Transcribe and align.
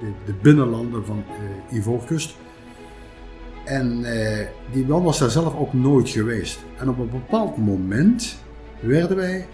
de, 0.00 0.12
de 0.24 0.34
binnenlanden 0.42 1.04
van 1.04 1.24
uh, 1.70 1.76
Ivoorkust. 1.76 2.36
En 3.64 4.00
uh, 4.00 4.38
die 4.72 4.86
man 4.86 5.02
was 5.02 5.18
daar 5.18 5.30
zelf 5.30 5.56
ook 5.56 5.72
nooit 5.72 6.08
geweest. 6.08 6.58
En 6.76 6.88
op 6.88 6.98
een 6.98 7.10
bepaald 7.10 7.56
moment 7.56 8.42
werden 8.80 9.16
wij 9.16 9.46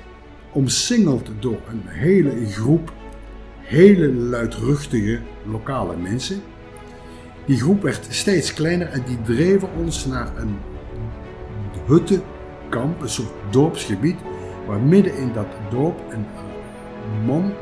omsingeld 0.52 1.30
door 1.40 1.58
een 1.68 1.82
hele 1.86 2.46
groep 2.46 2.92
hele 3.66 4.12
luidruchtige 4.12 5.20
lokale 5.44 5.96
mensen. 5.96 6.42
Die 7.44 7.56
groep 7.56 7.82
werd 7.82 8.06
steeds 8.08 8.52
kleiner 8.52 8.88
en 8.88 9.02
die 9.06 9.22
dreven 9.22 9.68
ons 9.78 10.06
naar 10.06 10.36
een 10.36 10.56
huttenkamp, 11.86 13.00
een 13.00 13.08
soort 13.08 13.32
dorpsgebied, 13.50 14.16
waar 14.66 14.80
midden 14.80 15.16
in 15.16 15.32
dat 15.32 15.46
dorp 15.70 16.00
een 16.10 16.26
man 17.24 17.52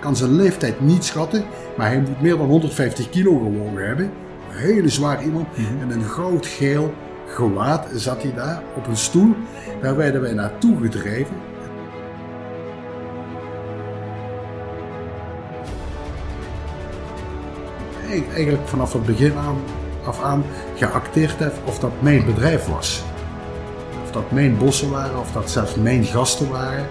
kan 0.00 0.16
zijn 0.16 0.36
leeftijd 0.36 0.80
niet 0.80 1.04
schatten, 1.04 1.44
maar 1.76 1.86
hij 1.86 2.00
moet 2.00 2.20
meer 2.20 2.36
dan 2.36 2.46
150 2.46 3.10
kilo 3.10 3.38
gewogen 3.38 3.86
hebben. 3.86 4.10
Een 4.50 4.58
hele 4.58 4.88
zwaar 4.88 5.24
iemand. 5.24 5.46
Mhm. 5.56 5.80
En 5.80 5.90
een 5.90 6.04
goudgeel 6.04 6.94
gewaad 7.26 7.86
zat 7.94 8.22
hij 8.22 8.34
daar 8.34 8.62
op 8.76 8.86
een 8.86 8.96
stoel. 8.96 9.34
Daar 9.82 9.96
werden 9.96 10.20
wij 10.20 10.32
naartoe 10.32 10.76
gedreven. 10.80 11.36
Eigenlijk 18.34 18.68
vanaf 18.68 18.92
het 18.92 19.06
begin 19.06 19.36
aan, 19.36 19.56
af 20.04 20.22
aan 20.22 20.44
geacteerd 20.74 21.38
heb 21.38 21.54
of 21.64 21.78
dat 21.78 21.92
mijn 21.98 22.24
bedrijf 22.24 22.66
was. 22.66 23.02
Of 24.04 24.10
dat 24.10 24.30
mijn 24.30 24.58
bossen 24.58 24.90
waren, 24.90 25.18
of 25.18 25.32
dat 25.32 25.50
zelfs 25.50 25.74
mijn 25.74 26.04
gasten 26.04 26.50
waren. 26.50 26.86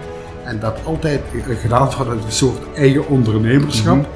En 0.48 0.58
dat 0.60 0.84
altijd 0.84 1.20
gedaan 1.60 1.92
vanuit 1.92 2.24
een 2.24 2.32
soort 2.32 2.74
eigen 2.74 3.08
ondernemerschap. 3.08 3.96
Mhm. 3.96 4.06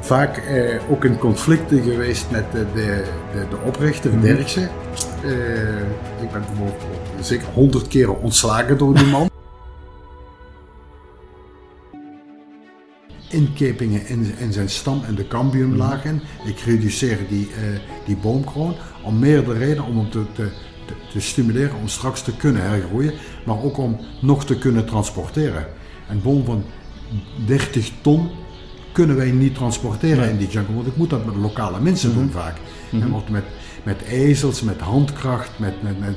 Vaak 0.00 0.36
eh, 0.36 0.90
ook 0.90 1.04
in 1.04 1.18
conflicten 1.18 1.82
geweest 1.82 2.30
met 2.30 2.52
de, 2.52 2.66
de, 2.74 3.04
de, 3.50 3.56
oprichter, 3.64 4.10
mm 4.10 4.16
-hmm. 4.16 4.26
Dirkse. 4.26 4.60
Eh, 4.60 6.22
ik 6.22 6.30
ben 6.32 6.44
bijvoorbeeld 6.46 6.82
zeker 7.20 7.46
honderd 7.54 7.88
keren 7.88 8.20
ontslagen 8.20 8.78
door 8.78 8.94
die 8.94 9.06
man. 9.06 9.30
Inkepingen 13.28 14.06
in, 14.06 14.34
in 14.38 14.52
zijn 14.52 14.68
stam 14.68 15.02
en 15.06 15.14
de 15.14 15.28
cambiumlagen. 15.28 16.14
Mhm. 16.14 16.48
Ik 16.48 16.58
reduceer 16.58 17.18
die, 17.28 17.48
uh, 17.48 17.78
die 18.04 18.16
boomkroon 18.16 18.74
om 19.02 19.18
meerdere 19.18 19.58
redenen 19.58 19.84
om 19.84 19.98
hem 19.98 20.10
te, 20.10 20.24
te 20.32 20.48
te 21.12 21.20
stimuleren 21.20 21.76
om 21.76 21.88
straks 21.88 22.22
te 22.22 22.36
kunnen 22.36 22.62
hergroeien, 22.62 23.12
maar 23.44 23.62
ook 23.62 23.78
om 23.78 24.00
nog 24.20 24.44
te 24.44 24.58
kunnen 24.58 24.86
transporteren. 24.86 25.66
Een 26.08 26.22
boom 26.22 26.44
van 26.44 26.64
30 27.46 27.90
ton 28.00 28.30
kunnen 28.92 29.16
wij 29.16 29.30
niet 29.30 29.54
transporteren 29.54 30.30
in 30.30 30.36
die 30.36 30.48
jungle, 30.48 30.74
want 30.74 30.86
ik 30.86 30.96
moet 30.96 31.10
dat 31.10 31.26
met 31.26 31.36
lokale 31.36 31.80
mensen 31.80 32.14
doen 32.14 32.24
mhm. 32.24 32.32
vaak. 32.32 32.56
En 32.92 32.98
mhm. 32.98 33.08
wordt 33.08 33.28
met, 33.28 33.44
met 33.82 34.02
ezels, 34.02 34.62
met 34.62 34.80
handkracht, 34.80 35.50
met, 35.58 35.82
met, 35.82 36.00
met 36.00 36.16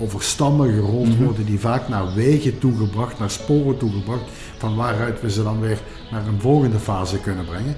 over 0.00 0.22
stammen 0.22 0.72
gerold 0.72 1.08
mhm. 1.08 1.24
worden 1.24 1.46
die 1.46 1.60
vaak 1.60 1.88
naar 1.88 2.14
wegen 2.14 2.58
toegebracht, 2.58 3.18
naar 3.18 3.30
sporen 3.30 3.76
toegebracht, 3.76 4.22
van 4.56 4.76
waaruit 4.76 5.20
we 5.20 5.30
ze 5.30 5.42
dan 5.42 5.60
weer 5.60 5.78
naar 6.10 6.26
een 6.26 6.40
volgende 6.40 6.78
fase 6.78 7.20
kunnen 7.20 7.44
brengen. 7.44 7.76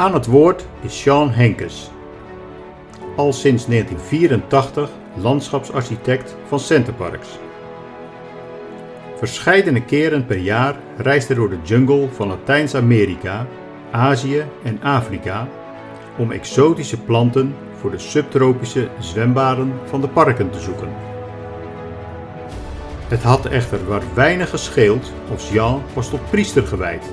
Aan 0.00 0.14
het 0.14 0.26
woord 0.26 0.66
is 0.80 1.00
Sean 1.00 1.30
Henkes. 1.30 1.90
Al 3.16 3.32
sinds 3.32 3.66
1984 3.66 4.90
landschapsarchitect 5.16 6.36
van 6.46 6.60
Centerparks. 6.60 7.28
Verscheidene 9.16 9.84
keren 9.84 10.26
per 10.26 10.38
jaar 10.38 10.76
reist 10.96 11.26
hij 11.26 11.36
door 11.36 11.50
de 11.50 11.58
jungle 11.62 12.08
van 12.12 12.28
Latijns-Amerika, 12.28 13.46
Azië 13.90 14.44
en 14.62 14.82
Afrika 14.82 15.48
om 16.18 16.30
exotische 16.30 17.00
planten 17.00 17.54
voor 17.76 17.90
de 17.90 17.98
subtropische 17.98 18.88
zwembaden 18.98 19.72
van 19.84 20.00
de 20.00 20.08
parken 20.08 20.50
te 20.50 20.60
zoeken. 20.60 20.88
Het 23.08 23.22
had 23.22 23.46
echter 23.46 23.86
waar 23.86 24.02
weinig 24.14 24.50
gescheeld 24.50 25.12
of 25.32 25.52
Jean 25.52 25.82
was 25.94 26.10
tot 26.10 26.30
priester 26.30 26.66
gewijd 26.66 27.12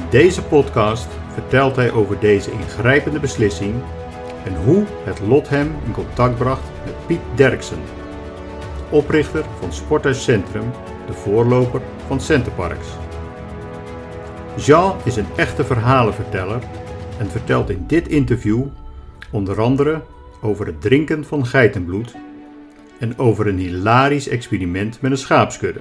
in 0.00 0.06
deze 0.10 0.42
podcast 0.42 1.08
vertelt 1.32 1.76
hij 1.76 1.92
over 1.92 2.18
deze 2.18 2.50
ingrijpende 2.50 3.20
beslissing 3.20 3.74
en 4.44 4.64
hoe 4.64 4.84
het 5.04 5.20
lot 5.20 5.48
hem 5.48 5.74
in 5.84 5.92
contact 5.92 6.36
bracht 6.36 6.70
met 6.84 7.06
Piet 7.06 7.20
Derksen, 7.34 7.78
oprichter 8.90 9.44
van 9.60 9.72
Sporthuis 9.72 10.22
Centrum, 10.22 10.70
de 11.06 11.12
voorloper 11.12 11.80
van 12.06 12.20
Centerparks. 12.20 12.86
Jean 14.56 14.96
is 15.04 15.16
een 15.16 15.28
echte 15.36 15.64
verhalenverteller 15.64 16.62
en 17.18 17.30
vertelt 17.30 17.70
in 17.70 17.84
dit 17.86 18.08
interview 18.08 18.62
onder 19.30 19.60
andere 19.60 20.02
over 20.40 20.66
het 20.66 20.80
drinken 20.80 21.24
van 21.24 21.46
geitenbloed 21.46 22.14
en 22.98 23.18
over 23.18 23.46
een 23.46 23.58
hilarisch 23.58 24.28
experiment 24.28 25.00
met 25.00 25.10
een 25.10 25.18
schaapskudde. 25.18 25.80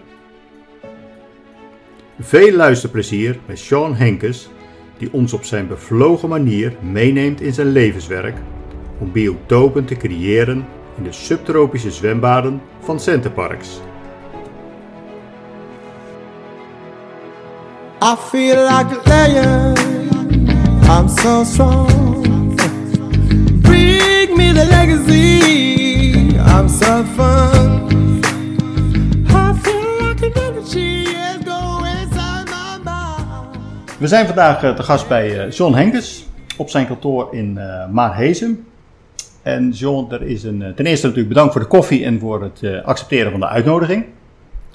Veel 2.22 2.56
luisterplezier 2.56 3.40
met 3.46 3.60
Sean 3.60 3.96
Henkes, 3.96 4.50
die 4.98 5.14
ons 5.14 5.34
op 5.34 5.44
zijn 5.44 5.68
bevlogen 5.68 6.30
manier 6.30 6.74
meeneemt 6.82 7.42
in 7.42 7.54
zijn 7.54 7.68
levenswerk 7.68 8.38
om 8.98 9.12
biotopen 9.12 9.86
te 9.86 9.96
creëren 9.96 10.66
in 10.98 11.04
de 11.04 11.12
subtropische 11.12 11.92
zwembaden 11.92 12.62
van 12.80 13.00
Centerparks. 13.00 13.80
I 18.02 18.16
feel 18.30 18.56
like 18.56 18.96
a 18.96 19.28
lion. 19.28 19.78
I'm 20.90 21.08
so 21.08 21.44
strong. 21.44 22.56
Bring 23.62 24.36
me 24.36 24.54
the 24.54 24.66
legacy. 24.70 26.38
I'm 26.38 26.70
so 26.70 27.04
fun. 27.16 27.79
We 34.00 34.08
zijn 34.08 34.26
vandaag 34.26 34.64
eh, 34.64 34.76
te 34.76 34.84
gast 34.84 35.08
bij 35.08 35.40
eh, 35.40 35.52
John 35.52 35.74
Henkes 35.74 36.28
op 36.58 36.70
zijn 36.70 36.88
kantoor 36.88 37.28
in 37.32 37.56
uh, 37.58 37.88
Maarhezem. 37.90 38.66
En 39.42 39.70
John, 39.70 40.14
er 40.14 40.22
is 40.22 40.44
een, 40.44 40.74
ten 40.76 40.86
eerste 40.86 41.06
natuurlijk 41.06 41.34
bedankt 41.34 41.52
voor 41.52 41.62
de 41.62 41.68
koffie 41.68 42.06
en 42.06 42.20
voor 42.20 42.44
het 42.44 42.84
accepteren 42.84 43.32
van 43.32 43.40
de 43.40 43.48
uitnodiging. 43.48 44.06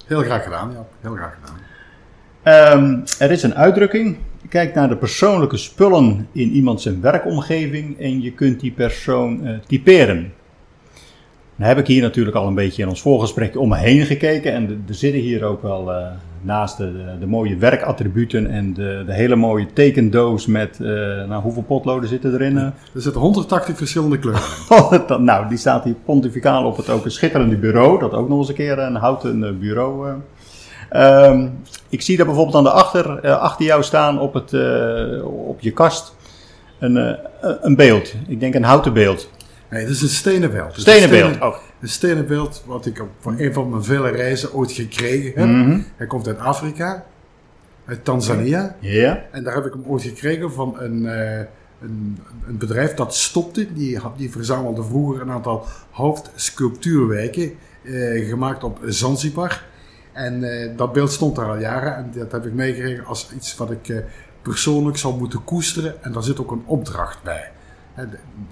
Heel 0.06 0.22
graag 0.22 0.44
gedaan, 0.44 0.70
ja. 0.72 0.86
Heel 1.00 1.14
graag 1.14 1.34
gedaan. 1.40 2.78
Um, 2.78 3.02
er 3.18 3.30
is 3.30 3.42
een 3.42 3.54
uitdrukking. 3.54 4.16
Kijk 4.48 4.74
naar 4.74 4.88
de 4.88 4.96
persoonlijke 4.96 5.56
spullen 5.56 6.28
in 6.32 6.50
iemand 6.50 6.80
zijn 6.80 7.00
werkomgeving 7.00 8.00
en 8.00 8.22
je 8.22 8.32
kunt 8.32 8.60
die 8.60 8.72
persoon 8.72 9.60
typeren. 9.66 10.32
Dan 11.56 11.68
heb 11.68 11.78
ik 11.78 11.86
hier 11.86 12.02
natuurlijk 12.02 12.36
al 12.36 12.46
een 12.46 12.54
beetje 12.54 12.82
in 12.82 12.88
ons 12.88 13.02
voorgesprek 13.02 13.58
om 13.58 13.68
me 13.68 13.76
heen 13.76 14.06
gekeken. 14.06 14.52
En 14.52 14.84
er 14.88 14.94
zitten 14.94 15.20
hier 15.20 15.44
ook 15.44 15.62
wel 15.62 15.90
uh, 15.90 16.06
naast 16.44 16.76
de, 16.76 17.16
de, 17.20 17.26
mooie 17.26 17.56
werkattributen 17.56 18.50
en 18.50 18.74
de, 18.74 19.02
de, 19.06 19.12
hele 19.14 19.36
mooie 19.36 19.66
tekendoos 19.72 20.46
met, 20.46 20.78
uh, 20.80 20.88
nou 21.28 21.42
hoeveel 21.42 21.62
potloden 21.62 22.08
zitten 22.08 22.34
erin? 22.34 22.56
Er 22.56 22.72
zitten 22.94 23.20
180 23.20 23.76
verschillende 23.76 24.18
kleuren 24.18 24.42
oh, 24.68 25.18
nou, 25.18 25.48
die 25.48 25.58
staat 25.58 25.84
hier 25.84 25.94
pontificaal 26.04 26.64
op 26.64 26.76
het 26.76 26.90
ook 26.90 27.04
een 27.04 27.10
schitterende 27.10 27.56
bureau. 27.56 27.98
Dat 27.98 28.12
ook 28.12 28.28
nog 28.28 28.38
eens 28.38 28.48
een 28.48 28.54
keer 28.54 28.78
een 28.78 28.96
houten 28.96 29.58
bureau. 29.58 30.22
Um, 30.92 31.58
ik 31.88 32.02
zie 32.02 32.16
daar 32.16 32.26
bijvoorbeeld 32.26 32.56
aan 32.56 32.64
de 32.64 32.70
achter, 32.70 33.30
achter 33.30 33.64
jou 33.64 33.82
staan 33.82 34.20
op, 34.20 34.34
het, 34.34 34.54
op 35.24 35.60
je 35.60 35.70
kast 35.70 36.14
een, 36.78 37.18
een 37.40 37.76
beeld. 37.76 38.14
Ik 38.26 38.40
denk 38.40 38.54
een 38.54 38.64
houten 38.64 38.92
beeld. 38.92 39.30
Nee, 39.74 39.82
het 39.82 39.92
is 39.92 40.02
een 40.02 40.08
stenen 40.08 40.50
beeld. 40.50 40.72
Stenen 40.76 41.10
beeld, 41.10 41.40
oh. 41.40 41.56
Een 41.80 41.88
stenen 41.88 42.26
beeld 42.26 42.62
wat 42.66 42.86
ik 42.86 43.00
op, 43.00 43.08
van 43.20 43.38
een 43.38 43.52
van 43.52 43.70
mijn 43.70 43.84
vele 43.84 44.10
reizen 44.10 44.52
ooit 44.52 44.72
gekregen 44.72 45.40
heb. 45.40 45.48
Mhm. 45.48 45.80
Hij 45.96 46.06
komt 46.06 46.26
uit 46.26 46.38
Afrika, 46.38 47.04
uit 47.84 48.04
Tanzania. 48.04 48.76
Ja. 48.80 49.24
En 49.30 49.44
daar 49.44 49.54
heb 49.54 49.66
ik 49.66 49.72
hem 49.72 49.84
ooit 49.86 50.02
gekregen 50.02 50.52
van 50.52 50.80
een, 50.80 51.02
uh, 51.02 51.38
een, 51.82 52.18
een, 52.46 52.58
bedrijf 52.58 52.94
dat 52.94 53.14
stopte. 53.14 53.72
Die, 53.72 53.98
die 54.16 54.30
verzamelde 54.30 54.84
vroeger 54.84 55.20
een 55.20 55.30
aantal 55.30 55.66
hoofdsculptuurwijken 55.90 57.52
uh, 57.82 58.28
gemaakt 58.28 58.64
op 58.64 58.78
Zanzibar. 58.84 59.64
En 60.12 60.42
uh, 60.42 60.76
dat 60.76 60.92
beeld 60.92 61.12
stond 61.12 61.36
daar 61.36 61.48
al 61.48 61.58
jaren 61.58 61.96
en 61.96 62.10
dat 62.14 62.32
heb 62.32 62.46
ik 62.46 62.52
meegekregen 62.52 63.04
als 63.04 63.30
iets 63.36 63.56
wat 63.56 63.70
ik 63.70 64.04
persoonlijk 64.42 64.96
zou 64.96 65.18
moeten 65.18 65.44
koesteren. 65.44 66.02
En 66.02 66.12
daar 66.12 66.22
zit 66.22 66.40
ook 66.40 66.50
een 66.50 66.64
opdracht 66.66 67.22
bij. 67.22 67.52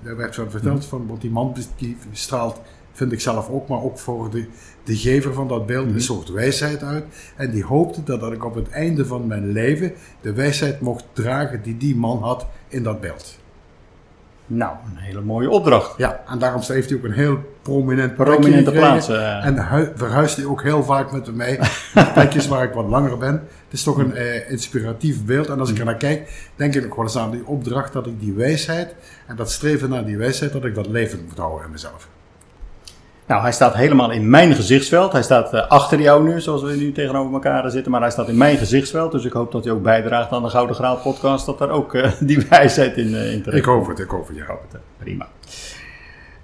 Er 0.02 0.16
werd 0.16 0.34
verteld 0.34 0.84
van, 0.84 1.06
want 1.06 1.20
die 1.20 1.30
man 1.30 1.56
die 1.76 1.96
straalt, 2.12 2.60
vind 2.92 3.12
ik 3.12 3.20
zelf 3.20 3.48
ook, 3.48 3.68
maar 3.68 3.82
ook 3.82 3.98
voor 3.98 4.30
de, 4.30 4.46
de 4.84 4.96
gever 4.96 5.34
van 5.34 5.48
dat 5.48 5.66
beeld, 5.66 5.84
een 5.86 5.90
mhm. 5.90 6.00
soort 6.00 6.28
wijsheid 6.28 6.82
uit. 6.82 7.04
En 7.36 7.50
die 7.50 7.64
hoopte 7.64 8.02
dat, 8.02 8.20
dat 8.20 8.32
ik 8.32 8.44
op 8.44 8.54
het 8.54 8.68
einde 8.68 9.06
van 9.06 9.26
mijn 9.26 9.52
leven 9.52 9.92
de 10.20 10.32
wijsheid 10.32 10.80
mocht 10.80 11.04
dragen 11.12 11.62
die 11.62 11.76
die 11.76 11.96
man 11.96 12.22
had 12.22 12.46
in 12.68 12.82
dat 12.82 13.00
beeld. 13.00 13.40
Nou, 14.54 14.76
een 14.84 14.96
hele 14.96 15.20
mooie 15.20 15.50
opdracht. 15.50 15.94
Ja, 15.96 16.22
en 16.28 16.38
daarom 16.38 16.60
heeft 16.66 16.88
hij 16.88 16.98
ook 16.98 17.04
een 17.04 17.12
heel 17.12 17.38
prominent 17.62 18.14
Prominente 18.14 18.70
plaats. 18.70 19.08
eh. 19.08 19.46
En 19.46 19.68
hu- 19.68 19.92
verhuist 19.94 20.36
hij 20.36 20.44
ook 20.44 20.62
heel 20.62 20.82
vaak 20.84 21.12
met 21.12 21.26
me 21.26 21.32
mee. 21.32 21.58
plekjes 22.14 22.48
waar 22.48 22.64
ik 22.64 22.72
wat 22.72 22.86
langer 22.88 23.18
ben. 23.18 23.32
Het 23.34 23.72
is 23.72 23.82
toch 23.82 23.96
een 23.98 24.14
eh, 24.14 24.50
inspiratief 24.50 25.24
beeld. 25.24 25.48
En 25.48 25.60
als 25.60 25.70
ik 25.70 25.78
er 25.78 25.84
naar 25.84 25.96
kijk, 25.96 26.50
denk 26.56 26.74
ik 26.74 26.84
ook 26.84 26.94
wel 26.96 27.04
eens 27.04 27.16
aan 27.18 27.30
die 27.30 27.46
opdracht 27.46 27.92
dat 27.92 28.06
ik 28.06 28.20
die 28.20 28.32
wijsheid 28.32 28.94
en 29.26 29.36
dat 29.36 29.50
streven 29.50 29.88
naar 29.88 30.04
die 30.04 30.16
wijsheid, 30.16 30.52
dat 30.52 30.64
ik 30.64 30.74
dat 30.74 30.86
levend 30.86 31.22
moet 31.28 31.38
houden 31.38 31.64
in 31.66 31.72
mezelf. 31.72 32.08
Nou, 33.26 33.42
hij 33.42 33.52
staat 33.52 33.74
helemaal 33.74 34.10
in 34.10 34.30
mijn 34.30 34.54
gezichtsveld. 34.54 35.12
Hij 35.12 35.22
staat 35.22 35.54
eh, 35.54 35.68
achter 35.68 36.00
jou 36.00 36.24
nu, 36.24 36.40
zoals 36.40 36.62
we 36.62 36.76
nu 36.76 36.92
tegenover 36.92 37.32
elkaar 37.32 37.70
zitten. 37.70 37.90
Maar 37.90 38.00
hij 38.00 38.10
staat 38.10 38.28
in 38.28 38.36
mijn 38.36 38.56
gezichtsveld. 38.56 39.12
Dus 39.12 39.24
ik 39.24 39.32
hoop 39.32 39.52
dat 39.52 39.64
hij 39.64 39.72
ook 39.72 39.82
bijdraagt 39.82 40.30
aan 40.30 40.42
de 40.42 40.48
Gouden 40.48 40.76
Graal 40.76 40.96
podcast. 40.96 41.46
Dat 41.46 41.58
daar 41.58 41.70
ook 41.70 41.94
eh, 41.94 42.12
die 42.20 42.46
wijsheid 42.48 42.96
in, 42.96 43.14
eh, 43.14 43.32
in 43.32 43.42
terecht 43.42 43.62
Ik 43.62 43.68
hoop 43.68 43.86
het, 43.86 43.98
ik 43.98 44.08
hoop 44.08 44.28
het, 44.28 44.36
ja. 44.36 44.58
Prima. 44.98 45.28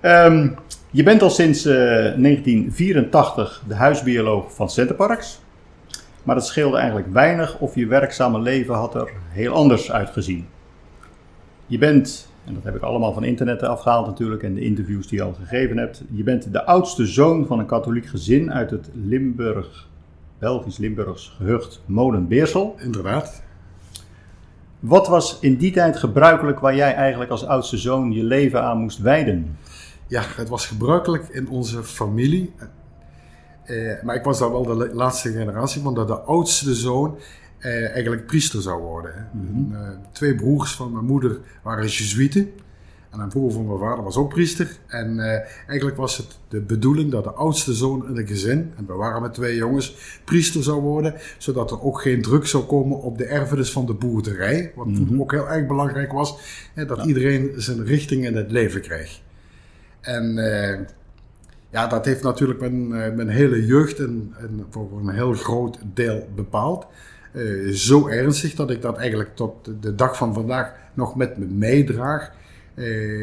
Ehm, 0.01 0.49
je 0.91 1.03
bent 1.03 1.23
al 1.23 1.31
sinds 1.31 1.65
eh, 1.65 1.75
1984 1.75 3.63
de 3.69 3.75
huisbioloog 3.75 4.55
van 4.55 4.71
Centerparks. 4.71 5.41
Maar 6.23 6.37
het 6.37 6.45
scheelde 6.45 6.77
eigenlijk 6.77 7.13
weinig 7.13 7.59
of 7.59 7.75
je 7.75 7.87
werkzame 7.87 8.41
leven 8.41 8.75
had 8.75 8.95
er 8.95 9.11
heel 9.29 9.53
anders 9.53 9.93
uitgezien. 9.93 10.49
Je 11.67 11.79
bent, 11.79 12.28
en 12.49 12.55
dat 12.55 12.65
heb 12.65 12.75
ik 12.77 12.83
allemaal 12.83 13.13
van 13.13 13.25
internet 13.25 13.63
afgehaald 13.63 14.07
natuurlijk 14.07 14.43
en 14.43 14.55
de 14.55 14.61
interviews 14.61 15.07
die 15.09 15.19
je 15.19 15.25
al 15.25 15.33
gegeven 15.33 15.77
hebt. 15.79 16.03
Je 16.11 16.23
bent 16.23 16.53
de 16.53 16.65
oudste 16.65 17.07
zoon 17.07 17.47
van 17.47 17.59
een 17.59 17.67
katholiek 17.67 18.07
gezin 18.07 18.53
uit 18.53 18.71
het 18.71 18.91
Limburg, 18.93 19.89
Belgisch-Limburgs 20.39 21.35
gehucht 21.37 21.83
Molenbeersel. 21.87 22.77
Inderdaad. 22.79 23.43
Wat 24.81 25.09
was 25.09 25.39
in 25.41 25.57
die 25.57 25.73
tijd 25.73 25.97
gebruikelijk 25.97 26.59
waar 26.59 26.75
jij 26.75 26.95
eigenlijk 26.95 27.31
als 27.31 27.47
oudste 27.47 27.77
zoon 27.77 28.13
je 28.13 28.23
leven 28.23 28.63
aan 28.63 28.79
moest 28.79 28.99
wijden? 28.99 29.57
Ja, 30.07 30.23
het 30.37 30.49
was 30.49 30.67
gebruikelijk 30.67 31.29
in 31.29 31.49
onze 31.49 31.83
familie. 31.83 32.53
Eh, 33.65 34.03
maar 34.03 34.15
ik 34.15 34.25
was 34.25 34.39
dan 34.39 34.53
wel 34.53 34.63
de 34.67 34.75
la- 34.75 34.93
laatste 34.93 35.31
generatie, 35.33 35.83
want 35.83 35.97
dat 35.97 36.09
de 36.09 36.19
oudste 36.19 36.75
zoon 36.75 37.19
eh, 37.59 37.91
eigenlijk 37.91 38.27
priester 38.27 38.63
zou 38.63 38.83
worden. 38.83 39.13
Hè. 39.15 39.21
En, 39.41 39.69
eh, 39.73 39.89
twee 40.13 40.35
broers 40.35 40.75
van 40.75 40.93
mijn 40.93 41.05
moeder 41.05 41.39
waren 41.63 41.87
jezuïeten. 41.87 42.51
En 43.11 43.21
een 43.21 43.29
broer 43.29 43.53
van 43.53 43.67
mijn 43.67 43.79
vader 43.79 44.05
was 44.05 44.17
ook 44.17 44.29
priester. 44.29 44.79
En 44.87 45.19
eh, 45.19 45.41
eigenlijk 45.67 45.97
was 45.97 46.17
het 46.17 46.39
de 46.49 46.61
bedoeling 46.61 47.11
dat 47.11 47.25
de 47.25 47.31
oudste 47.31 47.75
zoon 47.75 48.09
in 48.09 48.17
het 48.17 48.29
gezin, 48.29 48.73
en 48.77 48.87
we 48.87 48.93
waren 48.93 49.23
met 49.23 49.35
twee 49.35 49.57
jongens, 49.57 50.21
priester 50.25 50.63
zou 50.63 50.81
worden. 50.81 51.15
Zodat 51.39 51.71
er 51.71 51.83
ook 51.83 52.01
geen 52.01 52.23
druk 52.23 52.47
zou 52.47 52.65
komen 52.65 53.01
op 53.01 53.19
de 53.19 53.25
erfenis 53.25 53.73
van 53.73 53.87
de 53.87 53.95
boerderij. 53.95 54.73
Wat 54.75 54.95
toen 54.95 55.21
ook 55.21 55.33
heel 55.33 55.49
erg 55.49 55.67
belangrijk 55.67 56.13
was. 56.13 56.39
Hè, 56.75 56.87
dat 56.87 57.05
iedereen 57.05 57.53
zijn 57.57 57.85
richting 57.85 58.25
in 58.25 58.37
het 58.37 58.51
leven 58.51 58.81
kreeg. 58.81 59.21
En 60.01 60.39
eh, 60.39 60.81
ja, 61.71 61.87
dat 61.87 62.05
heeft 62.05 62.23
natuurlijk 62.23 62.61
mijn, 62.61 62.89
mijn 62.89 63.29
hele 63.29 63.67
jeugd 63.67 63.99
en, 63.99 64.35
en 64.39 64.67
voor 64.71 65.01
een 65.01 65.15
heel 65.15 65.33
groot 65.33 65.79
deel 65.95 66.29
bepaald. 66.35 66.87
Eh, 67.39 67.73
zo 67.73 68.09
ernstig 68.09 68.55
dat 68.55 68.71
ik 68.71 68.83
dat 68.83 68.97
eigenlijk 68.97 69.37
tot 69.37 69.71
de 69.81 69.95
dag 69.95 70.17
van 70.17 70.35
vandaag 70.35 70.73
nog 70.95 71.17
met 71.17 71.39
me 71.39 71.47
meedraag. 71.47 72.31
Eh, 72.75 73.23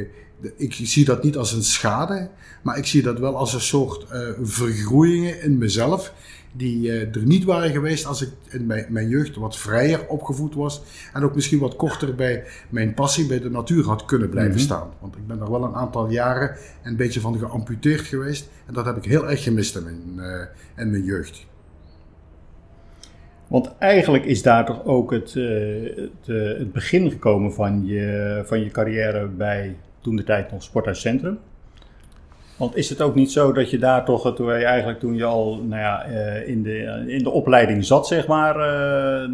ik 0.55 0.73
zie 0.73 1.05
dat 1.05 1.23
niet 1.23 1.37
als 1.37 1.53
een 1.53 1.63
schade, 1.63 2.29
maar 2.61 2.77
ik 2.77 2.85
zie 2.85 3.01
dat 3.01 3.19
wel 3.19 3.37
als 3.37 3.53
een 3.53 3.61
soort 3.61 4.09
eh, 4.09 4.19
vergroeien 4.41 5.41
in 5.41 5.57
mezelf. 5.57 6.13
Die 6.51 6.91
er 6.91 7.25
niet 7.25 7.43
waren 7.43 7.71
geweest 7.71 8.05
als 8.05 8.21
ik 8.21 8.29
in 8.49 8.65
mijn, 8.65 8.85
mijn 8.89 9.07
jeugd 9.07 9.35
wat 9.35 9.57
vrijer 9.57 10.07
opgevoed 10.07 10.55
was. 10.55 10.81
En 11.13 11.23
ook 11.23 11.35
misschien 11.35 11.59
wat 11.59 11.75
korter 11.75 12.15
bij 12.15 12.43
mijn 12.69 12.93
passie 12.93 13.27
bij 13.27 13.39
de 13.39 13.49
natuur 13.49 13.85
had 13.85 14.05
kunnen 14.05 14.29
blijven 14.29 14.59
staan. 14.59 14.89
Want 14.99 15.15
ik 15.15 15.27
ben 15.27 15.41
er 15.41 15.51
wel 15.51 15.63
een 15.63 15.75
aantal 15.75 16.09
jaren 16.09 16.55
een 16.83 16.95
beetje 16.95 17.19
van 17.19 17.37
geamputeerd 17.37 18.01
geweest. 18.01 18.49
En 18.65 18.73
dat 18.73 18.85
heb 18.85 18.97
ik 18.97 19.05
heel 19.05 19.29
erg 19.29 19.43
gemist 19.43 19.75
in 19.75 19.83
mijn, 19.83 20.19
in 20.75 20.91
mijn 20.91 21.03
jeugd. 21.03 21.45
Want 23.47 23.71
eigenlijk 23.77 24.25
is 24.25 24.43
daar 24.43 24.65
toch 24.65 24.85
ook 24.85 25.11
het, 25.11 25.35
eh, 25.35 25.97
eh, 25.97 26.07
het 26.57 26.71
begin 26.71 27.11
gekomen 27.11 27.53
van 27.53 27.85
je, 27.85 28.41
van 28.45 28.59
je 28.59 28.69
carrière 28.69 29.27
bij 29.27 29.75
toen 30.01 30.15
de 30.15 30.23
tijd 30.23 30.51
nog 30.51 30.63
Sporthuiscentrum. 30.63 31.39
Want 32.57 32.75
is 32.75 32.89
het 32.89 33.01
ook 33.01 33.15
niet 33.15 33.31
zo 33.31 33.51
dat 33.51 33.69
je 33.69 33.77
daar 33.77 34.05
toch, 34.05 34.35
toen 34.35 34.57
je 34.57 34.65
eigenlijk 34.65 34.99
toen 34.99 35.15
je 35.15 35.23
al 35.23 35.55
nou 35.63 35.81
ja, 35.81 36.03
eh, 36.03 36.47
in, 36.47 36.63
de, 36.63 37.03
in 37.07 37.23
de 37.23 37.29
opleiding 37.29 37.85
zat, 37.85 38.07
zeg 38.07 38.27
maar, 38.27 38.53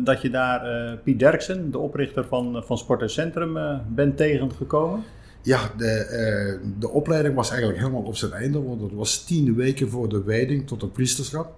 dat 0.04 0.22
je 0.22 0.30
daar 0.30 0.62
Piet 1.04 1.20
Derksen, 1.20 1.72
de 1.72 1.78
oprichter 1.78 2.26
van, 2.26 2.64
van 2.66 2.78
Sporthuiscentrum, 2.78 3.58
eh 3.58 3.78
bent 3.88 4.18
tegengekomen? 4.18 5.04
Ja, 5.44 5.72
de, 5.78 5.86
eh, 5.90 6.60
de 6.80 6.90
opleiding 6.90 7.36
was 7.36 7.50
eigenlijk 7.50 7.80
helemaal 7.80 8.02
op 8.02 8.16
zijn 8.16 8.32
einde, 8.32 8.64
want 8.64 8.82
het 8.82 8.94
was 8.94 9.24
tien 9.24 9.56
weken 9.56 9.90
voor 9.90 10.10
de 10.10 10.24
wijding 10.24 10.68
tot 10.68 10.82
het 10.82 10.94
priesterschap. 10.94 11.54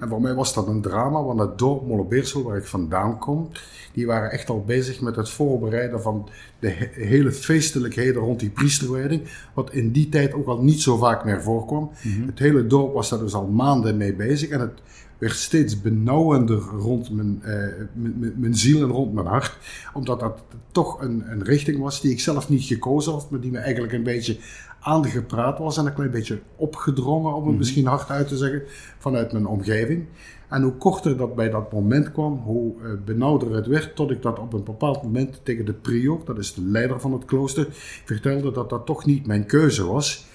En 0.00 0.08
voor 0.08 0.20
mij 0.20 0.34
was 0.34 0.54
dat 0.54 0.66
een 0.68 0.80
drama, 0.80 1.22
want 1.22 1.40
het 1.40 1.58
dorp 1.58 1.86
Mollebeersel, 1.86 2.42
waar 2.42 2.56
ik 2.56 2.64
vandaan 2.64 3.18
kom, 3.18 3.48
die 3.92 4.06
waren 4.06 4.30
echt 4.30 4.48
al 4.48 4.64
bezig 4.64 5.00
met 5.00 5.16
het 5.16 5.30
voorbereiden 5.30 6.02
van 6.02 6.28
de 6.58 6.68
he- 6.68 7.04
hele 7.04 7.32
feestelijkheden 7.32 8.22
rond 8.22 8.40
die 8.40 8.50
priesterwijding, 8.50 9.22
wat 9.54 9.72
in 9.72 9.90
die 9.92 10.08
tijd 10.08 10.32
ook 10.34 10.46
al 10.46 10.62
niet 10.62 10.80
zo 10.82 10.96
vaak 10.96 11.24
meer 11.24 11.42
voorkwam. 11.42 11.90
Het 12.26 12.38
hele 12.38 12.66
dorp 12.66 12.94
was 12.94 13.08
daar 13.08 13.18
dus 13.18 13.34
al 13.34 13.46
maanden 13.46 13.96
mee 13.96 14.14
bezig 14.14 14.48
en 14.48 14.60
het 14.60 14.72
werd 15.18 15.34
steeds 15.34 15.80
benauwender 15.80 16.58
rond 16.58 17.10
mijn, 17.10 17.42
eh, 17.42 17.50
mijn, 17.92 18.14
mijn- 18.18 18.34
mijn 18.36 18.54
ziel 18.56 18.82
en 18.82 18.88
rond 18.90 19.12
mijn 19.14 19.26
hart. 19.26 19.58
Omdat 19.94 20.20
dat 20.20 20.42
toch 20.72 21.00
een, 21.00 21.24
een 21.30 21.42
richting 21.44 21.78
was 21.78 22.00
die 22.00 22.10
ik 22.12 22.20
zelf 22.20 22.48
niet 22.48 22.62
gekozen 22.62 23.12
had, 23.12 23.30
maar 23.30 23.40
die 23.40 23.50
me 23.50 23.58
eigenlijk 23.58 23.92
een 23.92 24.02
beetje 24.02 24.36
aangepraat 24.80 25.58
was 25.58 25.76
en 25.78 25.86
een 25.86 25.94
klein 25.94 26.10
beetje 26.10 26.40
opgedrongen, 26.56 27.34
om 27.34 27.48
het 27.48 27.56
misschien 27.58 27.86
hard 27.86 28.10
uit 28.10 28.28
te 28.28 28.36
zeggen, 28.36 28.62
vanuit 28.98 29.32
mijn 29.32 29.46
omgeving. 29.46 30.04
En 30.48 30.62
hoe 30.62 30.72
korter 30.72 31.16
dat 31.16 31.34
bij 31.34 31.50
dat 31.50 31.72
moment 31.72 32.12
kwam, 32.12 32.32
hoe 32.44 32.74
eh, 32.82 32.90
benauwder 33.04 33.54
het 33.54 33.66
werd, 33.66 33.96
tot 33.96 34.10
ik 34.10 34.22
dat 34.22 34.38
op 34.38 34.52
een 34.52 34.64
bepaald 34.64 35.02
moment 35.02 35.40
tegen 35.42 35.64
de 35.64 35.72
prior, 35.72 36.20
dat 36.24 36.38
is 36.38 36.54
de 36.54 36.62
leider 36.62 37.00
van 37.00 37.12
het 37.12 37.24
klooster, 37.24 37.66
vertelde 38.04 38.52
dat 38.52 38.70
dat 38.70 38.86
toch 38.86 39.04
niet 39.06 39.26
mijn 39.26 39.46
keuze 39.46 39.86
was. 39.86 40.26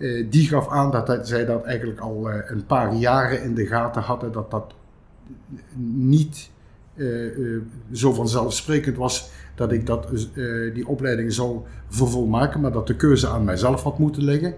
Eh, 0.00 0.26
die 0.30 0.48
gaf 0.48 0.68
aan 0.68 0.90
dat 0.90 1.28
zij 1.28 1.44
dat 1.44 1.64
eigenlijk 1.64 2.00
al 2.00 2.30
eh, 2.30 2.50
een 2.50 2.66
paar 2.66 2.94
jaren 2.94 3.42
in 3.42 3.54
de 3.54 3.66
gaten 3.66 4.02
hadden, 4.02 4.32
dat 4.32 4.50
dat 4.50 4.74
niet 5.76 6.50
eh, 6.94 7.06
zo 7.92 8.12
vanzelfsprekend 8.12 8.96
was 8.96 9.30
dat 9.54 9.72
ik 9.72 9.86
dat, 9.86 10.08
die 10.74 10.86
opleiding 10.86 11.32
zou 11.32 11.60
vervolmaken, 11.88 12.60
maar 12.60 12.72
dat 12.72 12.86
de 12.86 12.96
keuze 12.96 13.28
aan 13.28 13.44
mijzelf 13.44 13.82
had 13.82 13.98
moeten 13.98 14.22
liggen. 14.24 14.54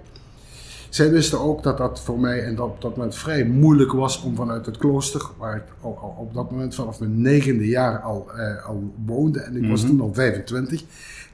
Zij 0.89 1.11
wisten 1.11 1.41
ook 1.41 1.63
dat 1.63 1.79
dat 1.79 2.01
voor 2.01 2.21
mij 2.21 2.45
en 2.45 2.55
dat, 2.55 2.67
op 2.67 2.81
dat 2.81 2.97
moment 2.97 3.15
vrij 3.15 3.45
moeilijk 3.45 3.93
was 3.93 4.23
om 4.23 4.37
vanuit 4.37 4.67
het 4.67 4.77
klooster, 4.77 5.23
waar 5.39 5.57
ik 5.57 5.89
op 6.17 6.35
dat 6.35 6.51
moment 6.51 6.75
vanaf 6.75 7.01
mijn 7.01 7.21
negende 7.21 7.67
jaar 7.67 7.99
al, 7.99 8.31
al 8.67 8.93
woonde, 9.07 9.41
en 9.41 9.57
ik 9.57 9.71
was 9.71 9.87
toen 9.87 10.01
al 10.01 10.15
25, 10.15 10.85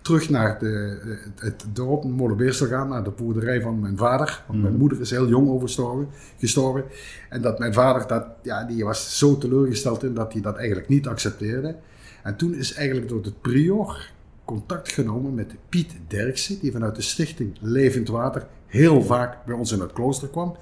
terug 0.09 0.31
naar 0.31 0.59
de, 0.59 0.99
eh, 1.03 1.09
het, 1.45 1.63
het 1.63 1.77
dorp 1.77 2.05
Molenbeers 2.05 2.59
te 2.59 2.67
gaan, 2.67 2.89
naar 2.89 3.05
de 3.05 3.11
boerderij 3.11 3.61
van 3.61 3.81
mijn 3.81 3.97
vader. 3.97 4.43
Want 4.47 4.63
mijn 4.63 4.77
moeder 4.77 5.01
is 5.01 5.11
heel 5.11 5.29
jong 5.29 5.49
overgestorven, 5.49 6.09
gestorven. 6.39 6.85
En 7.29 7.43
dat 7.43 7.59
mijn 7.59 7.73
vader, 7.73 8.07
dat, 8.07 8.27
ja, 8.43 8.65
die 8.65 8.85
was 8.85 9.19
zo 9.19 9.39
teleurgesteld 9.39 10.03
in 10.03 10.15
dat 10.15 10.33
hij 10.33 10.43
dat 10.43 10.57
eigenlijk 10.57 10.89
niet 10.89 11.07
accepteerde. 11.07 11.77
En 12.23 12.37
toen 12.37 12.55
is 12.55 12.75
eigenlijk 12.75 13.09
door 13.09 13.23
de 13.23 13.33
prior 13.41 14.11
contact 14.45 14.93
genomen 14.93 15.35
met 15.35 15.55
Piet 15.69 15.93
Derksen, 16.07 16.59
die 16.61 16.73
vanuit 16.73 16.95
de 16.95 17.03
stichting 17.03 17.57
Levend 17.61 18.09
Water 18.09 18.47
heel 18.67 19.03
vaak 19.03 19.45
bij 19.45 19.55
ons 19.55 19.73
in 19.73 19.81
het 19.81 19.93
klooster 19.93 20.29
kwam. 20.29 20.57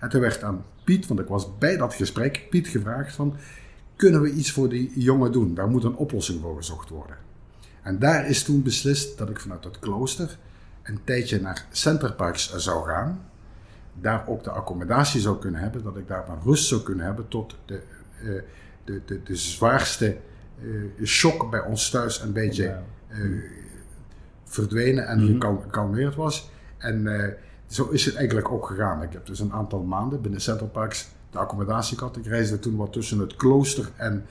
En 0.00 0.08
toen 0.08 0.20
werd 0.20 0.42
aan 0.42 0.64
Piet, 0.84 1.06
want 1.06 1.20
ik 1.20 1.26
was 1.26 1.58
bij 1.58 1.76
dat 1.76 1.94
gesprek, 1.94 2.46
Piet 2.50 2.68
gevraagd 2.68 3.14
van, 3.14 3.34
kunnen 3.96 4.22
we 4.22 4.32
iets 4.32 4.52
voor 4.52 4.68
die 4.68 4.92
jongen 4.94 5.32
doen? 5.32 5.54
Daar 5.54 5.68
moet 5.68 5.84
een 5.84 5.96
oplossing 5.96 6.40
voor 6.40 6.56
gezocht 6.56 6.88
worden. 6.88 7.16
En 7.82 7.98
daar 7.98 8.28
is 8.28 8.42
toen 8.42 8.62
beslist 8.62 9.18
dat 9.18 9.28
ik 9.28 9.40
vanuit 9.40 9.64
het 9.64 9.78
klooster 9.78 10.38
een 10.82 11.00
tijdje 11.04 11.40
naar 11.40 11.66
Centerparks 11.70 12.56
zou 12.56 12.86
gaan. 12.86 13.20
Daar 14.00 14.26
ook 14.26 14.44
de 14.44 14.50
accommodatie 14.50 15.20
zou 15.20 15.38
kunnen 15.38 15.60
hebben, 15.60 15.82
dat 15.82 15.96
ik 15.96 16.08
daar 16.08 16.24
mijn 16.26 16.40
rust 16.44 16.66
zou 16.66 16.82
kunnen 16.82 17.04
hebben 17.04 17.28
tot 17.28 17.56
de, 17.64 17.82
eh, 18.20 18.28
de, 18.84 19.00
de, 19.04 19.22
de 19.22 19.36
zwaarste 19.36 20.16
eh, 20.60 21.04
shock 21.06 21.50
bij 21.50 21.60
ons 21.60 21.90
thuis 21.90 22.20
een 22.20 22.32
beetje 22.32 22.78
eh, 23.08 23.18
verdwenen 24.44 25.06
en 25.06 25.40
gekalmeerd 25.62 26.14
was. 26.14 26.50
En 26.78 27.36
zo 27.66 27.88
is 27.88 28.04
het 28.04 28.14
eigenlijk 28.14 28.50
ook 28.50 28.66
gegaan. 28.66 29.02
Ik 29.02 29.12
heb 29.12 29.26
dus 29.26 29.40
een 29.40 29.52
aantal 29.52 29.82
maanden 29.82 30.20
binnen 30.20 30.40
Centerparks 30.40 31.08
de 31.30 31.38
accommodatie 31.38 31.98
gehad. 31.98 32.16
Ik 32.16 32.26
reisde 32.26 32.58
toen 32.58 32.76
wat 32.76 32.92
tussen 32.92 33.18
het 33.18 33.36
klooster 33.36 33.90
en, 33.96 34.24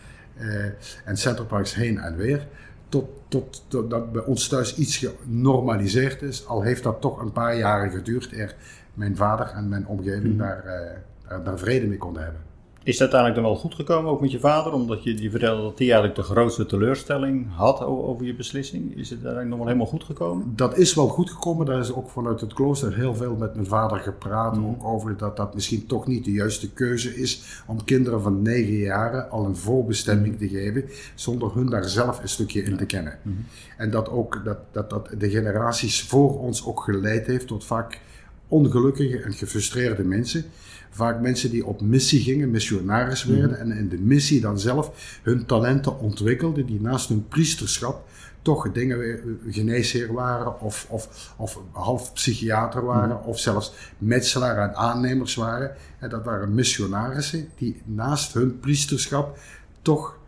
en 1.06 1.18
Centerparks 1.18 1.76
heen 1.76 2.00
en 2.00 2.16
weer. 2.16 2.48
Tot, 2.92 3.10
tot, 3.28 3.64
tot 3.68 3.90
dat 3.90 4.12
bij 4.12 4.24
ons 4.24 4.48
thuis 4.48 4.76
iets 4.76 4.98
genormaliseerd 4.98 6.22
is. 6.22 6.48
Al 6.48 6.62
heeft 6.62 6.84
dat 6.84 7.02
toch 7.02 7.22
een 7.22 7.32
paar 7.32 7.58
jaren 7.58 7.92
geduurd 7.92 8.32
eer 8.34 8.56
mijn 8.94 9.16
vader 9.16 9.48
en 9.48 9.70
mijn 9.70 9.88
omgeving 9.88 10.38
daar, 10.38 10.66
eh, 10.66 10.98
daar, 11.28 11.44
daar 11.44 11.60
vrede 11.60 11.88
mee 11.88 11.98
konden 11.98 12.24
hebben. 12.24 12.42
Is 12.84 12.98
dat 12.98 13.12
uiteindelijk 13.14 13.42
dan 13.42 13.52
wel 13.52 13.62
goed 13.62 13.76
gekomen, 13.76 14.12
ook 14.12 14.22
met 14.22 14.32
je 14.32 14.40
vader? 14.40 14.74
Omdat 14.74 15.04
je, 15.04 15.22
je 15.22 15.30
vertelde 15.30 15.62
dat 15.62 15.78
hij 15.78 15.88
eigenlijk 15.88 16.16
de 16.16 16.24
grootste 16.24 16.66
teleurstelling 16.66 17.48
had 17.56 17.82
over 17.82 18.26
je 18.26 18.36
beslissing. 18.36 18.98
Is 18.98 19.10
het 19.10 19.26
uiteindelijk 19.26 19.50
nog 19.50 19.58
wel 19.58 19.68
helemaal 19.68 19.88
goed 19.88 20.04
gekomen? 20.04 20.54
Dat 20.56 20.78
is 20.78 20.94
wel 20.94 21.08
goed 21.08 21.30
gekomen. 21.30 21.66
Daar 21.66 21.80
is 21.80 21.94
ook 21.94 22.10
vanuit 22.10 22.42
het 22.42 22.54
klooster 22.54 22.96
heel 22.96 23.16
veel 23.16 23.36
met 23.36 23.56
mijn 23.56 23.68
vader 23.68 24.00
gepraat. 24.00 24.56
Mhm. 24.56 24.66
Ook 24.66 24.84
over 24.84 25.18
dat 25.18 25.38
dat 25.38 25.54
misschien 25.54 25.86
toch 25.86 26.08
niet 26.08 26.26
de 26.26 26.32
juiste 26.32 26.72
keuze 26.72 27.16
is 27.16 27.64
om 27.68 27.84
kinderen 27.84 28.22
van 28.22 28.42
negen 28.42 28.78
jaren 28.78 29.30
al 29.30 29.46
een 29.46 29.56
voorbestemming 29.56 30.38
te 30.38 30.48
geven. 30.48 30.84
Zonder 31.16 31.54
hun 31.54 31.70
daar 31.70 31.90
zelf 31.90 32.22
een 32.22 32.30
stukje 32.30 32.64
in 32.64 32.78
te 32.78 32.86
kennen. 32.86 33.20
Mhm. 33.22 33.36
En 33.78 33.92
dat 33.92 34.10
ook 34.10 34.42
dat, 34.44 34.58
dat, 34.72 34.90
dat 34.90 35.10
de 35.18 35.30
generaties 35.30 36.04
voor 36.04 36.40
ons 36.40 36.66
ook 36.66 36.80
geleid 36.80 37.28
heeft 37.28 37.48
tot 37.48 37.66
vaak 37.66 38.00
ongelukkige 38.48 39.22
en 39.22 39.34
gefrustreerde 39.34 40.04
mensen. 40.04 40.46
Vaak 40.94 41.22
mensen 41.22 41.50
die 41.50 41.66
op 41.66 41.82
missie 41.82 42.22
gingen, 42.22 42.52
missionaris 42.52 43.24
werden 43.24 43.60
en 43.60 43.72
in 43.72 43.90
de 43.90 43.98
missie 43.98 44.42
dan 44.42 44.60
zelf 44.60 45.20
hun 45.24 45.46
talenten 45.46 46.00
ontwikkelden, 46.00 46.66
die 46.66 46.82
naast 46.82 47.10
hun 47.10 47.28
priesterschap 47.28 48.10
toch 48.42 48.72
dingen 48.72 48.98
weer 48.98 49.24
geneesheer 49.50 50.14
waren 50.14 50.62
of, 50.62 50.88
of, 50.90 51.34
of 51.38 51.60
half 51.72 52.14
psychiater 52.14 52.86
waren 52.86 53.24
of 53.24 53.40
zelfs 53.40 53.74
metselaar 53.98 54.70
en 54.70 54.76
aannemers 54.76 55.36
waren. 55.36 55.72
En 56.00 56.10
dat 56.10 56.24
waren 56.24 56.54
missionarissen 56.54 57.50
die 57.56 57.82
naast 57.86 58.34
hun 58.34 58.60
priesterschap 58.60 59.38
toch 59.82 60.20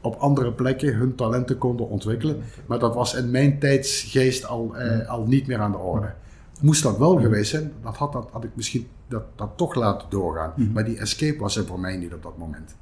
op 0.00 0.14
andere 0.14 0.52
plekken 0.52 0.94
hun 0.94 1.14
talenten 1.14 1.58
konden 1.58 1.88
ontwikkelen. 1.88 2.42
Maar 2.66 2.78
dat 2.78 2.94
was 2.94 3.14
in 3.14 3.30
mijn 3.30 3.58
tijdsgeest 3.58 4.46
al, 4.46 4.76
eh, 4.76 5.08
al 5.08 5.26
niet 5.26 5.46
meer 5.46 5.58
aan 5.58 5.72
de 5.72 5.78
orde. 5.78 6.12
Moest 6.60 6.82
dat 6.82 6.98
wel 6.98 7.16
geweest 7.16 7.50
zijn, 7.50 7.72
dat 7.82 7.96
had, 7.96 8.12
dat, 8.12 8.28
had 8.32 8.44
ik 8.44 8.50
misschien 8.54 8.88
dat, 9.08 9.22
dat 9.36 9.50
toch 9.56 9.74
laten 9.74 10.06
doorgaan. 10.10 10.52
Maar 10.72 10.84
die 10.84 10.98
escape 10.98 11.38
was 11.38 11.56
er 11.56 11.66
voor 11.66 11.80
mij 11.80 11.96
niet 11.96 12.12
op 12.12 12.22
dat 12.22 12.38
moment. 12.38 12.76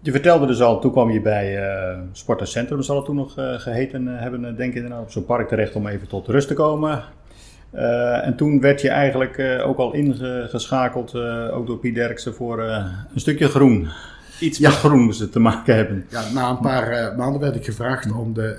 Je 0.00 0.10
vertelde 0.10 0.46
dus 0.46 0.60
al, 0.62 0.80
toen 0.80 0.92
kwam 0.92 1.10
je 1.10 1.20
bij 1.20 1.58
uh, 1.58 1.98
Sport 2.12 2.40
en 2.40 2.46
Centrum, 2.46 2.82
zal 2.82 2.96
het 2.96 3.04
toen 3.04 3.16
nog 3.16 3.38
uh, 3.38 3.54
geheten 3.54 4.06
uh, 4.06 4.20
hebben, 4.20 4.56
denk 4.56 4.74
ik, 4.74 4.98
op 5.00 5.10
zo'n 5.10 5.24
park 5.24 5.48
terecht 5.48 5.74
om 5.74 5.86
even 5.86 6.08
tot 6.08 6.28
rust 6.28 6.48
te 6.48 6.54
komen. 6.54 7.02
en 8.22 8.36
toen 8.36 8.60
werd 8.60 8.80
je 8.80 8.88
eigenlijk 8.88 9.62
ook 9.64 9.78
al 9.78 9.92
ingeschakeld, 9.92 11.14
ook 11.50 11.66
door 11.66 11.78
Piet 11.78 11.94
Derksen, 11.94 12.34
voor 12.34 12.62
een 12.62 13.20
stukje 13.20 13.48
groen. 13.48 13.88
Iets 14.40 14.58
ja. 14.58 14.68
met 14.68 14.78
groen 14.78 15.00
moest 15.00 15.20
het 15.20 15.32
te 15.32 15.40
maken 15.40 15.74
hebben. 15.74 16.06
Ja, 16.10 16.22
na 16.34 16.50
een 16.50 16.60
paar 16.60 17.16
maanden 17.16 17.40
werd 17.40 17.56
ik 17.56 17.64
gevraagd 17.64 18.12
om 18.12 18.34
de, 18.34 18.56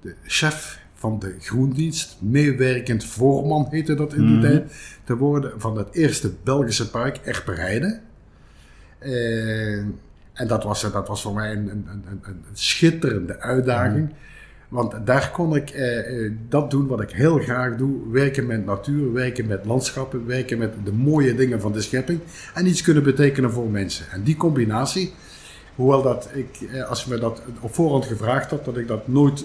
de 0.00 0.14
chef 0.22 0.85
van 1.06 1.18
de 1.18 1.34
groendienst, 1.40 2.16
meewerkend 2.20 3.04
voorman 3.04 3.66
heette 3.70 3.94
dat 3.94 4.14
in 4.14 4.26
die 4.26 4.40
tijd, 4.40 4.72
te 5.04 5.16
worden 5.16 5.60
van 5.60 5.76
het 5.76 5.88
eerste 5.92 6.32
Belgische 6.44 6.90
park, 6.90 7.16
Erperijden. 7.16 8.00
Uh, 9.00 9.78
en 10.32 10.46
dat 10.46 10.64
was, 10.64 10.92
dat 10.92 11.08
was 11.08 11.22
voor 11.22 11.34
mij 11.34 11.52
een, 11.52 11.68
een, 11.68 11.86
een, 11.86 12.20
een 12.22 12.44
schitterende 12.52 13.40
uitdaging. 13.40 14.14
Want 14.68 15.06
daar 15.06 15.30
kon 15.30 15.56
ik 15.56 15.74
uh, 15.74 16.32
dat 16.48 16.70
doen 16.70 16.86
wat 16.86 17.00
ik 17.00 17.10
heel 17.10 17.38
graag 17.38 17.76
doe. 17.76 18.10
Werken 18.10 18.46
met 18.46 18.64
natuur, 18.66 19.12
werken 19.12 19.46
met 19.46 19.64
landschappen, 19.64 20.26
werken 20.26 20.58
met 20.58 20.72
de 20.84 20.92
mooie 20.92 21.34
dingen 21.34 21.60
van 21.60 21.72
de 21.72 21.80
schepping. 21.80 22.20
En 22.54 22.66
iets 22.66 22.82
kunnen 22.82 23.02
betekenen 23.02 23.50
voor 23.50 23.70
mensen. 23.70 24.06
En 24.10 24.22
die 24.22 24.36
combinatie, 24.36 25.12
hoewel 25.74 26.02
dat 26.02 26.28
ik, 26.34 26.82
als 26.88 27.04
je 27.04 27.10
me 27.10 27.18
dat 27.18 27.42
op 27.60 27.74
voorhand 27.74 28.04
gevraagd 28.04 28.50
had, 28.50 28.64
dat 28.64 28.76
ik 28.76 28.88
dat 28.88 29.08
nooit 29.08 29.44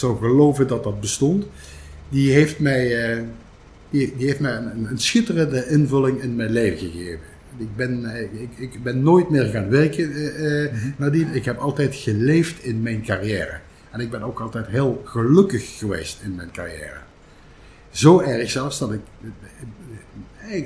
zou 0.00 0.18
geloven 0.18 0.66
dat 0.66 0.84
dat 0.84 1.00
bestond, 1.00 1.46
die 2.08 2.32
heeft 2.32 2.58
mij, 2.58 3.16
uh, 3.16 3.22
die, 3.90 4.16
die, 4.16 4.26
heeft 4.26 4.40
mij 4.40 4.56
een, 4.56 4.86
een, 4.90 4.98
schitterende 4.98 5.66
invulling 5.66 6.22
in 6.22 6.36
mijn 6.36 6.50
leven 6.50 6.78
gegeven. 6.78 7.20
Ik 7.56 7.76
ben, 7.76 8.02
uh, 8.02 8.20
ik, 8.20 8.50
ik, 8.56 8.82
ben 8.82 9.02
nooit 9.02 9.30
meer 9.30 9.44
gaan 9.44 9.68
werken 9.68 10.10
uh, 10.10 10.72
nadien. 10.96 11.34
Ik 11.34 11.44
heb 11.44 11.58
altijd 11.58 11.94
geleefd 11.94 12.64
in 12.64 12.82
mijn 12.82 13.02
carrière. 13.02 13.60
En 13.90 14.00
ik 14.00 14.10
ben 14.10 14.22
ook 14.22 14.40
altijd 14.40 14.66
heel 14.66 15.02
gelukkig 15.04 15.78
geweest 15.78 16.20
in 16.22 16.34
mijn 16.34 16.50
carrière. 16.50 16.98
Zo 17.90 18.20
erg 18.20 18.50
zelfs 18.50 18.78
dat 18.78 18.92
ik 18.92 19.00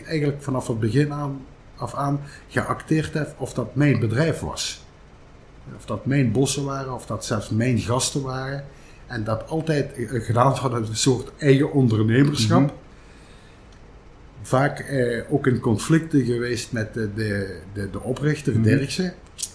eigenlijk 0.06 0.42
vanaf 0.42 0.66
het 0.66 0.80
begin 0.80 1.12
aan, 1.12 1.40
af 1.76 1.94
aan 1.94 2.20
geacteerd 2.48 3.14
heb 3.14 3.34
of 3.38 3.54
dat 3.54 3.74
mijn 3.74 4.00
bedrijf 4.00 4.40
was. 4.40 4.84
Of 5.76 5.84
dat 5.84 6.06
mijn 6.06 6.32
bossen 6.32 6.64
waren, 6.64 6.94
of 6.94 7.06
dat 7.06 7.24
zelfs 7.24 7.48
mijn 7.48 7.78
gasten 7.78 8.22
waren. 8.22 8.64
En 9.14 9.24
dat 9.24 9.48
altijd 9.48 9.90
gedaan 10.08 10.56
vanuit 10.56 10.88
een 10.88 10.96
soort 10.96 11.30
eigen 11.38 11.72
ondernemerschap. 11.72 12.60
Mm 12.60 12.66
-hmm. 12.66 12.76
Vaak 14.42 14.78
eh, 14.78 15.22
ook 15.28 15.46
in 15.46 15.60
conflicten 15.60 16.24
geweest 16.24 16.72
met 16.72 16.94
de, 16.94 17.08
de, 17.14 17.58
de, 17.72 17.90
de 17.90 18.00
oprichter, 18.00 18.52
mm 18.52 18.62
-hmm. 18.62 18.76
Derksen. 18.76 19.12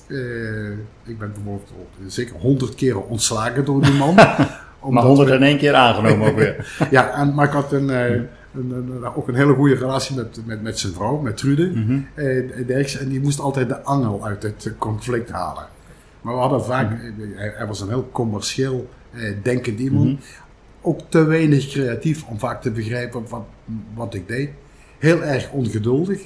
Uh, 0.08 0.70
ik 1.04 1.20
ben 1.20 1.32
bijvoorbeeld 1.34 1.72
zeker 2.08 2.36
honderd 2.36 2.76
keren 2.76 3.08
ontslagen 3.08 3.66
door 3.66 3.82
die 3.82 3.94
man. 3.94 4.16
maar 4.90 5.04
honderd 5.04 5.30
in 5.30 5.44
één 5.44 5.58
keer 5.58 5.74
aangenomen 5.74 6.30
ook 6.30 6.36
weer. 6.36 6.78
ja, 6.92 7.14
en, 7.14 7.34
maar 7.34 7.46
ik 7.46 7.54
had 7.54 7.72
een, 7.72 7.90
uh, 7.90 8.12
een, 8.12 8.28
een, 8.54 9.06
ook 9.16 9.28
een 9.28 9.36
hele 9.36 9.54
goede 9.54 9.76
relatie 9.76 10.16
met, 10.16 10.40
met, 10.46 10.62
met 10.62 10.80
zijn 10.80 10.94
vrouw, 10.94 11.18
met 11.18 11.38
Trude 11.38 11.68
mm 11.68 11.86
-hmm. 11.86 12.08
uh. 12.16 13.02
En 13.02 13.10
die 13.10 13.22
moest 13.22 13.40
altijd 13.40 13.70
de 13.70 13.84
angel 13.84 14.26
uit 14.26 14.44
het 14.44 14.72
conflict 14.78 15.30
halen. 15.30 15.68
Maar 16.22 16.34
we 16.34 16.40
hadden 16.40 16.64
vaak, 16.64 16.92
hij, 17.36 17.54
hij 17.56 17.68
was 17.68 17.82
een 17.82 17.88
heel 17.88 18.10
commercieel 18.12 18.90
eh, 18.90 18.99
denkend 19.44 19.80
iemand. 19.80 20.06
Mm 20.06 20.12
-hmm. 20.12 20.48
Ook 20.82 21.00
te 21.10 21.24
weinig 21.24 21.68
creatief 21.68 22.24
om 22.24 22.40
vaak 22.40 22.62
te 22.62 22.72
begrijpen 22.72 23.24
wat, 23.30 23.46
wat 23.94 24.14
ik 24.14 24.28
deed. 24.28 24.50
Heel 24.98 25.24
erg 25.24 25.52
ongeduldig. 25.52 26.22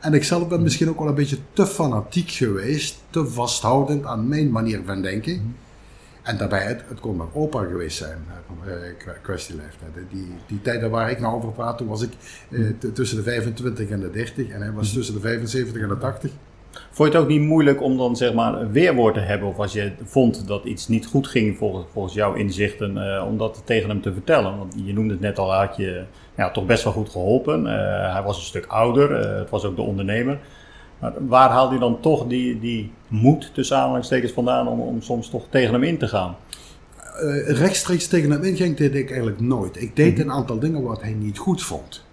En 0.00 0.14
ik 0.14 0.24
zelf 0.24 0.48
ben 0.48 0.62
misschien 0.62 0.88
ook 0.88 0.98
wel 0.98 1.08
een 1.08 1.14
beetje 1.14 1.38
te 1.52 1.66
fanatiek 1.66 2.30
geweest, 2.30 3.02
te 3.10 3.26
vasthoudend 3.26 4.04
aan 4.04 4.28
mijn 4.28 4.50
manier 4.50 4.80
van 4.84 5.02
denken. 5.02 5.32
Mm 5.32 5.38
-hmm. 5.38 5.54
En 6.22 6.36
daarbij, 6.36 6.62
het, 6.62 6.82
het 6.88 7.00
kon 7.00 7.16
mijn 7.16 7.28
opa 7.32 7.64
geweest 7.64 7.96
zijn, 7.96 8.18
uh, 8.66 8.74
kwestie 9.22 9.54
leeftijd. 9.54 10.10
Die, 10.10 10.34
die 10.46 10.62
tijden 10.62 10.90
waar 10.90 11.10
ik 11.10 11.20
nou 11.20 11.34
over 11.34 11.52
praat, 11.52 11.78
toen 11.78 11.86
was 11.86 12.02
ik 12.02 12.10
uh, 12.48 12.70
tussen 12.92 13.16
de 13.16 13.22
25 13.22 13.88
en 13.88 14.00
de 14.00 14.10
30 14.10 14.48
en 14.48 14.60
hij 14.60 14.72
was 14.72 14.92
tussen 14.92 15.14
de 15.14 15.20
75 15.20 15.82
en 15.82 15.88
de 15.88 15.98
80. 15.98 16.30
Vond 16.90 17.12
je 17.12 17.14
het 17.18 17.24
ook 17.24 17.30
niet 17.30 17.40
moeilijk 17.40 17.82
om 17.82 17.96
dan 17.96 18.16
zeg 18.16 18.32
maar 18.32 18.54
een 18.54 18.72
weerwoord 18.72 19.14
te 19.14 19.20
hebben? 19.20 19.48
Of 19.48 19.58
als 19.58 19.72
je 19.72 19.92
vond 20.04 20.46
dat 20.46 20.64
iets 20.64 20.88
niet 20.88 21.06
goed 21.06 21.26
ging 21.26 21.56
volgens, 21.56 21.86
volgens 21.92 22.14
jouw 22.14 22.34
inzichten, 22.34 22.96
uh, 22.96 23.26
om 23.26 23.38
dat 23.38 23.62
tegen 23.64 23.88
hem 23.88 24.00
te 24.00 24.12
vertellen? 24.12 24.58
Want 24.58 24.74
je 24.84 24.92
noemde 24.92 25.12
het 25.12 25.22
net 25.22 25.38
al, 25.38 25.54
had 25.54 25.76
je 25.76 26.02
ja, 26.36 26.50
toch 26.50 26.66
best 26.66 26.84
wel 26.84 26.92
goed 26.92 27.10
geholpen. 27.10 27.60
Uh, 27.60 28.12
hij 28.12 28.22
was 28.24 28.36
een 28.36 28.42
stuk 28.42 28.66
ouder, 28.66 29.10
uh, 29.10 29.38
het 29.38 29.50
was 29.50 29.64
ook 29.64 29.76
de 29.76 29.82
ondernemer. 29.82 30.38
Maar 30.98 31.12
waar 31.28 31.50
haalde 31.50 31.74
je 31.74 31.80
dan 31.80 32.00
toch 32.00 32.26
die, 32.26 32.60
die 32.60 32.92
moed 33.08 33.50
tussen 33.54 33.76
aanhalingstekens 33.76 34.32
vandaan 34.32 34.68
om, 34.68 34.80
om 34.80 35.02
soms 35.02 35.30
toch 35.30 35.44
tegen 35.50 35.72
hem 35.72 35.82
in 35.82 35.98
te 35.98 36.08
gaan? 36.08 36.36
rechtstreeks 37.46 38.06
tegen 38.06 38.30
hem 38.30 38.42
inging 38.42 38.76
deed 38.76 38.94
ik 38.94 39.08
eigenlijk 39.08 39.40
nooit. 39.40 39.82
Ik 39.82 39.96
deed 39.96 40.18
een 40.18 40.30
aantal 40.30 40.58
dingen 40.58 40.82
wat 40.82 41.02
hij 41.02 41.12
niet 41.12 41.38
goed 41.38 41.62
vond 41.62 42.04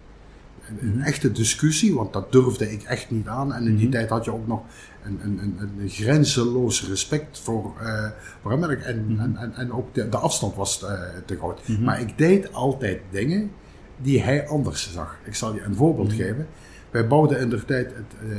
een 0.80 1.02
echte 1.02 1.32
discussie, 1.32 1.96
want 1.96 2.14
dat 2.14 2.32
durfde 2.32 2.72
ik 2.72 2.84
echt 2.84 3.12
niet 3.12 3.28
aan. 3.28 3.54
En 3.54 3.60
in 3.60 3.64
die 3.64 3.74
mm 3.74 3.80
-hmm. 3.80 3.92
tijd 3.92 4.10
had 4.10 4.26
je 4.26 4.34
ook 4.34 4.48
nog 4.48 4.62
een, 5.04 5.20
een, 5.24 5.40
een, 5.40 5.80
een 5.80 5.90
grenzeloos 5.90 6.88
respect 6.88 7.40
voor, 7.40 7.74
uh. 7.82 8.04
En, 8.44 9.06
mm 9.08 9.18
-hmm. 9.18 9.20
en, 9.20 9.38
en, 9.38 9.54
en, 9.56 9.72
ook 9.72 9.94
de, 9.94 10.10
de 10.10 10.18
afstand 10.18 10.56
was 10.56 10.84
uh, 10.84 10.90
te 11.26 11.38
groot. 11.38 11.68
Mm 11.68 11.76
-hmm. 11.76 11.84
Maar 11.84 12.02
ik 12.02 12.18
deed 12.18 12.54
altijd 12.54 13.02
dingen 13.10 13.52
die 13.98 14.22
hij 14.22 14.48
anders 14.48 14.94
zag. 14.94 15.18
Ik 15.24 15.36
zal 15.36 15.54
je 15.54 15.62
een 15.62 15.76
voorbeeld 15.76 16.14
geven. 16.14 16.48
Wij 16.92 17.08
bouwden 17.08 17.40
in 17.40 17.50
de 17.50 17.66
tijd 17.66 17.86
het, 17.96 18.30
uh, 18.30 18.38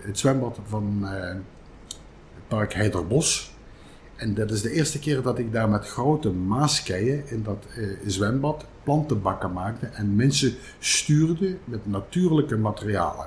het 0.00 0.18
zwembad 0.18 0.58
van 0.66 0.98
het 1.02 2.48
park 2.48 2.74
Heiderbos. 2.74 3.51
En 4.22 4.34
dat 4.34 4.50
is 4.50 4.62
de 4.62 4.72
eerste 4.72 4.98
keer 4.98 5.22
dat 5.22 5.38
ik 5.38 5.52
daar 5.52 5.68
met 5.68 5.86
grote 5.86 6.30
maaskeien 6.30 7.22
in 7.28 7.42
dat 7.42 7.66
zwembad 8.06 8.64
plantenbakken 8.82 9.52
maakte 9.52 9.86
en 9.86 10.16
mensen 10.16 10.54
stuurde 10.78 11.56
met 11.64 11.86
natuurlijke 11.86 12.56
materialen. 12.56 13.26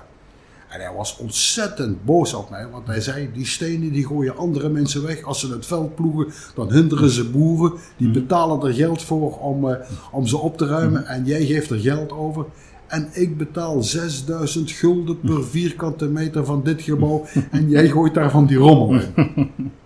En 0.69 0.81
hij 0.81 0.93
was 0.95 1.17
ontzettend 1.17 2.05
boos 2.05 2.33
op 2.33 2.49
mij, 2.49 2.67
want 2.67 2.87
hij 2.87 3.01
zei: 3.01 3.29
Die 3.33 3.45
stenen 3.45 3.91
die 3.91 4.05
gooien 4.05 4.37
andere 4.37 4.69
mensen 4.69 5.03
weg. 5.03 5.23
Als 5.23 5.39
ze 5.39 5.51
het 5.51 5.65
veld 5.65 5.95
ploegen, 5.95 6.33
dan 6.55 6.73
hinderen 6.73 7.09
ze 7.09 7.29
boeren. 7.29 7.73
Die 7.97 8.11
betalen 8.11 8.67
er 8.67 8.73
geld 8.73 9.01
voor 9.01 9.39
om, 9.39 9.67
uh, 9.69 9.75
om 10.11 10.27
ze 10.27 10.37
op 10.37 10.57
te 10.57 10.65
ruimen. 10.65 11.05
En 11.05 11.25
jij 11.25 11.45
geeft 11.45 11.69
er 11.69 11.79
geld 11.79 12.11
over. 12.11 12.45
En 12.87 13.09
ik 13.13 13.37
betaal 13.37 13.83
6000 13.83 14.71
gulden 14.71 15.19
per 15.19 15.45
vierkante 15.45 16.05
meter 16.05 16.45
van 16.45 16.63
dit 16.63 16.81
gebouw. 16.81 17.25
En 17.51 17.69
jij 17.69 17.89
gooit 17.89 18.13
daar 18.13 18.31
van 18.31 18.45
die 18.45 18.57
rommel 18.57 18.93
in. 18.93 19.51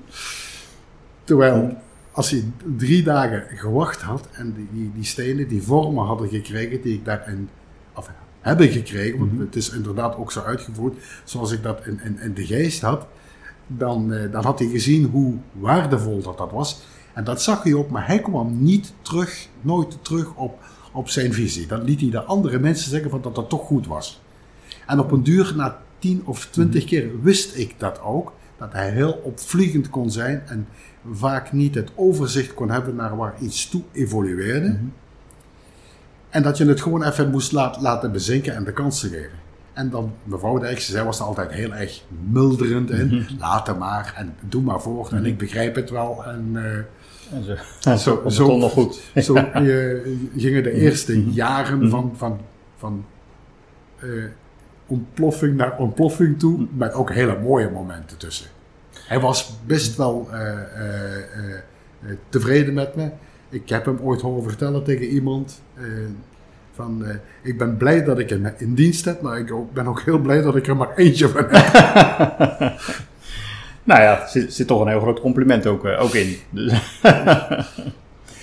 Terwijl 1.30 1.78
als 2.12 2.32
hij 2.32 2.44
drie 2.78 3.04
dagen 3.04 3.58
gewacht 3.58 4.02
had 4.02 4.28
en 4.32 4.54
die, 4.54 4.68
die, 4.72 4.92
die, 4.94 5.04
stenen 5.04 5.48
die 5.48 5.62
vormen 5.62 6.06
hadden 6.06 6.30
gekregen 6.30 6.82
die 6.82 6.94
ik 6.94 7.06
daarin 7.06 7.50
of 7.94 8.10
hebben 8.42 8.70
gekregen, 8.70 9.20
want 9.20 9.40
het 9.40 9.56
is 9.56 9.70
inderdaad 9.70 10.16
ook 10.16 10.32
zo 10.32 10.42
uitgevoerd 10.42 10.98
zoals 11.24 11.52
ik 11.52 11.64
dat 11.64 11.86
in, 11.86 12.00
in, 12.04 12.20
in 12.20 12.34
de 12.34 12.46
geest 12.46 12.82
had, 12.82 13.08
dan, 13.68 14.14
uh, 14.14 14.32
dan 14.32 14.44
had 14.44 14.60
hij 14.60 14.68
gezien 14.68 15.06
hoe 15.06 15.34
waardevol 15.52 16.22
dat, 16.22 16.38
dat 16.38 16.52
was. 16.52 16.82
En 17.14 17.24
dat 17.24 17.42
zag 17.42 17.64
hij 17.64 17.74
ook, 17.74 17.90
maar 17.90 18.08
hij 18.08 18.20
kwam 18.20 18.64
niet 18.64 18.94
terug, 19.02 19.48
nooit 19.62 19.98
terug 20.02 20.36
op, 20.36 20.60
op 20.92 21.10
zijn 21.10 21.34
visie. 21.34 21.68
Dan 21.68 21.84
liet 21.84 22.02
hij 22.02 22.10
de 22.10 22.24
andere 22.24 22.60
mensen 22.60 22.90
zeggen 22.90 23.10
van 23.10 23.22
dat 23.22 23.36
dat 23.36 23.50
toch 23.50 23.66
goed 23.66 23.88
was. 23.88 24.22
En 24.86 25.00
op 25.00 25.12
een 25.12 25.24
duur, 25.24 25.54
na 25.56 25.82
tien 26.00 26.22
of 26.26 26.46
twintig 26.46 26.86
keer 26.86 27.22
wist 27.22 27.58
ik 27.58 27.76
dat 27.78 28.02
ook. 28.02 28.34
Dat 28.58 28.74
hij 28.74 28.92
heel 28.92 29.22
opvliegend 29.24 29.90
kon 29.90 30.12
zijn 30.12 30.44
en 30.46 30.68
vaak 31.12 31.52
niet 31.52 31.76
het 31.76 31.92
overzicht 31.96 32.54
kon 32.54 32.70
hebben 32.70 32.96
naar 32.96 33.18
waar 33.18 33.34
iets 33.40 33.70
toe 33.70 33.82
evolueerde. 33.92 34.78
En 36.30 36.44
dat 36.44 36.58
je 36.58 36.66
het 36.66 36.82
gewoon 36.82 37.04
even 37.04 37.30
moest 37.30 37.52
laat, 37.52 37.82
laten 37.82 38.12
bezinken 38.12 38.56
en 38.56 38.64
de 38.64 38.74
kans 38.74 39.00
te 39.00 39.08
geven. 39.10 39.38
En 39.74 39.90
dan 39.90 40.14
mevrouw 40.24 40.60
Dijkse, 40.60 40.92
zij 40.92 41.04
was 41.04 41.20
er 41.20 41.26
altijd 41.26 41.52
heel 41.52 41.74
erg 41.74 42.04
milderend 42.30 42.90
in. 42.90 43.28
Laat 43.40 43.68
hem 43.68 43.78
maar 43.78 44.14
en 44.16 44.36
doe 44.42 44.62
maar 44.62 44.82
voort 44.82 45.12
en 45.12 45.26
ik 45.26 45.38
begrijp 45.38 45.76
het 45.76 45.90
wel. 45.90 46.26
En, 46.26 46.52
eh, 46.54 47.42
En 47.84 48.00
zo, 48.00 48.24
zo, 48.28 48.58
nog 48.58 48.72
goed. 48.72 49.02
zo 49.26 49.36
eh, 49.36 49.64
gingen 50.36 50.64
de 50.64 50.72
eerste 50.72 51.32
jaren 51.32 51.90
van, 51.90 52.14
van, 52.16 52.40
van 52.78 53.06
eh, 54.00 54.08
ontploffing 54.88 55.58
naar 55.58 55.78
ontploffing 55.78 56.40
toe, 56.40 56.68
met 56.72 56.94
ook 56.94 57.14
hele 57.14 57.40
mooie 57.40 57.70
momenten 57.70 58.18
tussen. 58.18 58.48
Hij 59.10 59.20
was 59.20 59.54
best 59.66 59.96
wel 59.96 60.28
eh, 60.32 60.50
eh, 60.50 61.18
eh, 61.18 62.16
tevreden 62.30 62.74
met 62.74 62.96
me. 62.96 63.10
Ik 63.50 63.70
heb 63.70 63.86
hem 63.86 64.00
ooit 64.02 64.22
horen 64.22 64.44
vertellen 64.44 64.84
tegen 64.84 65.06
iemand. 65.06 65.62
van, 66.76 67.06
ik 67.42 67.58
ben 67.58 67.78
blij 67.78 68.04
dat 68.04 68.20
ik 68.20 68.30
hem 68.30 68.54
in 68.58 68.74
dienst 68.74 69.06
heb, 69.06 69.22
maar 69.22 69.40
ik 69.40 69.54
ben 69.74 69.88
ook 69.88 70.02
heel 70.02 70.20
blij 70.20 70.42
dat 70.42 70.56
ik 70.56 70.68
er 70.68 70.76
maar 70.76 70.96
eentje 70.96 71.28
van 71.28 71.46
heb. 71.50 72.74
Nou 73.84 74.02
ja, 74.02 74.22
er 74.22 74.28
zit, 74.28 74.54
zit 74.54 74.68
toch 74.68 74.82
een 74.82 74.88
heel 74.88 75.00
groot 75.00 75.20
compliment 75.20 75.66
ook, 75.66 75.86
ook 75.86 76.14
in. 76.14 76.38
Dus, 76.50 76.74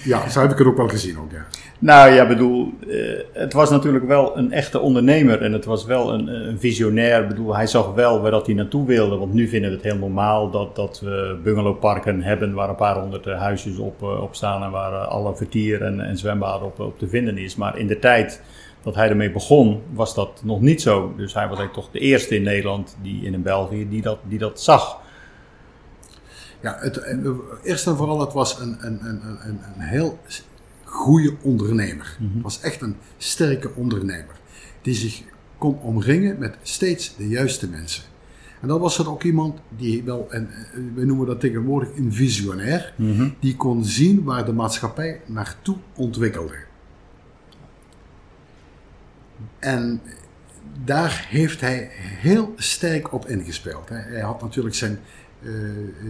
Ja, 0.06 0.28
zo 0.28 0.40
heb 0.40 0.50
ik 0.50 0.58
het 0.58 0.66
ook 0.66 0.76
wel 0.76 0.88
gezien 0.88 1.18
ook, 1.18 1.30
ja. 1.30 1.46
nou 1.78 2.12
ja, 2.12 2.26
bedoel, 2.26 2.72
eh, 2.88 2.98
het 3.32 3.52
was 3.52 3.70
natuurlijk 3.70 4.06
wel 4.06 4.36
een 4.36 4.52
echte 4.52 4.80
ondernemer 4.80 5.42
en 5.42 5.52
het 5.52 5.64
was 5.64 5.84
wel 5.84 6.12
een, 6.12 6.48
een 6.48 6.58
visionair. 6.58 7.26
Bedoel, 7.26 7.56
hij 7.56 7.66
zag 7.66 7.94
wel 7.94 8.20
waar 8.20 8.30
dat 8.30 8.46
hij 8.46 8.54
naartoe 8.54 8.86
wilde, 8.86 9.16
want 9.16 9.34
nu 9.34 9.48
vinden 9.48 9.70
we 9.70 9.76
het 9.76 9.84
heel 9.84 9.96
normaal 9.96 10.50
dat, 10.50 10.76
dat 10.76 11.00
we 11.00 11.38
bungalowparken 11.42 12.22
hebben 12.22 12.52
waar 12.52 12.68
een 12.68 12.76
paar 12.76 12.98
honderd 12.98 13.26
eh, 13.26 13.38
huisjes 13.38 13.78
op, 13.78 14.02
eh, 14.02 14.22
op 14.22 14.34
staan 14.34 14.62
en 14.62 14.70
waar 14.70 14.92
eh, 14.92 15.08
alle 15.08 15.36
vertier 15.36 15.82
en, 15.82 16.00
en 16.00 16.16
zwembaden 16.16 16.66
op, 16.66 16.80
op 16.80 16.98
te 16.98 17.08
vinden 17.08 17.38
is. 17.38 17.56
Maar 17.56 17.78
in 17.78 17.86
de 17.86 17.98
tijd 17.98 18.42
dat 18.82 18.94
hij 18.94 19.08
ermee 19.08 19.30
begon, 19.30 19.82
was 19.92 20.14
dat 20.14 20.40
nog 20.44 20.60
niet 20.60 20.82
zo. 20.82 21.12
Dus 21.16 21.34
hij 21.34 21.48
was 21.48 21.58
eigenlijk 21.58 21.72
toch 21.72 21.90
de 21.90 21.98
eerste 21.98 22.34
in 22.34 22.42
Nederland 22.42 22.96
die, 23.02 23.25
in 23.25 23.42
België 23.42 23.88
die 23.88 24.02
dat, 24.02 24.18
die 24.22 24.38
dat 24.38 24.60
zag. 24.60 25.00
Ja, 26.66 26.76
het, 26.80 26.96
eh, 26.96 27.16
eerst 27.62 27.87
en 27.87 27.96
vooral, 27.96 28.20
het 28.20 28.32
was 28.32 28.61
een, 28.61 28.76
een, 28.80 29.06
een, 29.06 29.20
een, 29.25 29.58
een 29.75 29.80
heel 29.80 30.18
goede 30.85 31.35
ondernemer. 31.42 32.16
Het 32.35 32.42
was 32.42 32.61
echt 32.61 32.80
een 32.80 32.96
sterke 33.16 33.70
ondernemer. 33.75 34.40
Die 34.82 34.94
zich 34.94 35.23
kon 35.58 35.78
omringen 35.80 36.38
met 36.38 36.56
steeds 36.62 37.16
de 37.16 37.28
juiste 37.28 37.68
mensen. 37.68 38.02
En 38.61 38.68
dan 38.68 38.80
was 38.80 38.96
het 38.96 39.06
ook 39.06 39.23
iemand 39.23 39.58
die 39.76 40.02
wel, 40.02 40.26
en 40.30 40.50
eh, 40.50 40.80
we 40.94 41.04
noemen 41.04 41.26
dat 41.26 41.40
tegenwoordig 41.40 41.96
een 41.96 42.12
visionair, 42.12 42.94
die 43.40 43.56
kon 43.56 43.85
zien 43.85 44.25
waar 44.25 44.44
de 44.44 44.52
maatschappij 44.52 45.20
naartoe 45.26 45.76
ontwikkelde. 45.94 46.56
En 49.58 50.00
daar 50.85 51.26
heeft 51.28 51.61
hij 51.61 51.88
heel 51.92 52.52
sterk 52.56 53.12
op 53.12 53.26
ingespeeld. 53.26 53.88
Hij 53.88 54.20
had 54.20 54.42
natuurlijk 54.42 54.75
zijn 54.75 54.99
eh, 55.42 55.52
eh, 55.52 56.08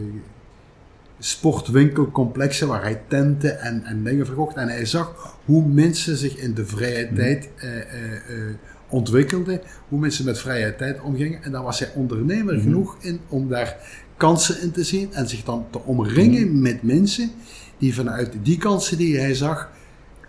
sportwinkelcomplexen 1.18 2.68
waar 2.68 2.82
hij 2.82 3.00
tenten 3.08 3.60
en, 3.60 3.84
en 3.84 4.04
dingen 4.04 4.26
verkocht. 4.26 4.56
En 4.56 4.68
hij 4.68 4.86
zag 4.86 5.36
hoe 5.44 5.66
mensen 5.66 6.16
zich 6.16 6.36
in 6.36 6.54
de 6.54 6.66
vrije 6.66 7.12
tijd 7.12 7.48
eh, 7.56 7.76
eh, 7.76 8.12
eh, 8.12 8.54
ontwikkelden, 8.88 9.60
hoe 9.88 9.98
mensen 9.98 10.24
met 10.24 10.38
vrije 10.38 10.76
tijd 10.76 11.00
omgingen. 11.00 11.42
En 11.42 11.52
daar 11.52 11.62
was 11.62 11.78
hij 11.78 11.90
ondernemer 11.94 12.58
genoeg 12.58 12.96
in 13.00 13.20
om 13.28 13.48
daar 13.48 13.76
kansen 14.16 14.62
in 14.62 14.70
te 14.70 14.84
zien 14.84 15.12
en 15.12 15.28
zich 15.28 15.42
dan 15.42 15.66
te 15.70 15.80
omringen 15.84 16.62
met 16.62 16.82
mensen 16.82 17.30
die 17.78 17.94
vanuit 17.94 18.32
die 18.42 18.58
kansen 18.58 18.98
die 18.98 19.18
hij 19.18 19.34
zag, 19.34 19.70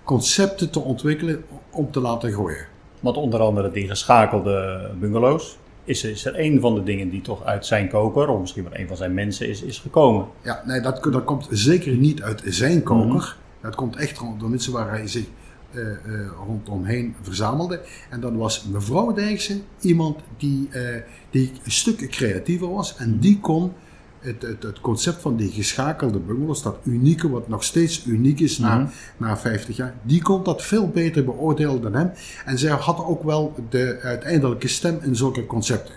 concepten 0.04 0.70
te 0.70 0.80
ontwikkelen 0.80 1.44
om 1.70 1.92
te 1.92 2.00
laten 2.00 2.34
gooien. 2.34 2.66
Want 3.00 3.18
onder 3.18 3.40
andere 3.40 3.72
die 3.72 3.88
geschakelde 3.88 4.90
bungalows 5.00 5.58
is, 5.88 6.04
is 6.04 6.26
er 6.26 6.40
een 6.40 6.60
van 6.60 6.76
de 6.76 6.84
dingen 6.84 7.10
die 7.10 7.22
toch 7.22 7.44
uit 7.44 7.66
zijn 7.66 7.90
koker, 7.90 8.28
of 8.28 8.40
misschien 8.40 8.64
wel 8.64 8.80
een 8.80 8.88
van 8.88 8.98
zijn 8.98 9.14
mensen, 9.14 9.50
is, 9.50 9.62
is 9.62 9.80
gekomen. 9.80 10.28
Ja, 10.42 10.64
nee, 10.66 10.82
dat, 10.82 11.04
dat 11.04 11.24
komt 11.24 11.48
zeker 11.50 11.94
niet 11.96 12.22
uit 12.22 12.42
zijn 12.46 12.84
koker. 12.84 13.36
Dat 13.62 13.76
komt 13.76 13.96
echt 13.96 14.20
door 14.40 14.50
mensen 14.50 14.74
waar 14.74 14.90
hij 14.90 15.08
zich 15.08 15.26
eh, 15.72 15.92
eh, 15.92 15.98
rondomheen 16.46 17.16
verzamelde. 17.22 17.82
En 18.10 18.20
dan 18.20 18.38
was 18.38 18.64
mevrouw 18.64 19.14
Dijksen 19.14 19.64
iemand 19.80 20.20
die, 20.38 20.70
eh, 20.72 21.02
die 21.30 21.52
een 21.64 21.72
stuk 21.72 22.10
creatiever 22.10 22.74
was. 22.74 22.96
En 22.98 23.20
die 23.20 23.40
kon 23.40 23.74
het, 24.20 24.42
het, 24.42 24.64
het 24.64 24.82
concept 24.82 25.22
van 25.22 25.36
die 25.36 25.52
geschakelde 25.52 26.20
bungalows, 26.20 26.62
dat 26.62 26.78
unieke, 26.84 27.30
wat 27.30 27.48
nog 27.48 27.64
steeds 27.64 28.06
uniek 28.06 28.40
is 28.40 28.58
na, 28.58 28.90
na 29.18 29.38
50 29.38 29.76
jaar, 29.76 29.94
die 30.02 30.22
kon 30.22 30.44
dat 30.44 30.64
veel 30.64 30.90
beter 30.90 31.26
beoordelen 31.26 31.82
dan 31.82 31.94
hem. 31.94 32.12
En 32.46 32.58
zij 32.58 32.72
had 32.72 33.06
ook 33.06 33.24
wel 33.24 33.56
de 33.70 34.00
uiteindelijke 34.04 34.68
stem 34.68 35.00
in 35.02 35.16
zulke 35.16 35.46
concepten. 35.46 35.94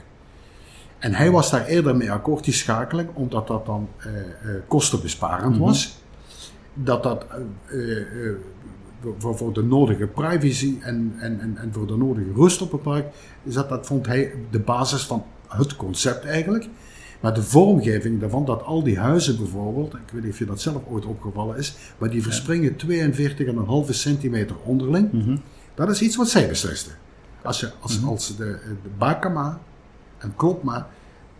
En 0.98 1.14
hij 1.14 1.30
was 1.30 1.50
daar 1.50 1.66
eerder 1.66 1.96
mee 1.96 2.12
akkoord, 2.12 2.44
die 2.44 2.54
schakeling, 2.54 3.08
omdat 3.14 3.46
dat 3.46 3.66
dan 3.66 3.88
eh, 3.98 4.20
eh, 4.20 4.26
kostenbesparend 4.68 5.56
was. 5.56 5.98
Dat 6.74 7.02
dat 7.02 7.26
eh, 7.66 8.00
eh, 8.00 8.34
voor, 9.18 9.36
voor 9.36 9.52
de 9.52 9.62
nodige 9.62 10.06
privacy 10.06 10.76
en, 10.80 11.14
en, 11.18 11.40
en, 11.40 11.56
en 11.56 11.72
voor 11.72 11.86
de 11.86 11.96
nodige 11.96 12.32
rust 12.34 12.62
op 12.62 12.72
het 12.72 12.82
park, 12.82 13.06
is 13.42 13.54
dat, 13.54 13.68
dat 13.68 13.86
vond 13.86 14.06
hij 14.06 14.32
de 14.50 14.60
basis 14.60 15.02
van 15.02 15.24
het 15.48 15.76
concept 15.76 16.24
eigenlijk. 16.24 16.68
Maar 17.20 17.34
de 17.34 17.42
vormgeving 17.42 18.20
daarvan, 18.20 18.44
dat 18.44 18.62
al 18.62 18.82
die 18.82 18.98
huizen 18.98 19.36
bijvoorbeeld, 19.36 19.94
ik 19.94 20.12
weet 20.12 20.22
niet 20.22 20.32
of 20.32 20.38
je 20.38 20.44
dat 20.44 20.60
zelf 20.60 20.82
ooit 20.88 21.04
opgevallen 21.04 21.56
is, 21.56 21.76
maar 21.98 22.10
die 22.10 22.22
verspringen 22.22 22.76
42,5 23.86 23.90
centimeter 23.90 24.56
onderling. 24.64 25.40
Dat 25.74 25.90
is 25.90 26.02
iets 26.02 26.16
wat 26.16 26.28
zij 26.28 26.48
beslisten. 26.48 26.92
Als, 27.42 27.60
je, 27.60 27.70
als, 27.80 28.04
als 28.04 28.36
de, 28.36 28.58
de 28.82 28.88
Bakama 28.98 29.60
en 30.18 30.32
Klopma 30.36 30.88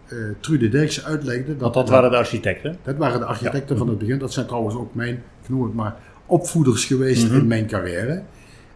eh 0.07 0.17
Trude 0.41 0.69
Dijkse 0.69 1.05
uitlegden... 1.05 1.59
Want 1.59 1.75
dat 1.75 1.89
waren 1.89 2.11
de 2.11 2.17
architecten. 2.17 2.77
dat 2.83 2.97
waren 2.97 3.21
de 3.21 3.27
architecten 3.27 3.77
van 3.77 3.89
het 3.89 3.99
begin. 3.99 4.19
Dat 4.19 4.33
zijn 4.33 4.47
trouwens 4.47 4.75
ook 4.75 4.95
mijn, 4.95 5.15
ik 5.43 5.49
noem 5.49 5.63
het 5.63 5.75
maar, 5.75 5.97
opvoeders 6.27 6.85
geweest 6.85 7.29
in 7.33 7.47
mijn 7.47 7.67
carrière. 7.67 8.23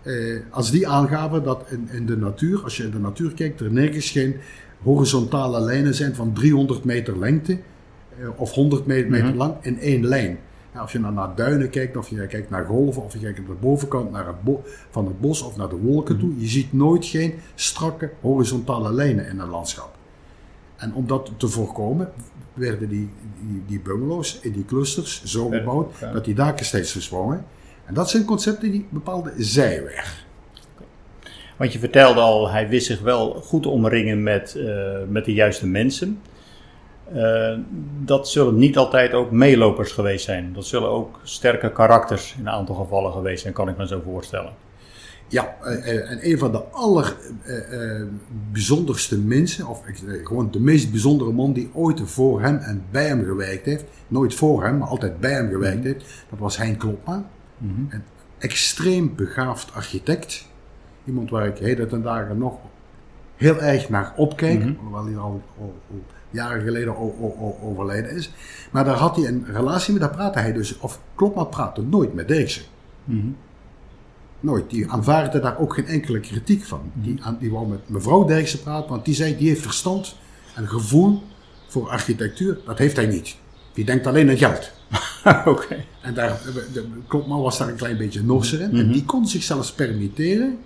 Eh, 0.02 0.40
als 0.50 0.70
die 0.70 0.88
aangaven 0.88 1.42
dat 1.42 1.64
in, 1.70 1.88
in 1.92 2.06
de 2.06 2.16
natuur, 2.16 2.62
als 2.62 2.76
je 2.76 2.82
in 2.82 2.90
de 2.90 2.98
natuur 2.98 3.34
kijkt, 3.34 3.60
er 3.60 3.72
nergens 3.72 4.10
geen 4.10 4.36
horizontale 4.82 5.60
lijnen 5.60 5.94
zijn 5.94 6.14
van 6.14 6.32
300 6.32 6.84
meter 6.84 7.18
lengte 7.18 7.58
eh, 8.18 8.28
of 8.36 8.52
100 8.52 8.86
meter, 8.86 9.10
meter 9.10 9.34
lang 9.34 9.54
in 9.60 9.80
één 9.80 10.06
lijn. 10.06 10.38
Ja, 10.74 10.80
als 10.80 10.92
je 10.92 10.98
naar 10.98 11.34
duinen 11.34 11.70
kijkt, 11.70 11.96
of 11.96 12.08
je 12.08 12.26
kijkt 12.26 12.50
naar 12.50 12.64
golven, 12.64 13.02
of 13.02 13.12
je 13.12 13.18
kijkt 13.18 13.38
aan 13.38 13.44
de 13.44 13.52
bovenkant 13.52 14.10
naar 14.10 14.26
het 14.26 14.56
van 14.90 15.06
het 15.06 15.20
bos 15.20 15.42
of 15.42 15.56
naar 15.56 15.68
de 15.68 15.76
wolken 15.76 16.18
toe, 16.18 16.40
je 16.40 16.46
ziet 16.46 16.72
nooit 16.72 17.06
geen 17.06 17.34
strakke 17.54 18.10
horizontale 18.20 18.92
lijnen 18.92 19.28
in 19.28 19.38
een 19.38 19.48
landschap. 19.48 19.96
En 20.76 20.94
om 20.94 21.06
dat 21.06 21.30
te 21.36 21.48
voorkomen, 21.48 22.12
werden 22.54 22.88
die, 22.88 23.10
die, 23.40 23.62
die 23.66 23.80
bungalows 23.80 24.38
in 24.40 24.52
die 24.52 24.64
clusters 24.64 25.24
zo 25.24 25.48
Ja, 25.50 25.58
gebouwd 25.58 25.98
ja. 26.00 26.12
dat 26.12 26.24
die 26.24 26.34
daken 26.34 26.64
steeds 26.64 26.92
versprongen. 26.92 27.44
En 27.84 27.94
dat 27.94 28.10
zijn 28.10 28.24
concepten 28.24 28.70
die 28.70 28.86
bepaalde 28.90 29.32
zijweg. 29.36 30.23
Want 31.56 31.72
je 31.72 31.78
vertelde 31.78 32.20
al, 32.20 32.50
hij 32.50 32.68
wist 32.68 32.86
zich 32.86 33.00
wel 33.00 33.32
goed 33.32 33.66
omringen 33.66 34.22
met, 34.22 34.54
eh, 34.54 34.64
met 35.08 35.24
de 35.24 35.32
juiste 35.32 35.66
mensen. 35.66 36.20
Eh, 37.12 37.58
dat 38.04 38.28
zullen 38.28 38.58
niet 38.58 38.76
altijd 38.76 39.12
ook 39.12 39.30
meelopers 39.30 39.92
geweest 39.92 40.24
zijn. 40.24 40.52
Dat 40.52 40.66
zullen 40.66 40.88
ook 40.88 41.20
sterke 41.22 41.72
karakters 41.72 42.34
in 42.38 42.46
een 42.46 42.52
aantal 42.52 42.74
gevallen 42.74 43.12
geweest 43.12 43.42
zijn, 43.42 43.54
kan 43.54 43.68
ik 43.68 43.76
me 43.76 43.86
zo 43.86 44.00
voorstellen. 44.04 44.52
Ja, 45.28 45.56
eh, 45.62 46.10
en 46.10 46.30
een 46.30 46.38
van 46.38 46.52
de 46.52 46.62
allerbijzonderste 46.70 49.18
mensen, 49.18 49.66
of 49.66 49.82
gewoon 50.24 50.50
de 50.50 50.60
meest 50.60 50.90
bijzondere 50.90 51.32
man 51.32 51.52
die 51.52 51.70
ooit 51.72 52.00
voor 52.04 52.42
hem 52.42 52.56
en 52.56 52.84
bij 52.90 53.06
hem 53.06 53.24
gewerkt 53.24 53.64
heeft, 53.64 53.84
nooit 54.08 54.34
voor 54.34 54.64
hem, 54.64 54.78
maar 54.78 54.88
altijd 54.88 55.20
bij 55.20 55.32
hem 55.32 55.50
gewerkt 55.50 55.84
heeft, 55.84 56.04
dat 56.30 56.38
was 56.38 56.56
Hein 56.56 56.76
Klopma. 56.76 57.26
Een 57.60 58.02
extreem 58.38 59.14
begaafd 59.16 59.74
architect. 59.74 60.46
Iemand 61.04 61.30
waar 61.30 61.46
ik 61.46 61.58
heden 61.58 61.88
ten 61.88 62.02
dagen 62.02 62.38
nog 62.38 62.54
heel 63.36 63.60
erg 63.60 63.88
naar 63.88 64.12
opkijk, 64.16 64.62
hoewel 64.82 65.04
hij 65.04 65.16
al, 65.16 65.42
al- 65.60 65.74
al 65.90 66.02
jaren 66.30 66.62
geleden 66.62 66.96
overleden 67.62 68.10
is. 68.10 68.30
Maar 68.70 68.84
daar 68.84 68.96
had 68.96 69.16
hij 69.16 69.26
een 69.26 69.44
relatie 69.52 69.92
mee, 69.92 70.00
daar 70.00 70.10
praatte 70.14 70.38
hij 70.38 70.52
dus, 70.52 70.78
of 70.78 71.00
Klopma 71.14 71.44
praatte 71.44 71.82
nooit 71.82 72.14
met 72.14 72.28
deze. 72.28 72.60
Nooit. 74.40 74.70
Die 74.70 74.90
aanvaarde 74.90 75.40
daar 75.40 75.58
ook 75.58 75.74
geen 75.74 75.86
enkele 75.86 76.20
kritiek 76.20 76.64
van. 76.64 76.80
Die, 76.94 77.18
aan, 77.22 77.36
die 77.40 77.50
wou 77.50 77.68
met 77.68 77.88
mevrouw 77.88 78.24
Dijkse 78.24 78.62
praten, 78.62 78.90
want 78.90 79.04
die 79.04 79.14
zei, 79.14 79.36
die 79.36 79.48
heeft 79.48 79.62
verstand 79.62 80.16
en 80.54 80.68
gevoel 80.68 81.22
voor 81.68 81.88
architectuur. 81.88 82.58
Dat 82.66 82.78
heeft 82.78 82.96
hij 82.96 83.06
niet. 83.06 83.36
Die 83.72 83.84
denkt 83.84 84.06
alleen 84.06 84.28
aan 84.30 84.36
geld. 84.36 84.70
Oké. 85.54 85.76
En 86.00 86.14
daar, 86.14 86.40
de, 86.72 86.86
Klopman 87.06 87.40
was 87.40 87.58
daar 87.58 87.68
een 87.68 87.76
klein 87.76 87.96
beetje 87.96 88.22
norser 88.22 88.60
in. 88.60 88.76
En 88.76 88.92
die 88.92 89.04
kon 89.04 89.26
zich 89.26 89.42
zelfs 89.42 89.72
permitteren 89.72 90.58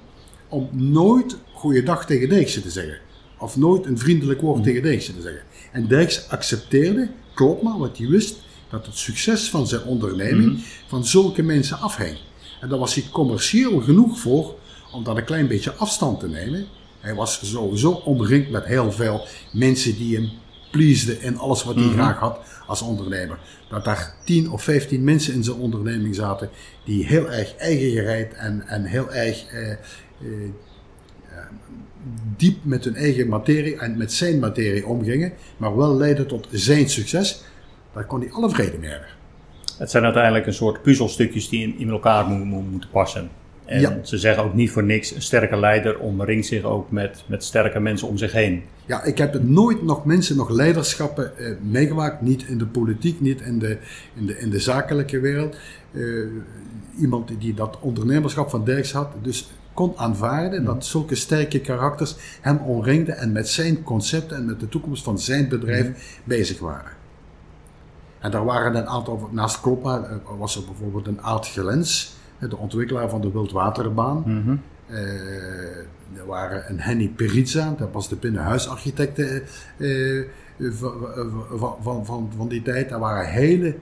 om 0.49 0.69
nooit 0.73 1.37
goeiedag 1.53 2.07
tegen 2.07 2.29
Dijkse 2.29 2.63
te 2.63 2.71
zeggen. 2.71 2.99
of 3.39 3.57
nooit 3.57 3.87
een 3.87 3.99
vriendelijk 3.99 4.41
woord 4.41 4.63
tegen 4.63 4.83
Derksen 4.83 5.15
te 5.15 5.21
zeggen. 5.21 5.43
En 5.73 5.87
Derksen 5.87 6.31
accepteerde, 6.31 7.11
klopt 7.35 7.63
maar, 7.63 7.79
wat 7.79 7.99
hij 7.99 8.09
wist, 8.09 8.37
dat 8.71 8.87
het 8.87 8.97
succes 8.97 9.51
van 9.51 9.67
zijn 9.67 9.83
onderneming 9.83 10.65
van 10.87 11.05
zulke 11.05 11.43
mensen 11.43 11.79
afhing. 11.79 12.19
En 12.61 12.69
daar 12.69 12.79
was 12.79 12.95
hij 12.95 13.05
commercieel 13.13 13.81
genoeg 13.81 14.19
voor 14.21 14.55
om 14.93 15.05
daar 15.05 15.17
een 15.17 15.25
klein 15.25 15.49
beetje 15.49 15.73
afstand 15.73 16.21
te 16.21 16.29
nemen. 16.29 16.67
Hij 17.01 17.15
was 17.15 17.51
sowieso 17.51 17.91
omringd 17.91 18.51
met 18.51 18.65
heel 18.65 18.93
veel 18.93 19.27
mensen 19.53 19.97
die 19.97 20.17
hem 20.17 20.31
pleasden 20.71 21.21
in 21.21 21.39
alles 21.39 21.65
wat 21.65 21.75
hij 21.75 21.89
graag 21.89 22.19
had 22.19 22.39
als 22.67 22.83
ondernemer. 22.83 23.39
Dat 23.69 23.85
daar 23.85 24.15
10 24.25 24.51
of 24.51 24.63
15 24.63 25.05
mensen 25.05 25.35
in 25.35 25.45
zijn 25.45 25.57
onderneming 25.57 26.15
zaten 26.15 26.51
die 26.85 27.07
heel 27.07 27.31
erg 27.31 27.57
eigengereid 27.57 28.35
en, 28.35 28.67
en 28.67 28.85
heel 28.85 29.13
erg 29.13 29.47
eh, 29.47 29.77
diep 32.37 32.57
met 32.63 32.85
hun 32.85 32.97
eigen 32.97 33.29
materie 33.29 33.77
en 33.77 33.97
met 33.97 34.13
zijn 34.13 34.39
materie 34.39 34.87
omgingen, 34.87 35.33
maar 35.57 35.77
wel 35.77 35.97
leidden 35.97 36.27
tot 36.27 36.49
zijn 36.51 36.89
succes, 36.89 37.45
daar 37.95 38.05
kon 38.05 38.21
hij 38.21 38.31
alle 38.33 38.51
vrede 38.51 38.79
mee 38.79 38.91
hebben. 38.91 39.09
Het 39.79 39.91
zijn 39.91 40.05
uiteindelijk 40.05 40.47
een 40.47 40.55
soort 40.55 40.83
puzzelstukjes 40.83 41.49
die 41.49 41.63
in, 41.63 41.79
in 41.79 41.91
elkaar 41.91 42.27
mo 42.29 42.45
mo 42.45 42.61
moeten 42.61 42.91
passen. 42.91 43.29
En 43.65 43.81
Ja. 43.81 43.99
ze 44.03 44.19
zeggen 44.19 44.43
ook 44.45 44.55
niet 44.55 44.71
voor 44.71 44.85
niks, 44.85 45.15
een 45.15 45.23
sterke 45.23 45.57
leider 45.57 45.99
omringt 45.99 46.47
zich 46.47 46.63
ook 46.63 46.91
met, 46.91 47.25
met 47.27 47.45
sterke 47.45 47.81
mensen 47.81 48.09
om 48.09 48.17
zich 48.19 48.33
heen. 48.33 48.63
Ja, 48.87 49.03
ik 49.03 49.19
heb 49.19 49.33
het 49.33 49.49
nooit 49.49 49.83
nog 49.83 50.05
mensen, 50.05 50.37
nog 50.37 50.51
leiderschappen 50.51 51.39
eh, 51.39 51.53
meegemaakt. 51.63 52.21
Niet 52.21 52.45
in 52.47 52.59
de 52.59 52.67
politiek, 52.67 53.21
niet 53.21 53.41
in 53.41 53.59
de, 53.59 53.79
in 54.15 54.27
de, 54.27 54.39
in 54.39 54.51
de 54.51 54.59
zakelijke 54.59 55.21
wereld. 55.21 55.57
Eh, 55.93 56.03
iemand 57.01 57.31
die 57.39 57.55
dat 57.55 57.79
ondernemerschap 57.81 58.51
van 58.51 58.65
Derks 58.65 58.93
had, 58.93 59.13
dus 59.23 59.51
kon 59.79 59.93
aanvaarden 59.97 60.65
dat 60.65 60.87
zulke 60.87 61.15
sterke 61.15 61.61
karakters 61.61 62.17
hem 62.41 62.57
omringden 62.57 63.17
en 63.17 63.33
met 63.33 63.49
zijn 63.49 63.83
concepten 63.83 64.37
en 64.37 64.45
met 64.45 64.61
de 64.61 64.69
toekomst 64.69 65.03
van 65.03 65.19
zijn 65.19 65.49
bedrijf 65.49 66.21
bezig 66.25 66.59
waren. 66.59 66.91
En 68.19 68.31
daar 68.31 68.45
waren 68.45 68.77
een 68.77 68.87
aantal, 68.87 69.29
naast 69.33 69.61
Kloppa 69.61 70.03
eh, 70.03 70.17
was 70.39 70.57
er 70.57 70.65
bijvoorbeeld 70.65 71.07
een 71.07 71.23
Aart 71.23 71.47
Gelens, 71.47 72.17
de 72.39 72.57
ontwikkelaar 72.57 73.09
van 73.09 73.21
de 73.21 73.33
Wildwaterbaan. 73.33 74.23
Eh, 74.87 74.99
er 76.17 76.27
waren 76.27 76.71
een 76.71 76.81
Henny 76.81 77.09
Perizza, 77.09 77.75
dat 77.79 77.89
was 77.93 78.09
de 78.09 78.17
binnenhuisarchitect 78.17 79.19
eh, 79.19 80.25
van, 80.59 80.93
van, 81.83 82.07
van, 82.07 82.31
van, 82.37 82.49
die 82.49 82.63
tijd. 82.63 82.91
Er 82.91 82.99
waren 82.99 83.31
hele 83.31 83.77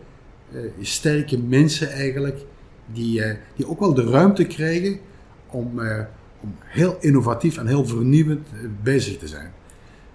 sterke 0.81 1.39
mensen 1.39 1.91
eigenlijk, 1.91 2.45
die, 2.93 3.23
die 3.55 3.69
ook 3.69 3.81
wel 3.81 3.95
de 3.95 4.05
ruimte 4.11 4.45
kregen 4.45 4.99
om, 5.51 5.81
eh, 5.81 6.05
om 6.41 6.55
heel 6.59 6.97
innovatief 7.01 7.57
en 7.57 7.67
heel 7.67 7.87
vernieuwend 7.87 8.47
eh, 8.53 8.69
bezig 8.83 9.19
te 9.19 9.29
zijn. 9.29 9.53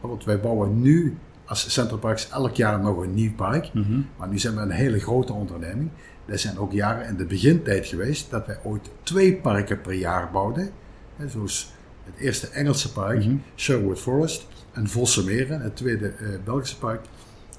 Want 0.02 0.24
wij 0.24 0.40
bouwen 0.40 0.82
nu 0.82 1.18
als 1.46 1.74
Central 1.74 2.00
Parks 2.00 2.30
elk 2.30 2.56
jaar 2.56 2.80
nog 2.80 2.98
een 2.98 3.14
nieuw 3.14 3.34
park, 3.34 3.72
maar 4.18 4.28
nu 4.28 4.40
zijn 4.40 4.56
we 4.56 4.62
een 4.62 4.72
hele 4.72 5.00
grote 5.00 5.34
onderneming. 5.34 5.90
Er 6.26 6.40
zijn 6.40 6.58
ook 6.58 6.72
jaren 6.72 7.08
in 7.08 7.16
de 7.16 7.26
begintijd 7.26 7.88
geweest 7.88 8.32
dat 8.32 8.46
wij 8.46 8.58
ooit 8.64 8.90
twee 9.04 9.36
parken 9.36 9.82
per 9.82 9.94
jaar 9.94 10.32
bouwden. 10.32 10.70
Hè, 11.16 11.30
zoals 11.30 11.74
het 12.04 12.18
eerste 12.18 12.48
Engelse 12.48 12.92
park, 12.92 13.26
Sherwood 13.56 14.00
Forest, 14.00 14.48
en 14.72 14.88
Vossemeren, 14.88 15.62
het 15.62 15.76
tweede 15.76 16.08
eh, 16.08 16.28
Belgische 16.44 16.78
park. 16.78 17.02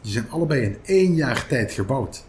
Die 0.00 0.12
zijn 0.12 0.30
allebei 0.30 0.62
in 0.62 0.76
één 0.82 1.14
jaar 1.14 1.46
tijd 1.46 1.72
gebouwd. 1.72 2.24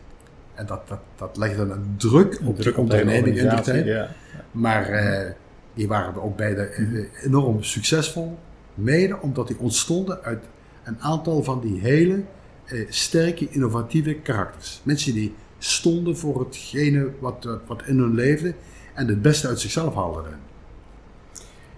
En 0.54 0.66
dat, 0.66 0.88
dat, 0.88 1.00
dat 1.16 1.38
legde 1.38 1.62
een 1.62 1.96
druk 1.98 2.40
op 2.44 2.56
de 2.56 2.62
Druk 2.62 2.78
op 2.78 2.90
de 2.90 2.96
onderneming 2.96 3.26
in 3.26 3.34
de 3.34 3.40
organisatie, 3.40 3.74
tijd. 3.74 3.86
ja. 3.86 4.10
Maar 4.54 4.90
eh, 4.90 5.32
die 5.74 5.88
waren 5.88 6.22
ook 6.24 6.36
beide 6.38 6.62
eh, 6.62 7.24
enorm 7.26 7.64
succesvol. 7.64 8.38
Mede 8.74 9.20
omdat 9.22 9.48
die 9.48 9.60
ontstonden 9.60 10.22
uit 10.24 10.44
een 10.84 10.98
aantal 11.00 11.44
van 11.44 11.62
die 11.62 11.80
hele 11.80 12.22
eh, 12.66 12.86
sterke, 12.90 13.48
innovatieve 13.50 14.14
karakters. 14.14 14.82
Mensen 14.84 15.14
die 15.14 15.34
stonden 15.58 16.18
voor 16.18 16.40
hetgene 16.40 17.10
wat, 17.20 17.60
wat- 17.68 17.84
in 17.86 17.98
hun 17.98 18.14
leefde 18.16 18.54
en 18.94 19.08
het 19.08 19.22
beste 19.22 19.48
uit 19.48 19.60
zichzelf 19.60 19.96
haalden. 19.96 20.24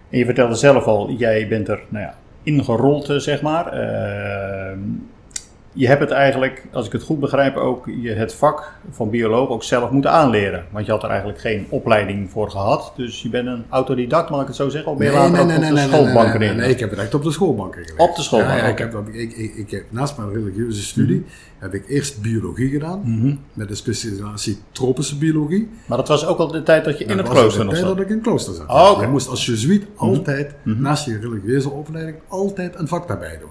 En 0.10 0.18
je 0.18 0.26
vertelde 0.26 0.56
zelf 0.56 0.86
al, 0.86 1.12
jij 1.12 1.48
bent 1.48 1.68
er 1.68 1.84
nou 1.90 2.04
ja, 2.06 2.18
ingerold, 2.44 3.14
zeg 3.18 3.42
maar. 3.42 3.66
Je 5.78 5.88
hebt 5.88 6.00
het 6.00 6.12
eigenlijk, 6.12 6.64
als 6.72 6.86
ik 6.86 6.92
het 6.92 7.04
goed 7.04 7.20
begrijp, 7.20 7.56
ook 7.56 7.86
je 8.02 8.12
het 8.12 8.34
vak 8.34 8.72
van 8.92 9.10
bioloog 9.10 9.50
ook 9.50 9.64
zelf 9.64 9.90
moeten 9.90 10.12
aanleren. 10.12 10.66
Want 10.72 10.86
je 10.86 10.92
had 10.92 11.04
er 11.04 11.10
eigenlijk 11.10 11.40
geen 11.40 11.68
opleiding 11.70 12.30
voor 12.32 12.52
gehad. 12.52 12.94
Dus 12.96 13.22
je 13.22 13.30
bent 13.30 13.48
een 13.48 13.66
autodidact, 13.70 14.30
mag 14.30 14.42
ik 14.42 14.48
het 14.48 14.56
zo 14.56 14.70
zeggen? 14.70 14.92
Of 14.92 14.98
ben 14.98 15.08
je 15.08 15.14
later 15.14 15.40
ook 15.40 15.56
op 15.56 15.70
de 15.70 15.78
schoolbanken 15.78 16.40
nee, 16.40 16.54
nee, 16.54 16.70
ik 16.70 16.80
heb 16.80 16.90
het 16.90 17.00
echt 17.00 17.14
op 17.14 17.24
de 17.24 17.32
schoolbanken 17.32 17.82
geleerd. 17.82 18.10
Op 18.10 18.16
de 18.16 18.22
schoolbank, 18.22 18.60
Ja, 18.60 18.66
ja, 18.66 18.72
ik, 18.72 18.78
heb, 18.78 19.08
ik, 19.12 19.38
ik, 19.38 19.56
ik 19.56 19.72
heb 19.72 19.84
naast 19.90 20.18
mijn 20.18 20.34
religieuze 20.34 20.82
studie 20.82 21.26
heb 21.60 21.74
ik 21.74 21.90
eerst 21.90 22.22
biologie 22.22 22.70
gedaan. 22.70 23.02
Mhm. 23.04 23.36
Met 23.54 23.70
een 23.70 23.76
specialisatie 23.76 24.58
tropische 24.72 25.18
biologie. 25.18 25.70
Maar 25.86 25.98
dat 25.98 26.08
was 26.08 26.26
ook 26.26 26.38
al 26.38 26.48
de 26.48 26.64
tijd 26.64 26.86
dat 26.86 26.98
je 26.98 27.06
in 27.06 27.18
Dat 27.18 27.18
het 27.18 27.28
was 27.28 27.38
klooster 27.38 27.60
de 27.60 27.66
nog 27.66 27.74
tijd 27.74 27.86
zat. 27.86 27.96
dat 27.96 28.06
ik 28.06 28.12
in 28.12 28.18
het 28.18 28.26
klooster 28.26 28.54
zat. 28.54 28.70
Oh. 28.70 29.02
Je 29.02 29.08
moest 29.08 29.28
als 29.28 29.46
jezuïet 29.46 29.86
altijd, 29.96 30.56
naast 30.64 31.06
je 31.06 31.20
religieuze 31.20 31.70
opleiding, 31.70 32.18
altijd 32.28 32.80
een 32.80 32.88
vak 32.88 33.08
daarbij 33.08 33.38
doen. 33.40 33.50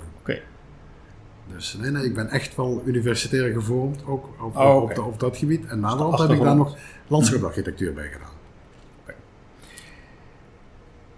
Dus 1.52 1.76
nee, 1.80 1.90
nee, 1.90 2.04
ik 2.04 2.14
ben 2.14 2.28
echt 2.28 2.56
wel 2.56 2.82
universitair 2.84 3.52
gevormd, 3.52 4.04
ook 4.06 4.24
op, 4.42 4.56
Oh, 4.56 4.82
op, 4.82 4.94
de- 4.94 5.02
op 5.02 5.20
dat 5.20 5.36
gebied. 5.36 5.66
En 5.66 5.80
naderhand 5.80 6.18
heb 6.18 6.30
ik 6.30 6.40
daar 6.42 6.56
nog 6.56 6.76
landschaparchitectuur 7.06 7.94
bij 7.94 8.08
gedaan. 8.12 8.32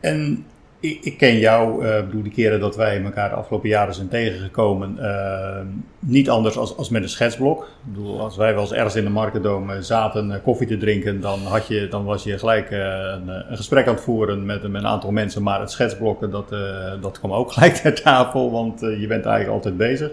En 0.01 0.47
ik, 0.87 1.19
ken 1.19 1.39
jou, 1.39 1.87
ik 1.87 2.05
bedoel, 2.07 2.23
die 2.23 2.33
keren 2.33 2.61
dat 2.61 2.77
wij 2.77 3.03
elkaar 3.03 3.29
de 3.29 3.35
afgelopen 3.35 3.69
jaren 3.69 3.95
zijn 3.95 4.09
tegengekomen, 4.09 4.99
eh, 4.99 5.61
niet 5.99 6.31
anders 6.31 6.57
als, 6.57 6.77
als 6.77 6.89
met 6.89 7.03
een 7.03 7.09
schetsblok. 7.09 7.63
Ik 7.63 7.93
bedoel, 7.93 8.21
als 8.21 8.37
wij 8.37 8.53
wel 8.53 8.63
eens 8.63 8.73
ergens 8.73 8.95
in 8.95 9.05
de 9.05 9.11
Markendom 9.11 9.71
eh, 9.71 9.77
zaten 9.81 10.31
eh, 10.31 10.43
koffie 10.43 10.67
te 10.67 10.77
drinken, 10.77 11.21
dan, 11.21 11.41
had 11.41 11.67
je, 11.67 11.89
dan 11.89 12.05
was 12.05 12.23
je 12.23 12.39
gelijk 12.39 12.71
een, 12.71 13.29
een 13.29 13.57
gesprek 13.57 13.87
aan 13.87 13.95
het 13.95 14.03
voeren 14.03 14.45
met, 14.45 14.63
met 14.63 14.83
een 14.83 14.87
aantal 14.87 15.11
mensen. 15.11 15.43
Maar 15.43 15.61
het 15.61 15.71
schetsblokken, 15.71 16.31
dat, 16.31 16.49
dat 17.01 17.19
kwam 17.19 17.33
ook 17.33 17.53
gelijk 17.53 17.75
ter 17.75 18.03
tafel, 18.03 18.51
want 18.51 18.81
je 18.81 19.07
bent 19.07 19.25
eigenlijk 19.25 19.49
altijd 19.49 19.77
bezig. 19.77 20.11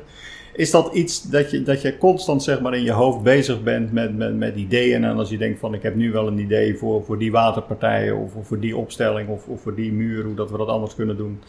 Is 0.56 0.72
dat 0.72 0.94
iets 0.94 1.22
dat 1.22 1.52
je, 1.52 1.64
dat 1.64 1.82
je 1.82 1.98
constant 1.98 2.44
zeg 2.44 2.62
maar, 2.62 2.74
in 2.76 2.84
je 2.84 2.92
hoofd 2.92 3.24
bezig 3.24 3.64
bent 3.64 3.92
met, 3.92 4.18
met, 4.18 4.36
met 4.38 4.56
ideeën? 4.56 5.04
En 5.04 5.18
als 5.18 5.30
je 5.30 5.38
denkt 5.38 5.60
van 5.60 5.74
ik 5.74 5.84
heb 5.84 5.96
nu 5.96 6.12
wel 6.12 6.28
een 6.28 6.40
idee 6.40 6.78
voor, 6.78 7.04
voor 7.04 7.18
die 7.18 7.32
waterpartijen 7.32 8.18
of, 8.18 8.36
of 8.36 8.48
voor 8.48 8.60
die 8.60 8.78
opstelling 8.78 9.30
of, 9.30 9.48
of 9.48 9.62
voor 9.62 9.76
die 9.76 9.92
muur, 9.92 10.24
hoe 10.24 10.36
dat 10.36 10.52
we 10.52 10.58
dat 10.58 10.68
anders 10.68 10.96
kunnen 10.96 11.18
doen. 11.18 11.40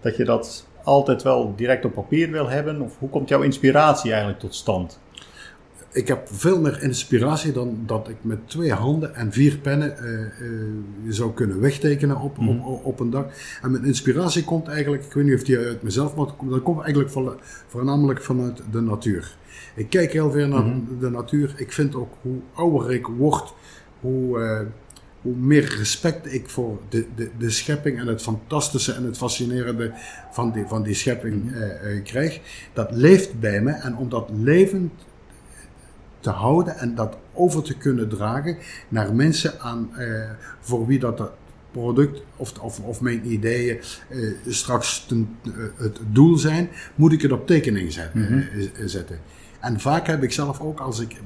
Dat 0.00 0.16
je 0.16 0.24
dat 0.24 0.66
altijd 0.82 1.22
wel 1.22 1.52
direct 1.56 1.84
op 1.84 1.94
papier 1.94 2.30
wil 2.30 2.48
hebben? 2.48 2.80
Of 2.80 2.98
hoe 2.98 3.08
komt 3.08 3.28
jouw 3.28 3.42
inspiratie 3.42 4.10
eigenlijk 4.10 4.40
tot 4.40 4.54
stand? 4.54 5.00
Ik 5.92 6.08
heb 6.08 6.28
veel 6.30 6.60
meer 6.60 6.82
inspiratie 6.82 7.52
dan 7.52 7.82
dat 7.86 8.08
ik 8.08 8.16
met 8.20 8.38
twee 8.48 8.72
handen 8.72 9.14
en 9.14 9.32
vier 9.32 9.58
pennen 9.58 9.98
eh, 9.98 10.22
eh, 10.22 10.30
zou 11.08 11.32
kunnen 11.32 11.60
wegtekenen 11.60 12.20
op, 12.20 12.38
op, 12.38 12.84
op 12.84 13.00
een 13.00 13.10
dag. 13.10 13.26
En 13.62 13.70
mijn 13.70 13.84
inspiratie 13.84 14.44
komt 14.44 14.68
eigenlijk, 14.68 15.04
ik 15.04 15.12
weet 15.12 15.24
niet 15.24 15.34
of 15.34 15.42
die 15.42 15.58
uit 15.58 15.82
mezelf, 15.82 16.14
maar 16.14 16.26
dat 16.48 16.62
komt 16.62 16.80
eigenlijk 16.80 17.10
van, 17.10 17.36
voornamelijk 17.66 18.22
vanuit 18.22 18.62
de 18.70 18.80
natuur. 18.80 19.36
Ik 19.74 19.90
kijk 19.90 20.12
heel 20.12 20.30
veel 20.30 20.46
naar 20.46 20.64
de 21.00 21.10
natuur. 21.10 21.54
Ik 21.56 21.72
vind 21.72 21.94
ook 21.94 22.14
hoe 22.22 22.38
ouder 22.52 22.92
ik 22.92 23.06
word, 23.06 23.54
hoe, 24.00 24.40
eh, 24.40 24.60
hoe 25.22 25.36
meer 25.36 25.74
respect 25.78 26.32
ik 26.32 26.48
voor 26.48 26.78
de, 26.88 27.06
de, 27.14 27.30
de 27.38 27.50
schepping 27.50 27.98
en 27.98 28.06
het 28.06 28.22
fantastische 28.22 28.92
en 28.92 29.04
het 29.04 29.16
fascinerende 29.16 29.92
van 30.30 30.52
die, 30.52 30.64
van 30.66 30.82
die 30.82 30.94
schepping 30.94 31.52
eh, 31.52 32.02
krijg. 32.04 32.40
Dat 32.72 32.90
leeft 32.90 33.40
bij 33.40 33.60
me 33.60 33.70
en 33.72 33.96
om 33.96 34.08
dat 34.08 34.30
levend 34.32 34.92
te 36.20 36.30
houden 36.30 36.78
en 36.78 36.94
dat 36.94 37.16
over 37.32 37.62
te 37.62 37.74
kunnen 37.74 38.08
dragen 38.08 38.56
naar 38.88 39.14
mensen 39.14 39.60
aan, 39.60 39.96
eh, 39.96 40.30
voor 40.60 40.86
wie 40.86 40.98
dat, 40.98 41.30
product 41.72 42.22
of, 42.36 42.58
of, 42.58 42.80
of 42.80 43.00
mijn 43.00 43.32
ideeën 43.32 43.78
eh, 44.08 44.18
straks 44.46 45.04
ten, 45.06 45.36
eh, 45.44 45.50
het 45.76 45.98
doel 46.12 46.36
zijn, 46.36 46.68
moet 46.94 47.12
ik 47.12 47.22
het 47.22 47.32
op 47.32 47.46
tekening 47.46 47.92
zetten. 47.92 48.48
eh, 48.52 48.86
zetten. 48.86 49.18
En 49.60 49.80
vaak 49.80 50.06
heb 50.06 50.22
ik 50.22 50.32
zelf 50.32 50.60
ook 50.60 50.80
als 50.80 51.00
ik 51.00 51.16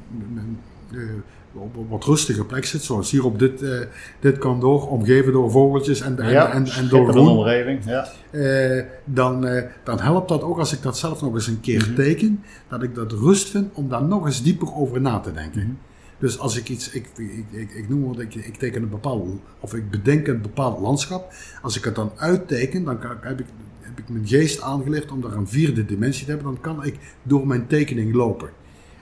op 1.54 1.76
een 1.76 1.88
wat 1.88 2.04
rustige 2.04 2.44
plek 2.44 2.64
zit, 2.64 2.82
zoals 2.82 3.10
hier 3.10 3.24
op 3.24 3.38
dit, 3.38 3.62
eh, 3.62 3.80
dit 4.20 4.38
kantoor, 4.38 4.88
omgeven 4.88 5.32
door 5.32 5.50
vogeltjes 5.50 6.00
en, 6.00 6.18
en, 6.18 6.50
en, 6.50 6.66
en 6.66 6.88
door 6.88 7.08
groen. 7.08 7.28
omgeving. 7.28 7.84
Ja. 7.84 8.08
Eh, 8.30 8.84
dan, 9.04 9.46
eh, 9.46 9.64
dan 9.84 10.00
helpt 10.00 10.28
dat 10.28 10.42
ook 10.42 10.58
als 10.58 10.72
ik 10.72 10.82
dat 10.82 10.98
zelf 10.98 11.20
nog 11.20 11.34
eens 11.34 11.46
een 11.46 11.60
keer 11.60 11.94
teken, 11.94 12.44
dat 12.68 12.82
ik 12.82 12.94
dat 12.94 13.12
rust 13.12 13.48
vind 13.48 13.70
om 13.74 13.88
daar 13.88 14.04
nog 14.04 14.26
eens 14.26 14.42
dieper 14.42 14.74
over 14.74 15.00
na 15.00 15.20
te 15.20 15.32
denken. 15.32 15.78
Dus 16.18 16.38
als 16.38 16.56
ik 16.56 16.68
iets, 16.68 16.90
ik, 16.90 17.08
ik, 17.16 17.44
ik, 17.50 17.70
ik 17.70 17.88
noem 17.88 18.04
wat, 18.04 18.18
ik, 18.18 18.34
ik 18.34 18.56
teken 18.56 18.82
een 18.82 18.88
bepaald, 18.88 19.28
of 19.60 19.74
ik 19.74 19.90
bedenk 19.90 20.26
een 20.26 20.42
bepaald 20.42 20.80
landschap, 20.80 21.32
als 21.62 21.76
ik 21.76 21.84
het 21.84 21.94
dan 21.94 22.12
uitteken, 22.16 22.84
dan 22.84 22.98
kan, 22.98 23.16
heb, 23.20 23.40
ik, 23.40 23.46
heb 23.80 23.98
ik 23.98 24.08
mijn 24.08 24.26
geest 24.26 24.60
aangeleerd 24.60 25.12
om 25.12 25.20
daar 25.20 25.32
een 25.32 25.48
vierde 25.48 25.84
dimensie 25.84 26.24
te 26.24 26.30
hebben, 26.30 26.52
dan 26.52 26.60
kan 26.60 26.84
ik 26.84 26.98
door 27.22 27.46
mijn 27.46 27.66
tekening 27.66 28.14
lopen. 28.14 28.48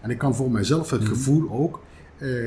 En 0.00 0.10
ik 0.10 0.18
kan 0.18 0.34
voor 0.34 0.50
mijzelf 0.50 0.90
het 0.90 1.04
gevoel 1.04 1.50
ook 1.50 1.80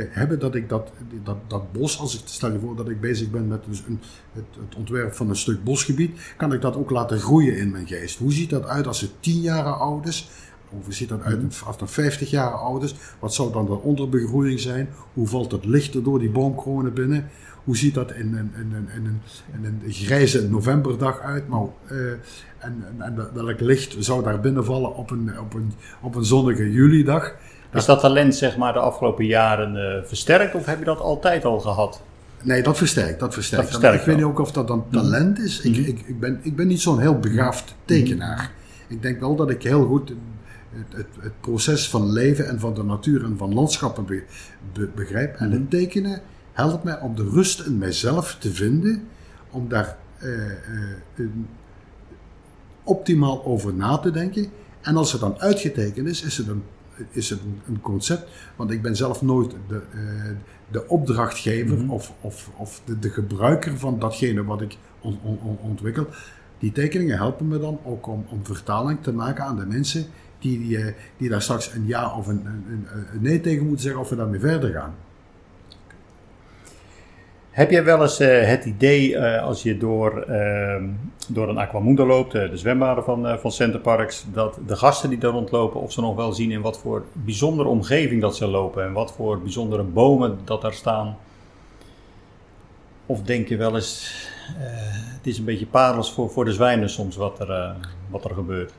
hebben 0.10 0.40
dat 0.40 0.56
ik 0.56 0.70
dat, 0.70 0.92
dat, 1.24 1.38
dat 1.48 1.72
bos, 1.72 2.00
als 2.00 2.20
ik 2.20 2.22
stel 2.26 2.52
je 2.52 2.60
voor 2.60 2.76
dat 2.76 2.90
ik 2.90 3.02
bezig 3.02 3.30
ben 3.30 3.48
met 3.48 3.64
dus 3.68 3.84
een, 3.88 4.00
het, 4.34 4.44
het, 4.60 4.76
ontwerp 4.76 5.14
van 5.14 5.30
een 5.30 5.36
stuk 5.36 5.64
bosgebied, 5.64 6.34
kan 6.38 6.54
ik 6.54 6.62
dat 6.62 6.76
ook 6.76 6.90
laten 6.90 7.20
groeien 7.20 7.58
in 7.58 7.72
mijn 7.72 7.88
geest. 7.88 8.18
Hoe 8.18 8.34
ziet 8.34 8.50
dat 8.50 8.66
uit 8.66 8.88
als 8.88 9.02
het 9.02 9.12
10 9.20 9.42
jaar 9.42 9.64
oud 9.64 10.08
is? 10.08 10.30
Hoe 10.70 10.94
ziet 10.94 11.10
dat 11.10 11.22
uit 11.22 11.42
als 11.66 11.80
het 11.80 11.92
50 11.92 12.30
jaar 12.30 12.52
oud 12.52 12.84
is? 12.84 12.96
Wat 13.20 13.34
zou 13.34 13.52
dan 13.52 13.66
de 13.66 13.80
onderbegroeiing 13.80 14.60
zijn? 14.60 14.90
Hoe 15.14 15.28
valt 15.28 15.52
het 15.52 15.66
licht 15.66 15.96
er 15.96 16.04
door 16.04 16.20
die 16.20 16.30
boomkronen 16.30 16.94
binnen? 16.94 17.30
Hoe 17.64 17.78
ziet 17.78 17.94
dat 17.94 18.12
in 18.12 18.36
een, 18.36 18.52
in 18.56 18.88
in 18.96 19.22
in 19.54 19.66
een 19.66 19.82
grijze 19.92 20.50
novemberdag 20.50 21.20
uit? 21.20 21.48
Maar, 21.48 21.66
uh, 21.92 22.12
en, 22.58 22.84
en, 22.98 23.30
welk 23.34 23.60
licht 23.60 23.96
zou 24.00 24.24
daar 24.24 24.40
binnenvallen 24.40 24.96
op 24.96 25.12
een, 25.12 25.40
op 25.40 25.54
een, 25.54 25.74
op 26.02 26.16
een 26.16 26.26
zonnige 26.26 26.72
julidag? 26.72 27.36
Is 27.74 27.86
dat 27.86 28.00
talent 28.00 28.36
zeg 28.36 28.58
maar 28.58 28.74
de 28.74 28.80
afgelopen 28.80 29.26
jaren 29.26 29.76
uh, 29.76 30.08
versterkt 30.08 30.56
of 30.56 30.66
heb 30.66 30.80
je 30.80 30.86
dat 30.86 31.00
altijd 31.00 31.46
al 31.46 31.60
gehad? 31.60 32.02
Nee, 32.42 32.64
dat 32.64 32.78
versterkt. 32.78 33.20
Dat 33.20 33.34
versterkt. 33.34 33.64
Dat 33.64 33.72
versterkt 33.72 34.00
ik 34.00 34.06
weet 34.06 34.16
niet 34.16 34.26
ook 34.26 34.40
of 34.40 34.52
dat 34.52 34.68
dan 34.68 34.86
mhm. 34.90 34.98
talent 34.98 35.40
is. 35.40 35.62
Ik, 35.62 35.72
mhm. 35.72 35.90
ik, 35.90 36.00
ik, 36.06 36.20
ben, 36.20 36.40
ik 36.42 36.56
ben 36.56 36.68
niet 36.68 36.82
zo'n 36.82 37.00
heel 37.00 37.20
begaafd 37.20 37.76
tekenaar. 37.86 38.52
Ik 38.88 39.02
denk 39.02 39.20
wel 39.20 39.36
dat 39.36 39.50
ik 39.50 39.64
heel 39.64 39.86
goed 39.86 40.14
het, 40.70 40.94
het, 40.96 41.08
het, 41.20 41.42
proces 41.42 41.90
van 41.90 42.12
leven 42.12 42.48
en 42.48 42.60
van 42.60 42.74
de 42.74 42.84
natuur 42.84 43.24
en 43.24 43.38
van 43.38 43.54
landschappen 43.54 44.06
begrijp. 44.96 45.36
En 45.36 45.52
het 45.52 45.60
mhm. 45.60 45.70
tekenen 45.70 46.22
helpt 46.52 46.84
mij 46.84 47.00
om 47.00 47.16
de 47.16 47.30
rust 47.30 47.60
in 47.60 47.78
mijzelf 47.78 48.38
te 48.40 48.54
vinden, 48.54 49.08
om 49.52 49.70
daar 49.70 49.98
uh, 50.24 50.32
uh, 51.16 51.28
optimaal 52.84 53.46
over 53.46 53.74
na 53.74 53.98
te 53.98 54.12
denken. 54.12 54.48
En 54.82 54.96
als 54.96 55.12
het 55.12 55.22
dan 55.22 55.40
uitgetekend 55.40 56.08
is, 56.08 56.22
is 56.22 56.38
het 56.38 56.48
een, 56.48 56.64
is 57.10 57.30
het 57.30 57.40
een, 57.68 57.82
concept. 57.82 58.30
Want 58.56 58.72
ik 58.72 58.82
ben 58.82 58.96
zelf 58.96 59.22
nooit 59.22 59.56
de, 59.68 59.82
uh, 59.96 60.36
de 60.72 60.88
opdrachtgever 60.88 61.78
mhm. 61.78 61.90
of, 61.90 62.14
of, 62.22 62.50
of 62.58 62.82
de, 62.86 63.00
de, 63.00 63.10
gebruiker 63.10 63.78
van 63.78 64.00
datgene 64.00 64.44
wat 64.44 64.62
ik 64.62 64.78
on, 65.00 65.20
on, 65.24 65.58
ontwikkel. 65.62 66.08
Die 66.60 66.72
tekeningen 66.72 67.18
helpen 67.18 67.48
me 67.48 67.60
dan 67.60 67.80
ook 67.84 68.08
om, 68.08 68.26
om 68.30 68.46
vertaling 68.46 69.02
te 69.02 69.14
maken 69.14 69.44
aan 69.44 69.58
de 69.58 69.66
mensen 69.66 70.06
die, 70.40 70.60
die, 70.60 70.94
die 71.18 71.30
daar 71.30 71.42
straks 71.42 71.74
een 71.74 71.88
ja 71.88 72.18
of 72.18 72.28
een, 72.28 72.46
een, 72.46 72.88
een 73.14 73.22
nee 73.22 73.42
tegen 73.42 73.66
moeten 73.66 73.84
zeggen 73.84 74.02
of 74.02 74.10
we 74.10 74.16
daarmee 74.16 74.40
verder 74.40 74.72
gaan. 74.72 74.94
Heb 77.54 77.72
jij 77.72 77.84
wel 77.84 78.02
eens 78.02 78.22
uh, 78.22 78.48
het 78.48 78.66
idee 78.66 79.10
uh, 79.10 79.44
als 79.44 79.64
je 79.64 79.78
door, 79.78 80.26
uh, 80.30 80.84
door 81.28 81.50
een 81.50 81.58
Aquamundo 81.58 82.06
loopt, 82.06 82.36
uh, 82.36 82.50
de 82.50 82.58
zwembaden 82.58 83.04
van, 83.04 83.40
van 83.40 83.52
Centerparks, 83.52 84.26
dat 84.34 84.60
de 84.68 84.76
gasten 84.76 85.10
die 85.10 85.18
daar 85.18 85.32
rondlopen, 85.32 85.82
of 85.82 85.92
ze 85.92 86.02
nog 86.02 86.16
wel 86.16 86.34
zien 86.34 86.52
in 86.52 86.62
wat 86.62 86.80
voor 86.80 87.06
bijzondere 87.14 87.70
omgeving 87.70 88.22
dat 88.22 88.36
ze 88.36 88.48
lopen 88.48 88.84
en 88.84 88.94
wat 88.94 89.12
voor 89.12 89.42
bijzondere 89.42 89.84
bomen 89.84 90.38
dat 90.44 90.62
daar 90.62 90.74
staan? 90.74 91.18
Of 93.06 93.22
denk 93.22 93.48
je 93.48 93.58
wel 93.58 93.76
eens, 93.76 94.28
het 95.18 95.28
is 95.28 95.38
een 95.38 95.46
beetje 95.46 95.66
parels 95.66 96.14
voor, 96.14 96.30
voor 96.30 96.46
de 96.46 96.54
zwijnen 96.54 96.90
soms 96.90 97.16
wat 97.16 97.40
er, 97.40 97.76
wat 98.10 98.26
er 98.26 98.34
gebeurt? 98.34 98.74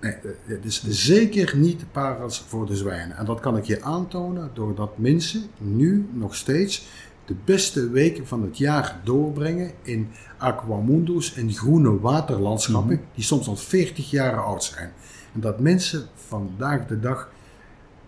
Nee, 0.00 0.14
het 0.44 0.64
is 0.64 0.82
zeker 0.88 1.56
niet 1.56 1.84
parels 1.92 2.44
voor 2.48 2.66
de 2.66 2.76
zwijnen. 2.76 3.16
En 3.16 3.24
dat 3.24 3.40
kan 3.40 3.56
ik 3.56 3.64
je 3.64 3.82
aantonen 3.82 4.50
doordat 4.54 4.98
mensen 4.98 5.42
nu 5.58 6.08
nog 6.12 6.34
steeds 6.34 6.86
de 7.26 7.34
beste 7.44 7.90
weken 7.90 8.26
van 8.26 8.42
het 8.42 8.58
jaar 8.58 9.00
doorbrengen 9.04 9.72
in 9.82 10.08
aquamundus 10.36 11.34
en 11.34 11.52
groene 11.52 12.00
waterlandschappen, 12.00 12.96
mhm. 12.96 13.04
die 13.14 13.24
soms 13.24 13.48
al 13.48 13.56
40 13.56 14.10
jaar 14.10 14.44
oud 14.44 14.64
zijn. 14.64 14.92
En 15.34 15.40
dat 15.40 15.60
mensen 15.60 16.06
vandaag 16.14 16.86
de 16.86 17.00
dag 17.00 17.30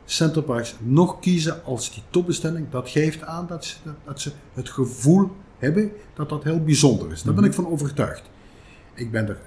Centerparks 0.04 0.74
nog 0.78 1.20
kiezen 1.20 1.64
als 1.64 1.94
die 1.94 2.02
topbestemming, 2.10 2.70
dat 2.70 2.88
geeft 2.88 3.22
aan 3.22 3.46
dat 3.46 3.64
ze, 3.64 3.76
dat 4.04 4.20
ze 4.20 4.32
het 4.54 4.68
gevoel 4.68 5.30
hebben 5.58 5.92
dat 6.14 6.28
dat 6.28 6.44
heel 6.44 6.62
bijzonder 6.62 7.12
is. 7.12 7.22
Daar 7.22 7.34
ben 7.34 7.42
mhm. 7.42 7.52
ik 7.52 7.58
van 7.58 7.68
overtuigd. 7.68 8.22
Ik 8.94 9.10
ben 9.10 9.28
er 9.28 9.38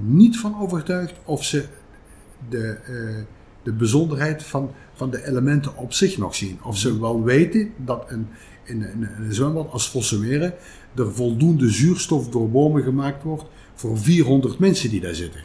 niet 0.00 0.38
van 0.38 0.60
overtuigd 0.60 1.14
of 1.24 1.44
ze 1.44 1.64
de, 2.48 2.78
uh, 2.88 3.24
de 3.62 3.72
bijzonderheid 3.72 4.42
van, 4.42 4.70
van 4.94 5.10
de 5.10 5.26
elementen 5.26 5.76
op 5.76 5.92
zich 5.92 6.18
nog 6.18 6.34
zien. 6.34 6.58
Of 6.62 6.78
ze 6.78 7.00
wel 7.00 7.22
weten 7.22 7.72
dat 7.76 8.10
een, 8.10 8.28
in, 8.66 8.82
in, 8.82 9.08
een 9.18 9.34
zwembad 9.34 9.70
als 9.70 9.88
Vossenweren 9.90 10.54
er 10.94 11.14
voldoende 11.14 11.70
zuurstof 11.70 12.28
door 12.28 12.50
bomen 12.50 12.82
gemaakt 12.82 13.22
wordt 13.22 13.44
voor 13.74 13.98
400 13.98 14.58
mensen 14.58 14.90
die 14.90 15.00
daar 15.00 15.14
zitten. 15.14 15.40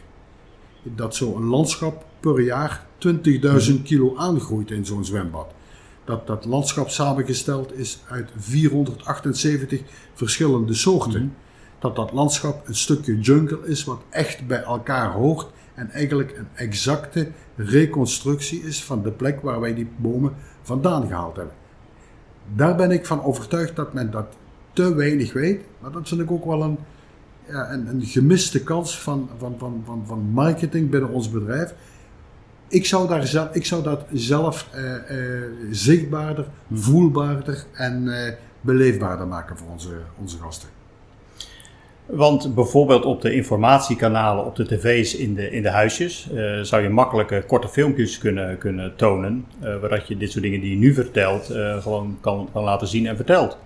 Dat 0.82 1.14
zo'n 1.14 1.44
landschap 1.44 2.04
per 2.20 2.40
jaar 2.40 2.86
20.000 3.06 3.82
kilo 3.82 4.16
aangroeit 4.16 4.70
in 4.70 4.86
zo'n 4.86 5.04
zwembad. 5.04 5.46
Dat 6.04 6.26
dat 6.26 6.44
landschap 6.44 6.88
samengesteld 6.88 7.78
is 7.78 7.98
uit 8.08 8.30
478 8.36 9.80
verschillende 10.14 10.74
soorten. 10.74 11.20
Mhm. 11.22 11.30
Dat 11.78 11.96
dat 11.96 12.12
landschap 12.12 12.68
een 12.68 12.74
stukje 12.74 13.20
jungle 13.20 13.60
is 13.64 13.84
wat 13.84 14.02
echt 14.10 14.46
bij 14.46 14.62
elkaar 14.62 15.12
hoort 15.12 15.50
en 15.74 15.90
eigenlijk 15.90 16.36
een 16.36 16.48
exacte 16.54 17.30
reconstructie 17.56 18.62
is 18.62 18.84
van 18.84 19.02
de 19.02 19.10
plek 19.10 19.40
waar 19.40 19.60
wij 19.60 19.74
die 19.74 19.88
bomen 19.96 20.34
vandaan 20.62 21.06
gehaald 21.06 21.36
hebben. 21.36 21.54
Daar 22.54 22.76
ben 22.76 22.90
ik 22.90 23.06
van 23.06 23.22
overtuigd 23.24 23.76
dat 23.76 23.92
men 23.92 24.10
dat 24.10 24.26
te 24.72 24.94
weinig 24.94 25.32
weet, 25.32 25.60
maar 25.78 25.90
dat 25.90 26.08
vind 26.08 26.20
ik 26.20 26.30
ook 26.30 26.44
wel 26.44 26.62
een, 26.62 26.78
ja, 27.48 27.72
een, 27.72 27.86
een 27.86 28.02
gemiste 28.04 28.62
kans 28.62 29.00
van, 29.00 29.28
van, 29.38 29.54
van, 29.58 29.82
van, 29.84 30.02
van 30.06 30.18
marketing 30.18 30.90
binnen 30.90 31.10
ons 31.10 31.30
bedrijf. 31.30 31.74
Ik 32.68 32.86
zou, 32.86 33.08
daar 33.08 33.26
zelf, 33.26 33.54
ik 33.54 33.64
zou 33.64 33.82
dat 33.82 34.04
zelf 34.12 34.68
uh, 34.74 34.94
uh, 35.18 35.42
zichtbaarder, 35.70 36.46
voelbaarder 36.72 37.64
en 37.72 38.02
uh, 38.04 38.32
beleefbaarder 38.60 39.26
maken 39.26 39.56
voor 39.56 39.68
onze, 39.68 40.00
onze 40.18 40.38
gasten. 40.38 40.68
Want 42.12 42.54
bijvoorbeeld 42.54 43.04
op 43.04 43.20
de 43.20 43.34
informatiekanalen, 43.34 44.44
op 44.44 44.56
de 44.56 44.66
tv's 44.66 45.14
in 45.14 45.34
de, 45.34 45.50
in 45.50 45.62
de 45.62 45.70
huisjes, 45.70 46.28
uh, 46.32 46.60
zou 46.60 46.82
je 46.82 46.88
makkelijke 46.88 47.44
korte 47.46 47.68
filmpjes 47.68 48.18
kunnen, 48.18 48.58
kunnen 48.58 48.96
tonen. 48.96 49.44
Uh, 49.62 50.00
je 50.06 50.16
dit 50.16 50.30
soort 50.30 50.44
dingen 50.44 50.60
die 50.60 50.70
je 50.70 50.76
nu 50.76 50.94
vertelt, 50.94 51.50
uh, 51.50 51.82
gewoon 51.82 52.18
kan, 52.20 52.48
kan 52.52 52.64
laten 52.64 52.86
zien 52.86 53.06
en 53.06 53.16
vertelt. 53.16 53.58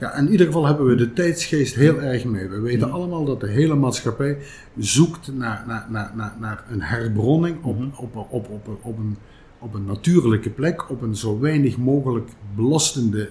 Ja, 0.00 0.16
in 0.16 0.30
ieder 0.30 0.46
geval 0.46 0.66
hebben 0.66 0.86
we 0.86 0.94
de 0.94 1.12
tijdsgeest 1.12 1.74
heel 1.74 2.00
erg 2.00 2.24
mee. 2.24 2.48
We 2.48 2.60
weten 2.60 2.90
allemaal 2.90 3.24
dat 3.24 3.40
de 3.40 3.48
hele 3.48 3.74
maatschappij 3.74 4.38
zoekt 4.78 5.30
naar, 5.34 5.64
naar, 5.66 5.86
naar, 5.90 6.12
naar, 6.14 6.34
naar 6.40 6.64
een 6.70 6.82
herbronning 6.82 7.64
op, 7.64 7.78
mm 7.78 7.92
op, 7.96 8.16
op, 8.16 8.28
op, 8.30 8.50
op, 8.50 8.78
op 8.82 8.98
een 8.98 9.16
op 9.58 9.74
een 9.74 9.84
natuurlijke 9.84 10.50
plek, 10.50 10.90
op 10.90 11.02
een 11.02 11.16
zo 11.16 11.38
weinig 11.38 11.76
mogelijk 11.76 12.28
belastende 12.56 13.28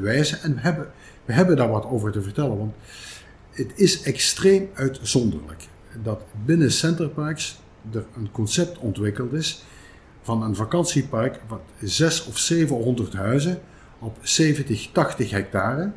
wijze. 0.00 0.36
En 0.36 0.54
we 0.54 0.60
hebben, 0.60 0.86
we 1.24 1.32
hebben 1.32 1.56
daar 1.56 1.70
wat 1.70 1.84
over 1.84 2.12
te 2.12 2.22
vertellen. 2.22 2.58
Want 2.58 2.74
het 3.56 3.72
is 3.74 4.02
extreem 4.02 4.68
uitzonderlijk 4.74 5.68
dat 6.02 6.22
binnen 6.44 6.72
Centerparks 6.72 7.60
er 7.92 8.06
een 8.16 8.30
concept 8.30 8.78
ontwikkeld 8.78 9.32
is 9.32 9.64
van 10.22 10.42
een 10.42 10.54
vakantiepark 10.54 11.40
van 11.46 11.60
6 11.80 12.26
of 12.26 12.38
700 12.38 13.12
huizen 13.12 13.60
op 13.98 14.16
70, 14.20 14.88
80 14.92 15.30
hectare, 15.30 15.92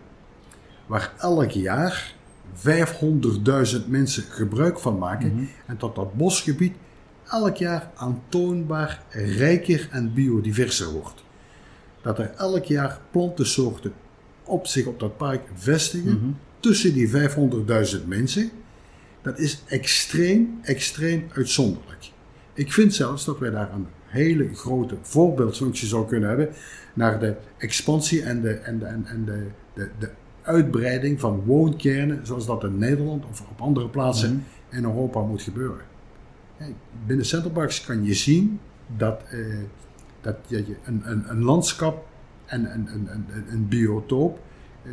waar 0.85 1.13
elk 1.17 1.51
jaar 1.51 2.13
500.000 2.55 3.87
mensen 3.87 4.23
gebruik 4.23 4.79
van 4.79 4.97
maken 4.97 5.33
mhm. 5.33 5.43
en 5.65 5.75
dat 5.77 5.95
dat 5.95 6.13
bosgebied 6.13 6.75
elk 7.29 7.55
jaar 7.55 7.91
aantoonbaar 7.95 9.03
rijker 9.09 9.87
en 9.91 10.13
biodiverser 10.13 10.91
wordt. 10.91 11.23
Dat 12.01 12.19
er 12.19 12.33
elk 12.37 12.65
jaar 12.65 12.99
plantensoorten 13.11 13.93
op 14.43 14.67
zich 14.67 14.85
op 14.85 14.99
dat 14.99 15.17
park 15.17 15.41
vestigen, 15.55 16.17
mhm 16.17 16.31
tussen 16.59 16.93
die 16.93 17.09
500.000 17.09 18.05
mensen, 18.05 18.49
dat 19.21 19.39
is 19.39 19.63
extreem, 19.67 20.59
extreem 20.61 21.27
uitzonderlijk. 21.33 22.11
Ik 22.53 22.73
vind 22.73 22.93
zelfs 22.93 23.25
dat 23.25 23.39
wij 23.39 23.49
daar 23.49 23.73
een 23.73 23.87
hele 24.05 24.55
grote 24.55 24.97
voorbeeldfunctie 25.01 25.87
zou 25.87 26.07
kunnen 26.07 26.29
hebben 26.29 26.49
naar 26.93 27.19
de 27.19 27.35
expansie 27.57 28.23
en 28.23 28.41
de, 28.41 28.53
en 28.53 28.79
de, 28.79 28.85
en 28.85 29.25
de, 29.25 29.47
de, 29.73 29.89
de 29.99 30.09
uitbreiding 30.41 31.19
van 31.19 31.43
woonkernen, 31.45 32.25
zoals 32.25 32.45
dat 32.45 32.63
in 32.63 32.77
Nederland 32.77 33.25
of 33.25 33.41
op 33.41 33.61
andere 33.61 33.89
plaatsen 33.89 34.31
mhm. 34.31 34.77
in 34.77 34.83
Europa 34.83 35.21
moet 35.21 35.41
gebeuren. 35.41 35.85
Binnen 37.05 37.25
Centerparks 37.25 37.85
kan 37.85 38.03
je 38.03 38.13
zien 38.13 38.59
dat, 38.97 39.21
eh, 39.29 39.39
dat 40.21 40.37
je 40.47 40.65
een, 40.83 41.01
een, 41.05 41.29
een 41.29 41.43
landschap 41.43 42.07
en 42.45 42.73
een, 42.73 42.87
een, 42.93 43.07
een, 43.11 43.25
een 43.49 43.67
biotoop 43.67 44.39
eh, 44.83 44.91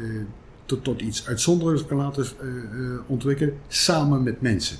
tot, 0.66 0.84
tot 0.84 1.00
iets 1.00 1.26
uitzonderlijks 1.26 1.86
kan 1.86 1.96
laten 1.96 2.26
uh, 2.42 2.98
ontwikkelen, 3.06 3.58
samen 3.68 4.22
met 4.22 4.40
mensen. 4.40 4.76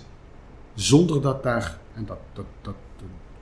Zonder 0.75 1.23
dat 1.23 1.43
daar, 1.43 1.79
en 1.95 2.05
dat, 2.05 2.19
dat, 2.33 2.45
dat, 2.63 2.75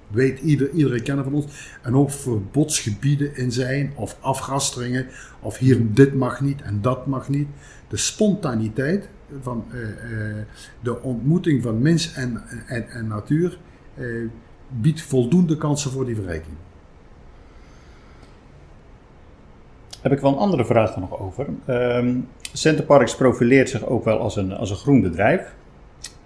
weet 0.09 0.41
ieder, 0.41 0.71
iedereen 0.71 1.03
kennen 1.03 1.25
van 1.25 1.35
ons, 1.35 1.79
en 1.83 1.95
ook 1.95 2.11
verbodsgebieden 2.11 3.37
in 3.37 3.53
zijn, 3.53 3.93
of 3.95 4.17
afrasteringen, 4.21 5.07
of 5.41 5.59
hier 5.59 5.95
dit 5.95 6.15
mag 6.15 6.41
niet 6.41 6.63
en 6.63 6.81
dat 6.81 7.07
mag 7.07 7.29
niet. 7.29 7.49
De 7.89 7.97
spontaniteit 7.97 9.09
van 9.41 9.65
uh, 9.73 9.83
de 10.83 11.03
ontmoeting 11.03 11.63
van 11.63 11.83
mens 11.83 12.13
en, 12.13 12.43
en, 12.67 12.89
en 12.89 13.07
natuur 13.07 13.59
biedt 14.69 15.03
voldoende 15.03 15.57
kansen 15.57 15.91
voor 15.91 16.05
die 16.05 16.15
verrijking. 16.15 16.57
Heb 20.05 20.13
ik 20.13 20.21
wel 20.21 20.33
een 20.33 20.39
andere 20.39 20.65
vraag 20.65 20.95
er 20.95 21.01
nog 21.01 21.21
over. 21.21 21.47
Um, 21.69 22.29
Centerparks 22.53 23.17
profileert 23.17 23.69
zich 23.69 23.87
ook 23.87 24.05
wel 24.05 24.19
als 24.19 24.37
een, 24.37 24.53
als 24.53 24.71
een 24.71 24.77
groen 24.77 25.01
bedrijf. 25.01 25.55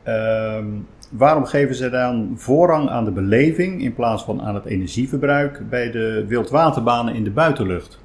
Ehm, 0.03 0.67
waarom 1.11 1.45
geven 1.45 1.75
ze 1.75 1.91
dan 1.91 2.33
voorrang 2.37 2.89
aan 2.89 3.05
de 3.05 3.11
beleving 3.11 3.83
in 3.83 3.95
plaats 3.95 4.23
van 4.23 4.43
aan 4.43 4.55
het 4.55 4.65
energieverbruik 4.65 5.69
bij 5.71 5.91
de 5.91 6.25
wildwaterbanen 6.29 7.15
in 7.15 7.25
de 7.25 7.31
buitenlucht? 7.31 7.99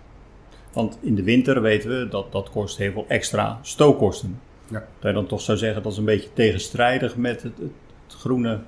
Want 0.74 0.98
in 1.02 1.16
de 1.16 1.24
winter 1.24 1.62
weten 1.62 1.90
we 1.90 2.08
dat 2.08 2.32
dat 2.32 2.50
kost 2.50 2.78
heel 2.78 2.92
veel 2.92 3.06
extra 3.08 3.60
stookkosten. 3.62 4.40
Ja. 4.68 4.84
Dat 5.00 5.10
je 5.10 5.14
dan 5.14 5.26
toch 5.26 5.42
zou 5.42 5.58
zeggen 5.58 5.84
dat 5.84 5.92
is 5.92 5.98
een 5.98 6.06
beetje 6.06 6.34
tegenstrijdig 6.34 7.18
met 7.18 7.44
het, 7.44 7.58
het, 7.58 7.72
groene 8.08 8.60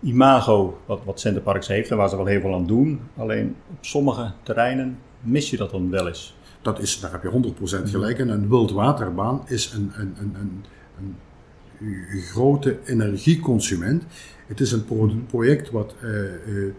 imago 0.00 0.78
wat, 0.86 1.00
wat 1.04 1.20
Centerparks 1.20 1.68
heeft 1.68 1.90
en 1.90 1.96
waar 1.96 2.08
ze 2.08 2.16
wel 2.16 2.26
heel 2.26 2.40
veel 2.40 2.54
aan 2.54 2.66
doen. 2.66 3.00
Alleen 3.16 3.56
op 3.70 3.76
sommige 3.80 4.30
terreinen 4.42 4.98
mis 5.24 5.50
je 5.50 5.56
dat 5.56 5.70
dan 5.70 5.90
wel 5.90 6.08
eens. 6.08 6.36
Dat 6.62 6.80
is, 6.80 7.00
daar 7.00 7.12
heb 7.12 7.22
je 7.22 7.52
100% 7.86 7.90
gelijk 7.90 8.18
in. 8.18 8.28
Een 8.28 8.48
wildwaterbaan 8.48 9.42
is 9.46 9.72
een, 9.72 9.92
een, 9.94 10.14
een, 10.18 10.36
een, 10.98 11.16
een 11.78 12.22
grote 12.22 12.78
energieconsument. 12.84 14.04
Het 14.46 14.60
is 14.60 14.72
een 14.72 14.84
project 15.26 15.70
wat 15.70 15.94
uh, 16.02 16.10
uh, 16.46 16.72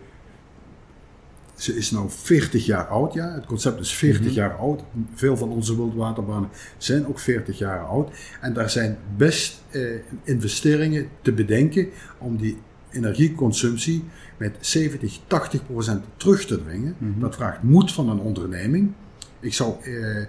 ze 1.56 1.76
is 1.76 1.92
nu 1.92 2.00
40 2.08 2.66
jaar 2.66 2.88
oud, 2.88 3.14
ja. 3.14 3.34
Het 3.34 3.46
concept 3.46 3.80
is 3.80 3.94
40 3.94 4.26
mhm. 4.26 4.34
jaar 4.34 4.56
oud. 4.56 4.84
Veel 5.14 5.38
van 5.38 5.50
onze 5.50 5.76
wildwaterbanen 5.76 6.50
zijn 6.78 7.08
ook 7.08 7.20
40 7.20 7.58
jaar 7.58 7.86
oud. 7.86 8.10
En 8.42 8.54
daar 8.54 8.70
zijn 8.70 8.98
best 9.18 9.62
eh, 9.70 9.82
investeringen 10.24 11.10
te 11.22 11.32
bedenken 11.32 11.90
om 12.18 12.38
die 12.38 12.58
energieconsumptie 12.92 14.04
met 14.38 14.58
70, 14.60 15.20
80 15.28 15.66
procent 15.66 16.04
terug 16.18 16.46
te 16.46 16.64
dringen. 16.64 16.96
Mhm. 16.98 17.20
Dat 17.20 17.36
vraagt 17.36 17.64
moed 17.64 17.92
van 17.92 18.10
een 18.10 18.20
onderneming. 18.20 18.92
Ik 19.40 19.54
zou, 19.54 19.74
eh, 19.84 20.26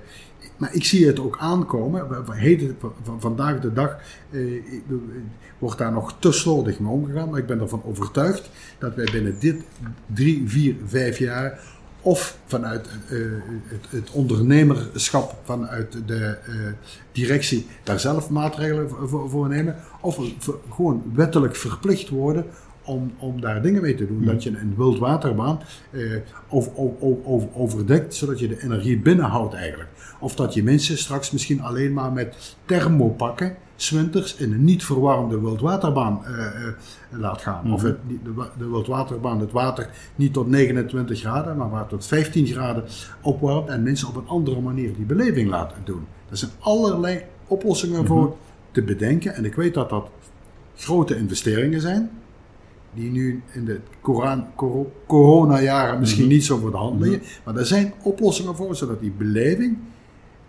maar 0.57 0.75
ik 0.75 0.85
zie 0.85 1.07
het 1.07 1.21
ook 1.21 1.38
aankomen. 1.38 2.25
vandaag 3.19 3.61
de 3.61 3.73
dag 3.73 3.99
eh, 4.31 4.40
wordt 5.59 5.79
daar 5.79 5.92
nog 5.92 6.16
te 6.19 6.33
slordig 6.33 6.79
mee 6.79 6.90
omgegaan. 6.90 7.31
Maar 7.31 7.38
ik 7.38 7.47
ben 7.47 7.61
ervan 7.61 7.83
overtuigd 7.85 8.51
dat 8.79 8.95
wij 8.95 9.09
binnen 9.12 9.38
dit 9.40 9.62
drie, 10.07 10.49
vier, 10.49 10.75
vijf 10.87 11.19
jaar 11.19 11.61
of 12.01 12.38
vanuit 12.47 12.88
uh, 13.11 13.27
het, 13.66 13.87
het, 13.90 14.11
ondernemerschap, 14.11 15.37
vanuit 15.45 15.92
de 16.07 16.38
uh, 16.49 16.55
directie, 17.12 17.66
daar 17.83 18.01
zelf 18.01 18.31
maatregelen 18.31 18.88
voor, 18.90 19.31
voor 19.31 19.49
nemen. 19.49 19.77
Of 20.01 20.21
gewoon 20.71 21.03
wettelijk 21.14 21.57
verplicht 21.57 22.09
worden 22.09 22.45
om, 22.87 23.12
om 23.18 23.40
daar 23.40 23.62
dingen 23.62 23.83
mee 23.83 23.94
te 23.94 24.07
doen. 24.07 24.25
Dat 24.25 24.42
je 24.42 24.51
een 24.51 24.75
wildwaterbaan 24.77 25.61
eh, 25.90 26.01
over, 26.49 26.72
over, 27.25 27.49
overdekt, 27.53 28.14
zodat 28.14 28.38
je 28.38 28.49
de 28.49 28.62
energie 28.62 28.99
binnenhoudt 28.99 29.55
eigenlijk. 29.55 29.88
Of 30.18 30.35
dat 30.35 30.55
je 30.55 30.62
mensen 30.62 30.99
straks 30.99 31.31
misschien 31.31 31.61
alleen 31.61 31.92
maar 31.92 32.12
met 32.12 32.57
thermopakken, 32.64 33.57
zwinters, 33.77 34.37
in 34.37 34.53
een 34.53 34.64
niet 34.64 34.85
verwarmde 34.85 35.40
wildwaterbaan 35.40 36.22
uh, 36.22 36.38
uh, 36.38 37.20
laat 37.20 37.42
gaan. 37.42 37.72
Of 37.72 37.83
mhm. 37.83 37.90
het, 37.90 37.99
de, 38.25 38.46
de 38.59 38.70
wildwaterbaan 38.70 39.40
het 39.40 39.53
water 39.53 39.90
niet 40.16 40.33
tot 40.33 40.46
29 40.46 41.20
graden, 41.20 41.57
maar 41.57 41.70
waar 41.70 41.87
tot 41.87 42.07
15 42.07 42.46
graden 42.46 42.85
opwarmt 43.20 43.68
en 43.68 43.83
mensen 43.83 44.09
op 44.09 44.16
een 44.16 44.29
andere 44.29 44.61
manier 44.61 44.94
die 44.94 45.05
beleving 45.05 45.49
laten 45.49 45.79
doen. 45.85 46.07
Er 46.31 46.37
zijn 46.37 46.51
allerlei 46.59 47.22
oplossingen 47.46 48.03
mhm. 48.03 48.07
voor 48.07 48.37
te 48.70 48.83
bedenken 48.83 49.35
en 49.35 49.44
ik 49.44 49.55
weet 49.55 49.75
dat 49.75 49.90
dat 49.90 50.09
grote 50.77 51.16
investeringen 51.16 51.81
zijn 51.81 52.11
die 52.97 53.11
nu 53.11 53.43
in 53.53 53.65
de 53.65 53.81
corona-jaren 55.07 55.99
misschien 55.99 56.25
mhm. 56.25 56.33
niet 56.33 56.45
zo 56.45 56.59
voor 56.59 56.71
de 56.71 56.77
hand 56.77 57.01
liggen. 57.01 57.21
Mhm. 57.21 57.29
Maar 57.45 57.57
er 57.57 57.67
zijn 57.67 57.93
oplossingen 58.03 58.57
voor, 58.57 58.77
zodat 58.77 59.01
die 59.01 59.11
beleving 59.11 59.77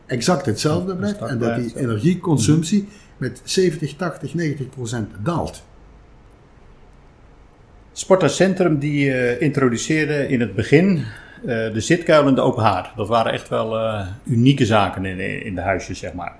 exact 0.06 0.46
hetzelfde 0.46 0.96
blijft. 0.96 1.22
En 1.22 1.40
dat 1.40 1.56
die 1.56 1.78
energieconsumptie 1.78 2.82
mhm. 2.82 2.92
met 3.18 3.42
70, 3.44 3.96
80, 3.96 4.34
90 4.34 4.70
procent 4.70 5.10
daalt. 5.24 5.64
Sportcentrum 7.92 8.80
die 8.80 9.06
uh, 9.06 9.42
introduceerde 9.42 10.28
in 10.28 10.40
het 10.40 10.56
begin 10.56 10.98
uh, 10.98 11.04
de 11.46 11.80
zitkuil 11.80 12.28
en 12.28 12.36
de 12.36 12.42
open 12.42 12.64
haard. 12.64 12.96
Dat 12.96 13.08
waren 13.08 13.32
echt 13.32 13.50
wel 13.50 13.80
uh, 13.80 14.08
unieke 14.24 14.66
zaken 14.66 15.06
in, 15.06 15.44
in 15.46 15.56
de 15.56 15.62
huisjes, 15.62 16.00
zeg 16.00 16.14
maar. 16.14 16.36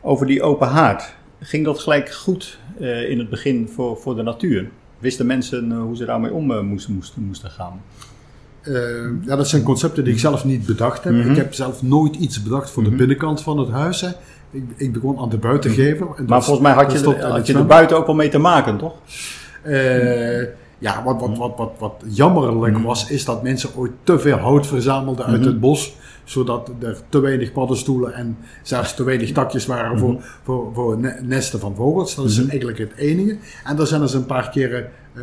Over 0.00 0.26
die 0.26 0.42
open 0.42 0.68
haard, 0.68 1.14
ging 1.40 1.64
dat 1.64 1.78
gelijk 1.78 2.12
goed 2.12 2.58
in 3.08 3.18
het 3.18 3.30
begin 3.30 3.68
voor, 3.68 3.96
voor 3.96 4.16
de 4.16 4.22
natuur? 4.22 4.70
Wisten 4.98 5.26
mensen 5.26 5.72
eh, 5.72 5.78
hoe 5.78 5.96
ze 5.96 6.04
daarmee 6.04 6.32
om 6.32 6.50
eh, 6.50 6.60
moesten, 6.60 6.94
moesten, 6.94 7.22
moesten 7.22 7.50
gaan? 7.50 7.80
Uh, 8.62 9.26
ja, 9.26 9.36
dat 9.36 9.48
zijn 9.48 9.62
concepten 9.62 10.04
die 10.04 10.12
ik 10.12 10.18
zelf 10.18 10.44
niet 10.44 10.66
bedacht 10.66 11.04
heb. 11.04 11.12
Mhm. 11.12 11.30
Ik 11.30 11.36
heb 11.36 11.54
zelf 11.54 11.82
nooit 11.82 12.16
iets 12.16 12.42
bedacht 12.42 12.70
voor 12.70 12.82
de 12.82 12.88
mhm. 12.88 12.98
binnenkant 12.98 13.42
van 13.42 13.58
het 13.58 13.70
huis. 13.70 14.00
Hè. 14.00 14.08
Ik, 14.50 14.64
ik 14.76 14.92
begon 14.92 15.18
aan 15.18 15.28
de 15.28 15.38
buitengever. 15.38 16.06
Mhm. 16.06 16.24
Maar 16.26 16.42
volgens 16.44 16.66
mij 16.66 16.74
had 16.74 16.92
je, 16.92 17.00
de, 17.00 17.26
had 17.26 17.46
je 17.46 17.54
er 17.54 17.66
buiten 17.66 17.96
ook 17.96 18.06
wel 18.06 18.14
mee 18.14 18.28
te 18.28 18.38
maken, 18.38 18.76
toch? 18.76 18.94
Uh, 19.66 20.42
ja, 20.78 21.02
wat, 21.04 21.20
wat, 21.20 21.36
wat, 21.36 21.52
wat, 21.56 21.72
wat 21.78 22.04
jammerlijk 22.06 22.78
was, 22.78 23.10
is 23.10 23.24
dat 23.24 23.42
mensen 23.42 23.70
ooit 23.74 23.92
te 24.02 24.18
veel 24.18 24.36
hout 24.36 24.66
verzamelden 24.66 25.26
uit 25.26 25.44
het 25.44 25.60
bos 25.60 25.96
zodat 26.26 26.70
er 26.80 26.98
te 27.08 27.20
weinig 27.20 27.52
paddenstoelen 27.52 28.14
en 28.14 28.36
zelfs 28.62 28.94
te 28.94 29.04
weinig 29.04 29.32
takjes 29.32 29.66
waren 29.66 29.98
voor, 29.98 30.12
mhm. 30.12 30.22
voor, 30.42 30.70
voor 30.74 30.98
nesten 31.22 31.60
van 31.60 31.74
vogels. 31.74 32.14
Dat 32.14 32.24
is 32.24 32.38
mhm. 32.38 32.48
eigenlijk 32.48 32.78
het 32.78 32.94
enige. 32.96 33.36
En 33.64 33.78
er 33.78 33.86
zijn 33.86 34.00
dus 34.00 34.14
een 34.14 34.26
paar 34.26 34.50
keren 34.50 34.90
uh, 35.14 35.22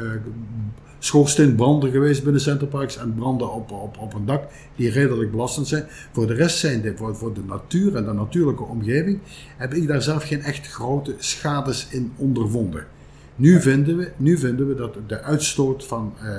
schoorsteenbranden 1.00 1.92
geweest 1.92 2.24
binnen 2.24 2.42
Centerparks 2.42 2.98
en 2.98 3.16
branden 3.16 3.54
op, 3.54 3.72
op, 3.72 3.98
op 4.00 4.14
een 4.14 4.26
dak 4.26 4.44
die 4.76 4.90
redelijk 4.90 5.32
belastend 5.32 5.68
zijn. 5.68 5.86
Voor 6.12 6.28
de 6.28 6.34
rest 6.34 6.58
zijn 6.58 6.82
de, 6.82 6.94
voor, 6.96 7.16
voor 7.16 7.34
de 7.34 7.44
natuur 7.48 7.96
en 7.96 8.06
de 8.06 8.14
natuurlijke 8.14 8.64
omgeving 8.64 9.20
heb 9.58 9.74
ik 9.74 9.88
daar 9.88 10.02
zelf 10.02 10.24
geen 10.24 10.42
echt 10.42 10.68
grote 10.68 11.16
schades 11.18 11.88
in 11.90 12.14
ondervonden. 12.16 12.86
Nu 13.36 13.62
vinden, 13.62 13.98
we, 13.98 14.12
nu 14.18 14.38
vinden 14.38 14.68
we 14.68 14.76
dat 14.76 14.98
de 15.08 15.22
uitstoot 15.22 15.86
van, 15.86 16.14
uh, 16.24 16.30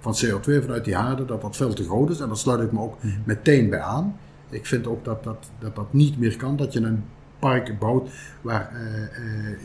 van 0.00 0.14
CO2 0.24 0.62
vanuit 0.62 0.84
die 0.84 0.94
haarden 0.94 1.26
dat 1.26 1.40
dat 1.40 1.56
veel 1.56 1.72
te 1.72 1.84
groot 1.84 2.10
is. 2.10 2.20
En 2.20 2.26
daar 2.26 2.36
sluit 2.36 2.60
ik 2.60 2.72
me 2.72 2.80
ook 2.80 3.02
mhm. 3.02 3.18
meteen 3.24 3.70
bij 3.70 3.80
aan. 3.80 4.16
Ik 4.50 4.66
vind 4.66 4.86
ook 4.86 5.04
dat 5.04 5.24
dat, 5.24 5.50
dat 5.58 5.76
dat 5.76 5.92
niet 5.92 6.18
meer 6.18 6.36
kan. 6.36 6.56
Dat 6.56 6.72
je 6.72 6.80
een 6.80 7.04
park 7.38 7.78
bouwt 7.78 8.10
waar 8.40 8.72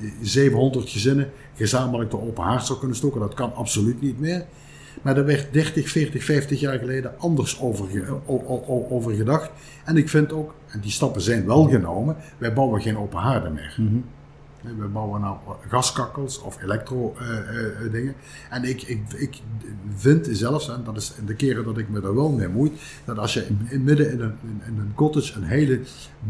uh, 0.01 0.12
700 0.21 0.89
gezinnen 0.89 1.30
gezamenlijk 1.56 2.12
de 2.12 2.21
open 2.21 2.43
haard 2.43 2.65
zou 2.65 2.80
kunnen 2.80 2.97
stoken. 2.97 3.19
Dat 3.19 3.34
kan 3.34 3.54
absoluut 3.54 4.01
niet 4.01 4.19
meer. 4.19 4.45
Maar 5.01 5.15
daar 5.15 5.25
werd 5.25 5.54
30, 5.54 5.89
40, 5.89 6.23
50 6.23 6.60
jaar 6.60 6.80
geleden 6.80 7.19
anders 7.19 7.60
over, 7.60 7.88
over 8.89 9.13
gedacht. 9.13 9.51
En 9.86 9.97
ik 9.97 10.10
vind 10.10 10.34
ook, 10.34 10.54
en 10.67 10.80
die 10.80 10.91
stappen 10.91 11.21
zijn 11.21 11.45
wel 11.45 11.67
genomen, 11.67 12.15
wij 12.38 12.54
bouwen 12.54 12.82
geen 12.82 12.97
open 12.97 13.19
haarden 13.19 13.54
meer. 13.54 13.75
Mm 13.78 14.06
we 14.78 14.86
bouwen 14.86 15.21
nou 15.21 15.38
gaskakkels 15.67 16.41
of 16.41 16.62
elektro-dingen. 16.62 18.15
Eh, 18.49 18.58
eh, 18.58 18.58
en 18.58 18.63
ik, 18.63 18.82
ik, 18.82 19.13
ik 19.13 19.41
vind 19.95 20.28
zelfs, 20.32 20.69
en 20.69 20.84
dat 20.84 20.97
is 20.97 21.13
de 21.25 21.36
keren 21.36 21.63
dat 21.63 21.78
ik 21.78 21.89
me 21.89 22.01
er 22.01 22.15
wel 22.15 22.32
mee 22.32 22.47
moeit, 22.47 22.73
dat 23.06 23.17
als 23.17 23.34
je 23.34 23.47
in, 23.69 23.84
midden 23.84 24.12
in 24.12 24.21
een, 24.21 24.36
in, 24.65 24.80
een 24.80 24.91
cottage 24.95 25.36
een 25.36 25.43
hele 25.43 25.80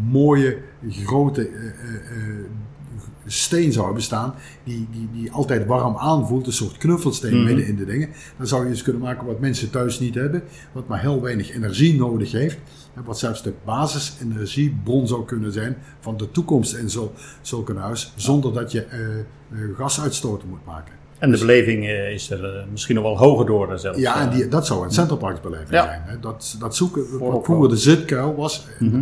mooie, 0.10 0.58
grote 0.90 1.50
steen 3.26 3.72
zou 3.72 3.94
bestaan, 3.94 4.34
die, 4.64 4.88
die, 4.92 5.10
die 5.14 5.32
altijd 5.32 5.66
warm 5.66 5.98
aanvoelt, 5.98 6.48
een 6.48 6.54
soort 6.54 6.78
knuffelsteen 6.78 7.36
mhm. 7.36 7.46
midden 7.46 7.68
in 7.68 7.76
de 7.76 7.86
dingen, 7.86 8.10
dan 8.38 8.48
zou 8.48 8.64
je 8.64 8.70
eens 8.70 8.82
kunnen 8.82 9.02
maken 9.02 9.28
wat 9.28 9.40
mensen 9.40 9.70
thuis 9.70 10.00
niet 10.00 10.16
hebben, 10.16 10.44
wat 10.72 10.88
maar 10.88 11.02
heel 11.02 11.22
weinig 11.22 11.52
energie 11.52 11.96
nodig 11.96 12.32
heeft 12.32 12.58
wat 13.04 13.20
zelfs 13.20 13.44
de 13.44 13.54
basisenergiebron 13.66 15.08
zou 15.08 15.26
kunnen 15.26 15.52
zijn 15.52 15.78
van 16.00 16.18
de 16.18 16.32
toekomst 16.32 16.74
in 16.74 16.90
zo, 16.90 17.14
zulk 17.42 17.70
een 17.70 17.78
huis, 17.78 18.14
zonder 18.16 18.54
dat 18.54 18.72
je 18.72 19.26
uh, 19.50 19.78
gasuitstoten 19.78 20.50
moet 20.50 20.66
maken. 20.66 20.94
En 21.26 21.32
de 21.32 21.38
beleving 21.38 21.84
uh, 21.84 22.12
is 22.12 22.30
er 22.30 22.66
misschien 22.72 22.96
nog 22.96 23.04
wel 23.04 23.18
hoger 23.18 23.46
door 23.46 23.80
zelfs. 23.80 24.00
Ja, 24.00 24.22
en 24.22 24.30
die, 24.30 24.48
dat 24.48 24.66
zou 24.66 24.86
een 24.86 24.92
centerparksbeleving 24.92 25.70
ja. 25.70 25.84
zijn. 25.84 26.02
Hè. 26.06 26.20
Dat, 26.20 26.56
dat 26.60 26.76
zoeken, 26.76 27.20
wat 27.20 27.44
vroeger 27.44 27.70
de 27.70 27.78
zitkuil 27.78 28.36
was, 28.36 28.68
mhm. 28.80 29.02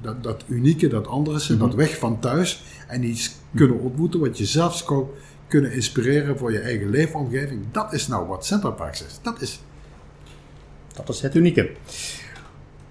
dat, 0.00 0.22
dat 0.22 0.44
unieke, 0.48 0.88
dat 0.88 1.06
andere, 1.06 1.52
mm 1.52 1.58
dat 1.58 1.74
weg 1.74 1.98
van 1.98 2.20
thuis 2.20 2.62
en 2.88 3.04
iets 3.04 3.36
kunnen 3.54 3.78
ontmoeten 3.80 4.20
wat 4.20 4.38
je 4.38 4.44
zelfs 4.44 4.84
kan 4.84 5.08
kunnen 5.48 5.72
inspireren 5.72 6.38
voor 6.38 6.52
je 6.52 6.58
eigen 6.58 6.90
leefomgeving. 6.90 7.62
Dat 7.72 7.92
is 7.92 8.08
nou 8.08 8.26
wat 8.26 8.46
Centerparks 8.46 9.04
is. 9.04 9.18
Dat 9.22 9.40
is, 9.40 9.60
dat 10.94 11.08
is 11.08 11.20
het 11.20 11.34
unieke. 11.34 11.70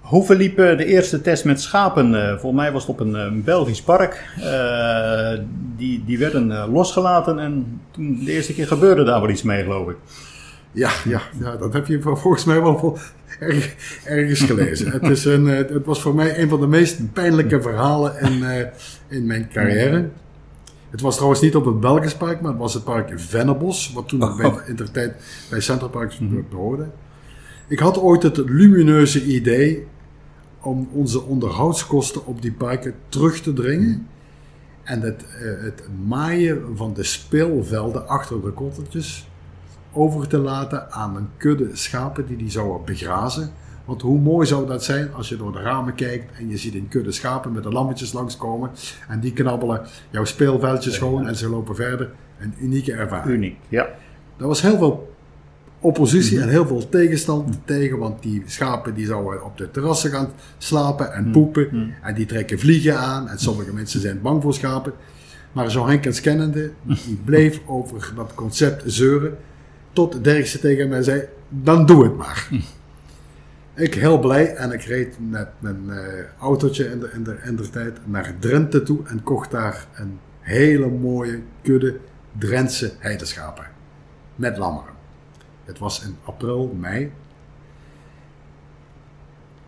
Hoe 0.04 0.26
verliep 0.26 0.56
de 0.56 0.86
eerste 0.86 1.22
test 1.22 1.46
met 1.46 1.62
schapen? 1.62 2.14
Uh, 2.14 2.28
volgens 2.28 2.62
mij 2.62 2.72
was 2.72 2.82
het 2.82 2.92
op 2.92 3.00
een, 3.00 3.14
een 3.14 3.44
Belgisch 3.44 3.82
park. 3.82 4.24
Uh, 4.40 5.40
die, 5.78 6.04
die 6.06 6.18
werden 6.18 6.70
losgelaten 6.70 7.40
en 7.40 7.82
toen 7.92 8.20
de 8.26 8.32
eerste 8.32 8.54
keer 8.54 8.68
gebeurde 8.68 9.04
daar 9.04 9.22
wel 9.22 9.30
iets 9.30 9.44
mee, 9.44 9.64
geloof 9.64 9.90
ik. 9.90 9.96
Ja, 10.72 10.92
ja, 11.06 11.22
ja 11.40 11.56
dat 11.56 11.74
heb 11.74 11.88
je 11.88 12.02
volgens 12.02 12.44
mij 12.44 12.62
wel 12.62 12.98
erg, 13.40 13.76
ergens 14.06 14.42
gelezen. 14.42 14.92
het, 14.92 15.10
is 15.10 15.26
een, 15.26 15.46
het 15.46 15.86
was 15.86 16.02
voor 16.02 16.16
mij 16.16 16.40
een 16.40 16.50
van 16.50 16.60
de 16.60 16.68
meest 16.68 17.14
pijnlijke 17.14 17.62
verhalen 17.62 18.20
in, 18.20 18.44
in 19.08 19.26
mijn 19.26 19.50
carrière. 19.54 20.10
Het 20.90 21.02
was 21.02 21.16
trouwens 21.16 21.42
niet 21.42 21.56
op 21.56 21.66
het 21.66 21.80
Belgisch 21.80 22.16
park, 22.16 22.42
maar 22.42 22.52
het 22.52 22.60
was 22.60 22.74
het 22.74 22.84
park 22.84 23.14
Vennebos, 23.16 23.92
wat 23.94 24.08
toen 24.08 24.20
nog 24.20 24.38
bij, 24.38 24.54
in 24.66 24.76
de 24.76 24.92
tijd 24.92 25.16
bij 25.50 25.60
Centerparks 25.60 26.20
behoorde. 26.50 26.90
Ik 27.68 27.80
had 27.80 27.98
ooit 27.98 28.24
het 28.24 28.38
lumineuze 28.38 29.24
idee 29.24 29.88
om 30.64 30.90
onze 30.92 31.22
onderhoudskosten 31.22 32.26
op 32.26 32.42
die 32.42 32.52
parken 32.52 32.96
terug 33.10 33.42
te 33.42 33.54
dringen. 33.54 34.08
En 34.84 35.02
het, 35.02 35.26
eh, 35.26 35.64
het 35.64 35.84
maaien 36.08 36.78
van 36.78 36.94
de 36.94 37.04
speelvelden 37.04 38.08
achter 38.08 38.42
de 38.42 38.52
kottertjes 38.52 39.28
over 39.92 40.28
te 40.28 40.38
laten 40.38 40.92
aan 40.92 41.16
een 41.16 41.30
kudde 41.38 41.70
schapen 41.74 42.26
die 42.26 42.38
die 42.38 42.52
zouden 42.52 42.86
begrazen. 42.86 43.52
Want 43.86 44.02
hoe 44.02 44.20
mooi 44.20 44.48
zou 44.48 44.68
dat 44.68 44.84
zijn 44.84 45.14
als 45.14 45.30
je 45.30 45.38
door 45.38 45.52
de 45.52 45.62
ramen 45.62 45.96
kijkt 45.96 46.38
en 46.38 46.50
je 46.50 46.58
ziet 46.58 46.74
een 46.74 46.88
kudde 46.88 47.12
schapen 47.12 47.52
met 47.52 47.64
de 47.64 47.72
lammetjes 47.72 48.14
langskomen. 48.14 48.72
En 49.08 49.20
die 49.20 49.34
knabbelen 49.34 49.82
jouw 50.10 50.26
speelveldjes 50.26 50.98
gewoon 50.98 51.28
en 51.28 51.36
ze 51.36 51.50
lopen 51.50 51.76
verder. 51.76 52.12
Een 52.40 52.54
unieke 52.60 52.94
ervaring. 52.94 53.36
Uniek, 53.36 53.58
ja. 53.70 53.90
Er 54.38 54.48
was 54.48 54.62
heel 54.62 54.78
veel 54.78 55.13
oppositie 55.84 56.42
en 56.42 56.50
heel 56.50 56.68
veel 56.68 56.90
tegenstand 56.90 57.58
tegen, 57.66 57.98
want 57.98 58.22
die 58.22 58.44
schapen 58.46 58.94
die 58.94 59.06
zouden 59.06 59.46
op 59.46 59.58
de 59.58 59.72
terrassen 59.72 60.12
gaan 60.12 60.30
slapen 60.58 61.14
en 61.14 61.32
poepen. 61.32 61.94
En 62.02 62.16
die 62.16 62.26
trekken 62.26 62.60
vliegen 62.60 62.98
aan 62.98 63.30
en 63.30 63.40
sommige 63.40 63.74
mensen 63.74 64.00
zijn 64.00 64.22
bang 64.22 64.42
voor 64.42 64.54
schapen. 64.54 64.94
Maar 65.52 65.72
zo 65.72 65.88
Henkens 65.88 66.22
kennende, 66.22 66.72
die 66.82 67.20
bleef 67.26 67.62
over 67.66 68.12
dat 68.16 68.34
concept 68.36 68.84
zeuren. 68.86 69.38
Tot 69.94 70.24
Derksen 70.24 70.60
tegen 70.60 70.90
mij 70.90 71.04
zei, 71.04 71.24
dan 71.50 71.86
doe 71.86 72.04
het 72.04 72.18
maar. 72.18 72.50
Ik 73.76 73.94
heel 73.94 74.20
blij 74.20 74.56
en 74.56 74.72
ik 74.72 74.82
reed 74.82 75.16
met 75.30 75.48
mijn 75.60 75.90
eh, 75.90 75.98
autootje 76.40 76.86
in 76.86 77.00
de, 77.00 77.10
in, 77.14 77.24
de, 77.24 77.38
in 77.44 77.56
de 77.56 77.70
tijd 77.70 77.98
naar 78.06 78.36
Drenthe 78.40 78.84
toe 78.84 79.00
en 79.06 79.24
kocht 79.24 79.52
daar 79.52 79.88
een 79.96 80.20
hele 80.40 80.88
mooie 80.88 81.40
kudde 81.62 81.98
Drentse 82.38 82.92
heideschapen. 83.00 83.66
Met 84.36 84.58
lammeren. 84.58 84.93
Het 85.66 85.80
was 85.80 86.04
in 86.04 86.16
april, 86.24 86.76
mei. 86.80 87.12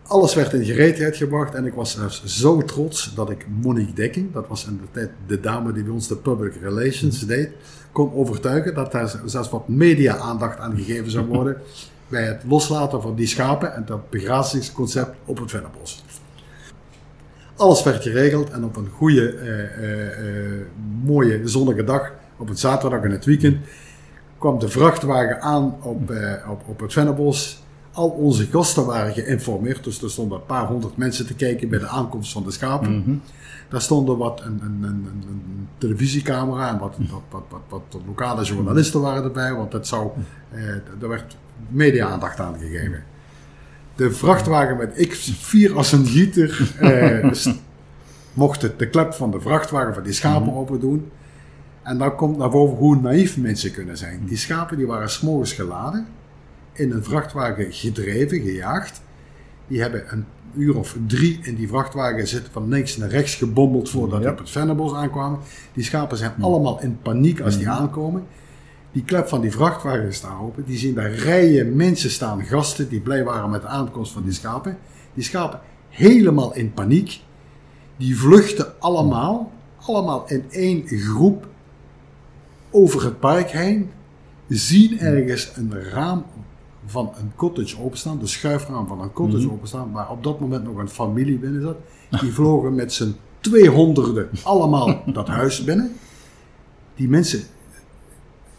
Alles 0.02 0.34
werd 0.34 0.52
in 0.52 0.64
gereedheid 0.64 1.16
gebracht 1.16 1.54
en 1.54 1.66
ik 1.66 1.74
was 1.74 1.94
zelfs 1.94 2.24
zo 2.24 2.62
trots 2.62 3.14
dat 3.14 3.30
ik 3.30 3.46
Monique 3.62 3.92
Dekking, 3.92 4.32
dat 4.32 4.48
was 4.48 4.66
in 4.66 4.76
de 4.76 4.90
tijd 4.90 5.10
de 5.26 5.40
dame 5.40 5.72
die 5.72 5.82
bij 5.82 5.92
ons 5.92 6.08
de 6.08 6.16
public 6.16 6.54
relations 6.62 7.20
deed, 7.20 7.50
kon 7.92 8.12
overtuigen 8.12 8.74
dat 8.74 8.92
daar 8.92 9.20
zelfs 9.24 9.50
wat 9.50 9.68
media-aandacht 9.68 10.58
aan 10.58 10.76
gegeven 10.76 11.10
zou 11.10 11.26
worden 11.26 11.56
bij 12.08 12.24
het 12.24 12.42
loslaten 12.48 13.02
van 13.02 13.14
die 13.14 13.26
schapen 13.26 13.74
en 13.74 13.84
dat 13.84 14.10
begrazingsconcept 14.10 15.16
op 15.24 15.38
het 15.38 15.50
Vennebos. 15.50 16.04
Alles 17.56 17.82
werd 17.82 18.02
geregeld 18.02 18.50
en 18.50 18.64
op 18.64 18.76
een 18.76 18.88
goede, 18.88 19.32
eh, 19.32 19.62
eh, 19.62 20.52
eh, 20.58 20.66
mooie 21.04 21.40
zonnige 21.44 21.84
dag, 21.84 22.12
op 22.36 22.48
een 22.48 22.56
zaterdag 22.56 23.02
in 23.02 23.10
het 23.10 23.24
weekend, 23.24 23.56
kwam 24.46 24.58
de 24.58 24.68
vrachtwagen 24.68 25.40
aan 25.42 25.76
op, 25.82 26.10
eh, 26.10 26.50
op, 26.50 26.62
op 26.66 26.80
het 26.80 26.92
Vennebos. 26.92 27.62
Al 27.92 28.08
onze 28.08 28.46
gasten 28.46 28.86
waren 28.86 29.12
geïnformeerd, 29.12 29.84
dus 29.84 30.02
er 30.02 30.10
stonden 30.10 30.38
een 30.38 30.46
paar 30.46 30.66
honderd 30.66 30.96
mensen 30.96 31.26
te 31.26 31.34
kijken 31.34 31.68
bij 31.68 31.78
de 31.78 31.86
aankomst 31.86 32.32
van 32.32 32.42
de 32.42 32.50
schapen. 32.50 33.22
Daar 33.68 33.80
stonden 33.80 34.18
wat 34.18 34.40
een, 34.44 34.60
een, 34.62 34.82
een, 34.82 35.06
een, 35.28 35.68
televisiecamera 35.78 36.68
en 36.68 36.78
wat, 36.78 36.96
wat, 37.10 37.22
wat, 37.30 37.42
wat, 37.68 37.82
wat 37.90 38.02
lokale 38.06 38.44
journalisten 38.44 39.00
waren 39.00 39.24
erbij, 39.24 39.54
want 39.54 39.72
het 39.72 39.86
zou, 39.86 40.10
eh, 40.50 40.60
er 41.00 41.08
werd 41.08 41.36
media-aandacht 41.68 42.40
aan 42.40 42.58
gegeven. 42.58 43.04
De 43.94 44.10
vrachtwagen 44.10 44.76
met 44.76 45.08
X4 45.08 45.74
als 45.74 45.92
een 45.92 46.06
gieter 46.06 46.74
eh, 46.80 47.32
mocht 48.32 48.62
het 48.62 48.78
de 48.78 48.88
klep 48.88 49.14
van 49.14 49.30
de 49.30 49.40
vrachtwagen 49.40 49.94
van 49.94 50.02
die 50.02 50.12
schapen 50.12 50.54
open 50.54 50.80
doen. 50.80 51.10
En 51.86 51.98
dan 51.98 52.16
komt 52.16 52.36
naar 52.36 52.50
boven 52.50 52.76
hoe 52.76 53.00
naïef 53.00 53.36
mensen 53.36 53.72
kunnen 53.72 53.96
zijn. 53.96 54.24
Die 54.24 54.36
schapen 54.36 54.76
die 54.76 54.86
waren 54.86 55.10
s'morgens 55.10 55.52
geladen, 55.52 56.06
in 56.72 56.92
een 56.92 57.04
vrachtwagen 57.04 57.72
gedreven, 57.72 58.40
gejaagd. 58.40 59.00
Die 59.66 59.80
hebben 59.80 60.12
een 60.12 60.24
uur 60.54 60.76
of 60.76 60.96
drie 61.06 61.38
in 61.42 61.54
die 61.54 61.68
vrachtwagen 61.68 62.28
zitten 62.28 62.52
van 62.52 62.68
links 62.68 62.96
naar 62.96 63.08
rechts 63.08 63.34
gebommeld 63.34 63.90
voordat 63.90 64.20
die 64.20 64.30
op 64.30 64.38
het 64.38 64.50
Vennebos 64.50 64.94
aankwamen. 64.94 65.38
Die 65.72 65.84
schapen 65.84 66.16
zijn 66.16 66.32
allemaal 66.40 66.80
in 66.80 66.98
paniek 67.02 67.40
als 67.40 67.58
die 67.58 67.68
aankomen. 67.68 68.24
Die 68.92 69.04
klep 69.04 69.28
van 69.28 69.40
die 69.40 69.50
vrachtwagen 69.50 70.14
staat 70.14 70.40
open. 70.40 70.64
Die 70.64 70.78
zien 70.78 70.94
daar 70.94 71.12
rijen 71.12 71.76
mensen 71.76 72.10
staan, 72.10 72.44
gasten 72.44 72.88
die 72.88 73.00
blij 73.00 73.24
waren 73.24 73.50
met 73.50 73.62
de 73.62 73.68
aankomst 73.68 74.12
van 74.12 74.22
die 74.22 74.32
schapen. 74.32 74.78
Die 75.14 75.24
schapen 75.24 75.60
helemaal 75.88 76.54
in 76.54 76.72
paniek. 76.72 77.20
Die 77.96 78.18
vluchten 78.18 78.80
allemaal, 78.80 79.52
allemaal 79.76 80.24
in 80.28 80.44
één 80.50 80.86
groep 80.86 81.46
over 82.76 83.04
het 83.04 83.20
park 83.20 83.50
heen. 83.50 83.90
Zien 84.48 84.98
ergens 84.98 85.52
een 85.54 85.82
raam 85.82 86.24
van 86.86 87.12
een 87.18 87.32
cottage 87.36 87.80
openstaan, 87.80 88.18
de 88.18 88.26
schuifraam 88.26 88.86
van 88.86 89.00
een 89.00 89.12
cottage 89.12 89.50
openstaan, 89.50 89.92
waar 89.92 90.10
op 90.10 90.24
dat 90.24 90.40
moment 90.40 90.64
nog 90.64 90.76
een 90.76 90.88
familie 90.88 91.38
binnen 91.38 91.62
zat. 91.62 91.76
Die 92.20 92.32
vlogen 92.32 92.74
met 92.74 92.92
z'n 92.92 93.14
tweehonderden 93.40 94.28
allemaal 94.42 95.02
dat 95.12 95.28
huis 95.28 95.64
binnen. 95.64 95.92
Die 96.94 97.08
mensen 97.08 97.42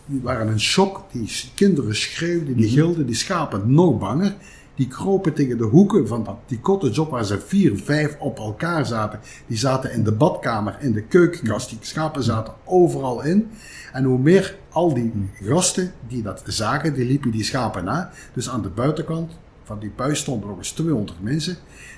die 0.08 0.22
waren 0.22 0.48
in 0.48 0.60
shock. 0.60 1.02
Die 1.12 1.30
kinderen 1.56 1.96
schreeuwden, 1.96 2.56
die 2.56 2.70
gilden, 2.70 3.06
die 3.06 3.16
schapen 3.16 3.74
nog 3.74 4.00
banger. 4.00 4.36
Die 4.78 4.88
kropen 4.88 5.34
tegen 5.34 5.58
de 5.58 5.64
hoeken 5.64 6.08
van 6.08 6.24
dat, 6.24 6.36
die 6.46 6.60
cottage 6.60 7.02
op 7.02 7.10
waar 7.10 7.26
ze 7.26 7.40
vier, 7.40 7.78
vijf 7.78 8.16
op 8.20 8.38
elkaar 8.38 8.86
zaten. 8.86 9.20
Die 9.48 9.58
zaten 9.58 9.92
in 9.92 10.04
de 10.04 10.12
badkamer, 10.12 10.78
in 10.80 10.94
de 10.94 11.02
keukenkast. 11.02 11.70
Die 11.70 11.78
schapen 11.82 12.24
zaten 12.24 12.54
overal 12.64 13.24
in. 13.24 13.50
En 13.94 14.04
hoe 14.04 14.20
meer 14.20 14.58
al 14.70 14.94
die 14.94 15.30
gasten 15.42 15.92
die 16.08 16.22
dat 16.22 16.44
zagen, 16.46 16.94
die 16.94 17.06
liepen 17.06 17.32
die 17.32 17.44
schapen 17.44 17.84
na. 17.84 18.12
Dus 18.34 18.50
aan 18.50 18.62
de 18.62 18.70
buitenkant 18.70 19.32
van 19.64 19.80
die 19.80 19.92
buis 19.96 20.20
stonden 20.20 20.50
nog 20.50 20.58
eens 20.58 20.72
200 20.72 21.22
mensen. 21.22 21.56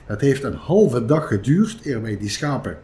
Dat 0.08 0.22
heeft 0.22 0.44
een 0.44 0.56
halve 0.56 1.06
dag 1.06 1.28
geduurd 1.28 1.86
eer 1.86 2.02
wij 2.02 2.18
die 2.18 2.30
schapen 2.30 2.78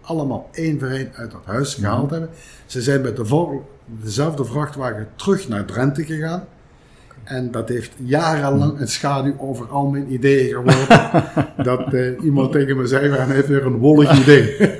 allemaal 0.00 0.48
één 0.52 0.78
voor 0.78 0.88
één 0.88 1.10
uit 1.14 1.30
dat 1.30 1.44
huis 1.44 1.74
gehaald 1.74 2.10
hebben. 2.10 2.30
Ze 2.66 2.82
zijn 2.82 3.00
met 3.00 3.16
de 3.16 3.60
dezelfde 3.86 4.44
vrachtwagen 4.44 5.08
terug 5.16 5.48
naar 5.48 5.64
Drenthe 5.64 6.04
gegaan. 6.04 6.44
En 7.28 7.50
dat 7.50 7.68
heeft 7.68 7.92
jarenlang 7.96 8.80
een 8.80 8.88
schaduw 8.88 9.34
over 9.38 9.66
al 9.66 9.86
mijn 9.86 10.12
ideeën 10.12 10.54
geworpen. 10.54 11.22
dat 11.70 11.92
eh, 11.92 12.24
iemand 12.24 12.52
tegen 12.52 12.76
me 12.76 12.86
zei, 12.86 13.10
hij 13.10 13.34
heeft 13.34 13.48
weer 13.48 13.66
een 13.66 13.78
wollig 13.78 14.20
idee. 14.20 14.56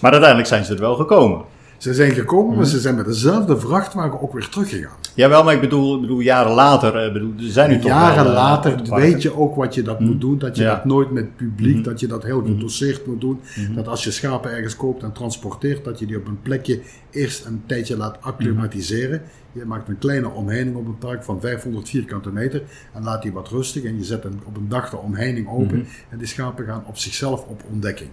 Maar 0.00 0.10
uiteindelijk 0.10 0.48
zijn 0.48 0.64
ze 0.64 0.74
er 0.74 0.80
wel 0.80 0.94
gekomen. 0.94 1.44
Ze 1.80 1.94
zijn 1.94 2.12
gekomen, 2.12 2.56
maar 2.56 2.66
ze 2.66 2.80
zijn 2.80 2.94
met 2.94 3.04
dezelfde 3.06 3.58
vrachtwagen 3.58 4.20
ook 4.20 4.32
weer 4.32 4.48
teruggegaan. 4.48 4.96
Jawel, 5.14 5.44
maar 5.44 5.54
ik 5.54 5.60
bedoel, 5.60 5.94
ik 5.94 6.00
bedoel 6.00 6.20
jaren 6.20 6.52
later, 6.52 6.96
eh, 6.96 7.12
bedoel, 7.12 7.32
er 7.38 7.50
zijn 7.50 7.70
nu 7.70 7.78
toch 7.78 7.90
Jaren 7.90 8.24
wel, 8.24 8.32
eh, 8.32 8.38
later 8.38 8.82
weet 8.94 9.22
je 9.22 9.36
ook 9.36 9.54
wat 9.54 9.74
je 9.74 9.82
dat 9.82 10.00
moet 10.00 10.20
doen. 10.20 10.38
Dat 10.38 10.56
je 10.56 10.62
Ja. 10.62 10.74
dat 10.74 10.84
nooit 10.84 11.10
met 11.10 11.36
publiek, 11.36 11.84
dat 11.84 12.00
je 12.00 12.06
dat 12.06 12.22
heel 12.22 12.42
gedoseerd 12.42 13.06
moet 13.06 13.20
doen. 13.20 13.40
Dat 13.74 13.88
als 13.88 14.04
je 14.04 14.10
schapen 14.10 14.50
ergens 14.50 14.76
koopt 14.76 15.02
en 15.02 15.12
transporteert, 15.12 15.84
dat 15.84 15.98
je 15.98 16.06
die 16.06 16.16
op 16.16 16.26
een 16.26 16.42
plekje 16.42 16.80
eerst 17.10 17.44
een 17.44 17.62
tijdje 17.66 17.96
laat 17.96 18.16
acclimatiseren. 18.20 19.22
Je 19.52 19.64
maakt 19.64 19.88
een 19.88 19.98
kleine 19.98 20.28
omheining 20.28 20.76
op 20.76 20.86
een 20.86 20.98
park 20.98 21.24
van 21.24 21.40
500 21.40 21.88
vierkante 21.88 22.30
meter 22.30 22.62
en 22.94 23.02
laat 23.02 23.22
die 23.22 23.32
wat 23.32 23.48
rustig. 23.48 23.84
En 23.84 23.96
je 23.98 24.04
zet 24.04 24.24
een, 24.24 24.40
op 24.44 24.56
een 24.56 24.68
dag 24.68 24.90
de 24.90 24.96
omheining 24.96 25.48
open 25.48 25.86
en 26.10 26.18
die 26.18 26.26
schapen 26.26 26.64
gaan 26.64 26.82
op 26.86 26.98
zichzelf 26.98 27.44
op 27.46 27.62
ontdekking. 27.70 28.10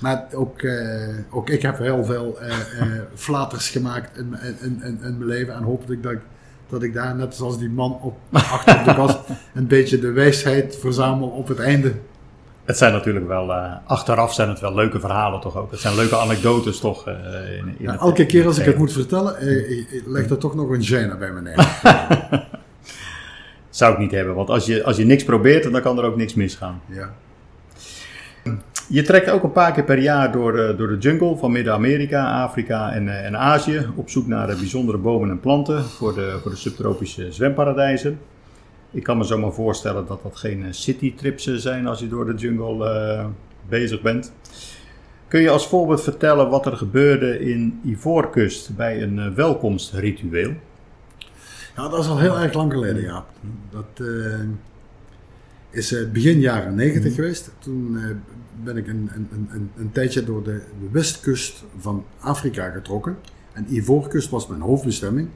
Maar 0.00 0.24
ook, 0.34 0.62
eh, 0.62 1.08
ook 1.30 1.48
ik 1.50 1.62
heb 1.62 1.78
heel 1.78 2.04
veel 2.04 2.38
eh, 2.40 2.56
flaters 3.14 3.68
gemaakt 3.68 4.18
in, 4.18 4.36
in, 4.42 4.56
in, 4.62 4.82
in, 4.84 4.98
mijn 5.00 5.24
leven. 5.24 5.54
En 5.54 5.62
hoop 5.62 5.90
ik 5.90 6.02
dat, 6.02 6.12
ik 6.12 6.20
dat 6.68 6.82
ik 6.82 6.94
daar, 6.94 7.14
net 7.16 7.34
zoals 7.34 7.58
die 7.58 7.70
man 7.70 7.98
op, 8.02 8.18
achter 8.32 8.78
op 8.78 8.84
de 8.84 8.94
kast, 8.94 9.18
een 9.54 9.66
beetje 9.66 9.98
de 9.98 10.10
wijsheid 10.12 10.76
verzamel 10.80 11.28
op 11.28 11.48
het 11.48 11.58
einde. 11.58 11.92
Het 12.64 12.78
zijn 12.78 12.92
natuurlijk 12.92 13.26
wel, 13.26 13.52
achteraf 13.84 14.34
zijn 14.34 14.48
het 14.48 14.60
wel 14.60 14.74
leuke 14.74 15.00
verhalen 15.00 15.40
toch 15.40 15.56
ook. 15.56 15.70
Het 15.70 15.80
zijn 15.80 15.94
leuke 15.94 16.16
anekdotes 16.16 16.78
toch. 16.80 17.06
in, 17.08 17.74
Ja, 17.78 17.92
het- 17.92 18.00
elke 18.00 18.26
keer 18.26 18.46
als 18.46 18.58
ik 18.58 18.64
het 18.64 18.78
moet 18.78 18.92
vertellen, 18.92 19.36
eh, 19.36 19.84
legt 20.06 20.30
er 20.30 20.38
toch 20.38 20.54
nog 20.54 20.70
een 20.70 20.84
gêne 20.84 21.18
bij 21.18 21.30
me 21.32 21.40
neer. 21.40 21.78
Zou 23.70 23.92
ik 23.92 23.98
niet 23.98 24.10
hebben, 24.10 24.34
want 24.34 24.50
als 24.50 24.66
je, 24.66 24.84
als 24.84 24.96
je 24.96 25.04
niks 25.04 25.24
probeert, 25.24 25.72
dan 25.72 25.82
kan 25.82 25.98
er 25.98 26.04
ook 26.04 26.16
niks 26.16 26.34
misgaan. 26.34 26.80
Ja. 26.86 27.14
Je 28.92 29.02
trekt 29.02 29.30
ook 29.30 29.42
een 29.42 29.52
paar 29.52 29.72
keer 29.72 29.84
per 29.84 29.98
jaar 29.98 30.32
door, 30.32 30.52
de- 30.52 30.74
door 30.76 30.88
de 30.88 30.98
jungle 30.98 31.36
van 31.36 31.52
Midden-Amerika, 31.52 32.42
Afrika 32.42 32.92
en, 32.92 33.08
eh, 33.08 33.24
en 33.26 33.36
Azië. 33.38 33.86
Op 33.96 34.10
zoek 34.10 34.26
naar 34.26 34.48
eh, 34.48 34.56
bijzondere 34.58 34.98
bomen 34.98 35.30
en 35.30 35.40
planten 35.40 35.84
voor 35.84 36.14
de, 36.14 36.38
voor 36.42 36.50
de 36.50 36.56
subtropische 36.56 37.32
zwemparadijzen. 37.32 38.18
Ik 38.90 39.02
kan 39.02 39.18
me 39.18 39.24
zomaar 39.24 39.52
voorstellen 39.52 40.06
dat 40.06 40.22
dat 40.22 40.36
geen 40.36 40.62
eh, 40.64 40.72
citytrips 40.72 41.46
eh, 41.46 41.54
zijn 41.54 41.86
als 41.86 42.00
je 42.00 42.08
door 42.08 42.26
de 42.26 42.34
jungle 42.34 42.88
eh, 42.90 43.26
bezig 43.68 44.00
bent. 44.02 44.32
Kun 45.28 45.40
je 45.40 45.50
als 45.50 45.66
voorbeeld 45.68 46.02
vertellen 46.02 46.48
wat 46.50 46.66
er 46.66 46.76
gebeurde 46.76 47.38
in 47.40 47.80
Ivoorkust 47.84 48.76
bij 48.76 49.02
een 49.02 49.18
eh, 49.18 49.28
welkomstritueel? 49.34 50.52
ja, 51.76 51.88
dat 51.88 51.98
is 52.00 52.08
al 52.08 52.18
heel 52.18 52.38
erg 52.38 52.52
lang 52.54 52.72
geleden, 52.72 53.02
ja. 53.02 53.24
Dat 53.70 54.06
eh, 54.06 54.40
is 55.70 55.92
eh, 55.92 56.08
begin 56.12 56.40
jaren 56.40 56.74
negentig 56.74 57.14
geweest. 57.14 57.50
Toen 57.58 57.96
eh, 57.98 58.04
ben 58.64 58.76
ik 58.76 58.86
een, 58.88 59.10
een, 59.14 59.28
een- 59.52 59.70
een, 59.76 59.92
tijdje 59.92 60.24
door 60.24 60.42
de, 60.44 60.62
de 60.80 60.88
westkust 60.90 61.64
van 61.78 62.04
Afrika 62.18 62.70
getrokken. 62.70 63.16
En 63.52 63.74
Ivoorkust 63.74 64.30
was 64.30 64.46
mijn 64.46 64.60
hoofdbestemming. 64.60 65.28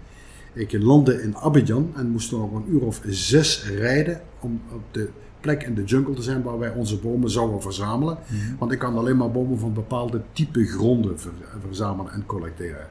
Ik 0.53 0.73
landde 0.73 1.23
in 1.23 1.37
Abidjan 1.37 1.93
en 1.97 2.09
moest 2.11 2.31
nog 2.33 2.53
een 2.53 2.65
uur 2.73 2.81
of 2.81 3.01
zes 3.07 3.69
rijden 3.69 4.21
om 4.41 4.61
op 4.73 4.83
de 4.91 5.09
plek 5.41 5.63
in 5.63 5.75
de 5.75 5.85
jungle 5.85 6.15
te 6.15 6.23
zijn 6.23 6.43
waar 6.43 6.59
wij 6.59 6.71
onze 6.71 6.99
bomen 6.99 7.31
zouden 7.31 7.63
verzamelen. 7.63 8.19
Want 8.59 8.73
ik 8.73 8.79
kan 8.79 8.97
alleen 8.97 9.17
maar 9.17 9.31
bomen 9.31 9.59
van 9.59 9.73
bepaalde 9.73 10.21
type 10.33 10.65
gronden 10.67 11.21
ver- 11.21 11.33
verzamelen 11.67 12.13
en 12.13 12.27
collecteren. 12.27 12.87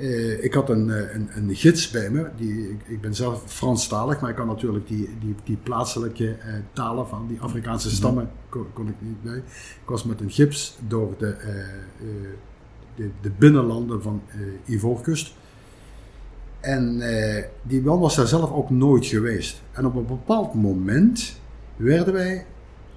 Eh, 0.00 0.44
ik 0.44 0.54
had 0.54 0.68
een, 0.68 0.90
eh, 0.90 1.14
een, 1.14 1.28
een 1.34 1.54
gids 1.54 1.90
bij 1.90 2.10
me. 2.10 2.28
Die, 2.36 2.70
ik, 2.70 2.80
ik 2.86 3.00
ben 3.00 3.14
zelf 3.14 3.42
Franstalig, 3.46 4.20
maar 4.20 4.30
ik 4.30 4.36
kan 4.36 4.46
natuurlijk 4.46 4.88
die, 4.88 5.08
die, 5.20 5.34
die 5.44 5.56
plaatselijke 5.56 6.30
eh, 6.30 6.54
talen 6.72 7.08
van 7.08 7.26
die 7.28 7.40
Afrikaanse 7.40 7.90
stammen 7.90 8.30
kon, 8.48 8.66
kon 8.72 8.88
ik 8.88 8.94
niet 8.98 9.22
bij. 9.22 9.36
Ik 9.82 9.88
was 9.88 10.04
met 10.04 10.20
een 10.20 10.30
gids 10.30 10.78
door 10.88 11.14
de, 11.18 11.36
de, 12.94 13.10
de 13.20 13.30
binnenlanden 13.38 14.02
van 14.02 14.22
Ivoorkust. 14.64 15.34
En 16.60 17.02
die 17.62 17.82
man 17.82 17.98
was 17.98 18.16
daar 18.16 18.26
zelf 18.26 18.52
ook 18.52 18.70
nooit 18.70 19.06
geweest. 19.06 19.62
En 19.72 19.86
op 19.86 19.94
een 19.94 20.06
bepaald 20.06 20.54
moment 20.54 21.40
werden 21.76 22.14
wij 22.14 22.46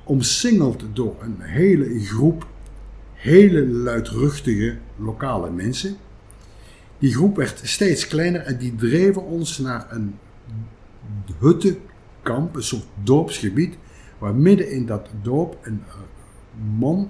omsingeld 0.03 0.83
door 0.93 1.15
een 1.19 1.37
hele 1.39 1.99
groep 1.99 2.47
hele 3.13 3.67
luidruchtige 3.67 4.77
lokale 4.97 5.51
mensen. 5.51 5.97
Die 7.03 7.13
groep 7.13 7.35
werd 7.35 7.61
steeds 7.63 8.07
kleiner 8.07 8.41
en 8.41 8.57
die 8.57 8.75
dreven 8.75 9.25
ons 9.25 9.57
naar 9.57 9.87
een 9.89 10.15
huttenkamp, 11.39 12.55
een 12.55 12.63
soort 12.63 12.85
dorpsgebied, 13.03 13.75
waar 14.17 14.35
midden 14.35 14.71
in 14.71 14.85
dat 14.85 15.09
dorp 15.21 15.57
een 15.61 15.81
eh, 15.87 15.95
man 16.77 17.09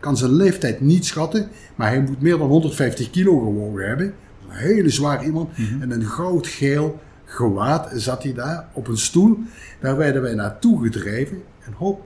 kan 0.00 0.16
zijn 0.16 0.32
leeftijd 0.32 0.80
niet 0.80 1.06
schatten, 1.06 1.48
maar 1.74 1.88
hij 1.88 2.00
moet 2.00 2.20
meer 2.20 2.38
dan 2.38 2.48
150 2.48 3.10
kilo 3.10 3.38
gewogen 3.38 3.86
hebben. 3.86 4.06
Een 4.06 4.56
hele 4.56 4.90
zwaar 4.90 5.24
iemand. 5.24 5.50
En 5.80 5.90
een 5.90 6.04
goudgeel 6.04 7.00
gewaad 7.24 7.90
zat 7.94 8.22
hij 8.22 8.34
daar 8.34 8.68
op 8.72 8.88
een 8.88 8.98
stoel. 8.98 9.38
Daar 9.80 9.96
werden 9.96 10.22
wij 10.22 10.34
naartoe 10.34 10.82
gedreven. 10.82 11.42
Een 11.66 11.74
hoop 11.74 12.02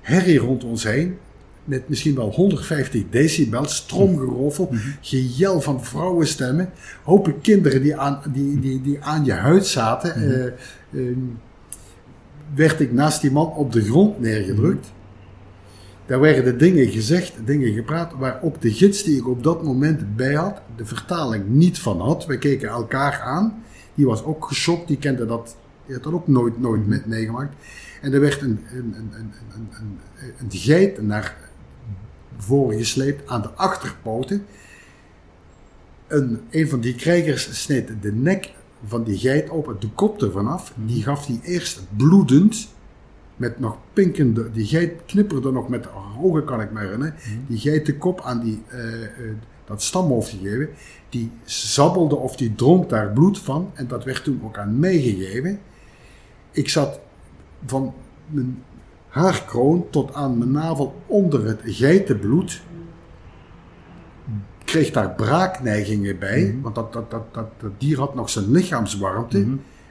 herrie 0.00 0.38
rond 0.38 0.64
ons 0.64 0.84
heen. 0.84 1.18
Met 1.64 1.88
misschien 1.88 2.14
wel 2.14 2.30
150 2.30 3.02
decibel, 3.10 3.64
stromgeroffel, 3.64 4.74
gejel 5.00 5.60
van 5.60 5.84
vrouwenstemmen. 5.84 6.70
Hopen 7.02 7.40
kinderen 7.40 7.82
die 7.82 7.96
aan, 7.96 8.22
die, 8.32 8.60
die, 8.60 8.82
die 8.82 9.02
aan 9.02 9.24
je 9.24 9.32
huid 9.32 9.66
zaten. 9.66 10.14
Eh, 10.14 10.46
ehm, 11.00 11.18
werd 12.54 12.80
ik 12.80 12.92
naast 12.92 13.20
die 13.20 13.30
man 13.30 13.46
op 13.46 13.72
de 13.72 13.82
grond 13.82 14.20
neergedrukt. 14.20 14.92
Daar 16.06 16.20
werden 16.20 16.58
dingen 16.58 16.88
gezegd, 16.88 17.32
dingen 17.44 17.72
gepraat, 17.72 18.12
waar 18.18 18.42
ook 18.42 18.60
de 18.60 18.72
gids 18.72 19.02
die 19.02 19.16
ik 19.16 19.28
op 19.28 19.42
dat 19.42 19.62
moment 19.62 20.16
bij 20.16 20.34
had, 20.34 20.60
de 20.76 20.84
vertaling 20.84 21.48
niet 21.48 21.78
van 21.78 22.00
had. 22.00 22.26
Wij 22.26 22.38
keken 22.38 22.68
elkaar 22.68 23.20
aan. 23.20 23.62
Die 23.94 24.06
was 24.06 24.24
ook 24.24 24.44
geschokt, 24.44 24.88
die 24.88 24.96
kende 24.96 25.26
dat, 25.26 25.56
die 25.86 25.94
had 25.94 26.04
dat 26.04 26.12
ook 26.12 26.28
nooit, 26.28 26.60
nooit 26.60 26.86
met 26.86 27.06
meegemaakt. 27.06 27.54
En 28.00 28.12
er 28.12 28.20
werd 28.20 28.40
een, 28.40 28.60
een, 28.72 28.94
een, 28.96 29.12
een, 29.12 29.32
een, 29.54 29.98
een 30.38 30.50
geit 30.50 31.02
naar 31.02 31.41
voren 32.36 32.78
gesleept 32.78 33.28
aan 33.28 33.42
de 33.42 33.50
achterpoten. 33.50 34.46
Een, 36.06 36.40
een 36.50 36.68
van 36.68 36.80
die 36.80 36.94
krijgers 36.94 37.62
sneed 37.62 38.02
de 38.02 38.12
nek 38.12 38.52
van 38.86 39.04
die 39.04 39.18
geit 39.18 39.50
op, 39.50 39.76
de 39.80 39.88
kop 39.88 40.22
ervan 40.22 40.46
af. 40.46 40.72
Die 40.84 41.02
gaf 41.02 41.26
die 41.26 41.40
eerst 41.42 41.80
bloedend 41.96 42.68
met 43.36 43.60
nog 43.60 43.76
pinkende, 43.92 44.50
die 44.50 44.66
geit 44.66 44.92
knipperde 45.06 45.52
nog 45.52 45.68
met 45.68 45.84
haar 45.84 46.22
ogen, 46.22 46.44
kan 46.44 46.60
ik 46.60 46.72
me 46.72 46.80
herinneren. 46.80 47.14
Die 47.46 47.58
geit 47.58 47.86
de 47.86 47.96
kop 47.96 48.20
aan 48.20 48.40
die, 48.40 48.62
eh, 48.68 49.02
eh, 49.02 49.08
dat 49.64 49.82
stamhoofd 49.82 50.30
gegeven. 50.30 50.68
Die 51.08 51.30
zabbelde 51.44 52.16
of 52.16 52.36
die 52.36 52.54
dronk 52.54 52.88
daar 52.88 53.12
bloed 53.12 53.38
van. 53.38 53.70
En 53.74 53.86
dat 53.86 54.04
werd 54.04 54.24
toen 54.24 54.40
ook 54.44 54.58
aan 54.58 54.78
mij 54.78 55.00
gegeven. 55.00 55.60
Ik 56.50 56.68
zat 56.68 57.00
van 57.66 57.94
mijn 58.26 58.62
haarkroon 59.12 59.86
tot 59.90 60.14
aan 60.14 60.38
mijn 60.38 60.50
navel 60.50 60.94
onder 61.06 61.46
het 61.46 61.60
geitenbloed. 61.64 62.62
Kreeg 64.64 64.90
daar 64.90 65.10
braakneigingen 65.10 66.18
bij, 66.18 66.58
want 66.62 66.74
dat, 66.74 66.92
dat, 66.92 67.10
dat, 67.10 67.34
dat, 67.34 67.46
dier 67.78 67.98
had 67.98 68.14
nog 68.14 68.30
zijn 68.30 68.50
lichaamswarmte. 68.50 69.46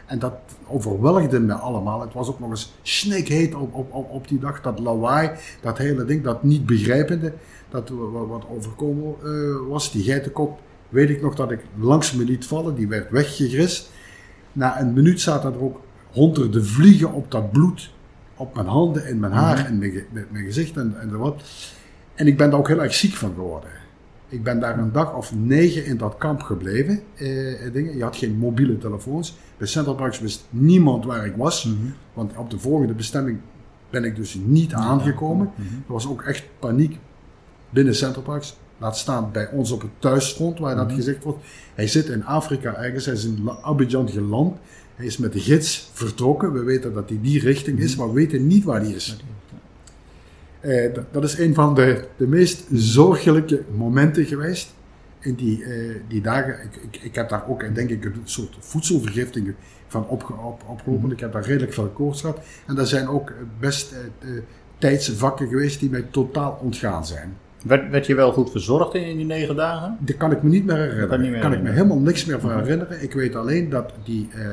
En 0.05 0.19
dat 0.19 0.33
overweldigde 0.67 1.39
me 1.39 1.53
allemaal. 1.53 2.01
Het 2.01 2.13
was 2.13 2.27
ook 2.27 2.39
nog 2.39 2.49
eens 2.49 2.73
snikheet 2.81 3.55
op, 3.55 3.73
op, 3.73 3.93
op, 3.93 4.09
op 4.09 4.27
die 4.27 4.39
dag. 4.39 4.61
Dat 4.61 4.79
lawaai, 4.79 5.31
dat 5.61 5.77
hele 5.77 6.05
ding, 6.05 6.23
dat 6.23 6.43
niet 6.43 6.65
begrijpende, 6.65 7.33
dat 7.69 7.89
wa- 7.89 8.25
wat 8.25 8.45
overkomen 8.49 9.15
eh, 9.23 9.69
was. 9.69 9.91
Die 9.91 10.03
geitenkop, 10.03 10.59
weet 10.89 11.09
ik 11.09 11.21
nog 11.21 11.35
dat 11.35 11.51
ik 11.51 11.65
langs 11.79 12.13
me 12.13 12.23
liet 12.23 12.45
vallen. 12.45 12.75
Die 12.75 12.87
werd 12.87 13.11
weggegrist. 13.11 13.91
Na 14.53 14.79
een 14.79 14.93
minuut 14.93 15.21
zaten 15.21 15.53
er 15.53 15.61
ook 15.61 15.79
honderden 16.11 16.65
vliegen 16.65 17.13
op 17.13 17.31
dat 17.31 17.51
bloed. 17.51 17.91
Op 18.41 18.55
mijn 18.55 18.67
handen 18.67 19.05
en 19.05 19.19
mijn 19.19 19.31
haar 19.33 19.65
en 19.65 19.77
mijn, 19.77 19.91
ge- 19.91 20.05
met 20.11 20.31
mijn 20.31 20.45
gezicht 20.45 20.77
en, 20.77 20.95
en 21.01 21.17
wat. 21.17 21.41
En 22.15 22.27
ik 22.27 22.37
ben 22.37 22.49
daar 22.49 22.59
ook 22.59 22.67
heel 22.67 22.81
erg 22.81 22.93
ziek 22.93 23.13
van 23.13 23.33
geworden. 23.33 23.69
Ik 24.29 24.43
ben 24.43 24.59
daar 24.59 24.79
een 24.79 24.91
dag 24.91 25.15
of 25.15 25.35
negen 25.35 25.85
in 25.85 25.97
dat 25.97 26.15
kamp 26.17 26.41
gebleven. 26.41 26.99
eh, 27.15 27.65
eh, 27.65 27.73
dingen. 27.73 27.97
Je 27.97 28.03
had 28.03 28.15
geen 28.15 28.37
mobiele 28.37 28.77
telefoons. 28.77 29.37
Bij 29.57 29.67
Central 29.67 29.95
Parks 29.95 30.19
wist 30.19 30.45
niemand 30.49 31.05
waar 31.05 31.25
ik 31.25 31.35
was. 31.35 31.69
Want 32.13 32.37
op 32.37 32.49
de 32.49 32.59
volgende 32.59 32.93
bestemming 32.93 33.39
ben 33.89 34.03
ik 34.03 34.15
dus 34.15 34.37
niet 34.45 34.73
aangekomen. 34.73 35.51
Er 35.87 35.93
was 35.93 36.07
ook 36.07 36.21
echt 36.21 36.43
paniek 36.59 36.97
binnen 37.69 37.95
Central 37.95 38.23
Parks. 38.23 38.57
Laat 38.77 38.97
staan 38.97 39.29
bij 39.31 39.49
ons 39.51 39.71
op 39.71 39.81
het 39.81 39.91
thuisfront, 39.99 40.59
waar 40.59 40.75
dat 40.75 40.91
gezegd 40.91 41.23
wordt. 41.23 41.39
Hij 41.75 41.87
zit 41.87 42.07
in 42.09 42.25
Afrika 42.25 42.73
ergens, 42.75 43.05
hij 43.05 43.13
is 43.13 43.25
in 43.25 43.49
Abidjan 43.61 44.09
geland. 44.09 44.57
Hij 45.01 45.09
is 45.09 45.17
met 45.17 45.33
de 45.33 45.39
gids 45.39 45.89
vertrokken. 45.93 46.53
We 46.53 46.63
weten 46.63 46.93
dat 46.93 47.09
hij 47.09 47.19
die 47.21 47.39
richting 47.39 47.79
is, 47.79 47.95
maar 47.95 48.07
we 48.07 48.13
weten 48.13 48.47
niet 48.47 48.63
waar 48.63 48.81
hij 48.81 48.91
is. 48.91 49.17
Eh, 50.59 50.93
dat, 51.11 51.23
is 51.23 51.37
een 51.37 51.53
van 51.53 51.75
de, 51.75 52.07
de 52.17 52.27
meest 52.27 52.63
zorgelijke 52.71 53.63
momenten 53.75 54.25
geweest 54.25 54.73
in 55.19 55.35
die, 55.35 55.63
eh, 55.63 55.95
die 56.07 56.21
dagen. 56.21 56.63
Ik, 56.63 56.75
ik, 56.75 57.03
ik 57.03 57.15
heb 57.15 57.29
daar 57.29 57.49
ook, 57.49 57.75
denk 57.75 57.89
ik, 57.89 58.05
een 58.05 58.21
soort 58.23 58.57
voedselvergiftiging 58.59 59.55
van 59.87 60.07
opge, 60.07 60.33
op, 60.33 60.61
opgelopen. 60.67 61.11
Ik 61.11 61.19
heb 61.19 61.31
daar 61.31 61.45
redelijk 61.45 61.73
veel 61.73 61.89
koorts 61.89 62.21
gehad. 62.21 62.39
En 62.67 62.77
er 62.77 62.87
zijn 62.87 63.07
ook 63.07 63.33
best 63.59 63.91
eh, 63.91 63.99
eh, 63.99 64.43
tijdsvakken 64.77 65.47
geweest 65.47 65.79
die 65.79 65.89
mij 65.89 66.05
totaal 66.11 66.59
ontgaan 66.61 67.05
zijn. 67.05 67.37
Werd, 67.61 67.89
werd 67.89 68.05
je 68.05 68.15
wel 68.15 68.31
goed 68.31 68.51
verzorgd 68.51 68.93
in, 68.93 69.17
die 69.17 69.25
negen 69.25 69.55
dagen? 69.55 69.97
Dat 69.99 70.17
kan 70.17 70.31
ik 70.31 70.43
me 70.43 70.49
niet 70.49 70.65
meer 70.65 70.75
herinneren. 70.75 71.09
Kan 71.09 71.21
Daar 71.21 71.31
meer 71.31 71.39
kan 71.39 71.53
ik 71.53 71.61
me 71.61 71.69
helemaal 71.69 71.99
niks 71.99 72.25
meer 72.25 72.39
van 72.39 72.59
herinneren. 72.59 73.03
Ik 73.03 73.13
weet 73.13 73.35
alleen 73.35 73.69
dat 73.69 73.93
die, 74.03 74.27
eh, 74.33 74.45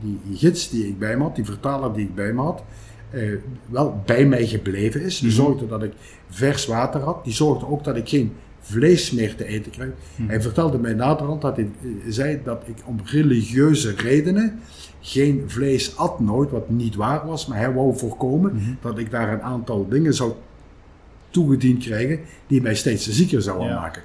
die 0.00 0.36
gids 0.36 0.70
die 0.70 0.86
ik 0.88 0.98
bij 0.98 1.16
me 1.16 1.22
had, 1.22 1.34
die 1.34 1.44
vertaler 1.44 1.92
die 1.92 2.04
ik 2.04 2.14
bij 2.14 2.32
me 2.32 2.40
had, 2.40 2.62
eh, 3.10 3.22
wel 3.66 4.02
bij 4.06 4.26
mij 4.26 4.46
gebleven 4.46 5.02
is. 5.02 5.18
Die 5.18 5.30
zorgde 5.30 5.66
dat 5.66 5.82
ik 5.82 5.92
vers 6.28 6.66
water 6.66 7.00
had. 7.00 7.24
Die 7.24 7.32
zorgde 7.32 7.66
ook 7.66 7.84
dat 7.84 7.96
ik 7.96 8.08
geen 8.08 8.32
vlees 8.60 9.10
meer 9.10 9.34
te 9.34 9.44
eten 9.44 9.72
kreeg. 9.72 9.92
Hij 10.22 10.40
vertelde 10.40 10.78
mij 10.78 10.94
naderhand 10.94 11.42
dat 11.42 11.56
hij 11.56 11.70
eh, 11.82 11.88
zei 12.08 12.40
dat 12.44 12.62
ik 12.66 12.76
om 12.84 13.00
religieuze 13.04 13.94
redenen 13.96 14.60
geen 15.00 15.44
vlees 15.46 15.96
at 15.96 16.20
nooit, 16.20 16.50
wat 16.50 16.70
niet 16.70 16.94
waar 16.94 17.26
was. 17.26 17.46
Maar 17.46 17.58
hij 17.58 17.72
wou 17.72 17.96
voorkomen 17.96 18.78
dat 18.80 18.98
ik 18.98 19.10
daar 19.10 19.32
een 19.32 19.42
aantal 19.42 19.88
dingen 19.88 20.14
zou 20.14 20.32
toegediend 21.36 21.84
krijgen 21.84 22.20
die 22.46 22.62
mij 22.62 22.74
steeds 22.74 23.08
zieker 23.08 23.42
zouden 23.42 23.68
Ja. 23.68 23.80
maken. 23.80 24.02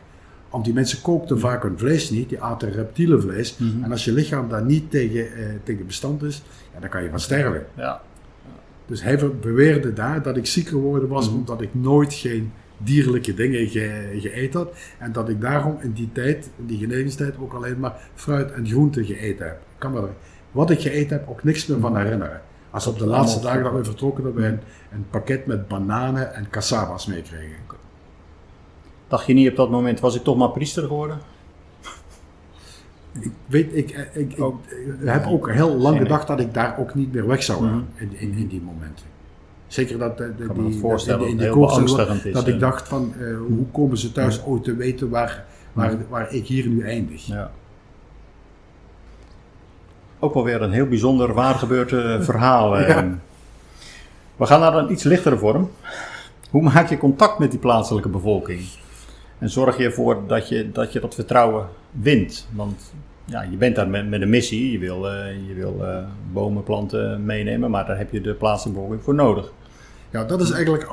Want 0.49 0.65
die 0.65 0.73
mensen 0.73 1.01
kookten 1.01 1.39
vaak 1.39 1.63
hun 1.63 1.77
vlees 1.77 2.09
niet, 2.09 2.29
die 2.29 2.41
aten 2.41 2.71
reptielenvlees. 2.71 3.57
En 3.83 3.91
als 3.91 4.05
je 4.05 4.11
lichaam 4.11 4.49
daar 4.49 4.65
niet 4.65 4.91
tegen, 4.91 5.25
eh, 5.35 5.43
tegen 5.63 5.85
bestand 5.85 6.23
is, 6.23 6.43
ja, 6.73 6.79
dan 6.79 6.89
kan 6.89 7.03
je 7.03 7.09
van 7.09 7.19
sterven. 7.19 7.65
Ja. 7.77 8.01
Dus 8.85 9.03
hij 9.03 9.19
beweerde 9.41 9.93
daar 9.93 10.21
dat 10.21 10.37
ik 10.37 10.45
zieker 10.45 10.71
geworden 10.71 11.09
was 11.09 11.27
omdat 11.27 11.61
ik 11.61 11.69
nooit 11.73 12.13
geen 12.13 12.51
dierlijke 12.77 13.33
dingen 13.33 13.67
ge, 13.67 14.49
had. 14.51 14.73
En 14.97 15.11
dat 15.11 15.29
ik 15.29 15.41
daarom 15.41 15.77
in 15.81 15.91
die 15.91 16.09
tijd, 16.11 16.49
in 16.57 16.65
die 16.65 16.77
genezingstijd, 16.77 17.33
ook 17.39 17.53
alleen 17.53 17.79
maar 17.79 17.95
fruit 18.15 18.51
en 18.51 18.67
groenten 18.67 19.05
geëten 19.05 19.45
heb. 19.45 19.55
Ik 19.55 19.77
kan 19.77 19.91
me 19.91 20.01
er, 20.01 20.13
wat 20.51 20.69
ik 20.69 20.81
geëten 20.81 21.17
heb, 21.17 21.29
ook 21.29 21.43
niks 21.43 21.65
meer 21.65 21.79
van 21.79 21.97
herinneren. 21.97 22.41
Als 22.71 22.87
op 22.87 22.99
de 22.99 23.05
laatste 23.05 23.39
dagen 23.39 23.63
dat 23.63 23.73
we 23.73 23.83
vertrokken, 23.83 24.23
dat 24.23 24.33
we 24.33 24.45
een, 24.45 24.59
een 24.91 25.05
pakket 25.09 25.45
met 25.45 25.67
bananen 25.67 26.33
en 26.33 26.49
cassavas 26.49 27.05
meekregen. 27.05 27.55
Dacht 29.07 29.25
je 29.25 29.33
niet 29.33 29.49
op 29.49 29.55
dat 29.55 29.69
moment, 29.69 29.99
was 29.99 30.15
ik 30.15 30.23
toch 30.23 30.37
maar 30.37 30.49
priester 30.49 30.83
geworden? 30.83 31.19
Ik 33.19 33.31
weet, 33.45 33.69
ik, 33.73 33.89
ik, 33.89 34.09
ik, 34.13 34.31
ik 34.31 34.41
Ook- 34.41 34.61
heb 35.03 35.27
ook 35.27 35.51
heel 35.51 35.77
lang 35.77 35.97
gedacht 35.97 36.27
dat 36.27 36.39
ik 36.39 36.53
daar 36.53 36.77
ook 36.79 36.95
niet 36.95 37.13
meer 37.13 37.27
weg 37.27 37.43
zou 37.43 37.63
gaan 37.63 37.87
in, 37.95 38.17
in, 38.17 38.33
in 38.33 38.47
die 38.47 38.61
momenten. 38.61 39.05
Zeker 39.67 39.97
dat 39.97 40.17
de, 40.17 40.35
de, 40.37 40.45
kan 40.45 40.55
me 40.55 40.63
die, 40.63 40.71
dat 40.71 40.81
voorstellen 40.81 41.19
dat 41.19 41.29
in 41.29 41.37
dat 41.37 41.53
die 41.53 41.55
beangstigend 41.55 42.25
is, 42.25 42.33
dat 42.33 42.47
ik 42.47 42.53
eh. 42.53 42.59
dacht 42.59 42.87
van 42.87 43.13
eh, 43.19 43.37
hoe 43.37 43.65
komen 43.71 43.97
ze 43.97 44.11
thuis 44.11 44.45
ooit 44.45 44.63
te 44.63 44.75
weten 44.75 45.09
waar, 45.09 45.45
waar, 45.73 45.97
waar 46.09 46.33
ik 46.33 46.45
hier 46.45 46.67
nu 46.67 46.83
eindig. 46.83 47.25
Ja. 47.25 47.51
Ook 50.23 50.33
wel 50.33 50.43
weer 50.43 50.61
een 50.61 50.71
heel 50.71 50.87
bijzonder 50.87 51.33
waar 51.33 51.55
gebeurd 51.55 51.91
eh, 51.93 52.21
verhaal. 52.21 52.77
eh. 52.77 52.87
Ja. 52.87 53.17
We 54.35 54.45
gaan 54.45 54.59
naar 54.59 54.75
een 54.75 54.91
iets 54.91 55.03
lichtere 55.03 55.37
vorm. 55.37 55.71
Hoe 56.49 56.61
maak 56.61 56.89
je 56.89 56.97
contact 56.97 57.39
met 57.39 57.51
die 57.51 57.59
plaatselijke 57.59 58.09
bevolking? 58.09 58.61
En 59.37 59.49
zorg 59.49 59.77
je 59.77 59.83
ervoor 59.83 60.17
dat 60.27 60.49
je 60.49 60.71
dat, 60.71 60.93
je 60.93 60.99
dat 60.99 61.15
vertrouwen 61.15 61.67
wint? 61.91 62.47
Want 62.51 62.93
ja, 63.25 63.41
je 63.41 63.57
bent 63.57 63.75
daar 63.75 63.87
met, 63.87 64.09
met 64.09 64.21
een 64.21 64.29
missie. 64.29 64.71
Je 64.71 64.79
wil, 64.79 65.05
uh, 65.05 65.47
je 65.47 65.53
wil 65.53 65.75
uh, 65.81 65.97
bomen, 66.31 66.63
planten 66.63 67.25
meenemen, 67.25 67.71
maar 67.71 67.85
daar 67.85 67.97
heb 67.97 68.11
je 68.11 68.21
de 68.21 68.33
plaatselijke 68.33 68.97
voor 68.99 69.15
nodig. 69.15 69.51
Ja, 70.11 70.23
dat 70.23 70.41
is 70.41 70.51
eigenlijk 70.51 70.87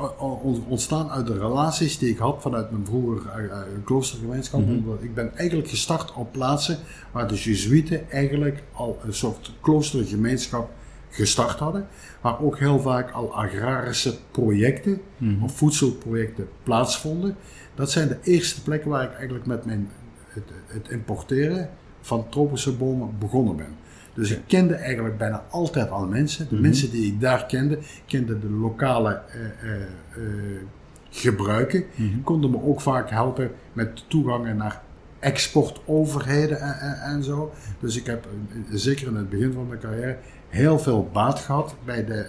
ontstaan 0.67 1.09
uit 1.09 1.27
de 1.27 1.37
relaties 1.37 1.97
die 1.97 2.09
ik 2.09 2.17
had 2.17 2.41
vanuit 2.41 2.71
mijn 2.71 2.85
vroeger 2.85 3.21
uh, 3.45 3.57
kloostergemeenschap. 3.85 4.59
Mm 4.59 4.83
-hmm. 4.85 4.97
Ik 4.99 5.13
ben 5.13 5.37
eigenlijk 5.37 5.69
gestart 5.69 6.13
op 6.13 6.31
plaatsen 6.31 6.77
waar 7.11 7.27
de 7.27 7.35
Jezuïeten 7.35 8.09
eigenlijk 8.09 8.63
al 8.71 8.99
een 9.05 9.13
soort 9.13 9.51
kloostergemeenschap 9.61 10.69
gestart 11.09 11.59
hadden. 11.59 11.87
Waar 12.21 12.41
ook 12.41 12.59
heel 12.59 12.79
vaak 12.79 13.11
al 13.11 13.33
agrarische 13.35 14.17
projecten 14.31 15.01
mm 15.17 15.33
-hmm. 15.33 15.43
of 15.43 15.57
voedselprojecten 15.57 16.47
plaatsvonden. 16.63 17.35
Dat 17.75 17.91
zijn 17.91 18.07
de 18.07 18.17
eerste 18.23 18.61
plekken 18.61 18.89
waar 18.89 19.03
ik 19.03 19.13
eigenlijk 19.13 19.45
met 19.45 19.65
mijn, 19.65 19.89
het, 20.27 20.43
het 20.65 20.89
importeren 20.89 21.69
van 22.01 22.29
tropische 22.29 22.75
bomen 22.75 23.15
begonnen 23.19 23.55
ben. 23.55 23.75
Dus 24.19 24.31
ik 24.31 24.41
kende 24.47 24.73
eigenlijk 24.73 25.17
bijna 25.17 25.43
altijd 25.49 25.89
al 25.89 26.05
mensen. 26.05 26.47
De 26.49 26.53
mhm. 26.53 26.63
mensen 26.63 26.91
die 26.91 27.13
ik 27.13 27.21
daar 27.21 27.45
kende, 27.45 27.79
kenden 28.05 28.41
de 28.41 28.49
lokale 28.49 29.21
uh, 29.35 29.71
uh, 29.71 30.61
gebruiken. 31.09 31.83
Mm 31.95 32.23
Konden 32.23 32.51
me 32.51 32.61
ook 32.61 32.81
vaak 32.81 33.09
helpen 33.09 33.51
met 33.73 34.03
toegangen 34.07 34.57
naar 34.57 34.81
exportoverheden 35.19 36.61
en, 36.61 37.01
en, 37.01 37.23
zo. 37.23 37.51
Dus 37.79 37.97
ik 37.97 38.05
heb 38.05 38.27
zeker 38.71 39.07
in 39.07 39.15
het 39.15 39.29
begin 39.29 39.53
van 39.53 39.67
mijn 39.67 39.79
carrière 39.79 40.17
heel 40.47 40.79
veel 40.79 41.09
baat 41.13 41.39
gehad 41.39 41.75
bij 41.85 42.05
de, 42.05 42.25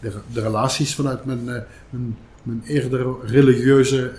de, 0.00 0.12
de, 0.32 0.40
relaties 0.40 0.94
vanuit 0.94 1.24
mijn, 1.24 1.44
mijn, 1.44 2.16
mijn 2.42 2.62
eerder 2.66 3.26
religieuze 3.26 4.12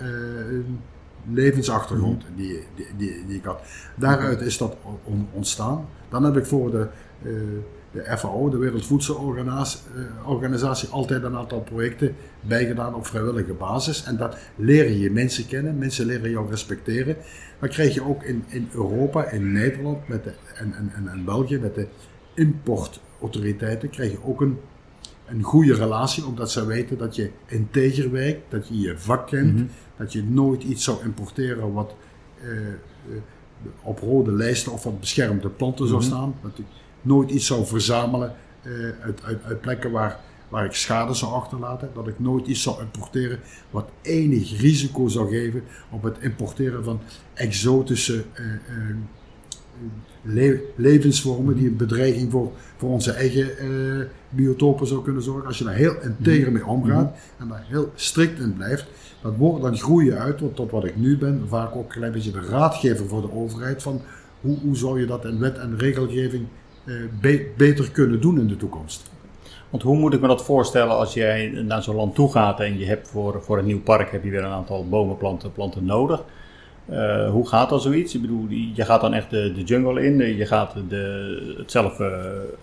levensachtergrond 1.30 2.24
mhm. 2.28 2.36
die, 2.36 2.62
die, 2.74 2.86
die, 2.96 3.26
die, 3.26 3.36
ik 3.36 3.44
had. 3.44 3.60
Daaruit 3.94 4.40
is 4.40 4.58
dat 4.58 4.76
ontstaan. 5.32 5.86
Dan 6.08 6.24
heb 6.24 6.36
ik 6.36 6.46
voor 6.46 6.70
de, 6.70 6.86
uh, 7.22 7.32
de 7.92 8.18
FAO, 8.18 8.50
de 8.50 8.56
Wereldvoedselorganisatie, 8.56 10.88
uh, 10.88 10.94
altijd 10.94 11.22
een 11.22 11.36
aantal 11.36 11.60
projecten 11.60 12.14
bijgedaan 12.40 12.94
op 12.94 13.06
vrijwillige 13.06 13.52
basis. 13.52 14.04
En 14.04 14.16
dat 14.16 14.36
leer 14.56 14.90
je 14.90 15.10
mensen 15.10 15.46
kennen, 15.46 15.78
mensen 15.78 16.06
leren 16.06 16.30
jou 16.30 16.50
respecteren. 16.50 17.16
Dan 17.60 17.68
krijg 17.68 17.94
je 17.94 18.04
ook 18.04 18.22
in, 18.22 18.44
in 18.48 18.68
Europa, 18.72 19.30
in 19.30 19.52
Nederland 19.52 20.08
met 20.08 20.24
de, 20.24 20.32
en, 20.54 20.74
en, 20.74 20.92
en, 20.94 21.08
en 21.08 21.24
België 21.24 21.58
met 21.58 21.74
de 21.74 21.86
importautoriteiten, 22.34 23.90
krijg 23.90 24.10
je 24.10 24.24
ook 24.24 24.40
een 24.40 24.58
een 25.32 25.42
goede 25.42 25.74
relatie, 25.74 26.26
omdat 26.26 26.50
ze 26.50 26.66
weten 26.66 26.98
dat 26.98 27.16
je 27.16 27.30
integer 27.46 28.10
werkt, 28.10 28.50
dat 28.50 28.68
je 28.68 28.80
je 28.80 28.98
vak 28.98 29.26
kent, 29.26 29.54
mhm. 29.54 29.64
dat 29.96 30.12
je 30.12 30.24
nooit 30.24 30.62
iets 30.62 30.84
zou 30.84 31.04
importeren 31.04 31.72
wat 31.72 31.94
uh, 32.44 32.50
op 33.82 33.98
rode 33.98 34.32
lijsten 34.32 34.72
of 34.72 34.84
wat 34.84 35.00
beschermde 35.00 35.48
planten 35.48 35.88
zou 35.88 36.00
mhm. 36.00 36.08
staan. 36.08 36.34
Dat 36.42 36.58
ik 36.58 36.64
nooit 37.02 37.30
iets 37.30 37.46
zou 37.46 37.66
verzamelen 37.66 38.34
uh, 38.62 38.72
uit, 39.02 39.22
uit, 39.22 39.44
uit, 39.44 39.60
plekken 39.60 39.90
waar, 39.90 40.20
waar 40.48 40.64
ik 40.64 40.72
schade 40.72 41.14
zou 41.14 41.32
achterlaten. 41.32 41.90
Dat 41.94 42.08
ik 42.08 42.18
nooit 42.18 42.46
iets 42.46 42.62
zou 42.62 42.80
importeren 42.80 43.40
wat 43.70 43.90
enig 44.02 44.60
risico 44.60 45.08
zou 45.08 45.30
geven 45.30 45.62
op 45.90 46.02
het 46.02 46.16
importeren 46.20 46.84
van 46.84 47.00
exotische 47.34 48.24
le 50.22 50.64
levensvormen 50.76 51.56
die 51.56 51.68
een 51.68 51.76
bedreiging 51.76 52.30
voor, 52.30 52.52
voor 52.76 52.90
onze 52.90 53.12
eigen 53.12 53.64
uh, 53.64 54.04
biotopen 54.28 54.86
zou 54.86 55.02
kunnen 55.02 55.22
zorgen. 55.22 55.46
Als 55.46 55.58
je 55.58 55.64
daar 55.64 55.74
heel 55.74 55.94
integer 56.02 56.52
mee 56.52 56.66
omgaat 56.66 57.10
mhm. 57.10 57.42
en 57.42 57.48
daar 57.48 57.64
heel 57.68 57.92
strikt 57.94 58.38
in 58.38 58.54
blijft, 58.56 58.86
dan, 59.22 59.36
wordt, 59.36 59.62
dan 59.62 59.76
groei 59.76 60.06
je 60.06 60.16
uit 60.16 60.38
tot 60.54 60.70
wat 60.70 60.84
ik 60.84 60.96
nu 60.96 61.18
ben. 61.18 61.44
Vaak 61.48 61.76
ook 61.76 61.82
een 61.82 61.88
klein 61.88 62.12
beetje 62.12 62.30
de 62.30 62.40
raadgever 62.40 63.08
voor 63.08 63.20
de 63.20 63.32
overheid 63.32 63.82
van 63.82 64.00
hoe, 64.40 64.58
hoe 64.58 64.76
zou 64.76 65.00
je 65.00 65.06
dat 65.06 65.24
in 65.24 65.38
wet 65.38 65.58
en 65.58 65.78
regelgeving 65.78 66.46
uh, 66.84 66.94
be 67.20 67.50
beter 67.56 67.90
kunnen 67.90 68.20
doen 68.20 68.40
in 68.40 68.46
de 68.46 68.56
toekomst. 68.56 69.10
Want 69.70 69.84
hoe 69.84 69.96
moet 69.96 70.14
ik 70.14 70.20
me 70.20 70.26
dat 70.26 70.44
voorstellen 70.44 70.96
als 70.96 71.14
jij 71.14 71.48
naar 71.48 71.82
zo'n 71.82 71.96
land 71.96 72.14
toe 72.14 72.30
gaat 72.30 72.60
en 72.60 72.78
je 72.78 72.86
hebt 72.86 73.08
voor, 73.08 73.42
voor 73.42 73.58
een 73.58 73.66
nieuw 73.66 73.80
park 73.80 74.10
heb 74.10 74.24
je 74.24 74.30
weer 74.30 74.44
een 74.44 74.50
aantal 74.50 74.88
bomen, 74.88 75.16
planten, 75.16 75.52
planten 75.52 75.84
nodig. 75.84 76.24
Uh, 76.92 77.30
hoe 77.30 77.48
gaat 77.48 77.68
dat 77.68 77.82
zoiets? 77.82 78.14
Ik 78.14 78.20
bedoel, 78.20 78.46
je 78.48 78.84
gaat 78.84 79.00
dan 79.00 79.14
echt 79.14 79.30
de, 79.30 79.52
de 79.54 79.62
jungle 79.62 80.04
in, 80.04 80.36
je 80.36 80.46
gaat 80.46 80.74
de, 80.88 81.54
het 81.58 81.70
zelf 81.70 81.98
uh, 81.98 82.08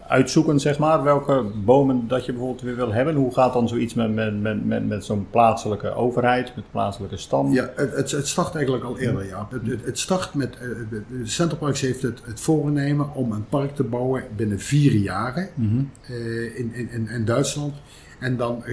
uitzoeken, 0.07 0.59
zeg 0.59 0.77
maar, 0.77 1.03
welke 1.03 1.45
bomen 1.63 2.07
dat 2.07 2.25
je 2.25 2.31
bijvoorbeeld 2.31 2.61
weer 2.61 2.75
wil 2.75 2.93
hebben. 2.93 3.15
Hoe 3.15 3.33
gaat 3.33 3.53
dan 3.53 3.67
zoiets 3.67 3.93
met, 3.93 4.13
met, 4.13 4.41
met, 4.41 4.65
met, 4.65 4.87
met 4.87 5.05
zo'n 5.05 5.27
plaatselijke 5.29 5.93
overheid, 5.93 6.55
met 6.55 6.71
plaatselijke 6.71 7.17
stam? 7.17 7.53
Ja, 7.53 7.69
het, 7.75 8.11
het, 8.11 8.27
start 8.27 8.55
eigenlijk 8.55 8.83
al 8.83 8.97
eerder, 8.97 9.25
ja. 9.25 9.47
Het, 9.49 9.85
het 9.85 9.99
start 9.99 10.33
met, 10.33 10.57
uh, 10.61 10.97
Centerparks 11.23 11.81
heeft 11.81 12.01
het, 12.01 12.21
het 12.25 12.39
voornemen 12.39 13.13
om 13.13 13.31
een 13.31 13.47
park 13.47 13.75
te 13.75 13.83
bouwen 13.83 14.23
binnen 14.35 14.59
vier 14.59 14.91
jaren 14.91 15.49
mm 15.55 15.69
-hmm. 15.69 15.89
in, 16.55 16.73
in, 16.73 17.07
in 17.09 17.25
Duitsland. 17.25 17.73
En 18.19 18.37
dan 18.37 18.63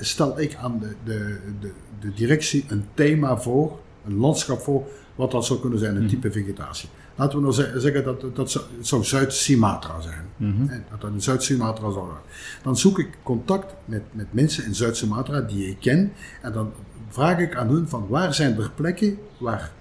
stel 0.00 0.40
ik 0.40 0.54
aan 0.54 0.78
de, 0.78 0.94
de, 1.04 1.36
de, 1.60 1.70
de 2.00 2.12
directie 2.14 2.64
een 2.68 2.84
thema 2.94 3.36
voor 3.36 3.78
een 4.06 4.16
landschap 4.16 4.60
voor 4.60 4.86
wat 5.14 5.30
dat 5.30 5.44
zou 5.44 5.60
kunnen 5.60 5.78
zijn, 5.78 5.96
een 5.96 6.02
mhm. 6.02 6.10
type 6.10 6.32
vegetatie. 6.32 6.88
Laten 7.14 7.36
we 7.36 7.42
nou 7.42 7.80
zeggen 7.80 8.04
dat 8.04 8.36
dat 8.36 8.66
zou 8.80 9.04
Zuid-Sumatra 9.04 10.00
zijn. 10.00 10.24
Mm 10.36 10.70
Dat 10.90 11.00
dat 11.00 11.10
in 11.10 11.22
Zuid-Sumatra 11.22 11.90
zou 11.90 12.06
zijn. 12.06 12.22
Dan 12.62 12.76
zoek 12.76 12.98
ik 12.98 13.18
contact 13.22 13.74
met, 13.84 14.02
met 14.12 14.26
mensen 14.30 14.64
in 14.64 14.74
Zuid-Sumatra 14.74 15.40
die 15.40 15.68
ik 15.68 15.76
ken. 15.80 16.12
En 16.42 16.52
dan 16.52 16.72
vraag 17.08 17.38
ik 17.38 17.56
aan 17.56 17.68
hun 17.68 17.88
van 17.88 18.06
waar 18.08 18.34
zijn 18.34 18.58
er 18.58 18.70
plekken 18.74 19.18
waar 19.38 19.72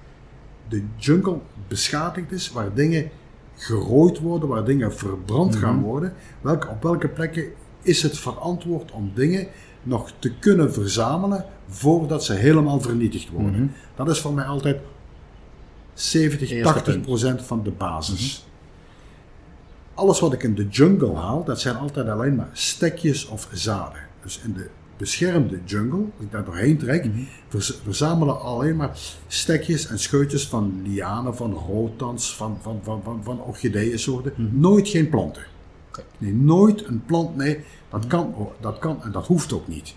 de 0.70 0.84
jungle 0.98 1.40
beschadigd 1.68 2.32
is, 2.32 2.52
waar 2.52 2.74
dingen 2.74 3.10
gerooid 3.56 4.20
worden, 4.20 4.50
waar 4.50 4.66
dingen 4.66 4.94
verbrand 4.94 5.56
gaan 5.56 5.76
mhm. 5.76 5.84
worden. 5.84 6.14
Welke, 6.42 6.68
op 6.68 6.84
welke 6.84 7.08
plekken 7.08 7.46
is 7.82 8.02
het 8.02 8.20
verantwoord 8.20 8.92
om 8.92 9.12
dingen 9.16 9.48
nog 9.86 10.12
te 10.20 10.32
kunnen 10.40 10.74
verzamelen 10.74 11.46
voordat 11.68 12.24
ze 12.24 12.34
helemaal 12.34 12.82
vernietigd 12.82 13.30
worden. 13.30 13.52
Mhm. 13.52 13.68
Dat 13.96 14.10
is 14.10 14.20
voor 14.20 14.34
mij 14.34 14.46
altijd 14.46 14.80
70, 15.94 16.64
80 16.64 17.02
procent 17.02 17.42
van 17.42 17.64
de 17.64 17.72
basis. 17.72 18.40
Mhm. 18.40 18.54
Alles 20.00 20.20
wat 20.20 20.34
ik 20.34 20.44
in 20.44 20.56
de 20.56 20.68
jungle 20.68 21.16
haal, 21.16 21.44
dat 21.44 21.62
zijn 21.62 21.76
altijd 21.76 22.08
alleen 22.08 22.36
maar 22.36 22.50
stekjes 22.54 23.28
of 23.28 23.50
zaden. 23.52 24.00
Dus 24.24 24.42
in 24.44 24.54
de 24.54 24.70
beschermde 24.98 25.60
jungle, 25.66 26.00
als 26.00 26.26
ik 26.26 26.32
daar 26.32 26.46
doorheen 26.46 26.78
trek, 26.78 27.06
mm 27.06 27.28
verzamelen 27.84 28.42
alleen 28.42 28.76
maar 28.76 28.98
stekjes 29.28 29.88
en 29.88 30.00
scheutjes 30.00 30.48
van 30.48 30.82
lianen, 30.84 31.36
van 31.36 31.54
roodtans, 31.54 32.36
van, 32.36 32.58
van, 32.62 32.80
van, 32.84 33.02
van. 33.24 33.42
Mhm. 34.36 34.60
Nooit 34.60 34.88
geen 34.88 35.10
planten. 35.10 35.44
Nee, 36.18 36.34
nooit 36.34 36.86
een 36.88 37.06
plant, 37.06 37.36
nee, 37.36 37.64
dat 37.90 38.08
kan, 38.08 38.50
dat 38.60 38.80
kan 38.80 39.04
en 39.04 39.12
dat 39.12 39.28
hoeft 39.28 39.54
ook 39.54 39.68
niet. 39.68 39.96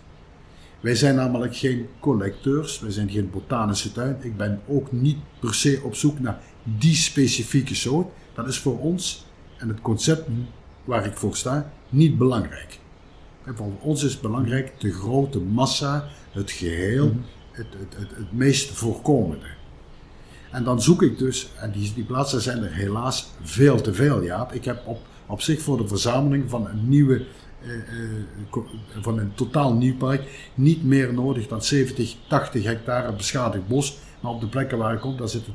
Wij 0.80 0.94
zijn 0.94 1.14
namelijk 1.14 1.56
geen 1.56 1.88
collecteurs, 2.00 2.80
wij 2.80 2.90
zijn 2.90 3.10
geen 3.10 3.30
botanische 3.30 3.92
tuin. 3.92 4.16
Ik 4.20 4.36
ben 4.36 4.60
ook 4.66 4.92
niet 4.92 5.18
per 5.40 5.54
se 5.54 5.80
op 5.84 5.94
zoek 5.94 6.18
naar 6.18 6.40
die 6.62 6.94
specifieke 6.94 7.74
soort. 7.74 8.08
Dat 8.34 8.48
is 8.48 8.58
voor 8.58 8.78
ons 8.78 9.26
en 9.56 9.68
het 9.68 9.80
concept 9.80 10.28
waar 10.84 11.06
ik 11.06 11.16
voor 11.16 11.36
sta 11.36 11.72
niet 11.88 12.18
belangrijk. 12.18 12.78
En 13.44 13.56
voor 13.56 13.72
ons 13.80 14.02
is 14.02 14.20
belangrijk 14.20 14.80
de 14.80 14.92
grote 14.92 15.40
massa, 15.40 16.08
het 16.32 16.50
geheel, 16.50 17.06
mhm. 17.06 17.18
het, 17.50 17.66
het, 17.78 18.00
het, 18.00 18.16
het 18.16 18.32
meest 18.32 18.70
voorkomende. 18.70 19.46
En 20.50 20.64
dan 20.64 20.82
zoek 20.82 21.02
ik 21.02 21.18
dus, 21.18 21.48
en 21.56 21.70
die, 21.70 21.92
die 21.94 22.04
plaatsen 22.04 22.40
zijn 22.40 22.62
er 22.62 22.72
helaas 22.72 23.28
veel 23.42 23.80
te 23.80 23.94
veel, 23.94 24.22
ja. 24.22 24.48
Ik 24.52 24.64
heb 24.64 24.86
op, 24.86 24.98
op 25.28 25.40
zich 25.40 25.60
voor 25.60 25.76
de 25.76 25.88
verzameling 25.88 26.50
van 26.50 26.66
een 26.66 26.88
nieuwe 26.88 27.24
eh, 27.62 27.74
eh, 27.74 28.62
van 29.00 29.18
een 29.18 29.34
totaal 29.34 29.72
nieuw 29.72 29.96
park 29.96 30.50
niet 30.54 30.84
meer 30.84 31.14
nodig 31.14 31.48
dan 31.48 31.62
70, 31.62 32.16
80 32.28 32.64
hectare 32.64 33.12
beschadigd 33.12 33.68
bos. 33.68 33.98
Maar 34.20 34.32
op 34.32 34.40
de 34.40 34.46
plekken 34.46 34.78
waar 34.78 34.94
ik 34.94 35.00
kom, 35.00 35.16
daar 35.16 35.28
zitten 35.28 35.54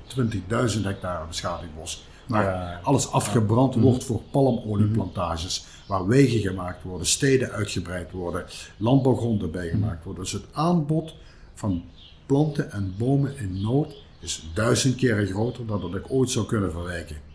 20.000 0.75 0.81
hectare 0.81 1.27
beschadigd 1.27 1.75
bos. 1.75 2.05
Waar 2.27 2.79
alles 2.83 3.11
afgebrand 3.11 3.75
wordt 3.75 3.97
mhm. 3.97 4.05
voor 4.07 4.21
palmolieplantages. 4.31 5.65
Waar 5.87 6.07
wegen 6.07 6.39
gemaakt 6.39 6.83
worden, 6.83 7.07
steden 7.07 7.51
uitgebreid 7.51 8.11
worden, 8.11 8.45
landbouwgronden 8.77 9.51
bijgemaakt 9.51 9.97
mhm. 9.97 10.05
worden. 10.05 10.23
Dus 10.23 10.33
het 10.33 10.45
aanbod 10.51 11.15
van 11.53 11.83
planten 12.25 12.71
en 12.71 12.93
bomen 12.97 13.37
in 13.37 13.61
nood 13.61 13.95
is 14.19 14.49
duizend 14.53 14.95
keer 14.95 15.25
groter 15.25 15.65
dan 15.65 15.81
dat 15.81 15.95
ik 15.95 16.05
ooit 16.07 16.29
zou 16.29 16.45
kunnen 16.45 16.71
verwijken. 16.71 17.32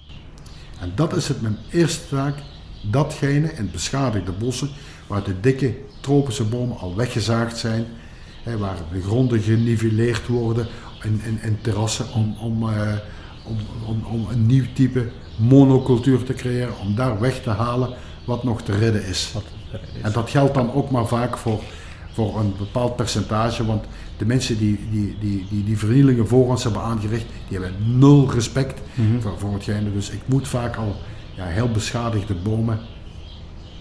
En 0.81 0.93
dat 0.95 1.17
is 1.17 1.29
het 1.29 1.41
mijn 1.41 1.57
eerste 1.71 2.09
taak 2.09 2.35
datgene 2.83 3.53
in 3.53 3.71
beschadigde 3.71 4.33
bossen 4.33 4.71
waar 5.07 5.23
de 5.25 5.41
dikke 5.41 5.75
tropische 6.01 6.45
bomen 6.45 6.79
al 6.79 6.97
weggezaagd 6.97 7.57
zijn, 7.57 7.87
hè, 8.43 8.59
waar 8.59 8.77
de 8.93 9.03
gronden 9.03 9.41
geniveleerd 9.41 10.27
worden 10.27 10.67
in, 11.03 11.21
in, 11.25 11.39
in 11.43 11.59
terrassen 11.61 12.13
om, 12.13 12.37
om, 12.41 12.63
uh, 12.63 12.93
om, 13.45 13.57
om, 13.87 14.05
om, 14.05 14.27
een 14.31 14.47
nieuw 14.47 14.65
type 14.75 15.09
monocultuur 15.37 16.23
te 16.25 16.35
creëren, 16.35 16.79
om 16.79 16.95
daar 16.95 17.21
weg 17.21 17.43
te 17.43 17.51
halen 17.51 17.95
wat 18.25 18.45
nog 18.45 18.63
te 18.63 18.79
redden 18.79 19.05
is. 19.05 19.33
En 20.03 20.13
dat 20.13 20.31
geldt 20.31 20.55
dan 20.55 20.73
ook 20.73 20.91
maar 20.91 21.07
vaak 21.07 21.39
voor, 21.39 21.61
voor 22.13 22.41
een 22.41 22.55
bepaald 22.59 22.97
percentage. 22.97 23.67
Want 23.67 23.85
de 24.19 24.27
mensen 24.27 24.59
die 24.59 24.79
die, 24.91 25.17
die, 25.21 25.47
die, 25.51 25.65
die 25.65 25.79
vernielingen 25.79 26.29
voor 26.29 26.49
ons 26.49 26.63
hebben 26.63 26.83
aangericht, 26.83 27.27
die 27.49 27.59
hebben 27.59 27.99
nul 27.99 28.31
respect 28.33 28.81
voor, 29.21 29.39
voor 29.39 29.53
hetgene. 29.53 29.93
Dus 29.93 30.11
ik 30.11 30.21
moet 30.27 30.49
vaak 30.49 30.77
al 30.77 30.97
ja, 31.37 31.45
heel 31.45 31.71
beschadigde 31.71 32.35
bomen 32.35 32.79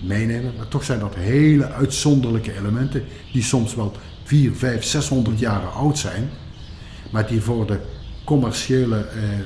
meenemen. 0.03 0.53
Maar 0.57 0.67
toch 0.67 0.83
zijn 0.83 0.99
dat 0.99 1.15
hele 1.15 1.71
uitzonderlijke 1.71 2.57
elementen 2.57 3.03
die 3.31 3.43
soms 3.43 3.75
wel 3.75 3.91
4, 4.23 4.55
5, 4.55 4.83
600 4.83 5.39
jaar 5.39 5.65
oud 5.65 5.97
zijn. 5.97 6.29
Maar 7.11 7.27
die 7.27 7.41
voor 7.41 7.67
de 7.67 7.79
commerciële 8.23 8.95
eh, 8.95 9.33
eh, 9.33 9.39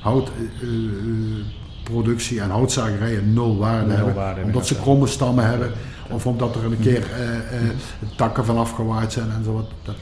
houtproductie 0.00 2.40
en 2.40 2.50
houtzagerijen 2.50 3.32
nul 3.32 3.56
waarde 3.56 3.86
Nul 3.86 3.96
hebben. 3.96 4.14
waarde, 4.14 4.42
omdat 4.42 4.66
ze 4.66 4.76
kromme 4.76 5.06
stammen 5.06 5.46
hebben. 5.46 5.72
Of 6.12 6.26
omdat 6.26 6.54
er 6.54 6.64
een 6.64 6.80
keer 6.80 7.10
eh, 7.12 7.36
eh, 7.36 7.68
takken 8.16 8.44
van 8.44 8.58
afgewaaid 8.58 9.12
zijn 9.12 9.30
en 9.30 9.44
zo. 9.44 9.66
Dat, 9.82 9.94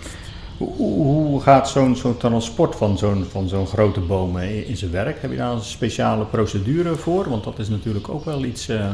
Hoe, 0.58 1.40
gaat 1.40 1.68
zo'n 1.68 1.96
zo'n 1.96 2.16
transport 2.16 2.76
van 2.76 2.98
zo'n 2.98 3.24
van 3.30 3.48
zo'n 3.48 3.66
grote 3.66 4.00
boom 4.00 4.38
in, 4.38 4.76
zijn 4.76 4.90
werk? 4.90 5.20
Heb 5.22 5.30
je 5.30 5.36
daar 5.36 5.52
een 5.52 5.62
speciale 5.62 6.24
procedure 6.24 6.94
voor? 6.96 7.28
Want 7.28 7.44
dat 7.44 7.58
is 7.58 7.68
natuurlijk 7.68 8.08
ook 8.08 8.24
wel 8.24 8.44
iets. 8.44 8.68
eh, 8.68 8.90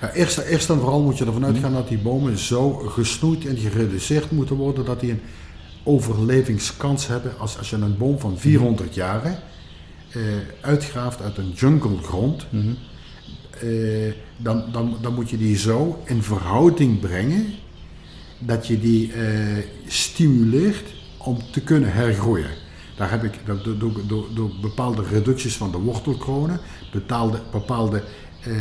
Ja, 0.00 0.10
eerst, 0.12 0.38
eerst 0.38 0.70
en 0.70 0.78
vooral 0.78 1.00
moet 1.02 1.18
je 1.18 1.24
ervan 1.24 1.44
uitgaan 1.44 1.72
dat 1.72 1.88
die 1.88 1.98
bomen 1.98 2.38
zo 2.38 2.70
gesnoeid 2.72 3.46
en 3.46 3.56
gereduceerd 3.56 4.30
moeten 4.30 4.56
worden 4.56 4.84
dat 4.84 5.00
die 5.00 5.10
een 5.10 5.20
overlevingskans 5.82 7.06
hebben. 7.06 7.32
Als, 7.38 7.58
als 7.58 7.70
je 7.70 7.76
een 7.76 7.96
boom 7.98 8.18
van 8.18 8.38
400 8.38 8.94
jaren 8.94 9.38
eh, 10.12 10.20
uitgraaft 10.60 11.22
uit 11.22 11.36
een 11.38 11.50
junglegrond, 11.54 12.46
eh, 13.60 14.12
dan, 14.36 14.64
dan, 14.72 14.96
dan 15.00 15.14
moet 15.14 15.30
je 15.30 15.36
die 15.36 15.56
zo 15.56 16.02
in 16.04 16.22
verhouding 16.22 17.00
brengen 17.00 17.46
dat 18.38 18.66
je 18.66 18.80
die 18.80 19.12
eh, 19.12 19.64
stimuleert 19.86 20.94
om 21.18 21.38
te 21.52 21.60
kunnen 21.60 21.92
hergroeien. 21.92 22.50
Daar 22.96 23.10
heb 23.10 23.24
ik 23.24 23.32
door, 23.44 23.78
door, 23.78 23.92
door, 24.06 24.26
door 24.34 24.50
bepaalde 24.60 25.02
reducties 25.02 25.56
van 25.56 25.70
de 25.70 25.78
wortelkronen, 25.78 26.60
bepaalde, 26.92 27.40
bepaalde 27.52 28.02
eh, 28.42 28.52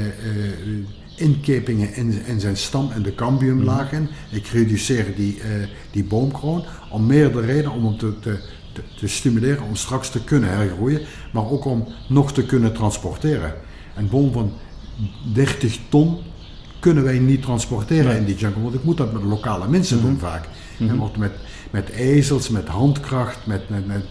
inkepingen 1.15 1.93
in, 1.95 2.25
in 2.25 2.39
zijn 2.39 2.57
stam 2.57 2.91
en 2.91 3.01
de 3.01 3.15
cambiumlagen. 3.15 4.09
Ik 4.31 4.47
reduceer 4.47 5.15
die, 5.15 5.41
die 5.91 6.03
boomkroon 6.03 6.65
om 6.91 7.05
meerdere 7.05 7.45
redenen 7.45 7.71
om 7.71 7.85
hem 7.85 7.97
te, 7.97 8.19
te, 8.19 8.39
te, 8.73 8.81
te 8.97 9.07
stimuleren 9.07 9.63
om 9.63 9.75
straks 9.75 10.09
te 10.09 10.23
kunnen 10.23 10.49
hergroeien, 10.49 11.01
maar 11.33 11.49
ook 11.49 11.65
om 11.65 11.87
nog 12.07 12.33
te 12.33 12.45
kunnen 12.45 12.73
transporteren. 12.73 13.53
Een 13.95 14.09
boom 14.09 14.31
van 14.31 14.53
30 15.33 15.79
ton 15.89 16.17
kunnen 16.79 17.03
wij 17.03 17.19
niet 17.19 17.41
transporteren 17.41 18.17
in 18.17 18.25
die 18.25 18.35
jungle, 18.35 18.61
want 18.61 18.73
ik 18.75 18.83
moet 18.83 18.97
dat 18.97 19.13
met 19.13 19.23
lokale 19.23 19.67
mensen 19.67 20.01
doen 20.01 20.17
vaak. 20.19 20.47
En 20.79 20.97
wordt 20.97 21.17
met, 21.17 21.31
met 21.71 21.89
ezels, 21.89 22.49
met 22.49 22.67
handkracht, 22.67 23.37
met, 23.45 23.69
met, 23.69 23.87
met 23.87 24.03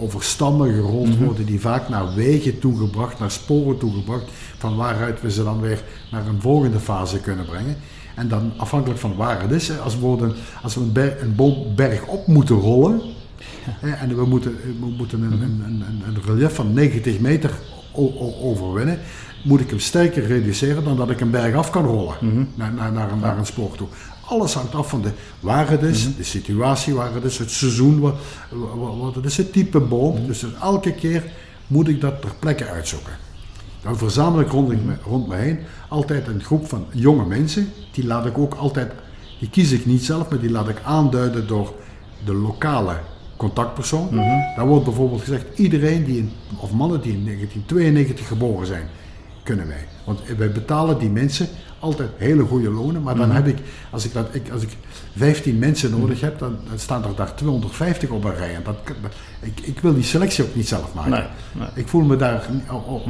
over 0.00 0.22
stammen 0.22 0.74
gerold 0.74 1.16
worden 1.18 1.46
die 1.46 1.60
vaak 1.60 1.88
naar 1.88 2.14
wegen 2.14 2.58
toegebracht, 2.58 3.18
naar 3.18 3.30
sporen 3.30 3.78
toegebracht, 3.78 4.24
van 4.58 4.76
waaruit 4.76 5.20
we 5.20 5.30
ze 5.30 5.44
dan 5.44 5.60
weer 5.60 5.82
naar 6.10 6.26
een 6.26 6.40
volgende 6.40 6.80
fase 6.80 7.20
kunnen 7.20 7.44
brengen. 7.44 7.76
En 8.14 8.28
dan 8.28 8.52
afhankelijk 8.56 9.00
van 9.00 9.16
waar 9.16 9.42
het 9.42 9.50
is, 9.50 9.78
als 9.78 9.94
we, 9.94 10.00
worden- 10.00 10.34
als 10.62 10.74
we 10.74 10.80
een, 10.80 10.92
ber- 10.92 11.22
een 11.22 11.34
boom 11.34 11.74
berg 11.76 12.06
op 12.06 12.26
moeten 12.26 12.56
rollen, 12.56 13.00
en 13.80 14.16
we 14.16 14.24
moeten, 14.26 14.56
we 14.80 14.86
moeten 14.96 15.22
een, 15.22 15.32
een, 15.32 15.42
een, 15.42 15.64
een- 15.88 16.02
een 16.14 16.22
relief 16.26 16.54
van 16.54 16.72
90 16.72 17.18
meter 17.20 17.50
overwinnen, 18.42 18.98
moet 19.44 19.60
ik 19.60 19.70
hem 19.70 19.78
sterker 19.78 20.26
reduceren 20.26 20.84
dan 20.84 20.96
dat 20.96 21.10
ik 21.10 21.20
een 21.20 21.30
berg 21.30 21.54
af 21.54 21.70
kan 21.70 21.84
rollen 21.84 22.16
naar, 22.54 22.72
naar, 22.72 22.92
naar, 22.92 23.12
een- 23.12 23.18
naar 23.18 23.38
een 23.38 23.46
spoor 23.46 23.76
toe. 23.76 23.86
Alles 24.28 24.54
hangt 24.54 24.74
af 24.74 24.88
van 24.88 25.02
de, 25.02 25.10
waar 25.40 25.70
het 25.70 25.82
is, 25.82 26.16
de 26.16 26.22
situatie 26.22 26.94
waar 26.94 27.14
het 27.14 27.24
is, 27.24 27.38
het 27.38 27.50
seizoen, 27.50 28.00
wat, 28.00 28.14
wat, 28.50 28.96
wat 29.00 29.14
het 29.14 29.24
is, 29.24 29.36
het 29.36 29.52
type 29.52 29.80
boom. 29.80 30.26
Dus 30.26 30.44
elke 30.60 30.92
keer 30.92 31.24
moet 31.66 31.88
ik 31.88 32.00
dat 32.00 32.20
ter 32.20 32.32
plekke 32.38 32.66
uitzoeken. 32.66 33.12
Dan 33.82 33.96
verzamel 33.98 34.40
ik 34.40 34.50
rond, 34.50 34.68
me, 34.84 34.94
rond 35.06 35.28
me 35.28 35.34
heen 35.36 35.58
altijd 35.88 36.26
een 36.28 36.42
groep 36.42 36.68
van 36.68 36.86
jonge 36.92 37.26
mensen. 37.26 37.72
Die 37.92 38.06
laat 38.06 38.26
ik 38.26 38.38
ook 38.38 38.54
altijd, 38.54 38.92
die 39.38 39.50
kies 39.50 39.72
ik 39.72 39.86
niet 39.86 40.04
zelf, 40.04 40.28
maar 40.30 40.40
die 40.40 40.50
laat 40.50 40.68
ik 40.68 40.80
aanduiden 40.84 41.46
door 41.46 41.74
de 42.24 42.34
lokale 42.34 42.96
contactpersoon. 43.36 44.08
Daar 44.56 44.66
wordt 44.66 44.84
bijvoorbeeld 44.84 45.20
gezegd, 45.20 45.44
iedereen 45.58 46.04
die 46.04 46.18
in, 46.18 46.30
of 46.56 46.72
mannen 46.72 47.00
die 47.00 47.12
in 47.12 47.24
1992 47.24 48.26
geboren 48.26 48.66
zijn, 48.66 48.88
kunnen 49.44 49.66
mee. 49.66 49.84
Want 50.04 50.20
wij 50.36 50.52
betalen 50.52 50.98
die 50.98 51.10
mensen 51.10 51.48
altijd 51.78 52.10
hele 52.16 52.42
goede 52.42 52.70
lonen, 52.70 53.02
maar 53.02 53.14
dan 53.16 53.30
heb 53.30 53.46
ik, 53.46 53.58
als 53.90 54.04
ik, 54.04 54.12
dat, 54.12 54.26
ik, 54.32 54.50
als 54.50 54.62
ik 54.62 54.68
15 55.16 55.58
mensen 55.58 55.90
nodig 55.90 56.20
heb, 56.20 56.38
dan, 56.38 56.56
dan 56.68 56.78
staan 56.78 57.04
er 57.04 57.14
daar 57.16 57.34
250 57.34 58.08
op 58.10 58.24
een 58.24 58.34
rij. 58.34 58.54
En 58.54 58.62
dat, 58.64 58.76
dat- 58.86 59.12
ik, 59.40 59.60
ik 59.60 59.80
wil 59.80 59.94
die 59.94 60.02
selectie 60.02 60.44
ook 60.44 60.54
niet 60.54 60.68
zelf 60.68 60.94
maken. 60.94 61.10
Nee, 61.10 61.22
nee. 61.52 61.68
Ik 61.74 61.88
voel 61.88 62.02
me 62.02 62.16
daar, 62.16 62.46
op, 62.70 62.88
op, 62.88 63.06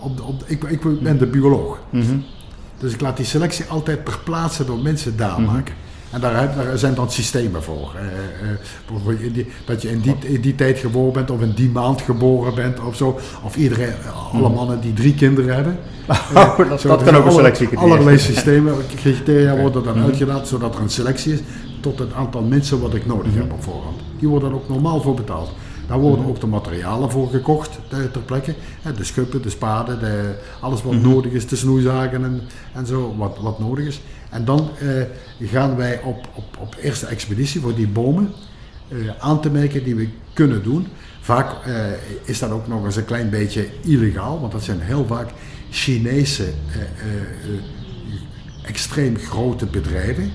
op, 0.00 0.20
op- 0.20 0.44
ik, 0.46 0.64
ik 0.64 1.00
ben 1.02 1.18
de 1.18 1.26
bioloog. 1.26 1.78
Dus 2.78 2.92
ik 2.92 3.00
laat 3.00 3.16
die 3.16 3.26
selectie 3.26 3.64
altijd 3.64 4.04
per 4.04 4.18
plaatse 4.24 4.64
door 4.64 4.78
mensen 4.78 5.16
daar 5.16 5.40
maken. 5.40 5.74
En 6.12 6.20
daar, 6.20 6.50
zijn 6.74 6.94
dan 6.94 7.10
systemen 7.10 7.62
voor. 7.62 7.92
Eh, 7.96 9.38
eh, 9.38 9.46
dat 9.64 9.82
je 9.82 9.90
in 9.90 10.00
die, 10.00 10.16
in 10.20 10.40
die 10.40 10.54
tijd 10.54 10.78
geboren 10.78 11.12
bent 11.12 11.30
of 11.30 11.40
in 11.40 11.52
die 11.52 11.68
maand 11.68 12.00
geboren 12.02 12.54
bent 12.54 12.80
of 12.80 12.96
zo. 12.96 13.18
Of 13.44 13.56
iedereen, 13.56 13.92
alle 14.32 14.48
mannen 14.48 14.80
die 14.80 14.92
drie 14.92 15.14
kinderen 15.14 15.54
hebben. 15.54 15.78
Oh, 16.34 16.58
dat, 16.68 16.80
Zo, 16.80 16.88
dat 16.88 17.00
er 17.00 17.06
kan 17.06 17.14
ook 17.16 17.22
een 17.22 17.28
alle- 17.28 17.36
selectie 17.36 17.66
creëren. 17.66 17.84
Allerlei 17.84 18.18
systemen, 18.18 18.74
criteria 18.96 19.56
worden 19.56 19.82
dan 19.84 20.02
uitgedaan 20.02 20.46
zodat 20.46 20.74
er 20.74 20.80
een 20.80 20.90
selectie 20.90 21.32
is 21.32 21.40
tot 21.80 21.98
het 21.98 22.12
aantal 22.12 22.42
mensen 22.42 22.80
wat 22.80 22.94
ik 22.94 23.06
nodig 23.06 23.34
heb 23.34 23.52
op 23.52 23.62
voorhand. 23.62 23.96
Die 24.18 24.28
worden 24.28 24.50
dan 24.50 24.58
ook 24.58 24.68
normaal 24.68 25.00
voor 25.00 25.14
betaald. 25.14 25.50
Daar 25.92 26.00
worden 26.00 26.26
ook 26.26 26.40
de 26.40 26.46
materialen 26.46 27.10
voor 27.10 27.28
gekocht 27.28 27.78
ter, 27.88 28.20
plekke. 28.24 28.54
De 28.96 29.04
schuppen, 29.04 29.42
de 29.42 29.50
spaden, 29.50 29.98
de, 29.98 30.34
alles 30.60 30.82
wat 30.82 30.94
nodig 30.94 31.32
is, 31.32 31.46
de 31.46 31.56
snoeizagen 31.56 32.24
en, 32.24 32.40
en 32.74 32.86
zo, 32.86 33.14
wat, 33.16 33.38
wat 33.40 33.58
nodig 33.58 33.86
is. 33.86 34.00
En 34.30 34.44
dan 34.44 34.70
eh, 34.78 35.48
gaan 35.48 35.76
wij 35.76 36.00
op, 36.02 36.28
op, 36.34 36.44
op 36.60 36.76
eerste 36.80 37.06
expeditie 37.06 37.60
voor 37.60 37.74
die 37.74 37.88
bomen 37.88 38.32
eh, 38.88 38.98
aan 39.18 39.40
te 39.40 39.50
merken 39.50 39.84
die 39.84 39.94
we 39.94 40.08
kunnen 40.32 40.62
doen. 40.62 40.86
Vaak 41.20 41.64
eh, 41.64 41.74
is 42.24 42.38
dat 42.38 42.50
ook 42.50 42.68
nog 42.68 42.84
eens 42.84 42.96
een 42.96 43.04
klein 43.04 43.30
beetje 43.30 43.68
illegaal, 43.82 44.40
want 44.40 44.52
dat 44.52 44.62
zijn 44.62 44.80
heel 44.80 45.06
vaak 45.06 45.28
Chinese 45.70 46.44
extreem 48.64 49.16
grote 49.16 49.66
bedrijven 49.66 50.30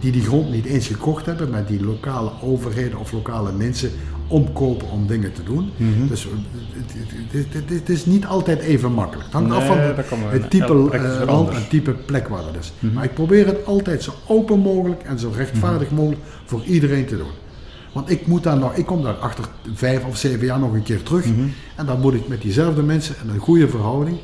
die 0.00 0.12
die 0.12 0.22
grond 0.22 0.50
niet 0.50 0.64
eens 0.64 0.86
gekocht 0.86 1.26
hebben, 1.26 1.50
maar 1.50 1.66
die 1.66 1.84
lokale 1.84 2.30
overheden 2.40 2.98
of 2.98 3.12
lokale 3.12 3.52
mensen 3.52 3.90
omkopen 4.32 4.90
om 4.90 5.06
dingen 5.06 5.32
te 5.32 5.42
doen. 5.42 5.70
Dus 6.08 6.26
eh, 6.26 6.30
het, 6.72 6.92
het, 7.32 7.44
het- 7.44 7.54
het- 7.54 7.78
het 7.78 7.88
is 7.88 8.06
niet 8.06 8.26
altijd 8.26 8.60
even 8.60 8.92
makkelijk. 8.92 9.24
Het 9.24 9.32
hangt 9.32 9.52
af 9.52 9.66
van 9.66 9.76
de- 9.76 9.94
het 10.32 10.50
type 10.50 10.66
is 10.92 11.00
eh, 11.00 11.16
land 11.16 11.28
anders. 11.30 11.56
en 11.56 11.68
type 11.68 11.92
plek 11.92 12.28
waar 12.28 12.44
het 12.46 12.56
is. 12.60 12.72
Maar 12.92 13.04
ik 13.04 13.14
probeer 13.14 13.46
het 13.46 13.66
altijd 13.66 14.02
zo 14.02 14.12
open 14.26 14.58
mogelijk 14.58 15.02
en 15.02 15.18
zo 15.18 15.32
rechtvaardig 15.36 15.90
mogelijk 15.90 16.20
voor 16.44 16.62
iedereen 16.64 17.06
te 17.06 17.16
doen. 17.16 17.30
Want 17.92 18.10
ik 18.10 18.26
moet 18.26 18.42
daar 18.42 18.58
nog, 18.58 18.74
ik 18.74 18.86
kom 18.86 19.02
daar 19.02 19.14
achter 19.14 19.44
vijf 19.74 20.04
of 20.04 20.16
zeven 20.16 20.46
jaar 20.46 20.58
nog 20.58 20.72
een 20.72 20.82
keer 20.82 21.02
terug. 21.02 21.24
En 21.76 21.86
dan 21.86 22.00
moet 22.00 22.14
ik 22.14 22.28
met 22.28 22.42
diezelfde 22.42 22.82
mensen 22.82 23.14
in 23.24 23.28
een 23.30 23.38
goede 23.38 23.68
verhouding 23.68 24.16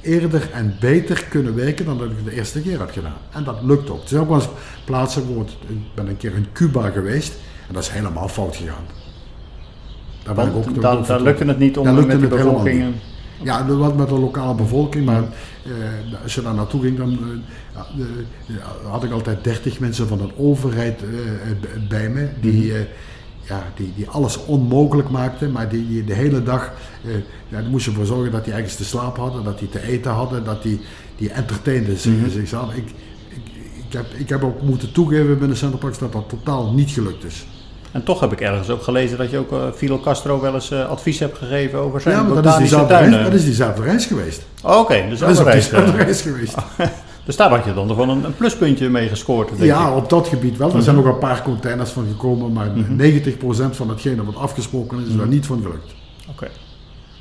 eerder 0.00 0.50
en 0.52 0.76
beter 0.80 1.24
kunnen 1.28 1.54
werken 1.54 1.84
dan 1.84 1.98
dat 1.98 2.10
ik 2.10 2.16
het 2.16 2.24
de 2.24 2.32
eerste 2.34 2.60
keer 2.60 2.78
had 2.78 2.90
gedaan. 2.90 3.16
En 3.32 3.44
dat 3.44 3.56
lukt 3.62 3.90
ook. 3.90 4.02
Er 4.02 4.08
zijn 4.08 4.20
ook 4.20 4.28
wel 4.28 4.36
eens 4.36 4.48
plaatsen, 4.84 5.24
bijvoorbeeld, 5.26 5.56
ik 5.68 5.76
ben 5.94 6.08
een 6.08 6.16
keer 6.16 6.34
in 6.34 6.46
Cuba 6.52 6.90
geweest 6.90 7.32
en 7.68 7.74
dat 7.74 7.82
is 7.82 7.88
helemaal 7.88 8.28
fout 8.28 8.56
gegaan. 8.56 8.84
Daar 10.22 10.34
ben 10.34 10.46
ik 10.46 10.52
Want 10.52 10.68
ook- 10.68 10.82
daar 10.82 10.96
vertrokken. 10.96 11.24
lukte 11.26 11.44
het 11.44 11.58
niet 11.58 11.78
om 11.78 11.94
met 12.06 12.20
de 12.20 12.26
bevolking... 12.26 12.84
niet. 12.84 12.94
Ja, 13.42 13.66
wat 13.66 13.96
met 13.96 14.08
de 14.08 14.18
lokale 14.18 14.54
bevolking, 14.54 15.04
maar 15.04 15.22
eh, 15.22 16.22
als 16.22 16.34
je 16.34 16.42
daar 16.42 16.54
naartoe 16.54 16.80
ging, 16.82 16.96
dan 16.96 17.10
eh, 17.74 18.02
eh, 18.04 18.90
had 18.90 19.04
ik 19.04 19.10
altijd 19.12 19.44
30 19.44 19.78
mensen 19.80 20.08
van 20.08 20.20
een 20.20 20.32
overheid 20.36 21.02
eh, 21.02 21.08
bij 21.88 22.08
me, 22.10 22.28
die, 22.40 22.74
eh, 22.74 22.80
ja, 23.40 23.62
die, 23.76 23.92
die 23.96 24.08
alles 24.08 24.44
onmogelijk 24.44 25.08
maakten, 25.10 25.52
maar 25.52 25.68
die, 25.68 25.88
die 25.88 26.04
de 26.04 26.14
hele 26.14 26.42
dag, 26.42 26.72
eh 27.04 27.10
ja, 27.48 27.60
daar 27.60 27.70
moest 27.70 27.84
je 27.84 27.90
ervoor 27.90 28.06
zorgen 28.06 28.32
dat 28.32 28.44
die 28.44 28.52
ergens 28.54 28.76
te 28.76 28.84
slapen 28.84 29.22
hadden, 29.22 29.44
dat 29.44 29.58
die 29.58 29.68
te 29.68 29.82
eten 29.82 30.10
hadden, 30.10 30.44
dat 30.44 30.62
die, 30.62 30.80
die 31.16 31.30
entertainen 31.30 31.96
zich- 31.98 32.30
zichzelf. 32.32 32.74
Ik, 32.74 32.86
ik, 33.28 33.42
ik, 33.86 33.92
heb, 33.92 34.06
ik 34.14 34.28
heb 34.28 34.44
ook 34.44 34.62
moeten 34.62 34.92
toegeven 34.92 35.38
binnen 35.38 35.56
Centerparks 35.56 35.98
dat 35.98 36.12
dat 36.12 36.28
totaal 36.28 36.72
niet 36.72 36.90
gelukt 36.90 37.24
is. 37.24 37.46
En 37.92 38.02
toch 38.04 38.20
heb 38.20 38.32
ik 38.32 38.40
ergens 38.40 38.70
ook 38.70 38.82
gelezen 38.82 39.18
dat 39.18 39.30
je 39.30 39.38
ook 39.38 39.52
eh, 39.52 39.58
Fidel 39.74 40.00
Castro 40.00 40.40
wel 40.40 40.54
eens 40.54 40.70
eh, 40.70 40.88
advies 40.88 41.18
hebt 41.18 41.38
gegeven 41.38 41.78
over 41.78 42.00
zijn 42.00 42.14
Ja, 42.16 42.22
maar 42.22 42.42
dat 42.42 42.60
is, 42.60 42.70
reis, 42.70 42.86
tuinen. 42.88 43.24
dat 43.24 43.32
is 43.32 43.44
diezelfde 43.44 43.82
reis 43.82 44.06
geweest. 44.06 44.42
Oh, 44.62 44.78
Oké, 44.78 45.04
dus 45.08 45.18
Dat 45.18 45.30
is 45.30 45.38
reis. 45.38 45.68
diezelfde 45.68 45.98
eh. 45.98 46.04
reis 46.04 46.20
geweest. 46.20 46.54
Dus 47.24 47.36
daar 47.36 47.50
had 47.50 47.64
je 47.64 47.74
dan 47.74 47.88
gewoon 47.88 48.08
een, 48.08 48.24
een 48.24 48.36
pluspuntje 48.36 48.88
mee 48.88 49.08
gescoord. 49.08 49.48
denk 49.48 49.62
Ja, 49.62 49.88
ik. 49.88 49.94
op 49.96 50.08
dat 50.08 50.28
gebied 50.28 50.56
wel. 50.56 50.74
Er 50.74 50.82
zijn 50.82 50.96
nog 50.96 51.04
een 51.04 51.18
paar 51.18 51.42
containers 51.42 51.90
van 51.90 52.06
gekomen, 52.10 52.52
maar 52.52 52.68
90% 52.68 52.76
van 53.70 53.88
hetgene 53.88 54.24
wat 54.24 54.36
afgesproken 54.36 55.00
is, 55.00 55.08
is 55.08 55.16
daar 55.16 55.26
niet 55.26 55.46
van 55.46 55.60
gelukt. 55.62 55.94
Oké. 56.30 56.48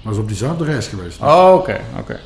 Maar 0.01 0.13
is 0.13 0.20
op 0.20 0.28
diezelfde 0.28 0.63
reis 0.65 0.88
geweest. 0.88 1.22
Oh, 1.22 1.53
Oké, 1.53 1.80
oké. 1.99 2.20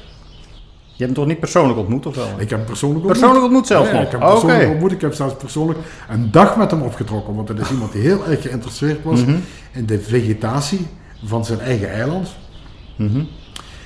Je 1.01 1.07
hebt 1.07 1.19
hem 1.19 1.27
toch 1.27 1.35
niet 1.35 1.43
persoonlijk 1.43 1.79
ontmoet 1.79 2.05
of 2.05 2.15
wel? 2.15 2.29
Ik 2.37 2.49
heb 2.49 2.59
hem 2.59 2.65
persoonlijk 2.65 3.05
ontmoet. 3.05 3.19
Persoonlijk 3.19 3.43
ontmoet 3.43 3.67
zelfs 3.67 3.89
ja, 3.89 3.93
nog? 3.93 4.03
ik 4.03 4.11
heb 4.11 4.21
hem 4.21 4.29
persoonlijk 4.29 4.69
ontmoet. 4.69 4.91
Ik 4.91 5.01
heb 5.01 5.13
zelfs 5.13 5.35
persoonlijk 5.35 5.79
een 6.09 6.31
dag 6.31 6.57
met 6.57 6.71
hem 6.71 6.81
opgetrokken. 6.81 7.35
Want 7.35 7.47
het 7.47 7.59
is 7.59 7.69
iemand 7.69 7.91
die 7.91 8.01
heel 8.01 8.27
erg 8.27 8.41
geïnteresseerd 8.41 9.03
was 9.03 9.25
mhm. 9.25 9.35
in 9.71 9.85
de 9.85 9.99
vegetatie 9.99 10.87
van 11.25 11.45
zijn 11.45 11.59
eigen 11.59 11.91
eiland. 11.91 12.35
Mm 12.97 13.27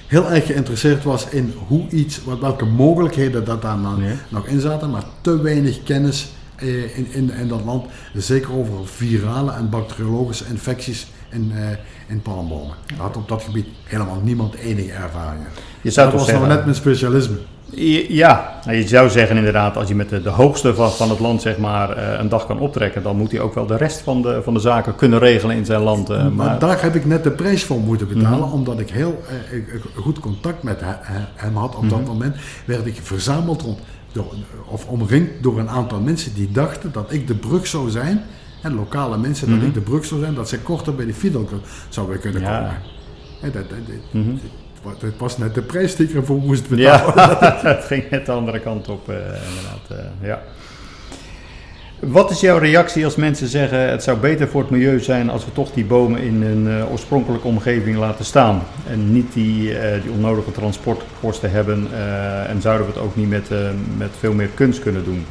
Heel 0.07 0.31
erg 0.31 0.45
geïnteresseerd 0.45 1.03
was 1.03 1.29
in 1.29 1.53
hoe 1.67 1.89
iets, 1.89 2.21
welke 2.39 2.65
mogelijkheden 2.65 3.45
dat 3.45 3.61
daar 3.61 3.77
nou 3.77 4.01
nog 4.29 4.45
in 4.45 4.59
zaten. 4.59 4.89
Maar 4.89 5.03
te 5.21 5.41
weinig 5.41 5.83
kennis 5.83 6.31
eh, 6.55 6.97
in, 6.97 7.07
in, 7.11 7.31
in, 7.31 7.47
dat 7.47 7.63
land. 7.65 7.85
Zeker 8.13 8.53
over 8.53 8.87
virale 8.87 9.51
en 9.51 9.69
bacteriologische 9.69 10.45
infecties 10.49 11.07
in, 11.29 11.51
uh, 11.55 11.69
in 12.07 12.21
palmbomen. 12.21 12.75
Had 12.97 13.17
op 13.17 13.27
dat 13.27 13.43
gebied 13.43 13.67
helemaal 13.83 14.19
niemand 14.23 14.53
enige 14.53 14.91
ervaring. 14.91 15.43
Je 15.81 15.91
zou 15.91 16.09
dat 16.09 16.19
was 16.19 16.25
zeggen, 16.27 16.45
nou 16.45 16.55
net 16.55 16.65
mijn 16.65 16.77
specialisme. 16.77 17.37
Ja, 18.07 18.59
nou, 18.65 18.77
je 18.77 18.87
zou 18.87 19.09
zeggen 19.09 19.37
inderdaad, 19.37 19.77
als 19.77 19.87
je 19.87 19.95
met 19.95 20.09
de, 20.09 20.21
de 20.21 20.29
hoogste 20.29 20.75
van, 20.75 20.91
van 20.91 21.09
het 21.09 21.19
land 21.19 21.41
zeg 21.41 21.57
maar, 21.57 21.97
uh, 21.97 22.19
een 22.19 22.29
dag 22.29 22.45
kan 22.45 22.59
optrekken, 22.59 23.03
dan 23.03 23.17
moet 23.17 23.31
hij 23.31 23.39
ook 23.39 23.53
wel 23.53 23.65
de 23.65 23.77
rest 23.77 24.01
van 24.01 24.21
de, 24.21 24.41
van 24.43 24.53
de 24.53 24.59
zaken 24.59 24.95
kunnen 24.95 25.19
regelen 25.19 25.55
in 25.55 25.65
zijn 25.65 25.81
land. 25.81 26.09
Uh, 26.09 26.17
maar, 26.17 26.31
maar, 26.31 26.59
daar 26.59 26.81
heb 26.81 26.95
ik 26.95 27.05
net 27.05 27.23
de 27.23 27.31
prijs 27.31 27.63
voor 27.63 27.79
moeten 27.79 28.07
betalen, 28.07 28.47
mhm. 28.47 28.53
omdat 28.53 28.79
ik 28.79 28.89
heel 28.89 29.21
uh, 29.51 29.63
goed 29.95 30.19
contact 30.19 30.63
met 30.63 30.81
hem 31.35 31.55
had. 31.55 31.75
Op 31.75 31.89
dat 31.89 31.99
mhm. 31.99 32.07
moment 32.07 32.35
werd 32.65 32.85
ik 32.85 32.99
verzameld 33.01 33.61
rond, 33.61 33.79
door, 34.11 34.33
of 34.65 34.85
omringd 34.87 35.31
door 35.41 35.59
een 35.59 35.69
aantal 35.69 35.99
mensen 35.99 36.33
die 36.33 36.51
dachten 36.51 36.91
dat 36.91 37.13
ik 37.13 37.27
de 37.27 37.35
brug 37.35 37.67
zou 37.67 37.89
zijn 37.89 38.23
en 38.65 38.75
lokale 38.75 39.17
mensen, 39.17 39.49
dat 39.49 39.57
mhm. 39.57 39.67
ik 39.67 39.73
de 39.73 39.81
brug 39.81 40.05
zou 40.05 40.19
zijn, 40.19 40.33
dat 40.33 40.49
ze 40.49 40.59
korter 40.59 40.95
bij 40.95 41.05
de 41.05 41.13
Fidel 41.13 41.49
zouden 41.89 42.19
kunnen 42.19 42.41
komen. 42.41 42.77
En 43.41 43.51
dat, 43.51 43.69
dat, 43.69 43.77
mm 44.11 44.23
-hmm. 44.23 44.39
Het 44.99 45.17
was 45.17 45.37
net 45.37 45.53
de 45.53 45.61
prijs 45.61 45.95
die 45.95 46.09
ik 46.09 46.15
ervoor 46.15 46.41
moest 46.41 46.67
betalen. 46.67 47.13
Ja, 47.15 47.59
het 47.61 47.83
ging 47.83 48.09
net 48.09 48.25
de 48.25 48.31
andere 48.31 48.59
kant 48.59 48.89
op, 48.89 49.09
uh, 49.09 49.15
inderdaad. 49.15 50.11
Uh, 50.21 50.27
ja. 50.27 50.41
Wat 51.99 52.31
is 52.31 52.39
jouw 52.39 52.57
reactie 52.57 53.05
als 53.05 53.15
mensen 53.15 53.47
zeggen 53.47 53.89
het 53.89 54.03
zou 54.03 54.17
beter 54.17 54.47
voor 54.47 54.61
het 54.61 54.69
milieu 54.69 54.99
zijn 54.99 55.29
als 55.29 55.45
we 55.45 55.51
toch 55.51 55.71
die 55.71 55.85
bomen 55.85 56.21
in 56.21 56.41
een 56.41 56.67
uh, 56.67 56.91
oorspronkelijke 56.91 57.47
omgeving 57.47 57.97
laten 57.97 58.25
staan 58.25 58.61
en 58.87 59.13
niet 59.13 59.33
die, 59.33 59.73
die 60.03 60.11
onnodige 60.11 60.51
transportkosten 60.51 61.51
hebben 61.51 61.87
en 62.47 62.61
zouden 62.61 62.87
we 62.87 62.93
het 62.93 63.01
ook 63.01 63.15
niet 63.15 63.29
met, 63.29 63.49
met 63.97 64.11
veel 64.19 64.33
meer 64.33 64.49
kunst 64.53 64.79
kunnen 64.79 65.03
doen? 65.03 65.25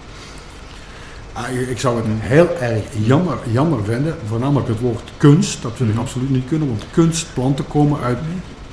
Ah, 1.37 1.69
ik 1.69 1.79
zou 1.79 1.97
het 1.97 2.07
heel 2.09 2.57
erg 2.61 2.83
jammer, 3.07 3.39
jammer 3.53 3.85
vinden, 3.85 4.17
voornamelijk 4.27 4.69
het 4.69 4.81
woord 4.81 5.13
kunst, 5.17 5.63
dat 5.63 5.73
vind 5.75 5.89
ik 5.89 5.95
mhm. 5.95 6.05
absoluut 6.05 6.31
niet 6.31 6.49
kunnen, 6.49 6.69
want 6.69 6.85
kunstplanten 6.91 7.67
komen 7.67 8.01
uit, 8.01 8.19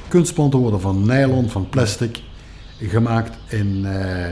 kunstplanten 0.08 0.60
worden 0.60 0.82
van 0.82 1.06
nylon, 1.06 1.50
van 1.50 1.70
plastic 1.70 2.22
gemaakt 2.80 3.38
in, 3.48 3.82
uh, 3.86 4.26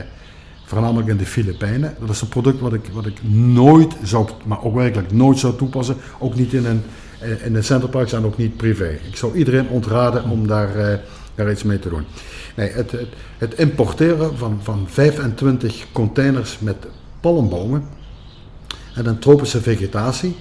voornamelijk 0.64 1.08
in 1.08 1.16
de 1.16 1.26
Filipijnen. 1.26 1.94
Dat 2.00 2.10
is 2.10 2.20
een 2.20 2.28
product 2.28 2.60
wat 2.60 2.72
ik, 2.72 2.88
wat 2.92 3.06
ik 3.06 3.22
nooit 3.32 3.96
zou, 4.02 4.28
maar 4.44 4.62
ook 4.64 4.74
werkelijk 4.74 5.12
nooit 5.12 5.38
zou 5.38 5.56
toepassen, 5.56 5.96
ook 6.18 6.34
niet 6.34 6.52
in 6.52 6.64
een, 6.64 6.82
eh, 7.20 7.46
in 7.46 7.54
een 7.54 7.64
centerpark 7.64 8.12
en 8.12 8.24
ook 8.24 8.36
niet 8.36 8.56
privé. 8.56 8.98
Ik 9.08 9.16
zou 9.16 9.36
iedereen 9.36 9.68
ontraden 9.68 10.30
om 10.30 10.46
daar, 10.46 10.76
uh, 10.76 10.98
daar 11.34 11.50
iets 11.50 11.62
mee 11.62 11.78
te 11.78 11.88
doen. 11.88 12.04
Nee, 12.56 12.70
het, 12.70 12.90
het, 12.90 13.08
het 13.38 13.54
importeren 13.54 14.36
van, 14.36 14.58
van 14.62 14.86
25 14.88 15.86
containers 15.92 16.58
met 16.58 16.76
palmbomen 17.20 17.98
en 18.94 19.06
een 19.06 19.18
tropische 19.18 19.60
vegetatie, 19.60 20.36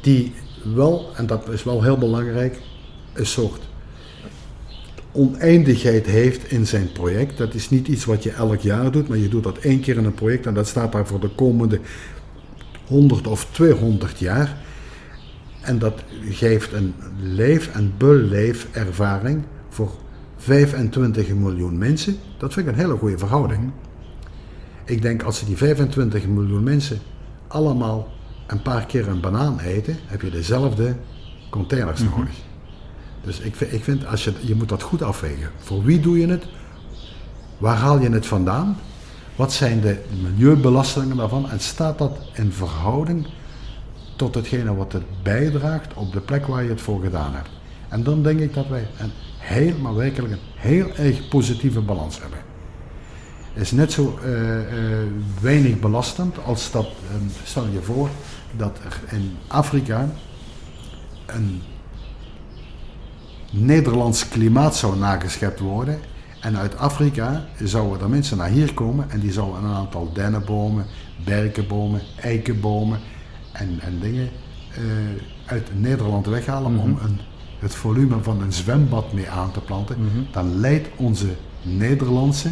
die 0.00 0.34
wel, 0.74 1.10
en 1.16 1.26
dat 1.26 1.48
is 1.48 1.64
wel 1.64 1.82
heel 1.82 1.98
belangrijk, 1.98 2.60
een 3.12 3.26
soort 3.26 3.60
oneindigheid 5.12 6.06
heeft 6.06 6.50
in 6.50 6.66
zijn 6.66 6.92
project. 6.92 7.38
Dat 7.38 7.54
is 7.54 7.70
niet 7.70 7.88
iets 7.88 8.04
wat 8.04 8.22
je 8.22 8.30
elk 8.30 8.60
jaar 8.60 8.90
doet, 8.90 9.08
maar 9.08 9.18
je 9.18 9.28
doet 9.28 9.42
dat 9.42 9.58
één 9.58 9.80
keer 9.80 9.96
in 9.96 10.04
een 10.04 10.14
project 10.14 10.46
en 10.46 10.54
dat 10.54 10.66
staat 10.66 10.92
daar 10.92 11.06
voor 11.06 11.20
de 11.20 11.28
komende 11.28 11.80
100 12.86 13.26
of 13.26 13.46
200 13.50 14.18
jaar. 14.18 14.56
En 15.60 15.78
dat 15.78 16.02
geeft 16.30 16.72
een 16.72 16.94
leef- 17.20 17.70
en 17.72 17.92
beleefervaring 17.98 19.42
voor 19.68 19.92
25 20.36 21.28
miljoen 21.34 21.78
mensen. 21.78 22.16
Dat 22.38 22.52
vind 22.52 22.66
ik 22.66 22.72
een 22.72 22.78
hele 22.78 22.96
goede 22.96 23.18
verhouding. 23.18 23.70
Ik 24.84 25.02
denk 25.02 25.22
als 25.22 25.38
ze 25.38 25.44
die 25.44 25.56
25 25.56 26.26
miljoen 26.26 26.62
mensen 26.62 26.98
allemaal 27.48 28.08
een 28.46 28.62
paar 28.62 28.86
keer 28.86 29.08
een 29.08 29.20
banaan 29.20 29.58
eten, 29.60 29.96
heb 30.06 30.20
je 30.22 30.30
dezelfde 30.30 30.96
containers 31.50 32.00
mhm. 32.00 32.18
nodig. 32.18 32.34
Dus 33.22 33.38
ik, 33.38 33.56
vind, 33.56 33.72
ik 33.72 33.84
vind, 33.84 34.06
als 34.06 34.24
je, 34.24 34.32
je 34.40 34.54
moet 34.54 34.68
dat 34.68 34.82
goed 34.82 35.02
afwegen. 35.02 35.50
Voor 35.56 35.84
wie 35.84 36.00
doe 36.00 36.18
je 36.18 36.26
het? 36.26 36.46
Waar 37.58 37.76
haal 37.76 38.00
je 38.00 38.10
het 38.10 38.26
vandaan? 38.26 38.76
Wat 39.36 39.52
zijn 39.52 39.80
de 39.80 40.02
milieubelastingen 40.22 41.16
daarvan? 41.16 41.50
En 41.50 41.60
staat 41.60 41.98
dat 41.98 42.18
in 42.32 42.52
verhouding 42.52 43.26
tot 44.16 44.34
hetgene 44.34 44.74
wat 44.74 44.92
het 44.92 45.22
bijdraagt 45.22 45.94
op 45.94 46.12
de 46.12 46.20
plek 46.20 46.46
waar 46.46 46.62
je 46.62 46.68
het 46.68 46.80
voor 46.80 47.00
gedaan 47.00 47.34
hebt? 47.34 47.48
En 47.88 48.02
dan 48.02 48.22
denk 48.22 48.40
ik 48.40 48.54
dat 48.54 48.68
wij 48.68 48.88
een 48.98 49.10
heel, 49.38 49.78
maar 49.78 49.94
werkelijk 49.94 50.32
een 50.32 50.38
heel 50.54 50.90
erg 50.96 51.28
positieve 51.28 51.80
balans 51.80 52.20
hebben 52.20 52.53
is 53.54 53.72
net 53.72 53.92
zo 53.92 54.18
uh, 54.24 54.30
uh, 54.30 54.98
weinig 55.40 55.80
belastend 55.80 56.44
als 56.44 56.70
dat, 56.70 56.86
um, 56.86 57.30
stel 57.44 57.66
je 57.72 57.82
voor, 57.82 58.08
dat 58.56 58.78
er 58.84 59.16
in 59.16 59.36
Afrika 59.46 60.08
een 61.26 61.62
Nederlands 63.50 64.28
klimaat 64.28 64.76
zou 64.76 64.98
nageschept 64.98 65.60
worden. 65.60 65.98
En 66.40 66.56
uit 66.56 66.78
Afrika 66.78 67.44
zouden 67.62 68.00
er 68.00 68.08
mensen 68.08 68.36
naar 68.36 68.48
hier 68.48 68.74
komen 68.74 69.10
en 69.10 69.20
die 69.20 69.32
zouden 69.32 69.64
een 69.64 69.74
aantal 69.74 70.12
dennenbomen, 70.12 70.86
berkenbomen, 71.24 72.00
eikenbomen 72.20 72.98
en, 73.52 73.80
en 73.80 73.98
dingen 74.00 74.28
uh, 74.78 74.84
uit 75.46 75.68
Nederland 75.80 76.26
weghalen 76.26 76.72
mm 76.72 76.78
-hmm. 76.78 76.86
om 76.86 76.92
mhm. 76.92 77.04
een, 77.04 77.18
het 77.58 77.74
volume 77.74 78.22
van 78.22 78.42
een 78.42 78.52
zwembad 78.52 79.12
mee 79.12 79.30
aan 79.30 79.52
te 79.52 79.60
planten. 79.60 79.96
Mm 79.98 80.08
-hmm. 80.08 80.26
Dan 80.32 80.60
leidt 80.60 80.88
onze 80.96 81.28
Nederlandse 81.62 82.50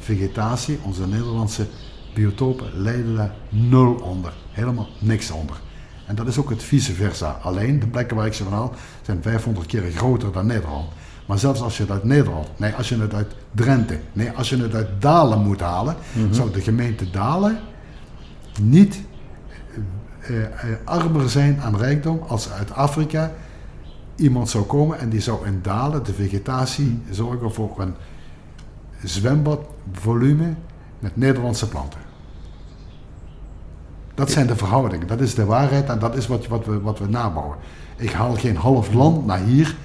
vegetatie, 0.00 0.78
onze 0.82 1.06
Nederlandse 1.06 1.66
biotopen, 2.14 2.82
leiden 2.82 3.16
daar 3.16 3.34
nul 3.48 3.92
onder. 3.94 4.32
Helemaal 4.50 4.88
niks 4.98 5.30
onder. 5.30 5.56
En 6.06 6.14
dat 6.14 6.26
is 6.26 6.38
ook 6.38 6.50
het 6.50 6.62
vice 6.62 6.92
versa. 6.92 7.38
Alleen 7.42 7.80
de 7.80 7.86
plekken 7.86 8.16
waar 8.16 8.26
ik 8.26 8.32
ze 8.32 8.44
van 8.44 8.52
haal 8.52 8.74
zijn 9.02 9.22
500 9.22 9.66
keer 9.66 9.82
groter 9.90 10.32
dan 10.32 10.46
Nederland. 10.46 10.88
Maar 11.26 11.38
zelfs 11.38 11.60
als 11.60 11.76
je 11.76 11.82
het 11.82 11.92
uit 11.92 12.04
Nederland, 12.04 12.48
nee, 12.56 12.72
als 12.72 12.88
je 12.88 13.00
het 13.00 13.14
uit 13.14 13.34
Drenthe, 13.52 14.00
nee, 14.12 14.30
als 14.30 14.48
je 14.48 14.56
het 14.56 14.74
uit 14.74 14.88
Dalen 14.98 15.42
moet 15.42 15.60
halen, 15.60 15.96
mhm. 16.12 16.32
zou 16.32 16.50
de 16.50 16.60
gemeente 16.60 17.10
Dalen 17.10 17.58
niet 18.60 19.00
uh, 20.30 20.44
armer 20.84 21.30
zijn 21.30 21.60
aan 21.60 21.76
rijkdom 21.76 22.22
als 22.28 22.50
uit 22.50 22.72
Afrika 22.72 23.32
iemand 24.16 24.48
zou 24.48 24.64
komen 24.64 24.98
en 24.98 25.08
die 25.08 25.20
zou 25.20 25.46
in 25.46 25.58
Dalen 25.62 26.04
de 26.04 26.12
vegetatie 26.12 26.98
zorgen 27.10 27.52
voor 27.52 27.80
een 27.80 27.94
zwembadvolume 29.04 30.54
met 30.98 31.16
Nederlandse 31.16 31.68
planten. 31.68 32.00
Dat 34.14 34.30
zijn 34.30 34.46
de 34.46 34.56
verhoudingen, 34.56 35.06
dat 35.06 35.20
is 35.20 35.34
de 35.34 35.44
waarheid 35.44 35.88
en 35.88 35.98
dat 35.98 36.16
is 36.16 36.26
wat, 36.26 36.46
wat, 36.46 36.66
we, 36.66 36.80
wat 36.80 36.98
we 36.98 37.08
nabouwen. 37.08 37.56
Ik 37.96 38.12
haal 38.12 38.34
geen 38.34 38.56
half 38.56 38.92
land 38.92 39.26
naar 39.26 39.40
hier, 39.40 39.76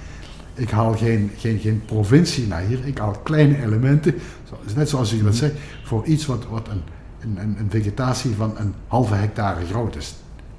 ik 0.54 0.70
haal 0.70 0.92
geen, 0.92 1.30
geen, 1.36 1.58
geen 1.58 1.82
provincie 1.86 2.46
naar 2.46 2.60
hier, 2.60 2.86
ik 2.86 2.98
haal 2.98 3.14
kleine 3.22 3.62
elementen, 3.62 4.14
net 4.74 4.88
zoals 4.88 5.10
je 5.10 5.22
dat 5.22 5.34
zegt, 5.34 5.54
voor 5.84 6.04
iets 6.04 6.26
wat, 6.26 6.46
wat 6.50 6.68
een, 6.68 6.82
een, 7.20 7.56
een 7.58 7.70
vegetatie 7.70 8.34
van 8.34 8.54
een 8.56 8.74
halve 8.86 9.14
hectare 9.14 9.66
groot 9.66 9.96
is. 9.96 10.14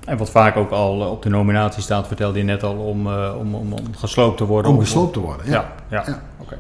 En 0.08 0.18
wat 0.18 0.30
vaak 0.30 0.56
ook 0.56 0.72
al 0.72 1.00
op 1.00 1.22
de 1.22 1.30
nominatie 1.30 1.82
staat, 1.82 2.08
vertelde 2.08 2.38
je 2.38 2.44
net 2.44 2.64
al, 2.64 2.76
om, 2.76 3.08
uh, 3.08 3.36
om, 3.40 3.56
om, 3.56 3.74
om, 3.74 3.96
gesloopt 3.98 4.38
te 4.38 4.46
worden. 4.46 4.72
Om 4.72 4.80
gesloopt 4.80 5.14
te 5.14 5.20
worden, 5.20 5.46
ja. 5.46 5.74
Ja, 5.90 6.04
ja. 6.08 6.22
oké. 6.38 6.58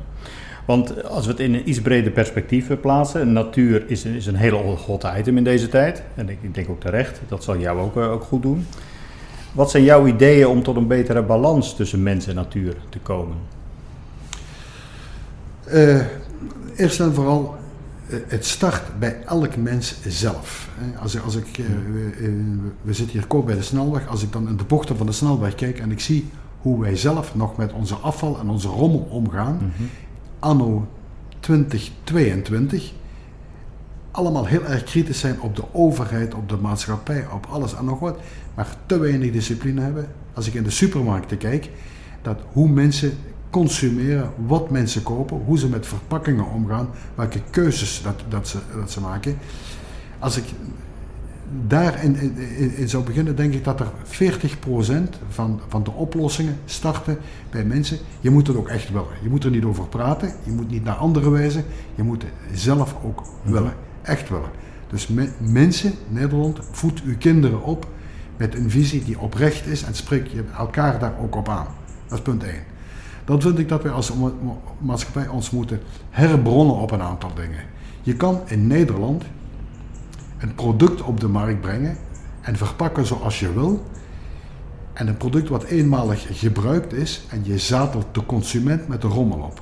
Want 0.68 1.04
als 1.04 1.26
we 1.26 1.32
het 1.32 1.40
in 1.40 1.54
een 1.54 1.70
iets 1.70 1.82
breder 1.82 2.12
perspectief 2.12 2.80
plaatsen, 2.82 3.34
natuur 3.34 3.84
is, 3.90 4.06
is 4.06 4.26
een 4.26 4.36
hele 4.36 4.56
hot 4.58 5.06
item 5.18 5.38
in 5.38 5.44
deze 5.44 5.70
tijd. 5.70 6.04
En 6.16 6.30
ik, 6.30 6.38
ik 6.42 6.54
denk 6.54 6.70
ook 6.70 6.80
terecht, 6.80 7.20
dat 7.28 7.44
zal 7.44 7.58
jou 7.58 7.80
ook, 7.80 7.98
eh, 7.98 8.12
ook 8.12 8.24
goed 8.24 8.42
doen. 8.42 8.66
Wat 9.52 9.72
zijn 9.72 9.84
jouw 9.84 10.06
ideeën 10.06 10.48
om 10.48 10.64
tot 10.64 10.76
een 10.76 10.88
betere 10.88 11.24
balans 11.24 11.76
tussen 11.76 12.04
mens 12.04 12.28
en 12.28 12.36
natuur 12.36 12.76
te 12.90 13.00
komen? 13.00 13.38
Uh, 15.74 16.02
eerst 16.76 17.00
en 17.00 17.14
vooral, 17.14 17.56
uh, 18.08 18.20
het 18.28 18.46
start 18.46 19.00
bij 19.00 19.18
elk 19.26 19.56
mens 19.56 19.96
zelf. 20.08 20.70
Als, 21.02 21.22
als 21.22 21.36
ik, 21.36 21.62
we 22.82 22.94
zitten 22.94 23.18
hier 23.18 23.28
kort 23.28 23.46
bij 23.46 23.56
de 23.56 23.62
snelweg, 23.62 24.08
als 24.08 24.24
ik 24.24 24.32
dan 24.32 24.48
in 24.48 24.58
de 24.58 24.64
bochten 24.64 24.98
van 24.98 25.06
de 25.06 25.12
snelweg 25.12 25.56
kijk 25.56 25.80
en 25.80 25.92
ik 25.92 26.00
zie 26.00 26.30
hoe 26.62 26.82
wij 26.82 26.96
zelf 26.96 27.36
nog 27.36 27.58
met 27.58 27.74
onze 27.74 27.96
afval 27.96 28.40
en 28.40 28.50
onze 28.50 28.68
rommel 28.68 29.08
omgaan, 29.10 29.56
mhm 29.56 29.84
anno 30.40 30.88
2022 31.40 32.94
allemaal 34.12 34.46
heel 34.46 34.66
erg 34.66 34.84
kritisch 34.84 35.20
zijn 35.20 35.42
op 35.42 35.56
de 35.56 35.64
overheid, 35.72 36.34
op 36.34 36.50
de 36.50 36.58
maatschappij, 36.58 37.28
op 37.34 37.46
alles 37.50 37.76
en 37.76 37.86
nog 37.86 38.00
wat, 38.00 38.20
maar 38.56 38.76
te 38.86 39.00
weinig 39.00 39.32
discipline 39.32 39.82
hebben. 39.82 40.08
Als 40.34 40.48
ik 40.48 40.54
in 40.54 40.64
de 40.64 40.70
supermarkten 40.70 41.38
kijk, 41.38 41.70
dat 42.22 42.40
hoe 42.52 42.70
mensen 42.70 43.18
consumeren, 43.50 44.32
wat 44.46 44.70
mensen 44.70 45.04
kopen, 45.04 45.42
hoe 45.46 45.58
ze 45.58 45.70
met 45.70 45.88
verpakkingen 45.88 46.46
omgaan, 46.46 46.90
welke 47.16 47.42
keuzes 47.50 48.02
dat, 48.02 48.24
dat, 48.30 48.48
ze, 48.48 48.58
dat 48.76 48.92
ze 48.92 49.02
maken. 49.02 49.38
Als 50.20 50.38
ik 50.38 50.44
daar 51.68 52.04
in, 52.04 52.16
in, 52.16 52.76
in 52.76 52.90
zou 52.90 53.04
beginnen, 53.04 53.36
denk 53.36 53.54
ik 53.54 53.64
dat 53.64 53.80
er 53.80 53.88
40% 53.88 53.90
van, 55.30 55.60
van 55.68 55.84
de 55.84 55.92
oplossingen 55.92 56.58
starten 56.66 57.18
bij 57.50 57.64
mensen. 57.64 57.98
Je 58.20 58.30
moet 58.30 58.48
het 58.48 58.58
ook 58.58 58.68
echt 58.68 58.92
willen. 58.92 59.08
Je 59.22 59.30
moet 59.30 59.44
er 59.44 59.52
niet 59.52 59.64
over 59.64 59.88
praten, 59.88 60.34
je 60.44 60.52
moet 60.52 60.70
niet 60.70 60.84
naar 60.84 60.96
anderen 60.96 61.32
wijzen, 61.32 61.64
je 61.96 62.04
moet 62.04 62.22
het 62.22 62.60
zelf 62.60 62.96
ook 63.04 63.24
willen. 63.44 63.74
Echt 64.02 64.30
willen. 64.30 64.50
Dus 64.90 65.10
mensen, 65.38 65.94
Nederland, 66.08 66.60
voed 66.72 67.02
uw 67.04 67.18
kinderen 67.18 67.64
op 67.64 67.88
met 68.38 68.56
een 68.56 68.70
visie 68.70 69.04
die 69.04 69.20
oprecht 69.20 69.66
is 69.66 69.84
en 69.84 69.96
spreek 69.96 70.28
je 70.28 70.44
elkaar 70.58 71.00
daar 71.00 71.14
ook 71.22 71.36
op 71.36 71.50
aan. 71.50 71.68
Dat 72.08 72.18
is 72.18 72.24
punt 72.24 72.44
1. 72.44 72.54
Dan 73.26 73.42
vind 73.42 73.60
ik 73.60 73.70
dat 73.70 73.84
wij 73.84 73.92
als 73.92 74.14
maatschappij 74.80 75.28
ons 75.28 75.50
moeten 75.50 75.80
herbronnen 76.10 76.76
op 76.76 76.92
een 76.92 77.02
aantal 77.02 77.34
dingen. 77.34 77.60
Je 78.02 78.16
kan 78.16 78.42
in 78.46 78.68
Nederland 78.68 79.24
een 80.38 80.56
product 80.56 81.02
op 81.02 81.20
de 81.20 81.28
markt 81.28 81.62
brengen 81.62 81.98
en 82.42 82.56
verpakken 82.56 83.06
zoals 83.06 83.40
je 83.40 83.54
wil. 83.54 83.86
En 84.94 85.08
een 85.08 85.18
product 85.18 85.50
wat 85.50 85.64
eenmalig 85.64 86.40
gebruikt 86.40 86.94
is 86.94 87.26
en 87.30 87.42
je 87.44 87.58
zadelt 87.58 88.06
de 88.12 88.26
consument 88.26 88.88
met 88.88 89.02
de 89.02 89.08
rommel 89.08 89.40
op. 89.40 89.62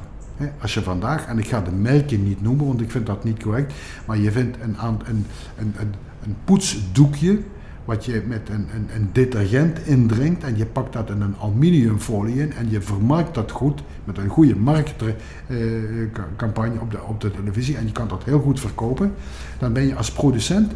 Als 0.61 0.73
je 0.73 0.82
vandaag, 0.82 1.26
en 1.26 1.38
ik 1.38 1.47
ga 1.47 1.61
de 1.61 1.71
merken 1.71 2.23
niet 2.23 2.41
noemen, 2.41 2.65
want 2.65 2.82
ik 2.82 2.91
vind 2.91 3.05
dat 3.05 3.23
niet 3.23 3.43
correct, 3.43 3.73
maar 4.05 4.17
je 4.17 4.32
vindt 4.32 4.57
een, 4.61 4.76
een, 4.86 4.99
een, 5.05 5.26
een, 5.57 5.93
een 6.23 6.36
poetsdoekje 6.43 7.41
wat 7.86 8.06
je 8.06 8.24
met 8.28 8.50
een, 8.50 8.68
een, 8.74 8.90
een, 8.96 9.10
detergent 9.12 9.88
indringt 9.88 10.44
en 10.44 10.58
je 10.58 10.66
pakt 10.66 10.94
dat 10.94 11.10
in 11.10 11.22
een 11.22 11.36
aluminiumfolie 11.42 12.36
in 12.36 12.54
en 12.54 12.70
je 12.70 12.82
vermarkt 12.82 13.34
dat 13.34 13.52
goed 13.52 13.84
met 14.04 14.18
een 14.18 14.30
goede 14.30 14.56
marktcampagne 14.56 16.80
op 16.80 16.92
de, 16.92 17.04
op 17.04 17.22
de 17.22 17.32
televisie 17.32 17.78
en 17.78 17.86
je 17.86 17.92
kan 17.92 18.08
dat 18.08 18.24
heel 18.24 18.40
goed 18.40 18.60
verkopen, 18.60 19.14
dan 19.60 19.74
ben 19.74 19.88
je 19.88 19.96
als 19.96 20.12
producent 20.12 20.72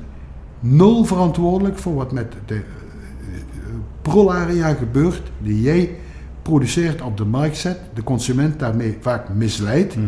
nul 0.59 1.05
verantwoordelijk 1.05 1.77
voor 1.77 1.95
wat 1.95 2.11
met 2.11 2.33
de 2.45 2.55
uh, 2.55 2.61
prolaria 4.01 4.73
gebeurt 4.73 5.31
die 5.37 5.61
jij 5.61 5.95
produceert 6.41 7.01
op 7.01 7.17
de 7.17 7.25
markt 7.25 7.57
zet, 7.57 7.79
de 7.93 8.03
consument 8.03 8.59
daarmee 8.59 8.97
vaak 8.99 9.29
misleidt. 9.29 9.95
Mhm. 9.95 10.07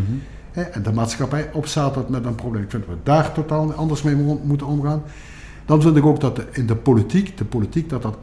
hè, 0.51 0.61
en 0.61 0.83
de 0.83 0.91
maatschappij 0.91 1.49
opzadelt 1.53 2.09
met 2.09 2.25
een 2.25 2.35
probleem. 2.35 2.63
Ik 2.63 2.69
vind 2.69 2.85
dat 2.85 2.95
we 2.95 2.99
daar 3.03 3.31
totaal 3.31 3.73
anders 3.73 4.01
mee 4.01 4.15
moeten 4.43 4.67
omgaan. 4.67 5.01
Dan 5.65 5.81
vind 5.81 5.97
ik 5.97 6.05
ook 6.05 6.19
dat 6.19 6.41
in 6.51 6.65
de 6.65 6.75
politiek, 6.75 7.37
de 7.37 7.45
politiek 7.45 7.89
dat 7.89 8.01
dat 8.01 8.17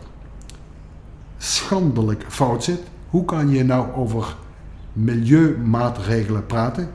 schandelijk 1.38 2.24
fout 2.28 2.64
zit. 2.64 2.80
Hoe 3.08 3.24
kan 3.24 3.48
je 3.48 3.64
nou 3.64 3.92
over 3.92 4.36
milieumaatregelen 4.92 6.46
praten 6.46 6.90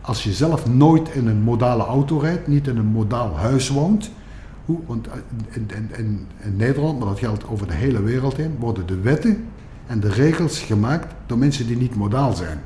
als 0.00 0.24
je 0.24 0.32
zelf 0.32 0.66
nooit 0.66 1.08
in 1.08 1.26
een 1.26 1.40
modale 1.40 1.84
auto 1.84 2.18
rijdt, 2.18 2.46
niet 2.46 2.66
in 2.66 2.76
een 2.76 2.86
modaal 2.86 3.36
huis 3.36 3.68
woont? 3.68 4.10
Hoe, 4.64 4.78
want 4.86 5.08
in, 5.50 5.68
in, 5.74 5.90
in, 5.96 6.26
in 6.42 6.56
Nederland, 6.56 6.98
maar 6.98 7.08
dat 7.08 7.18
geldt 7.18 7.48
over 7.48 7.66
de 7.66 7.74
hele 7.74 8.02
wereld 8.02 8.36
heen, 8.36 8.56
worden 8.58 8.86
de 8.86 9.00
wetten 9.00 9.44
en 9.86 10.00
de 10.00 10.08
regels 10.08 10.60
gemaakt 10.60 11.14
door 11.26 11.38
mensen 11.38 11.66
die 11.66 11.76
niet 11.76 11.94
modaal 11.94 12.32
zijn. 12.32 12.60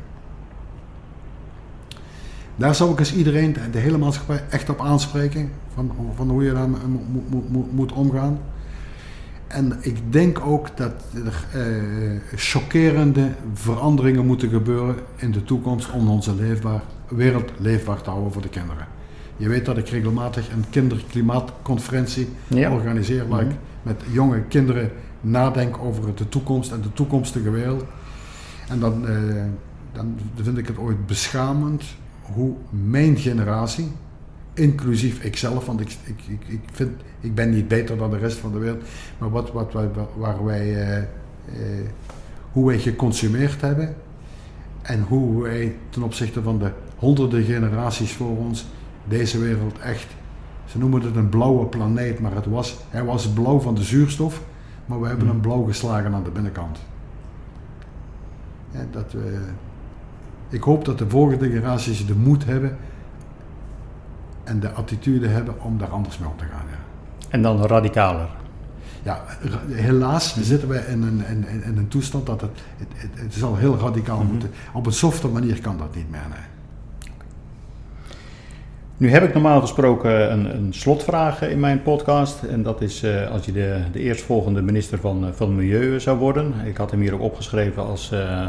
Daar 2.59 2.74
zou 2.74 2.92
ik 2.92 2.98
eens 2.98 3.14
iedereen, 3.14 3.56
de 3.70 3.78
hele 3.78 3.98
maatschappij, 3.98 4.44
echt 4.50 4.68
op 4.68 4.80
aanspreken. 4.80 5.50
Van, 5.74 5.92
van 6.14 6.30
hoe 6.30 6.44
je 6.44 6.52
daar 6.52 6.68
moet, 6.68 7.50
moet, 7.50 7.72
moet 7.72 7.92
omgaan. 7.92 8.38
En 9.46 9.78
ik 9.80 10.12
denk 10.12 10.40
ook 10.40 10.76
dat 10.76 10.92
er 11.14 11.44
eh, 11.52 12.20
chockerende 12.34 13.30
veranderingen 13.54 14.26
moeten 14.26 14.48
gebeuren 14.48 14.96
in 15.16 15.30
de 15.30 15.44
toekomst 15.44 15.90
om 15.90 16.09
onze 16.09 16.34
leefbaar, 16.34 16.82
wereld 17.09 17.50
leefbaar 17.59 18.00
te 18.00 18.11
houden 18.11 18.32
voor 18.32 18.42
de 18.42 18.48
kinderen. 18.48 18.86
Je 19.36 19.48
weet 19.48 19.64
dat 19.64 19.76
ik 19.76 19.88
regelmatig 19.88 20.52
een 20.52 20.64
kinderklimaatconferentie 20.70 22.28
organiseer 22.50 23.28
waar 23.28 23.40
ik 23.40 23.46
mhm. 23.46 23.56
met 23.82 24.02
jonge 24.11 24.40
kinderen 24.40 24.90
nadenk 25.20 25.78
over 25.78 26.14
de 26.14 26.28
toekomst 26.28 26.72
en 26.72 26.80
de 26.80 26.92
toekomstige 26.92 27.50
wereld. 27.50 27.84
En 28.68 28.80
dan, 28.80 29.09
eh, 29.09 29.14
dan 29.92 30.18
vind 30.34 30.59
ik 30.59 30.66
het 30.66 30.78
ooit 30.78 31.06
beschamend 31.06 31.84
hoe 32.35 32.55
mijn 32.70 33.16
generatie, 33.16 33.93
inclusief 34.55 35.22
ikzelf, 35.22 35.66
want 35.66 35.81
ik, 35.81 35.97
ik, 36.05 36.20
ik, 36.26 36.49
ik, 36.49 36.61
vind, 36.72 36.91
ik 37.20 37.35
ben 37.35 37.51
niet 37.51 37.68
beter 37.68 37.97
dan 37.97 38.11
de 38.11 38.18
rest 38.18 38.39
van 38.39 38.53
de 38.53 38.59
wereld, 38.59 38.83
maar 39.18 39.31
wat, 39.31 39.53
wat 39.53 39.72
wij, 39.72 39.89
waar 40.16 40.45
wij, 40.45 40.74
eh, 40.74 40.99
eh, 40.99 41.07
hoe 42.53 42.66
wij 42.66 42.79
geconsumeerd 42.79 43.61
hebben 43.61 43.95
en 44.83 45.03
hoe 45.03 45.43
wij 45.43 45.76
ten 45.91 46.03
opzichte 46.03 46.43
van 46.43 46.59
de 46.59 46.70
honderden 46.97 47.45
generaties 47.45 48.12
voor 48.12 48.37
ons 48.37 48.66
deze 49.05 49.39
wereld 49.39 49.79
echt, 49.79 50.07
ze 50.64 50.79
noemen 50.79 51.03
het 51.03 51.16
een 51.16 51.29
blauwe 51.29 51.66
planeet, 51.66 52.20
maar 52.20 52.35
het 52.35 52.47
was, 52.47 52.79
hij 52.91 53.05
was 53.05 53.29
blauw 53.29 53.61
van 53.61 53.74
de 53.74 53.83
zuurstof, 53.83 54.43
maar 54.87 55.01
we 55.01 55.07
hebben 55.07 55.24
hmm. 55.26 55.35
hem 55.35 55.43
blauw 55.43 55.64
geslagen 55.64 56.14
aan 56.14 56.24
de 56.24 56.31
binnenkant. 56.31 56.79
Ja, 58.70 58.87
dat 58.91 59.12
we 59.12 59.39
ik 60.49 60.62
hoop 60.62 60.84
dat 60.84 60.99
de 60.99 61.09
volgende 61.09 61.51
generaties 61.51 62.07
de 62.07 62.14
moed 62.14 62.44
hebben 62.44 62.76
en 64.44 64.61
de 64.61 64.70
attitude 64.70 65.28
hebben 65.28 65.62
om 65.62 65.78
daar 65.78 65.90
anders 65.90 66.18
mee 66.18 66.28
om 66.28 66.36
te 66.36 66.44
gaan. 66.44 66.66
Ja. 66.70 66.78
En 67.28 67.42
dan 67.42 67.66
radicaler? 67.66 68.28
Ja, 69.03 69.24
helaas 69.70 70.36
zitten 70.40 70.68
wij 70.68 70.84
in 70.88 71.03
een, 71.03 71.24
in, 71.26 71.62
in 71.64 71.76
een 71.76 71.88
toestand 71.88 72.26
dat 72.26 72.40
het, 72.40 72.51
het, 72.76 73.11
het, 73.14 73.34
zal 73.34 73.57
heel 73.57 73.78
radicaal 73.78 74.22
mm 74.22 74.26
moeten. 74.26 74.51
Op 74.72 74.86
een 74.86 74.92
softe 74.92 75.28
manier 75.28 75.61
kan 75.61 75.78
dat 75.78 75.94
niet 75.94 76.11
meer. 76.11 76.26
Nee. 76.30 76.46
Nu 78.96 79.11
heb 79.11 79.22
ik 79.22 79.32
normaal 79.32 79.61
gesproken 79.61 80.32
een, 80.32 80.55
een 80.57 80.74
slotvraag 80.74 81.42
in 81.42 81.61
mijn 81.61 81.82
podcast. 81.82 82.42
En 82.42 82.62
dat 82.62 82.80
is 82.80 83.05
uh, 83.05 83.30
als 83.30 83.44
je 83.44 83.53
de, 83.53 83.80
de 83.92 83.99
eerstvolgende 84.01 84.62
minister 84.62 84.99
van, 84.99 85.24
uh, 85.24 85.30
van 85.32 85.57
Milieu 85.57 86.01
zou 86.01 86.18
worden. 86.18 86.55
Ik 86.64 86.76
had 86.76 86.90
hem 86.90 87.01
hier 87.01 87.14
ook 87.14 87.20
opgeschreven 87.20 87.86
als 87.86 88.11
uh, 88.12 88.46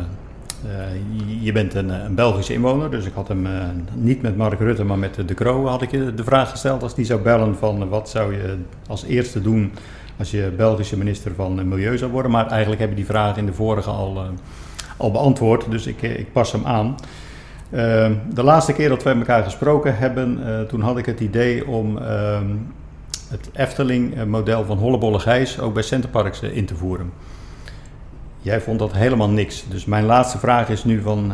uh, 0.66 1.44
je 1.44 1.52
bent 1.52 1.74
een, 1.74 1.90
een, 1.90 2.16
Belgische 2.16 2.54
inwoner, 2.54 2.92
dus 2.92 3.06
ik 3.06 3.14
had 3.14 3.28
hem 3.28 3.46
uh, 3.46 3.52
niet 3.94 4.22
met 4.22 4.38
Mark 4.38 4.60
Rutte, 4.60 4.84
maar 4.84 4.98
met 4.98 5.16
De 5.26 5.34
Croo 5.34 5.66
had 5.66 5.82
ik 5.82 5.92
je 5.92 6.14
de 6.14 6.24
vraag 6.24 6.50
gesteld 6.50 6.84
als 6.84 6.96
die 6.96 7.06
zou 7.06 7.22
bellen 7.22 7.56
van 7.58 7.90
wat 7.90 8.10
zou 8.10 8.34
je 8.34 8.58
als 8.88 9.04
eerste 9.04 9.42
doen 9.42 9.72
als 10.18 10.32
je 10.32 10.54
Belgische 10.58 10.98
minister 10.98 11.32
van 11.36 11.68
Milieu 11.68 11.98
zou 11.98 12.12
worden. 12.12 12.32
Maar 12.32 12.48
eigenlijk 12.48 12.82
heb 12.82 12.90
je 12.90 12.96
die 12.96 13.06
vraag 13.06 13.38
in 13.38 13.46
de 13.46 13.54
vorige 13.54 13.90
al, 13.90 14.24
al 14.98 15.12
beantwoord, 15.12 15.72
dus 15.72 15.88
ik, 15.88 16.02
ik 16.02 16.32
pas 16.32 16.52
hem 16.52 16.66
aan. 16.66 16.96
de 18.34 18.44
laatste 18.44 18.74
keer 18.74 18.90
dat 18.90 19.04
we 19.04 19.10
met 19.10 19.28
elkaar 19.28 19.44
gesproken 19.44 19.98
hebben, 19.98 20.40
toen 20.68 20.82
had 20.82 20.98
ik 20.98 21.06
het 21.06 21.20
idee 21.20 21.68
om 21.68 21.98
ehm, 21.98 22.46
het 23.30 23.50
Efteling-model 23.54 24.66
van 24.66 24.78
Hollebolle 24.78 25.20
Gijs 25.20 25.60
ook 25.60 25.74
bij 25.74 25.84
Centerparks 25.84 26.42
in 26.42 26.66
te 26.66 26.76
voeren. 26.76 27.12
Jij 28.42 28.62
vond 28.62 28.80
dat 28.80 28.94
helemaal 28.94 29.30
niks. 29.30 29.66
Dus 29.70 29.86
mijn 29.86 30.06
laatste 30.06 30.38
vraag 30.38 30.70
is 30.70 30.84
nu 30.84 31.02
van... 31.02 31.32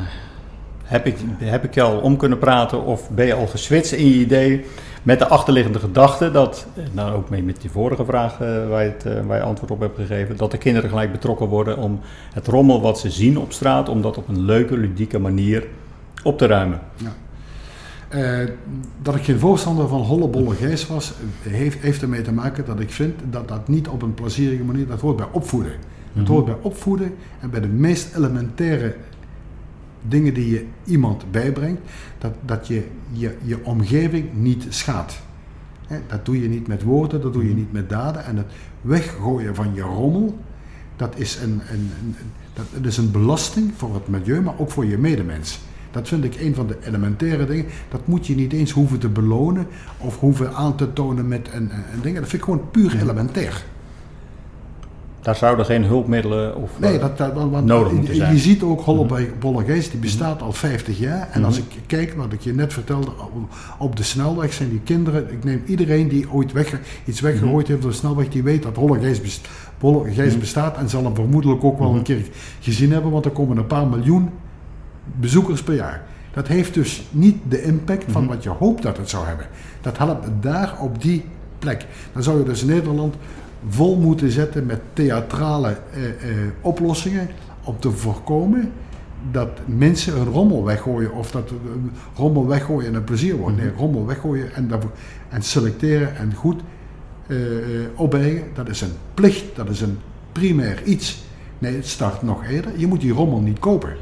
Heb 0.84 1.06
ik, 1.06 1.18
heb 1.38 1.64
ik 1.64 1.74
je 1.74 1.82
al 1.82 1.98
om 1.98 2.18
kunnen 2.18 2.38
praten 2.38 2.84
of 2.84 3.10
ben 3.10 3.26
je 3.26 3.34
al 3.34 3.48
geswitst 3.48 3.92
in 3.92 4.06
je 4.06 4.14
idee 4.14 4.66
met 5.06 5.20
de 5.20 5.28
achterliggende 5.28 5.80
gedachte 5.80 6.32
dat, 6.32 6.68
nou 6.92 7.16
ook 7.16 7.30
mee 7.30 7.44
met 7.44 7.62
die 7.62 7.70
vorige 7.70 8.06
vraag 8.06 8.34
uh, 8.42 8.70
waar, 8.70 8.84
je 8.84 8.94
het, 8.98 9.06
uh, 9.28 9.44
antwoord 9.44 9.72
op 9.72 9.80
hebt 9.80 9.96
gegeven, 9.96 10.38
dat 10.38 10.52
de 10.52 10.58
kinderen 10.58 10.90
gelijk 10.90 11.12
betrokken 11.12 11.48
worden 11.48 11.78
om 11.78 12.00
het 12.34 12.48
rommel 12.48 12.82
wat 12.82 13.00
ze 13.00 13.10
zien 13.10 13.38
op 13.38 13.52
straat, 13.52 13.90
om 13.90 14.02
dat 14.02 14.18
op 14.18 14.28
een 14.28 14.42
leuke, 14.42 14.78
ludieke 14.78 15.20
manier 15.20 15.68
op 16.24 16.38
te 16.38 16.46
ruimen. 16.46 16.80
Ja. 16.96 17.14
Uh, 18.10 18.50
dat 19.02 19.16
ik 19.16 19.24
geen 19.24 19.40
voorstander 19.40 19.88
van 19.88 20.02
hollebolle 20.02 20.56
geest 20.56 20.88
was, 20.88 21.14
heeft, 21.42 21.82
heeft 21.82 22.02
ermee 22.02 22.22
te 22.22 22.34
maken 22.34 22.66
dat 22.66 22.80
ik 22.80 22.92
vind 22.92 23.20
dat 23.30 23.48
dat 23.48 23.68
niet 23.68 23.88
op 23.88 24.02
een 24.02 24.14
plezierige 24.14 24.64
manier, 24.64 24.88
dat 24.88 25.02
hoort 25.02 25.16
bij 25.16 25.28
opvoeden. 25.32 25.74
Het 26.16 26.24
mhm. 26.24 26.32
hoort 26.32 26.46
bij 26.46 26.58
opvoeden 26.62 27.16
en 27.40 27.50
bij 27.50 27.60
de 27.60 27.68
meest 27.68 28.16
elementaire 28.16 28.96
dingen 30.08 30.34
die 30.34 30.50
je 30.50 30.66
iemand 30.84 31.32
bijbrengt, 31.32 31.82
dat, 32.18 32.34
dat 32.46 32.68
je, 32.68 32.84
je 33.12 33.38
je 33.42 33.66
omgeving 33.66 34.34
niet 34.34 34.66
schaadt. 34.70 35.22
dat 36.08 36.26
doe 36.26 36.42
je 36.42 36.50
niet 36.50 36.68
met 36.68 36.84
woorden, 36.84 37.22
dat 37.22 37.34
doe 37.34 37.44
je 37.44 37.50
mhm. 37.50 37.58
niet 37.58 37.72
met 37.72 37.90
daden. 37.90 38.26
En 38.26 38.38
het 38.38 38.52
weggooien 38.82 39.56
van 39.56 39.74
je 39.74 39.82
rommel, 39.82 40.40
dat 40.96 41.14
is 41.18 41.40
een, 41.44 41.62
een, 41.72 41.92
een, 42.02 42.16
dat, 42.54 42.86
is 42.86 42.98
een 42.98 43.12
belasting 43.12 43.72
voor 43.76 43.94
het 43.94 44.08
milieu, 44.08 44.42
maar 44.42 44.60
ook 44.60 44.72
voor 44.72 44.86
je 44.86 44.98
medemens. 44.98 45.60
Dat 45.92 46.08
vind 46.08 46.24
ik 46.24 46.36
een 46.40 46.56
van 46.56 46.68
de 46.68 46.78
elementaire 46.82 47.46
dingen. 47.46 47.66
Dat 47.90 48.08
moet 48.08 48.28
je 48.28 48.36
niet 48.36 48.54
eens 48.54 48.72
hoeven 48.72 49.00
te 49.00 49.10
belonen 49.10 49.68
of 49.98 50.20
hoeven 50.20 50.54
aan 50.54 50.76
te 50.76 50.94
tonen 50.94 51.28
met 51.28 51.50
een, 51.54 51.72
een 51.72 52.02
ding. 52.02 52.16
Dat 52.16 52.28
vind 52.28 52.42
ik 52.42 52.44
gewoon 52.44 52.70
puur 52.72 52.90
mhm. 52.90 52.98
elementair. 52.98 53.66
Daar 55.26 55.36
zouden 55.36 55.66
geen 55.66 55.84
hulpmiddelen 55.84 56.56
of 56.56 56.72
nee, 56.80 57.00
dat, 57.00 57.18
dat, 57.18 57.34
want, 57.34 57.66
nodig 57.66 57.92
moeten 57.92 58.16
zijn. 58.16 58.34
Je 58.34 58.40
ziet 58.40 58.64
ook 58.64 58.82
Hollebolle 58.82 59.62
mhm. 59.62 59.72
Geest, 59.72 59.92
die 59.92 60.00
bestaat 60.00 60.42
al 60.42 60.52
50 60.52 61.00
jaar. 61.00 61.30
En 61.32 61.44
als 61.44 61.60
mhm. 61.60 61.68
ik 61.70 61.82
kijk 61.88 62.14
wat 62.14 62.34
ik 62.34 62.42
je 62.42 62.54
net 62.54 62.74
vertelde, 62.74 63.12
op 63.78 63.96
de 63.96 64.04
snelweg 64.04 64.54
zijn 64.54 64.70
die 64.70 64.80
kinderen, 64.80 65.32
ik 65.32 65.44
neem 65.44 65.64
iedereen 65.66 66.08
die 66.08 66.32
ooit 66.32 66.52
weg, 66.52 66.80
iets 67.06 67.20
weggegooid 67.20 67.64
mhm. 67.64 67.72
heeft 67.72 67.86
op 67.86 67.92
de 67.92 67.98
snelweg, 67.98 68.30
die 68.30 68.44
weet 68.44 68.64
dat 68.64 68.76
Holle 68.76 69.00
Geest, 70.14 70.40
bestaat 70.40 70.78
en 70.78 70.90
zal 70.90 71.04
hem 71.04 71.16
vermoedelijk 71.16 71.64
ook 71.64 71.80
wel 71.80 71.96
een 71.96 72.04
keer 72.04 72.26
gezien 72.60 72.92
hebben, 72.92 73.12
want 73.12 73.26
er 73.26 73.32
komen 73.32 73.58
een 73.58 73.68
paar 73.68 73.88
miljoen 73.88 74.30
bezoekers 75.20 75.64
per 75.64 75.76
jaar. 75.76 76.04
Dat 76.34 76.48
heeft 76.48 76.74
dus 76.74 77.04
niet 77.12 77.38
de 77.50 77.64
impact 77.64 78.06
van 78.08 78.24
Mhm. 78.24 78.34
wat 78.34 78.44
je 78.44 78.50
hoopt 78.50 78.84
dat 78.84 78.98
het 78.98 79.10
zou 79.10 79.26
hebben. 79.26 79.46
Dat 79.82 79.98
helpt 79.98 80.28
daar 80.42 80.78
op 80.82 81.02
die 81.02 81.26
plek. 81.60 81.86
Dan 82.14 82.24
zou 82.24 82.38
je 82.38 82.44
dus 82.44 82.64
Nederland 82.64 83.16
vol 83.68 83.98
moeten 84.00 84.32
zetten 84.32 84.66
met 84.66 84.80
theatrale 84.94 85.78
eh, 85.94 86.06
eh, 86.06 86.38
oplossingen 86.62 87.28
om 87.64 87.76
te 87.80 87.92
voorkomen 87.92 88.72
dat 89.32 89.50
mensen 89.66 90.14
hun 90.14 90.26
rommel 90.28 90.64
weggooien 90.64 91.14
of 91.14 91.32
dat 91.32 91.52
rommel 92.16 92.48
weggooien 92.48 92.88
en 92.90 92.96
een 92.96 93.04
plezier 93.04 93.36
wordt. 93.36 93.58
Nee, 93.58 93.72
rommel 93.78 94.06
weggooien 94.06 94.54
en, 94.54 94.68
daarvoor, 94.68 94.92
en 95.30 95.42
selecteren 95.42 96.16
en 96.16 96.34
goed 96.34 96.62
eh, 97.28 97.58
eh, 97.58 97.88
opbergen, 97.96 98.44
dat 98.54 98.70
is 98.70 98.82
een 98.82 98.92
plicht, 99.14 99.44
dat 99.56 99.70
is 99.70 99.82
een 99.82 99.98
primair 100.32 100.84
iets. 100.84 101.24
Nee, 101.60 101.76
het 101.76 101.88
start 101.88 102.22
nog 102.22 102.46
eerder. 102.46 102.72
Je 102.76 102.88
moet 102.88 103.02
die 103.02 103.12
rommel 103.14 103.40
niet 103.40 103.60
kopen. 103.60 103.96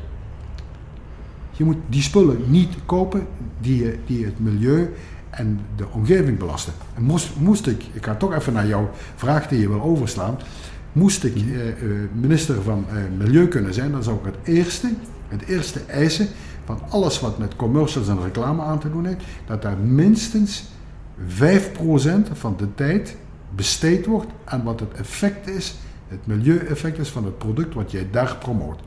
Je 1.51 1.64
moet 1.64 1.78
die 1.89 2.01
spullen 2.01 2.38
niet 2.47 2.76
kopen 2.86 3.28
die, 3.61 3.84
je- 3.84 3.97
die 4.05 4.26
het 4.26 4.39
milieu 4.39 4.89
en 5.34 5.60
de 5.76 5.88
omgeving 5.92 6.38
belasten. 6.38 6.74
En 6.94 7.04
moest, 7.04 7.36
moest 7.38 7.68
ik, 7.68 7.84
ik 7.94 8.06
ga 8.06 8.16
toch 8.16 8.34
even 8.34 8.54
naar 8.54 8.68
jouw 8.68 8.90
vraag 9.16 9.48
die 9.48 9.60
je 9.60 9.70
wil 9.70 9.82
overslaan. 9.82 10.38
Moest 10.92 11.24
ik 11.24 11.36
eh, 11.36 11.70
eh, 11.70 11.76
minister 12.14 12.62
van 12.62 12.86
eh, 12.90 12.96
Milieu 13.18 13.48
kunnen 13.48 13.74
zijn, 13.74 13.92
dan 13.92 14.04
zou 14.04 14.18
ik 14.18 14.26
het 14.26 14.56
eerste, 14.56 14.90
het 15.28 15.42
eerste 15.42 15.80
eisen 15.88 16.28
van 16.66 16.80
alles 16.90 17.20
wat 17.20 17.38
met 17.38 17.56
commercials 17.56 18.08
en 18.08 18.24
reclame 18.24 18.62
aan 18.62 18.80
te 18.80 18.92
doen 18.92 19.06
heeft, 19.06 19.24
dat 19.46 19.62
daar 19.62 19.78
minstens 19.78 20.64
5% 21.28 21.42
van 22.34 22.56
de 22.58 22.74
tijd 22.76 23.16
besteed 23.56 24.06
wordt 24.06 24.32
aan 24.44 24.64
wat 24.64 24.80
het 24.80 24.94
effect 24.94 25.48
is, 25.48 25.76
het 26.08 26.28
milieueffect 26.28 26.98
is 26.98 27.10
van 27.10 27.26
het 27.26 27.38
product 27.38 27.74
wat 27.74 27.92
jij 27.92 28.08
daar 28.12 28.36
promoot. 28.36 28.80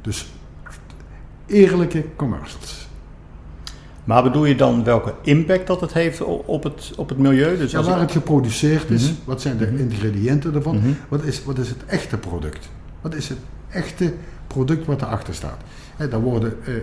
Dus 0.00 0.32
eerlijke 1.46 2.04
commercials. 2.16 2.87
Maar 4.08 4.22
bedoel 4.22 4.44
je 4.44 4.54
dan 4.54 4.84
welke 4.84 5.14
impact 5.22 5.66
dat 5.66 5.80
het 5.80 5.92
heeft 5.92 6.20
op 6.44 6.62
het, 6.62 6.92
op 6.96 7.08
het 7.08 7.18
milieu? 7.18 7.56
Dus 7.58 7.70
Ja, 7.70 7.78
als 7.78 7.86
waar 7.86 7.96
ik- 7.96 8.02
het 8.02 8.12
geproduceerd 8.12 8.90
is, 8.90 9.02
Mhm. 9.02 9.12
wat 9.24 9.40
zijn 9.40 9.56
de 9.56 9.78
ingrediënten 9.78 10.54
ervan, 10.54 10.76
Mhm. 10.76 10.88
wat, 11.08 11.22
is, 11.24 11.44
wat 11.44 11.58
is 11.58 11.68
het 11.68 11.84
echte 11.86 12.16
product? 12.16 12.68
Wat 13.00 13.14
is 13.14 13.28
het 13.28 13.38
echte 13.70 14.12
product 14.46 14.86
wat 14.86 15.02
erachter 15.02 15.34
staat? 15.34 15.60
Hè, 15.96 16.08
daar 16.08 16.20
worden 16.20 16.56
eh, 16.64 16.74
eh, 16.76 16.80
eh, 16.80 16.82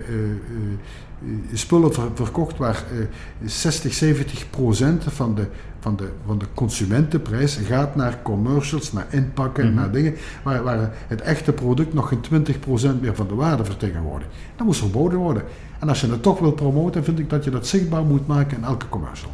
spullen 1.52 1.92
ver- 1.94 2.10
verkocht 2.14 2.56
waar 2.56 2.84
eh, 2.92 3.06
60, 3.48 3.94
70 3.94 4.50
procent 4.50 5.04
van 5.08 5.34
de, 5.34 5.46
van, 5.80 5.96
de, 5.96 6.08
van 6.26 6.38
de 6.38 6.46
consumentenprijs 6.54 7.56
gaat 7.56 7.96
naar 7.96 8.22
commercials, 8.22 8.92
naar 8.92 9.06
inpakken, 9.10 9.66
Mhm. 9.66 9.74
naar 9.74 9.90
dingen, 9.92 10.14
waar, 10.42 10.62
waar 10.62 10.92
het 11.06 11.20
echte 11.20 11.52
product 11.52 11.94
nog 11.94 12.08
geen 12.08 12.20
20 12.20 12.58
procent 12.60 13.00
meer 13.00 13.14
van 13.14 13.28
de 13.28 13.34
waarde 13.34 13.64
vertegenwoordigt. 13.64 14.30
Dat 14.56 14.66
moet 14.66 14.76
verboden 14.76 15.18
worden. 15.18 15.42
En 15.78 15.88
als 15.88 16.00
je 16.00 16.10
het 16.10 16.22
toch 16.22 16.38
wil 16.38 16.52
promoten, 16.52 17.04
vind 17.04 17.18
ik 17.18 17.30
dat 17.30 17.44
je 17.44 17.50
dat 17.50 17.66
zichtbaar 17.66 18.02
moet 18.04 18.26
maken 18.26 18.56
in 18.56 18.64
elke 18.64 18.88
commercial. 18.88 19.30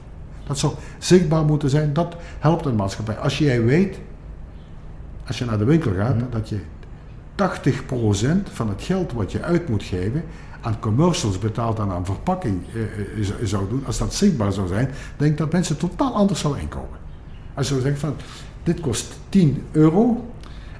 Dat 0.46 0.58
zou 0.58 0.72
zichtbaar 0.98 1.44
moeten 1.44 1.70
zijn, 1.70 1.92
dat 1.92 2.16
helpt 2.38 2.64
een 2.66 2.76
maatschappij. 2.76 3.16
Als 3.16 3.38
jij 3.38 3.64
weet, 3.64 3.98
als 5.26 5.38
je 5.38 5.44
naar 5.44 5.58
de 5.58 5.64
winkel 5.64 5.92
gaat, 5.94 6.16
Mhm. 6.16 6.24
dat 6.30 6.48
je 6.48 6.58
80% 7.34 8.48
van 8.52 8.68
het 8.68 8.82
geld 8.82 9.12
wat 9.12 9.32
je 9.32 9.42
uit 9.42 9.68
moet 9.68 9.82
geven 9.82 10.22
aan 10.62 10.78
commercials 10.80 11.38
betaalt 11.38 11.78
en 11.78 11.90
aan 11.90 12.04
verpakking 12.04 12.62
eh, 12.74 12.82
eh, 12.82 13.24
zou- 13.24 13.46
zou 13.46 13.68
doen, 13.68 13.82
als 13.86 13.98
dat 13.98 14.14
zichtbaar 14.14 14.52
zou 14.52 14.68
zijn, 14.68 14.90
denk 15.16 15.30
ik 15.30 15.38
dat 15.38 15.52
mensen 15.52 15.76
totaal 15.76 16.14
anders 16.14 16.40
zouden 16.40 16.62
inkomen. 16.62 16.98
Als 17.54 17.68
je 17.68 17.80
zegt 17.80 17.98
van, 17.98 18.14
dit 18.62 18.80
kost 18.80 19.12
10 19.28 19.62
euro 19.72 20.24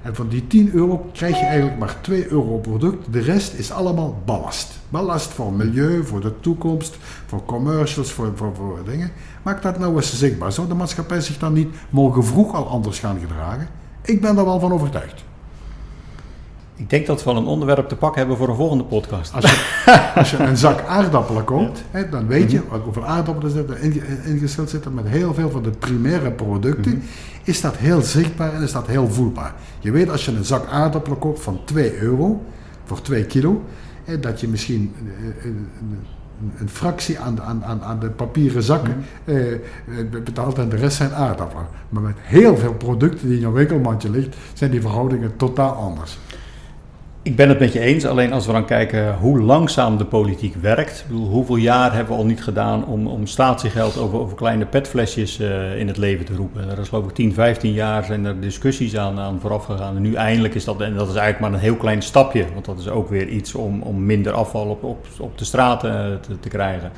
en 0.01 0.15
van 0.15 0.27
die 0.27 0.47
10 0.47 0.71
euro 0.73 1.09
krijg 1.13 1.39
je 1.39 1.45
eigenlijk 1.45 1.79
maar 1.79 2.01
2 2.01 2.27
euro 2.31 2.57
product, 2.57 3.13
de 3.13 3.19
rest 3.19 3.53
is 3.53 3.71
allemaal 3.71 4.21
ballast. 4.25 4.79
Ballast 4.89 5.31
voor 5.31 5.53
milieu, 5.53 6.03
voor 6.03 6.21
de 6.21 6.39
toekomst, 6.39 6.97
voor 7.25 7.45
commercials, 7.45 8.11
voor, 8.11 8.31
voor, 8.35 8.55
voor 8.55 8.79
dingen. 8.85 9.11
Maak 9.43 9.61
dat 9.61 9.79
nou 9.79 9.95
eens 9.95 10.17
zichtbaar. 10.17 10.51
Zou 10.51 10.67
de 10.67 10.73
maatschappij 10.73 11.21
zich 11.21 11.37
dan 11.37 11.53
niet 11.53 11.75
morgen 11.89 12.25
vroeg 12.25 12.53
al 12.55 12.67
anders 12.67 12.99
gaan 12.99 13.19
gedragen? 13.19 13.67
Ik 14.01 14.21
ben 14.21 14.35
daar 14.35 14.45
wel 14.45 14.59
van 14.59 14.71
overtuigd. 14.73 15.23
Ik 16.83 16.89
denk 16.89 17.05
dat 17.05 17.23
we 17.23 17.31
wel 17.31 17.41
een 17.41 17.47
onderwerp 17.47 17.87
te 17.87 17.95
pakken 17.95 18.19
hebben 18.19 18.37
voor 18.37 18.49
een 18.49 18.55
volgende 18.55 18.83
podcast. 18.83 19.33
Als 19.33 19.43
je, 19.51 20.11
als 20.15 20.31
je 20.31 20.37
een 20.37 20.57
zak 20.57 20.85
aardappelen 20.87 21.43
koopt, 21.43 21.83
hè, 21.91 22.09
dan 22.09 22.27
weet 22.27 22.51
je 22.51 22.61
wat 22.69 22.81
hoeveel 22.83 23.05
aardappelen 23.05 23.81
inge- 23.81 24.01
ingesteld 24.25 24.69
zitten 24.69 24.93
met 24.93 25.07
heel 25.07 25.33
veel 25.33 25.49
van 25.49 25.63
de 25.63 25.69
primaire 25.69 26.31
producten. 26.31 27.03
Is 27.43 27.61
dat 27.61 27.77
heel 27.77 28.01
zichtbaar 28.01 28.53
en 28.53 28.61
is 28.61 28.71
dat 28.71 28.87
heel 28.87 29.09
voelbaar. 29.09 29.53
Je 29.79 29.91
weet 29.91 30.09
als 30.09 30.25
je 30.25 30.31
een 30.31 30.45
zak 30.45 30.67
aardappelen 30.67 31.19
koopt 31.19 31.41
van 31.41 31.59
2 31.65 31.97
euro 31.99 32.41
voor 32.83 33.01
2 33.01 33.25
kilo, 33.25 33.61
hè, 34.03 34.19
dat 34.19 34.39
je 34.41 34.47
misschien 34.47 34.93
eh, 34.95 35.45
een, 35.45 35.67
een, 35.79 36.51
een 36.59 36.69
fractie 36.69 37.19
aan 37.19 37.35
de, 37.35 37.41
aan, 37.41 37.63
aan, 37.63 37.83
aan 37.83 37.99
de 37.99 38.09
papieren 38.09 38.63
zakken 38.63 39.05
eh, 39.25 39.53
eh, 39.53 39.59
betaalt 40.23 40.57
en 40.57 40.69
de 40.69 40.75
rest 40.75 40.97
zijn 40.97 41.13
aardappelen. 41.13 41.65
Maar 41.89 42.01
met 42.01 42.15
heel 42.19 42.57
veel 42.57 42.73
producten 42.73 43.27
die 43.27 43.35
in 43.35 43.41
jouw 43.41 43.51
winkelmandje 43.51 44.09
ligt, 44.09 44.35
zijn 44.53 44.71
die 44.71 44.81
verhoudingen 44.81 45.35
totaal 45.37 45.73
anders. 45.73 46.17
Ik 47.23 47.35
ben 47.35 47.49
het 47.49 47.59
met 47.59 47.73
je 47.73 47.79
eens, 47.79 48.05
alleen 48.05 48.33
als 48.33 48.45
we 48.45 48.51
dan 48.51 48.65
kijken 48.65 49.15
hoe 49.15 49.39
langzaam 49.41 49.97
de 49.97 50.05
politiek 50.05 50.55
werkt. 50.55 50.99
Ik 50.99 51.05
bedoel, 51.07 51.27
hoeveel 51.29 51.55
jaar 51.55 51.93
hebben 51.93 52.13
we 52.13 52.19
al 52.19 52.25
niet 52.25 52.43
gedaan 52.43 52.85
om, 52.85 53.07
om 53.07 53.27
statiegeld 53.27 53.97
over, 53.97 54.19
over 54.19 54.35
kleine 54.37 54.65
petflesjes 54.65 55.39
eh, 55.39 55.79
in 55.79 55.87
het 55.87 55.97
leven 55.97 56.25
te 56.25 56.35
roepen. 56.35 56.69
Er 56.69 56.79
is 56.79 56.89
geloof 56.89 57.05
ik 57.05 57.13
10, 57.13 57.33
15 57.33 57.71
jaar 57.73 58.03
zijn 58.03 58.25
er 58.25 58.39
discussies 58.39 58.97
aan, 58.97 59.19
aan 59.19 59.39
vooraf 59.39 59.65
gegaan. 59.65 59.95
En 59.95 60.01
nu 60.01 60.13
eindelijk 60.13 60.55
is 60.55 60.63
dat, 60.63 60.81
en 60.81 60.93
dat 60.93 61.09
is 61.09 61.15
eigenlijk 61.15 61.39
maar 61.39 61.53
een 61.53 61.65
heel 61.65 61.75
klein 61.75 62.01
stapje. 62.01 62.45
Want 62.53 62.65
dat 62.65 62.79
is 62.79 62.87
ook 62.89 63.09
weer 63.09 63.27
iets 63.27 63.55
om, 63.55 63.81
om 63.81 64.05
minder 64.05 64.33
afval 64.33 64.67
op, 64.67 64.83
op, 64.83 65.05
op 65.19 65.37
de 65.37 65.45
straten 65.45 65.91
eh, 66.11 66.15
te, 66.19 66.39
te 66.39 66.49
krijgen. 66.49 66.91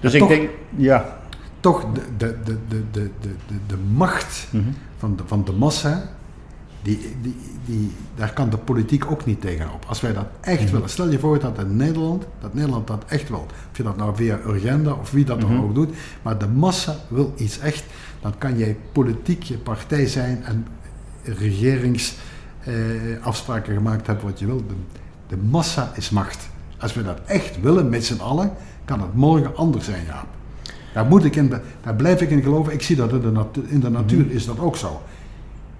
Dus 0.00 0.12
ik 0.14 0.20
toch- 0.20 0.28
denk, 0.28 0.50
ja. 0.76 1.18
Toch 1.60 1.84
de, 1.92 2.00
de, 2.16 2.36
de, 2.44 2.56
de, 2.68 2.82
de, 2.90 3.10
de, 3.20 3.30
de, 3.48 3.54
de 3.66 3.76
macht 3.94 4.48
Mhm. 4.50 4.64
van 4.96 5.16
de, 5.16 5.22
van 5.26 5.44
de 5.44 5.52
massa, 5.52 6.02
die, 6.86 6.98
die, 7.22 7.34
die, 7.64 7.90
daar 8.14 8.32
kan 8.32 8.50
de 8.50 8.56
politiek 8.56 9.10
ook 9.10 9.24
niet 9.24 9.40
tegenop. 9.40 9.84
Als 9.88 10.00
wij 10.00 10.12
dat 10.12 10.26
echt 10.40 10.62
Mhm. 10.62 10.72
willen, 10.72 10.88
stel 10.88 11.10
je 11.10 11.18
voor 11.18 11.38
dat 11.40 11.58
in 11.58 11.76
Nederland, 11.76 12.24
dat 12.40 12.54
Nederland 12.54 12.86
dat 12.86 13.04
echt 13.08 13.28
wil. 13.28 13.46
Of 13.70 13.76
je 13.76 13.82
dat 13.82 13.96
nou 13.96 14.16
via 14.16 14.38
Urgenda 14.46 14.92
of 14.92 15.10
wie 15.10 15.24
dat 15.24 15.40
dan 15.40 15.52
Mhm. 15.52 15.62
ook 15.62 15.74
doet, 15.74 15.94
maar 16.22 16.38
de 16.38 16.48
massa 16.48 16.94
wil 17.08 17.32
iets 17.36 17.58
echt, 17.58 17.84
dan 18.20 18.38
kan 18.38 18.58
jij 18.58 18.76
politiek 18.92 19.42
je 19.42 19.58
partij 19.58 20.06
zijn 20.06 20.44
en 20.44 20.66
regeringsafspraken 21.22 23.74
gemaakt 23.74 24.06
hebben 24.06 24.24
wat 24.24 24.38
je 24.38 24.46
wil. 24.46 24.56
De, 24.66 24.74
de 25.28 25.36
massa 25.50 25.92
is 25.94 26.10
macht. 26.10 26.48
Als 26.78 26.94
we 26.94 27.02
dat 27.02 27.18
echt 27.26 27.60
willen 27.60 27.88
met 27.88 28.04
z'n 28.04 28.20
allen, 28.20 28.52
kan 28.84 29.00
het 29.00 29.14
morgen 29.14 29.56
anders 29.56 29.84
zijn, 29.84 30.04
Jaap. 30.06 30.26
Daar, 30.94 31.06
moet 31.06 31.24
ik 31.24 31.36
in, 31.36 31.52
daar 31.82 31.94
blijf 31.94 32.20
ik 32.20 32.30
in 32.30 32.42
geloven. 32.42 32.72
Ik 32.72 32.82
zie 32.82 32.96
dat 32.96 33.12
in 33.12 33.20
de, 33.20 33.30
natu- 33.30 33.64
in 33.66 33.80
de 33.80 33.90
natuur 33.90 34.30
is 34.30 34.46
dat 34.46 34.58
ook 34.58 34.76
zo. 34.76 35.00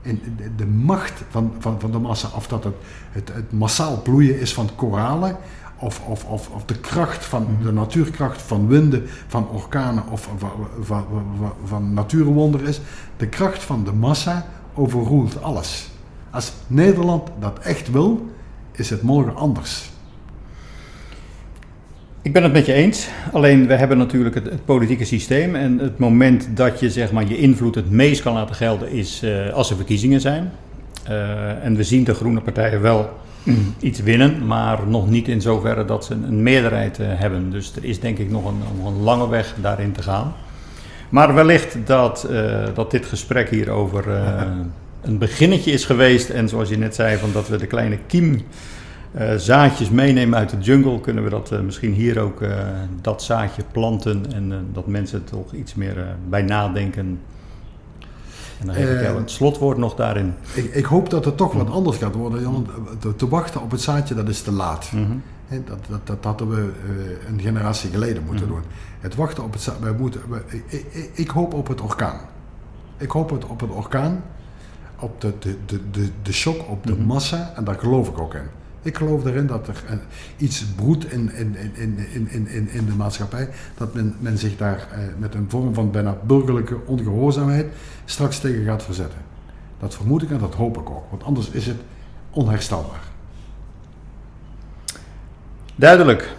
En 0.07 0.21
de, 0.57 0.67
macht 0.67 1.23
van, 1.29 1.53
van, 1.59 1.81
van 1.81 1.91
de 1.91 1.99
massa, 1.99 2.29
of 2.35 2.49
dat 2.49 2.65
het, 2.65 2.75
het, 3.11 3.31
het 3.35 3.53
massaal 3.53 4.03
bloeien 4.03 4.41
is 4.41 4.55
van 4.55 4.71
koralen, 4.75 5.37
of, 5.79 6.01
of, 6.07 6.25
of, 6.25 6.49
of 6.49 6.65
de 6.65 6.79
kracht 6.79 7.25
van 7.25 7.47
de 7.63 7.73
natuurkracht 7.73 8.43
van 8.43 8.69
winden, 8.69 9.03
van 9.27 9.49
orkanen 9.49 10.05
of 10.11 10.23
van, 10.23 10.39
van, 10.39 11.05
van, 11.37 11.53
van 11.65 11.95
natuurwonder 11.95 12.63
is, 12.63 12.81
de 13.17 13.29
kracht 13.29 13.63
van 13.63 13.85
de 13.85 13.93
massa 13.93 14.47
overroelt 14.75 15.43
alles. 15.43 15.89
Als 16.31 16.53
Nederland 16.67 17.31
dat 17.39 17.59
echt 17.59 17.91
wil, 17.91 18.31
is 18.73 18.91
het 18.91 19.03
morgen 19.03 19.37
anders. 19.37 19.91
Ik 22.27 22.33
ben 22.33 22.43
het 22.43 22.53
met 22.53 22.67
je 22.67 22.73
eens. 22.73 23.09
Alleen 23.33 23.67
we 23.67 23.75
hebben 23.75 23.99
natuurlijk 23.99 24.35
het, 24.35 24.45
het 24.45 24.65
politieke 24.65 25.05
systeem. 25.05 25.55
En 25.55 25.79
het 25.79 25.99
moment 25.99 26.49
dat 26.55 26.81
je 26.81 26.91
zeg 26.91 27.13
maar, 27.13 27.29
je 27.29 27.39
invloed 27.39 27.75
het 27.75 27.91
meest 27.91 28.23
kan 28.23 28.33
laten 28.33 28.55
gelden 28.55 28.91
is 28.91 29.23
eh, 29.23 29.53
als 29.53 29.71
er 29.71 29.77
verkiezingen 29.77 30.21
zijn. 30.21 30.53
Eh, 31.05 31.65
en 31.65 31.77
we 31.77 31.83
zien 31.83 32.05
de 32.05 32.15
groene 32.15 32.41
partijen 32.41 32.81
wel 32.81 33.11
iets 33.81 34.01
winnen, 34.01 34.47
maar 34.47 34.87
nog 34.87 35.09
niet 35.11 35.29
in 35.29 35.41
zoverre 35.41 35.85
dat 35.85 36.05
ze 36.05 36.13
een, 36.13 36.23
een 36.23 36.43
meerderheid 36.43 36.99
eh, 36.99 37.07
hebben. 37.11 37.51
Dus 37.51 37.73
er 37.77 37.85
is 37.85 38.01
denk 38.01 38.19
ik 38.19 38.31
nog 38.31 38.45
een, 38.45 38.59
nog 38.83 38.87
een 38.87 39.03
lange 39.03 39.29
weg 39.29 39.55
daarin 39.61 39.93
te 39.93 40.03
gaan. 40.03 40.35
Maar 41.09 41.35
wellicht 41.35 41.77
dat, 41.85 42.29
dat 42.75 42.91
dit 42.91 43.07
gesprek 43.07 43.51
hierover 43.51 44.05
een 45.03 45.19
beginnetje 45.19 45.73
is 45.73 45.85
geweest. 45.85 46.29
En 46.29 46.49
zoals 46.49 46.69
je 46.69 46.79
net 46.79 46.95
zei, 46.95 47.17
van 47.17 47.33
dat 47.33 47.49
we 47.49 47.57
de 47.57 47.67
kleine 47.67 47.99
kiem 48.07 48.43
eh, 49.17 49.35
zaadjes 49.37 49.91
meenemen 49.91 50.39
uit 50.39 50.51
de 50.51 50.57
jungle, 50.59 51.01
kunnen 51.01 51.25
we 51.25 51.31
dat 51.31 51.53
eh, 51.53 51.61
misschien 51.61 51.93
hier 51.93 52.19
ook 52.21 52.43
eh, 52.43 52.59
dat 53.01 53.23
zaadje 53.23 53.63
planten 53.73 54.33
en 54.33 54.67
dat 54.73 54.87
mensen 54.87 55.25
toch 55.25 55.53
iets 55.53 55.75
meer 55.75 56.17
bij 56.29 56.43
nadenken. 56.43 57.21
En 58.61 58.67
dan 58.67 58.75
geef 58.75 58.91
ik 58.95 59.01
jou 59.01 59.19
het 59.19 59.31
slotwoord 59.31 59.79
nog 59.79 59.95
daarin. 59.95 60.35
Ik, 60.55 60.75
ik 60.75 60.85
hoop 60.85 61.11
dat 61.11 61.25
het 61.25 61.37
toch 61.37 61.53
wat 61.53 61.71
anders 61.71 61.97
gaat 61.97 62.15
worden. 62.15 62.41
Jan, 62.41 62.67
te, 62.99 63.17
te 63.17 63.29
wachten 63.29 63.63
op 63.63 63.71
het 63.71 63.81
zaadje, 63.81 64.15
dat 64.15 64.29
is 64.29 64.43
te 64.43 64.53
laat. 64.53 64.93
Mhm. 64.93 65.17
Dat, 65.65 65.79
dat, 65.89 66.07
dat 66.07 66.25
hadden 66.25 66.49
we 66.49 66.73
een 67.29 67.41
generatie 67.41 67.91
geleden 67.91 68.23
moeten 68.27 68.45
Mhm. 68.47 68.55
doen. 68.55 68.65
Het 69.01 69.15
wachten 69.15 69.45
op 69.45 69.53
het 69.53 69.63
zaadje. 69.63 69.83
Wij 69.83 69.93
moeten, 69.93 70.21
wij- 70.29 70.43
ik, 70.67 70.85
ik, 70.93 71.11
ik 71.15 71.29
hoop 71.31 71.55
op 71.55 71.69
het 71.69 71.81
orkaan. 71.81 72.19
Ik 72.97 73.11
hoop 73.11 73.31
het 73.31 73.45
op 73.47 73.61
het 73.61 73.71
orkaan. 73.71 74.23
Op 74.99 75.21
de, 75.21 75.33
de, 75.39 75.57
de, 75.67 75.81
de, 75.91 76.09
de 76.23 76.33
shock 76.33 76.69
op 76.69 76.87
de 76.87 76.93
Mhm. 76.93 77.03
massa. 77.07 77.53
En 77.57 77.65
daar 77.65 77.79
geloof 77.79 78.09
ik 78.09 78.19
ook 78.19 78.35
in. 78.35 78.41
Ik 78.87 78.97
geloof 78.97 79.25
erin 79.25 79.47
dat 79.47 79.69
er 79.69 79.83
eh, 79.89 79.97
iets 80.37 80.65
broedt 80.65 81.13
in, 81.13 81.33
in, 81.35 81.57
in, 81.75 81.99
in, 82.13 82.49
in, 82.49 82.69
in, 82.69 82.87
de 82.87 82.95
maatschappij, 82.97 83.49
dat 83.77 83.95
men, 83.95 84.15
men 84.19 84.39
zich 84.39 84.57
daar 84.57 84.89
eh, 84.93 84.99
met 85.19 85.35
een 85.35 85.47
vorm 85.49 85.75
van 85.75 85.91
bijna 85.91 86.17
burgerlijke 86.27 86.77
ongehoorzaamheid 86.85 87.67
straks 88.05 88.39
tegen 88.39 88.65
gaat 88.65 88.83
verzetten. 88.83 89.19
Dat 89.79 89.95
vermoed 89.95 90.23
ik 90.23 90.31
en 90.31 90.39
dat 90.39 90.55
hoop 90.55 90.79
ik 90.79 90.91
ook, 90.91 91.05
want 91.11 91.25
anders 91.25 91.51
is 91.51 91.67
het 91.67 91.77
onherstelbaar. 92.31 93.01
Duidelijk. 95.75 96.35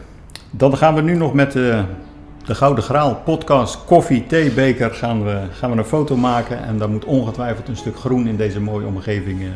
Dan 0.51 0.77
gaan 0.77 0.95
we 0.95 1.01
nu 1.01 1.15
nog 1.15 1.33
met 1.33 1.51
de, 1.51 1.83
de 2.45 2.55
Gouden 2.55 2.83
Graal 2.83 3.15
podcast 3.15 3.85
koffie, 3.85 4.25
thee, 4.25 4.51
beker 4.51 4.93
gaan 4.93 5.23
we, 5.23 5.41
gaan 5.51 5.71
we 5.71 5.77
een 5.77 5.85
foto 5.85 6.15
maken. 6.15 6.63
En 6.63 6.77
daar 6.77 6.89
moet 6.89 7.05
ongetwijfeld 7.05 7.67
een 7.67 7.77
stuk 7.77 7.97
groen 7.97 8.27
in 8.27 8.35
deze 8.35 8.61
mooie 8.61 8.85
omgeving 8.85 9.41
uh, 9.41 9.47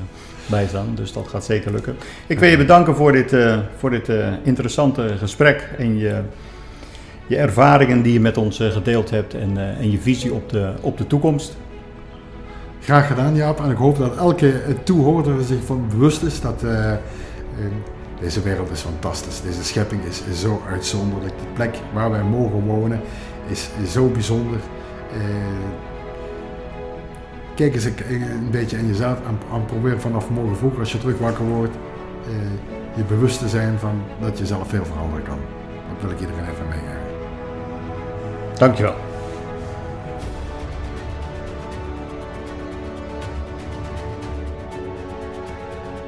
bij 0.52 0.68
staan. 0.68 0.96
Dus 0.96 1.14
dat 1.14 1.28
gaat 1.28 1.46
zeker 1.46 1.72
lukken. 1.72 1.96
Ik 2.28 2.40
wil 2.40 2.50
je 2.50 2.58
bedanken 2.58 2.96
voor 2.96 3.12
dit, 3.12 3.34
uh, 3.34 3.60
voor 3.78 3.90
dit 3.90 4.10
uh, 4.10 4.28
interessante 4.44 5.18
gesprek 5.18 5.70
en 5.78 5.98
je, 5.98 6.22
je 7.28 7.38
ervaringen 7.38 8.02
die 8.02 8.14
je 8.14 8.20
met 8.20 8.38
ons 8.38 8.58
gedeeld 8.58 9.10
hebt 9.10 9.34
en, 9.34 9.58
en 9.58 9.92
je 9.92 10.00
visie 10.00 10.34
op 10.34 10.50
de, 10.50 10.72
op 10.82 10.98
de 10.98 11.08
toekomst. 11.08 11.58
Graag 12.82 13.08
gedaan 13.08 13.36
Jaap 13.36 13.60
en 13.60 13.72
ik 13.72 13.78
hoop 13.78 13.98
dat 13.98 14.18
elke 14.18 14.54
toehoorder 14.84 15.44
zich 15.44 15.64
van 15.66 15.88
bewust 15.90 16.24
is 16.24 16.42
dat 16.42 16.64
deze 18.22 18.42
wereld 18.42 18.72
is 18.72 18.80
fantastisch. 18.82 19.42
Deze 19.42 19.64
schepping 19.64 20.02
is, 20.04 20.42
zo 20.42 20.62
uitzonderlijk. 20.70 21.34
De 21.40 21.46
plek 21.54 21.76
waar 21.94 22.12
wij 22.12 22.24
mogen 22.24 22.66
wonen 22.66 23.02
is, 23.50 23.70
zo 23.92 24.08
bijzonder. 24.08 24.60
Kijk 27.62 27.74
eens 27.74 27.86
een, 27.86 28.50
beetje 28.52 28.78
in 28.78 28.88
jezelf 28.88 29.18
en, 29.54 29.66
probeer 29.66 30.00
vanaf 30.00 30.30
morgen 30.30 30.58
vroeg, 30.58 30.80
als 30.80 30.92
je 30.92 30.98
terug 30.98 31.18
wakker 31.18 31.46
wordt, 31.46 31.76
uh, 32.28 32.34
je 32.96 33.04
bewust 33.04 33.40
te 33.40 33.50
zijn 33.50 33.80
van 33.80 34.04
dat 34.20 34.38
je 34.38 34.46
zelf 34.46 34.70
veel 34.70 34.86
veranderen 34.86 35.24
kan. 35.24 35.38
Dat 35.94 36.02
wil 36.02 36.12
ik 36.12 36.20
iedereen 36.20 36.44
even 36.44 36.68
meegeven. 36.70 37.02
Dankjewel. 38.58 38.96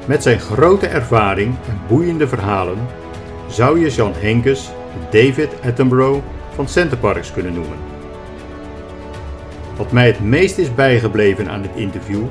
Met 0.05 0.23
zijn 0.23 0.39
grote 0.39 0.88
ervaring 0.88 1.55
en 1.67 1.80
boeiende 1.88 2.27
verhalen 2.27 2.77
zou 3.47 3.80
je 3.80 3.89
Jan 3.89 4.13
Henkes 4.13 4.71
David 5.11 5.49
Attenborough 5.65 6.23
van 6.55 6.67
Centerparks 6.67 7.34
kunnen 7.34 7.53
noemen. 7.53 7.93
Wat 9.77 9.91
mij 9.91 10.07
het 10.07 10.19
meest 10.19 10.57
is 10.57 10.75
bijgebleven 10.75 11.49
aan 11.49 11.61
dit 11.61 11.75
interview 11.75 12.25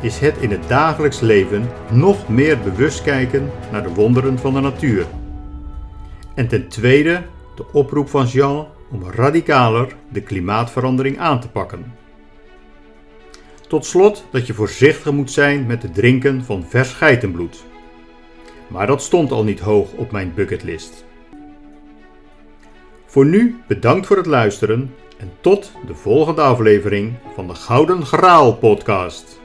is 0.00 0.18
het 0.18 0.36
in 0.36 0.50
het 0.50 0.68
dagelijks 0.68 1.20
leven 1.20 1.68
nog 1.90 2.28
meer 2.28 2.58
bewust 2.58 3.02
kijken 3.02 3.50
naar 3.72 3.82
de 3.82 3.94
wonderen 3.94 4.38
van 4.38 4.54
de 4.54 4.60
natuur. 4.60 5.06
En 6.34 6.48
ten 6.48 6.68
tweede 6.68 7.22
de 7.54 7.64
oproep 7.72 8.08
van 8.08 8.26
Jean 8.26 8.66
om 8.90 9.10
radicaler 9.10 9.94
de 10.08 10.20
klimaatverandering 10.20 11.18
aan 11.18 11.40
te 11.40 11.48
pakken. 11.48 11.94
Tot 13.68 13.86
slot 13.86 14.26
dat 14.30 14.46
je 14.46 14.54
voorzichtig 14.54 15.12
moet 15.12 15.30
zijn 15.30 15.66
met 15.66 15.82
het 15.82 15.94
drinken 15.94 16.44
van 16.44 16.64
vers 16.68 16.92
geitenbloed. 16.92 17.64
Maar 18.68 18.86
dat 18.86 19.02
stond 19.02 19.32
al 19.32 19.44
niet 19.44 19.60
hoog 19.60 19.92
op 19.92 20.12
mijn 20.12 20.32
bucketlist. 20.34 21.04
Voor 23.06 23.26
nu 23.26 23.60
bedankt 23.66 24.06
voor 24.06 24.16
het 24.16 24.26
luisteren 24.26 24.94
en 25.22 25.32
tot 25.40 25.72
de 25.86 25.94
volgende 25.94 26.40
aflevering 26.40 27.14
van 27.34 27.46
de 27.46 27.54
Gouden 27.54 28.06
Graal 28.06 28.54
podcast. 28.54 29.40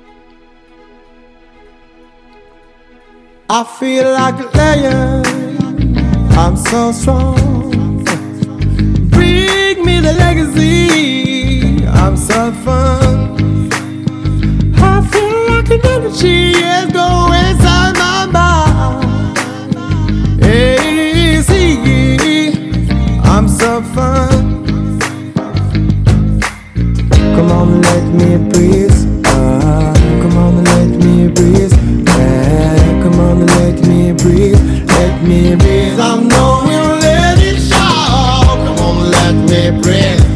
I 3.52 3.64
feel 3.78 4.04
like 4.04 4.44
a 4.44 4.50
lion. 4.54 5.26
I'm 6.32 6.58
so 6.58 6.92
strong. 6.92 8.04
Bring 9.10 9.86
me 9.86 10.02
the 10.02 10.14
legacy. 10.18 11.86
I'm 11.86 12.18
so 12.18 12.52
fun. 12.64 13.36
I 14.76 15.02
feel 15.10 15.56
like 15.56 15.70
an 15.72 15.82
energy 15.82 16.52
is 16.52 16.92
going 16.92 17.34
inside 17.50 17.98
my 17.98 18.26
mind. 18.32 19.38
Easy. 20.44 21.78
I'm 23.24 23.48
so 23.48 23.82
fun. 23.94 24.67
on, 27.68 27.82
let 27.82 28.04
me 28.14 28.50
breathe. 28.50 28.92
Uh, 29.26 29.94
come 30.22 30.38
on, 30.38 30.64
let 30.64 30.90
me 31.04 31.28
breathe. 31.30 31.72
Come 33.04 33.20
on, 33.20 33.46
let 33.46 33.86
me 33.88 34.12
breathe. 34.14 34.60
Let 34.88 35.24
me 35.24 35.56
breathe. 35.56 36.00
I 36.00 36.22
know 36.22 36.64
we'll 36.66 37.00
let 37.00 37.38
it 37.40 37.60
show. 37.60 38.56
Come 38.66 38.80
on, 38.88 39.12
let 39.12 39.36
me 39.50 39.82
breathe. 39.82 40.27